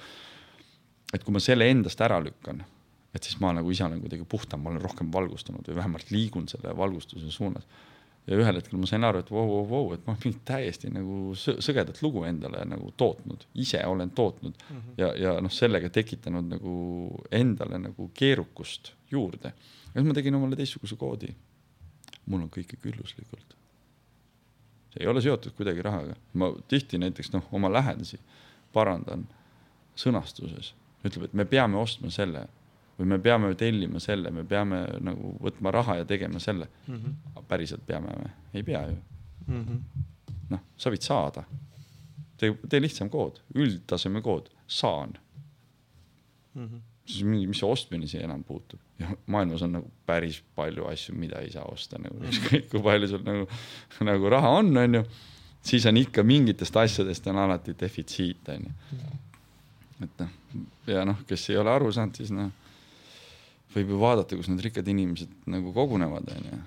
et 1.14 1.23
kui 1.23 1.36
ma 1.36 1.41
selle 1.44 1.68
endast 1.68 1.99
ära 2.02 2.22
lükkan 2.23 2.64
et 3.15 3.28
siis 3.28 3.40
ma 3.44 3.52
nagu 3.56 3.72
ise 3.72 3.84
olen 3.86 4.02
kuidagi 4.03 4.26
puhtam, 4.30 4.64
ma 4.64 4.72
olen 4.72 4.84
rohkem 4.84 5.11
valgustunud 5.14 5.68
või 5.68 5.78
vähemalt 5.82 6.11
liigun 6.14 6.48
selle 6.52 6.76
valgustuse 6.78 7.32
suunas. 7.32 7.68
Ja 8.27 8.38
ühel 8.38 8.57
hetkel 8.60 8.80
ma 8.80 8.88
sain 8.89 9.06
aru, 9.06 9.22
et 9.23 9.31
vau, 9.34 9.43
vau, 9.49 9.64
vau, 9.69 9.93
et 9.95 10.03
ma 10.06 10.14
olen 10.14 10.22
mingit 10.26 10.43
täiesti 10.48 10.91
nagu 10.93 11.34
sõ- 11.38 11.57
sõgedat 11.64 12.02
lugu 12.06 12.23
endale 12.27 12.64
nagu 12.69 12.91
tootnud, 12.98 13.48
ise 13.64 13.81
olen 13.88 14.11
tootnud 14.18 14.53
mm 14.53 14.76
-hmm. 14.77 14.98
ja, 15.02 15.14
ja 15.18 15.34
noh, 15.41 15.52
sellega 15.52 15.89
tekitanud 15.89 16.49
nagu 16.52 16.73
endale 17.31 17.80
nagu 17.80 18.11
keerukust 18.14 18.93
juurde. 19.11 19.53
ja 19.93 20.02
siis 20.02 20.07
ma 20.07 20.14
tegin 20.14 20.35
omale 20.35 20.56
teistsuguse 20.56 20.95
koodi. 20.95 21.35
mul 22.26 22.41
on 22.41 22.49
kõike 22.49 22.77
külluslikult. 22.81 23.56
see 24.93 25.03
ei 25.03 25.07
ole 25.07 25.22
seotud 25.22 25.52
kuidagi 25.52 25.81
rahaga, 25.81 26.15
ma 26.34 26.53
tihti 26.68 26.98
näiteks 26.98 27.34
noh, 27.34 27.43
oma 27.52 27.73
lähedasi 27.73 28.19
parandan 28.73 29.27
sõnastuses, 29.95 30.73
ütleb, 31.03 31.23
et 31.23 31.34
me 31.34 31.45
peame 31.45 31.77
ostma 31.77 32.10
selle 32.10 32.48
või 33.02 33.10
me 33.14 33.19
peame 33.19 33.53
tellima 33.60 34.02
selle, 34.03 34.32
me 34.32 34.44
peame 34.48 34.84
nagu 35.02 35.34
võtma 35.41 35.73
raha 35.73 35.98
ja 36.02 36.06
tegema 36.06 36.40
selle 36.40 36.68
mm. 36.88 36.95
-hmm. 36.95 37.48
päriselt 37.49 37.86
peame 37.88 38.14
või? 38.19 38.32
ei 38.53 38.64
pea 38.64 38.86
ju. 38.90 38.95
Mm 39.48 39.65
-hmm. 39.65 40.06
noh, 40.53 40.64
sa 40.78 40.94
võid 40.94 41.02
saada. 41.07 41.44
tee, 42.38 42.53
tee 42.69 42.82
lihtsam 42.82 43.10
kood, 43.10 43.41
üldtaseme 43.56 44.22
kood, 44.22 44.49
saan 44.68 45.18
Mm 46.53 46.65
-hmm. 46.68 46.80
siis 47.06 47.23
mingi, 47.23 47.48
mis 47.48 47.60
see 47.60 47.69
ostmine 47.69 48.07
siia 48.07 48.23
enam 48.23 48.44
puutub 48.44 48.80
ja 49.02 49.07
maailmas 49.26 49.61
on 49.61 49.72
nagu 49.72 49.91
päris 50.06 50.41
palju 50.56 50.86
asju, 50.86 51.15
mida 51.15 51.40
ei 51.41 51.52
saa 51.52 51.65
osta 51.72 51.99
nagu 52.02 52.22
ükskõik 52.30 52.69
kui 52.72 52.84
palju 52.84 53.07
sul 53.07 53.23
nagu, 53.26 53.48
nagu 54.07 54.30
raha 54.30 54.49
on, 54.60 54.72
onju. 54.78 55.03
siis 55.64 55.86
on 55.86 55.98
ikka 55.98 56.23
mingitest 56.23 56.78
asjadest 56.78 57.28
on 57.28 57.40
alati 57.41 57.76
defitsiit, 57.80 58.49
onju. 58.56 58.73
et 60.03 60.23
noh, 60.23 60.30
ja 60.88 61.06
noh, 61.06 61.23
kes 61.28 61.49
ei 61.49 61.57
ole 61.61 61.73
aru 61.73 61.91
saanud, 61.91 62.15
siis 62.18 62.34
noh, 62.36 62.52
võib 63.76 63.93
ju 63.93 64.02
vaadata, 64.02 64.38
kus 64.38 64.49
need 64.52 64.64
rikkad 64.65 64.88
inimesed 64.91 65.31
nagu 65.52 65.73
kogunevad, 65.76 66.30
onju. 66.35 66.60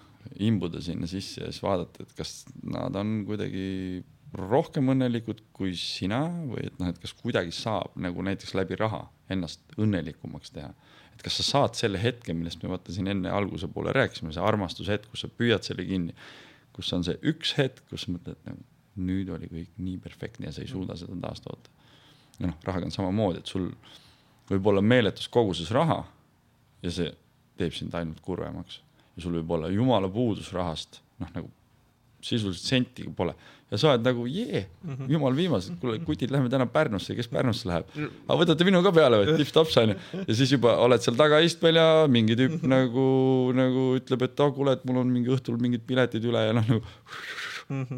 imbuda 0.45 0.81
sinna 0.83 1.07
sisse 1.11 1.45
ja 1.45 1.53
siis 1.53 1.63
vaadata, 1.63 2.05
et 2.05 2.15
kas 2.19 2.45
nad 2.63 2.97
on 2.99 3.21
kuidagi 3.29 4.03
rohkem 4.35 4.91
õnnelikud 4.91 5.45
kui 5.55 5.75
sina 5.79 6.25
või 6.49 6.67
et 6.67 6.79
noh, 6.81 6.91
et 6.91 6.99
kas 6.99 7.15
kuidagi 7.15 7.55
saab 7.55 7.95
nagu 8.01 8.25
näiteks 8.27 8.55
läbi 8.59 8.79
raha 8.81 9.05
ennast 9.31 9.63
õnnelikumaks 9.79 10.51
teha. 10.55 10.73
et 11.15 11.23
kas 11.23 11.39
sa 11.39 11.47
saad 11.47 11.79
selle 11.79 12.01
hetke, 12.03 12.35
millest 12.35 12.63
me 12.65 12.73
vaata 12.73 12.93
siin 12.93 13.07
enne 13.13 13.31
alguse 13.31 13.69
poole 13.71 13.93
rääkisime, 13.95 14.33
see 14.35 14.43
armastushetk, 14.43 15.07
kus 15.13 15.23
sa 15.23 15.31
püüad 15.31 15.63
selle 15.63 15.87
kinni, 15.87 16.17
kus 16.75 16.91
on 16.97 17.05
see 17.07 17.15
üks 17.23 17.55
hetk, 17.59 17.85
kus 17.91 18.07
sa 18.07 18.17
mõtled 18.17 18.41
nagu 18.49 18.65
nüüd 18.95 19.31
oli 19.35 19.51
kõik 19.51 19.79
nii 19.83 19.99
perfektne 20.03 20.49
ja 20.49 20.55
sa 20.55 20.63
ei 20.63 20.71
suuda 20.71 20.97
seda 20.99 21.17
taastoota. 21.23 21.71
ja 22.41 22.49
noh, 22.49 22.59
rahaga 22.67 22.89
on 22.89 22.95
samamoodi, 22.95 23.43
et 23.43 23.51
sul 23.51 23.71
võib 24.51 24.67
olla 24.71 24.83
meeletus 24.83 25.29
koguses 25.33 25.71
raha 25.75 26.03
ja 26.85 26.93
see 26.93 27.11
teeb 27.59 27.75
sind 27.77 27.95
ainult 27.97 28.21
kurvemaks. 28.25 28.81
Ja 29.15 29.25
sul 29.25 29.39
võib 29.39 29.53
olla 29.57 29.71
jumala 29.73 30.11
puudus 30.11 30.51
rahast, 30.55 31.01
noh 31.23 31.31
nagu 31.35 31.51
sisuliselt 32.25 32.65
sentigi 32.65 33.11
pole. 33.17 33.35
Ja 33.73 33.79
sa 33.81 33.91
oled 33.93 34.05
nagu 34.07 34.25
jee 34.29 34.63
mm 34.65 34.95
-hmm., 34.95 35.11
jumal 35.13 35.37
viimased, 35.37 35.77
kuule 35.81 35.99
kutid, 36.05 36.31
lähme 36.31 36.49
täna 36.53 36.67
Pärnusse, 36.67 37.15
kes 37.17 37.29
Pärnusse 37.29 37.69
läheb? 37.69 37.89
aga 38.29 38.39
võtate 38.41 38.65
minu 38.65 38.83
ka 38.83 38.93
peale 38.93 39.19
või, 39.21 39.37
tipp-tops 39.41 39.77
onju. 39.83 39.97
ja 40.29 40.35
siis 40.35 40.53
juba 40.53 40.77
oled 40.85 41.03
seal 41.03 41.17
tagaistmel 41.17 41.81
ja 41.81 41.89
mingi 42.09 42.37
tüüp 42.39 42.63
nagu, 42.75 43.07
nagu 43.57 43.89
ütleb, 43.99 44.23
et 44.29 44.41
oh 44.41 44.55
kuule, 44.55 44.77
et 44.79 44.85
mul 44.85 45.03
on 45.03 45.11
mingi 45.11 45.33
õhtul 45.37 45.61
mingid 45.61 45.85
piletid 45.87 46.25
üle. 46.25 46.47
Ja 46.49 46.53
noh 46.53 46.69
nagu 46.69 46.83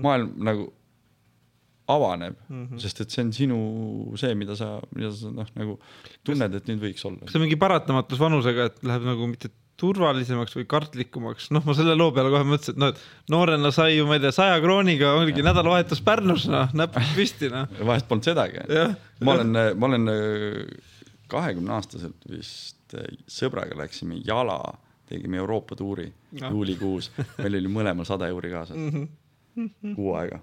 maailm 0.06 0.32
nagu 0.48 0.72
avaneb 1.92 2.34
mm, 2.48 2.62
-hmm. 2.64 2.80
sest 2.82 3.00
et 3.04 3.10
see 3.14 3.22
on 3.24 3.32
sinu 3.32 3.58
see, 4.18 4.34
mida 4.34 4.56
sa, 4.58 4.80
mida 4.94 5.12
sa 5.14 5.30
noh, 5.30 5.46
nagu 5.54 5.78
tunned, 6.26 6.54
et 6.58 6.66
nüüd 6.70 6.82
võiks 6.82 7.04
olla 7.06 7.20
kas. 7.22 7.32
see 7.32 7.38
on 7.38 7.46
mingi 7.46 7.58
paratamatus 7.60 8.18
vanusega, 8.18 8.66
et 8.70 8.82
läheb 8.82 9.06
nagu 9.06 9.28
mitte 9.30 9.50
turvalisemaks 9.76 10.56
või 10.56 10.64
kartlikumaks, 10.72 11.50
noh, 11.52 11.60
ma 11.68 11.74
selle 11.76 11.94
loo 11.98 12.08
peale 12.16 12.30
kohe 12.32 12.46
mõtlesin, 12.48 12.72
et 12.74 12.80
noh, 12.80 12.88
et 12.94 13.30
noorena 13.32 13.70
sai 13.76 13.98
ju, 13.98 14.06
ma 14.08 14.16
ei 14.16 14.22
tea, 14.24 14.32
saja 14.32 14.56
krooniga 14.64 15.12
oligi 15.18 15.44
nädalavahetus 15.44 16.00
Pärnus, 16.06 16.46
noh, 16.48 16.72
näpud 16.72 17.10
püsti, 17.16 17.50
noh. 17.52 17.68
vahest 17.84 18.08
polnud 18.08 18.24
sedagi. 18.24 18.64
ma 19.20 19.34
olen, 19.36 19.52
ma 19.76 19.90
olen 19.90 20.08
äh, 20.08 20.96
kahekümne 21.28 21.76
aastaselt 21.76 22.24
vist 22.30 22.96
äh, 22.96 23.04
sõbraga 23.28 23.76
läksime 23.82 24.16
jala, 24.24 24.58
tegime 25.06 25.36
Euroopa 25.44 25.76
tuuri 25.76 26.08
juulikuus, 26.32 27.10
meil 27.38 27.60
oli 27.60 27.68
mõlemal 27.76 28.08
sada 28.08 28.32
euri 28.32 28.50
kaasas 28.56 28.76
Mhm. 29.56 29.94
kuu 29.94 30.14
aega. 30.14 30.40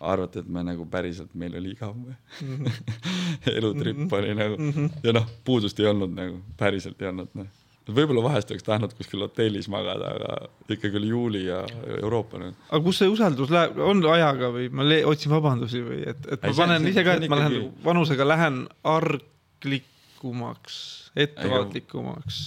Arvate, 0.00 0.38
et 0.40 0.48
me 0.48 0.62
nagu 0.64 0.86
päriselt, 0.90 1.32
meil 1.34 1.54
oli 1.60 1.74
igav 1.76 1.94
või 1.94 2.14
Mhm. 2.40 2.66
elutripp 3.58 4.12
oli 4.16 4.34
nagu 4.34 4.56
ja 5.04 5.12
noh, 5.16 5.26
puudust 5.44 5.80
ei 5.80 5.86
olnud 5.90 6.14
nagu, 6.16 6.38
päriselt 6.60 7.00
ei 7.02 7.08
olnud 7.12 7.28
noh. 7.34 7.46
võib-olla 7.90 8.22
vahest 8.22 8.50
oleks 8.52 8.62
tahtnud 8.62 8.92
kuskil 8.94 9.20
hotellis 9.24 9.66
magada, 9.72 10.12
aga 10.14 10.48
ikkagi 10.70 10.96
oli 11.00 11.08
juuli 11.10 11.40
ja 11.48 11.64
Euroopa 12.02 12.38
nüüd. 12.38 12.54
aga 12.70 12.80
kus 12.84 13.00
see 13.02 13.08
usaldus 13.10 13.50
läheb, 13.50 13.78
on 13.82 14.00
ajaga 14.12 14.50
või 14.54 14.68
ma 14.70 14.82
otsin 15.10 15.32
vabandusi 15.32 15.80
või 15.82 16.00
et, 16.06 16.20
et 16.30 16.42
ma 16.42 16.48
Ei, 16.52 16.54
panen 16.60 16.82
see- 16.86 16.90
ise 16.94 17.04
ka, 17.04 17.12
et 17.18 17.28
ma 17.28 17.36
lähen 17.40 17.52
ikkagi- 17.58 17.84
vanusega 17.84 18.28
lähen 18.28 18.60
arglikumaks, 18.84 20.76
ettevaatlikumaks 21.16 22.40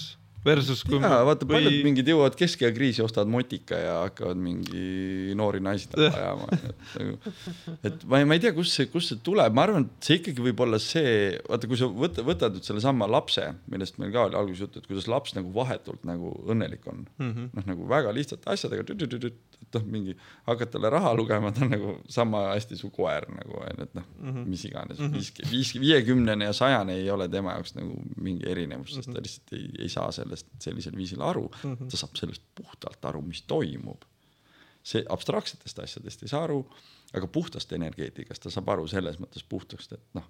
versus 0.45 0.83
kui 0.83 0.99
jaa, 0.99 1.21
vaata 1.27 1.45
või- 1.45 1.57
paljud 1.57 1.77
mingid 1.85 2.07
jõuavad 2.11 2.35
keskea 2.39 2.71
kriisi, 2.75 3.01
ostavad 3.05 3.29
motika 3.31 3.77
ja 3.79 3.93
hakkavad 4.03 4.37
mingi 4.37 5.33
noori 5.39 5.59
naisi 5.63 5.87
taga 5.91 6.09
ajama, 6.19 6.47
et 6.51 6.97
nagu, 6.99 7.33
et 7.83 8.03
ma 8.09 8.19
ei, 8.19 8.25
ma 8.29 8.37
ei 8.37 8.43
tea, 8.43 8.53
kust 8.57 8.75
see, 8.77 8.89
kust 8.91 9.13
see 9.13 9.21
tuleb, 9.23 9.53
ma 9.55 9.63
arvan, 9.67 9.87
et 9.87 10.09
see 10.09 10.19
ikkagi 10.19 10.43
võib 10.49 10.59
olla 10.65 10.79
see, 10.83 11.39
vaata, 11.49 11.67
kui 11.71 11.77
sa 11.79 11.87
võta, 11.87 12.25
võtad 12.27 12.57
nüüd 12.57 12.67
sellesama 12.67 13.07
lapse, 13.09 13.47
millest 13.71 13.97
meil 14.01 14.11
ka 14.15 14.27
oli 14.29 14.35
alguses 14.39 14.65
juttu, 14.65 14.79
et 14.83 14.87
kuidas 14.89 15.07
laps 15.11 15.35
nagu 15.37 15.53
vahetult 15.55 16.03
nagu 16.09 16.33
õnnelik 16.49 16.87
on 16.91 17.05
mm 17.17 17.23
Mhm. 17.23 17.31
-hmm.. 17.39 17.49
noh, 17.55 17.65
nagu 17.65 17.85
väga 17.89 18.11
lihtsate 18.13 18.49
asjadega, 18.51 18.83
et 18.83 19.73
noh, 19.73 19.83
mingi 19.89 20.13
hakkad 20.47 20.69
talle 20.73 20.89
raha 20.91 21.13
lugema, 21.17 21.51
ta 21.55 21.63
on 21.65 21.71
nagu 21.71 21.93
sama 22.11 22.41
hästi 22.53 22.75
su 22.77 22.89
koer 22.93 23.25
nagu 23.31 23.55
onju, 23.61 23.83
et 23.87 23.93
noh 23.95 24.03
mm 24.19 24.33
-hmm. 24.33 24.45
mis 24.51 24.65
iganes 24.65 24.99
mm, 24.99 25.05
-hmm. 25.07 25.13
viis, 25.13 25.31
viis, 25.51 25.71
viiekümnene 25.81 26.45
ja 26.45 26.53
sajane 26.53 26.93
ei 26.99 27.09
ole 27.09 27.27
tema 27.29 27.51
jaoks 27.55 27.75
nagu 27.75 27.95
mingi 28.21 28.45
erinevus, 28.49 28.93
sest 28.95 29.11
ta 29.13 29.19
lihtsalt 29.23 29.53
ei, 29.57 29.69
ei 29.79 29.89
saa 29.89 30.11
sellest 30.33 30.49
sellisel 30.65 30.97
viisil 30.97 31.21
aru 31.21 31.45
mm. 31.49 31.75
-hmm. 31.75 31.91
ta 31.91 32.01
saab 32.01 32.17
sellest 32.19 32.43
puhtalt 32.55 33.05
aru, 33.05 33.21
mis 33.21 33.45
toimub 33.47 34.03
see 34.83 35.03
abstraktsetest 35.09 35.79
asjadest 35.79 36.25
ei 36.25 36.31
saa 36.31 36.43
aru, 36.47 36.63
aga 37.15 37.27
puhtast 37.31 37.71
energeetikast 37.75 38.43
ta 38.43 38.51
saab 38.53 38.73
aru 38.75 38.87
selles 38.91 39.19
mõttes 39.21 39.45
puhtast, 39.47 39.95
et 39.95 40.17
noh, 40.17 40.25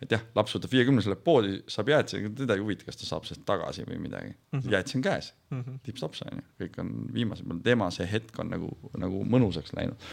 et 0.00 0.14
jah, 0.14 0.22
laps 0.36 0.54
võtab 0.56 0.72
viiekümnesele 0.72 1.16
poodi, 1.20 1.58
saab 1.68 1.90
jäätise, 1.92 2.22
teda 2.38 2.56
ei 2.56 2.62
huvita, 2.62 2.86
kas 2.88 2.96
ta 2.96 3.08
saab 3.08 3.26
sellest 3.28 3.44
tagasi 3.48 3.84
või 3.88 3.98
midagi 4.00 4.30
mm 4.30 4.56
-hmm.. 4.56 4.72
jäätis 4.72 4.96
on 4.96 5.04
käes 5.04 5.32
mm 5.50 5.60
-hmm., 5.60 5.82
tipp-tops 5.84 6.24
on 6.24 6.40
ju, 6.40 6.46
kõik 6.62 6.80
on 6.80 6.94
viimase 7.12 7.44
peal, 7.44 7.60
tema 7.64 7.90
see 7.90 8.08
hetk 8.08 8.40
on 8.40 8.48
nagu, 8.54 8.70
nagu 8.96 9.24
mõnusaks 9.34 9.76
läinud. 9.76 10.08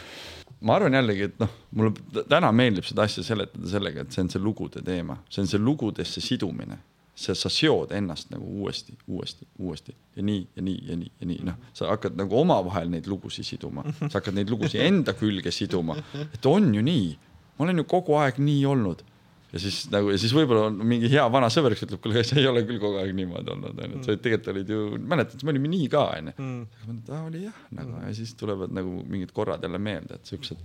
ma 0.62 0.76
arvan 0.76 1.00
jällegi, 1.00 1.32
et 1.32 1.40
noh, 1.40 1.56
mulle 1.72 2.24
täna 2.28 2.52
meeldib 2.52 2.84
seda 2.84 3.08
asja 3.08 3.24
seletada 3.24 3.70
sellega, 3.70 4.02
et 4.02 4.12
see 4.12 4.28
on 4.28 4.30
see 4.30 4.44
lugude 4.44 4.84
teema, 4.84 5.18
see 5.30 5.42
on 5.42 5.48
see 5.48 5.60
lugudesse 5.60 6.22
sidumine 6.22 6.80
see, 7.18 7.35
sa 7.38 7.49
seod 7.52 7.91
ennast 7.98 8.31
nagu 8.34 8.45
uuesti, 8.61 8.95
uuesti, 9.10 9.48
uuesti. 9.64 9.95
Ja 10.18 10.26
nii 10.26 10.48
ja 10.56 10.64
nii 10.65 10.80
ja 10.88 10.98
nii 10.99 11.11
ja 11.22 11.30
nii, 11.31 11.44
noh, 11.49 11.60
sa 11.77 11.89
hakkad 11.91 12.18
nagu 12.19 12.38
omavahel 12.39 12.91
neid 12.94 13.10
lugusid 13.10 13.48
siduma, 13.48 13.85
sa 13.99 14.19
hakkad 14.19 14.38
neid 14.38 14.52
lugusid 14.53 14.84
enda 14.85 15.15
külge 15.18 15.53
siduma, 15.53 15.98
et 16.27 16.49
on 16.49 16.69
ju 16.76 16.84
nii, 16.85 17.14
ma 17.57 17.68
olen 17.68 17.84
ju 17.84 17.88
kogu 17.89 18.18
aeg 18.22 18.41
nii 18.44 18.65
olnud. 18.69 19.06
Ja 19.48 19.61
siis 19.64 19.85
nagu 19.88 20.11
ja 20.11 20.18
siis 20.19 20.34
võib-olla 20.35 20.65
on 20.68 20.81
mingi 20.84 21.07
hea 21.07 21.23
vana 21.31 21.48
sõber, 21.53 21.72
kes 21.73 21.85
ütleb, 21.85 22.02
kuule, 22.03 22.22
sa 22.27 22.35
ei 22.38 22.49
ole 22.49 22.65
küll 22.68 22.81
kogu 22.84 22.99
aeg 22.99 23.14
niimoodi 23.15 23.53
olnud, 23.53 23.77
onju, 23.80 24.02
et 24.02 24.10
sa 24.10 24.15
tegelikult 24.19 24.49
olid 24.52 24.73
ju, 24.73 24.80
mäletad, 25.14 25.45
me 25.48 25.53
olime 25.53 25.72
nii 25.72 25.85
ka, 25.94 26.02
onju. 26.18 26.34
aga 26.35 26.89
ma 26.89 26.95
ütlen, 26.98 27.30
oli 27.31 27.44
jah, 27.45 27.61
nagu. 27.80 28.02
Ja 28.03 28.11
siis 28.18 28.35
tulevad 28.38 28.76
nagu 28.76 28.98
mingid 29.07 29.31
korrad 29.35 29.64
jälle 29.64 29.80
meelde, 29.81 30.19
et 30.19 30.34
siuksed 30.34 30.60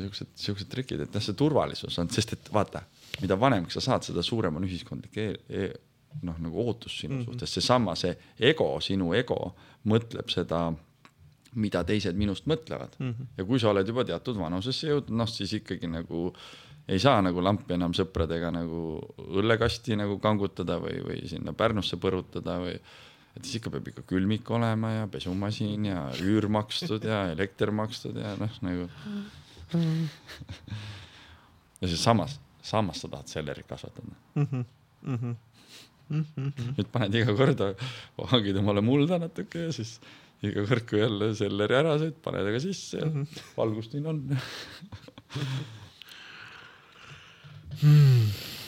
siuksed, 0.00 0.32
siuksed 0.40 0.70
trikid, 0.72 1.04
et 1.04 1.16
jah, 1.16 1.24
see 1.24 1.36
turvalisus 1.36 1.98
on, 2.00 2.08
sest 2.12 2.34
et 2.36 2.50
vaata, 2.54 2.82
mida 3.20 3.40
vanemaks 3.40 3.78
sa 3.78 3.80
saad, 3.80 4.06
seda 4.06 4.22
suurem 4.22 4.56
on 4.56 4.68
ühiskondlik 4.68 5.18
e 5.18 5.32
e 5.48 5.70
noh, 6.26 6.38
nagu 6.42 6.66
ootus 6.66 7.00
sinu 7.00 7.14
mm 7.14 7.20
-hmm. 7.20 7.24
suhtes, 7.24 7.54
seesama, 7.54 7.94
see 7.94 8.16
ego, 8.38 8.80
sinu 8.80 9.14
ego 9.14 9.54
mõtleb 9.86 10.30
seda, 10.30 10.72
mida 11.54 11.84
teised 11.84 12.16
minust 12.16 12.46
mõtlevad 12.46 12.98
mm. 12.98 13.10
-hmm. 13.10 13.26
ja 13.38 13.44
kui 13.44 13.60
sa 13.60 13.70
oled 13.70 13.88
juba 13.88 14.04
teatud 14.04 14.38
vanusesse 14.38 14.88
jõudnud, 14.88 15.16
noh 15.16 15.28
siis 15.28 15.52
ikkagi 15.52 15.86
nagu 15.86 16.32
ei 16.88 16.98
saa 16.98 17.22
nagu 17.22 17.42
lampi 17.42 17.74
enam 17.74 17.92
sõpradega 17.94 18.50
nagu 18.50 18.98
õllekasti 19.18 19.96
nagu 19.96 20.18
kangutada 20.18 20.80
või, 20.82 20.98
või 21.06 21.28
sinna 21.28 21.52
Pärnusse 21.52 21.96
põrutada 21.96 22.58
või 22.64 22.74
et 23.36 23.44
siis 23.44 23.60
ikka 23.60 23.70
peab 23.70 23.88
ikka 23.88 24.02
külmik 24.10 24.50
olema 24.50 24.90
ja 24.90 25.06
pesumasin 25.06 25.84
ja 25.84 26.08
üür 26.22 26.48
makstud 26.48 27.04
ja 27.04 27.30
elekter 27.30 27.70
makstud 27.70 28.16
ja 28.16 28.34
noh, 28.40 28.50
nagu 28.66 28.88
ja 31.80 31.88
siis 31.88 32.02
samas, 32.02 32.40
samas 32.62 33.00
sa 33.02 33.08
tahad 33.08 33.28
sellerit 33.30 33.66
kasvatada 33.68 34.14
mm. 34.34 34.46
-hmm. 34.46 34.64
Mm 36.10 36.24
-hmm. 36.36 36.72
nüüd 36.76 36.88
paned 36.92 37.14
iga 37.14 37.36
kord, 37.36 37.60
hangid 38.32 38.56
omale 38.56 38.80
mulda 38.80 39.18
natuke 39.18 39.58
ja 39.66 39.72
siis 39.72 40.00
iga 40.42 40.64
kord, 40.66 40.86
kui 40.88 40.98
jälle 41.00 41.34
selleri 41.38 41.74
ära 41.74 41.98
sõid, 42.00 42.16
paned 42.24 42.48
aga 42.50 42.60
sisse 42.60 42.98
ja 42.98 43.06
mm 43.06 43.12
-hmm. 43.12 43.26
valgust 43.56 43.92
siin 43.92 44.06
on. 44.06 44.16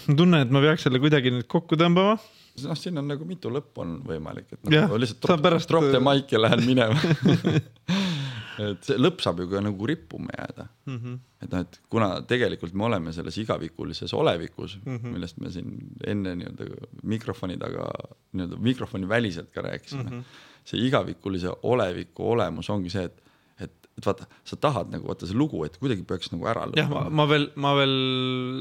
ma 0.07 0.15
tunnen, 0.17 0.41
et 0.41 0.51
ma 0.51 0.61
peaks 0.61 0.83
selle 0.87 0.99
kuidagi 1.03 1.31
nüüd 1.35 1.49
kokku 1.49 1.77
tõmbama. 1.77 2.19
noh, 2.63 2.77
siin 2.77 2.99
on 2.99 3.09
nagu 3.09 3.25
mitu 3.25 3.51
lõppu 3.51 3.81
on 3.85 3.99
võimalik, 4.07 4.53
et 4.53 4.65
noh, 4.65 4.97
lihtsalt 4.97 5.21
sa 5.21 5.27
drop, 5.29 5.45
pärast- 5.47 5.69
drop 5.69 5.91
the 5.91 6.01
mic 6.01 6.33
ja 6.33 6.39
lähen 6.39 6.67
minema 6.67 6.99
et 8.71 8.87
see 8.87 8.99
lõpp 9.01 9.23
saab 9.25 9.41
ju 9.43 9.49
ka 9.51 9.63
nagu 9.65 9.89
rippuma 9.89 10.33
jääda 10.37 10.67
mm. 10.87 10.99
-hmm. 10.99 11.19
et 11.45 11.55
noh, 11.55 11.65
et 11.65 11.81
kuna 11.93 12.09
tegelikult 12.29 12.75
me 12.75 12.87
oleme 12.89 13.13
selles 13.17 13.39
igavikulises 13.43 14.15
olevikus 14.15 14.79
mm, 14.85 14.97
-hmm. 14.97 15.17
millest 15.17 15.41
me 15.41 15.51
siin 15.55 15.75
enne 16.07 16.35
nii-öelda 16.41 16.89
mikrofoni 17.15 17.59
taga 17.59 17.89
nii-öelda 18.33 18.61
mikrofoni 18.69 19.09
väliselt 19.09 19.51
ka 19.53 19.63
rääkisime 19.63 20.03
mm. 20.03 20.21
-hmm. 20.21 20.25
see 20.65 20.87
igavikulise 20.87 21.53
oleviku 21.63 22.31
olemus 22.31 22.71
ongi 22.71 22.91
see, 22.91 23.05
et, 23.05 23.23
et, 23.59 23.89
et 23.99 24.07
vaata, 24.07 24.27
sa 24.45 24.57
tahad 24.57 24.93
nagu 24.93 25.09
vaata 25.09 25.27
see 25.27 25.37
lugu, 25.39 25.65
et 25.65 25.77
kuidagi 25.81 26.03
peaks 26.03 26.33
nagu 26.33 26.47
ära 26.47 26.69
jah, 26.77 26.89
ma, 26.91 27.09
ma 27.11 27.29
veel, 27.29 27.51
ma 27.57 27.75
veel 27.77 27.99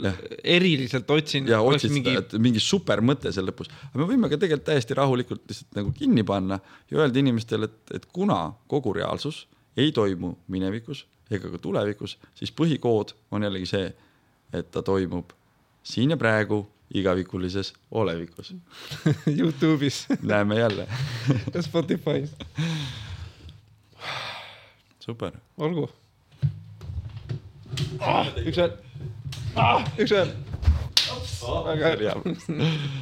Jah. 0.04 0.20
eriliselt 0.44 1.12
otsin. 1.12 1.48
ja 1.48 1.62
otsid 1.62 1.92
mingi... 1.92 2.16
seda, 2.16 2.26
et 2.26 2.42
mingi 2.50 2.60
super 2.60 3.02
mõte 3.02 3.32
seal 3.32 3.50
lõpus, 3.50 3.72
aga 3.92 4.04
me 4.04 4.10
võime 4.14 4.30
ka 4.30 4.38
tegelikult 4.38 4.70
täiesti 4.74 4.94
rahulikult 4.94 5.48
lihtsalt 5.48 5.82
nagu 5.82 5.92
kinni 5.92 6.24
panna 6.24 6.60
ja 6.92 7.02
öelda 7.02 7.20
inimestele, 7.20 7.66
et, 7.66 7.98
et 8.00 8.06
kuna 8.06 8.54
kogu 8.68 8.94
reaalsus 8.94 9.48
ei 9.78 9.92
toimu 9.92 10.36
minevikus 10.48 11.06
ega 11.32 11.50
ka 11.52 11.58
tulevikus, 11.62 12.18
siis 12.36 12.52
põhikood 12.52 13.16
on 13.32 13.44
jällegi 13.44 13.70
see, 13.70 13.88
et 14.54 14.72
ta 14.72 14.84
toimub 14.84 15.32
siin 15.84 16.12
ja 16.12 16.18
praegu 16.20 16.66
igavikulises 16.94 17.74
olevikus. 17.92 18.54
Youtube'is 19.38 20.06
näeme 20.22 20.60
jälle. 20.60 20.88
ja 21.54 21.62
Spotify's, 21.62 22.36
super. 25.00 25.32
olgu 25.58 25.90
ah,. 28.00 28.28
üks 28.46 28.58
veel 28.58 28.72
ah,, 29.56 29.86
üks 29.98 30.12
veel. 30.12 30.34
väga 31.66 31.96
hea. 31.96 32.16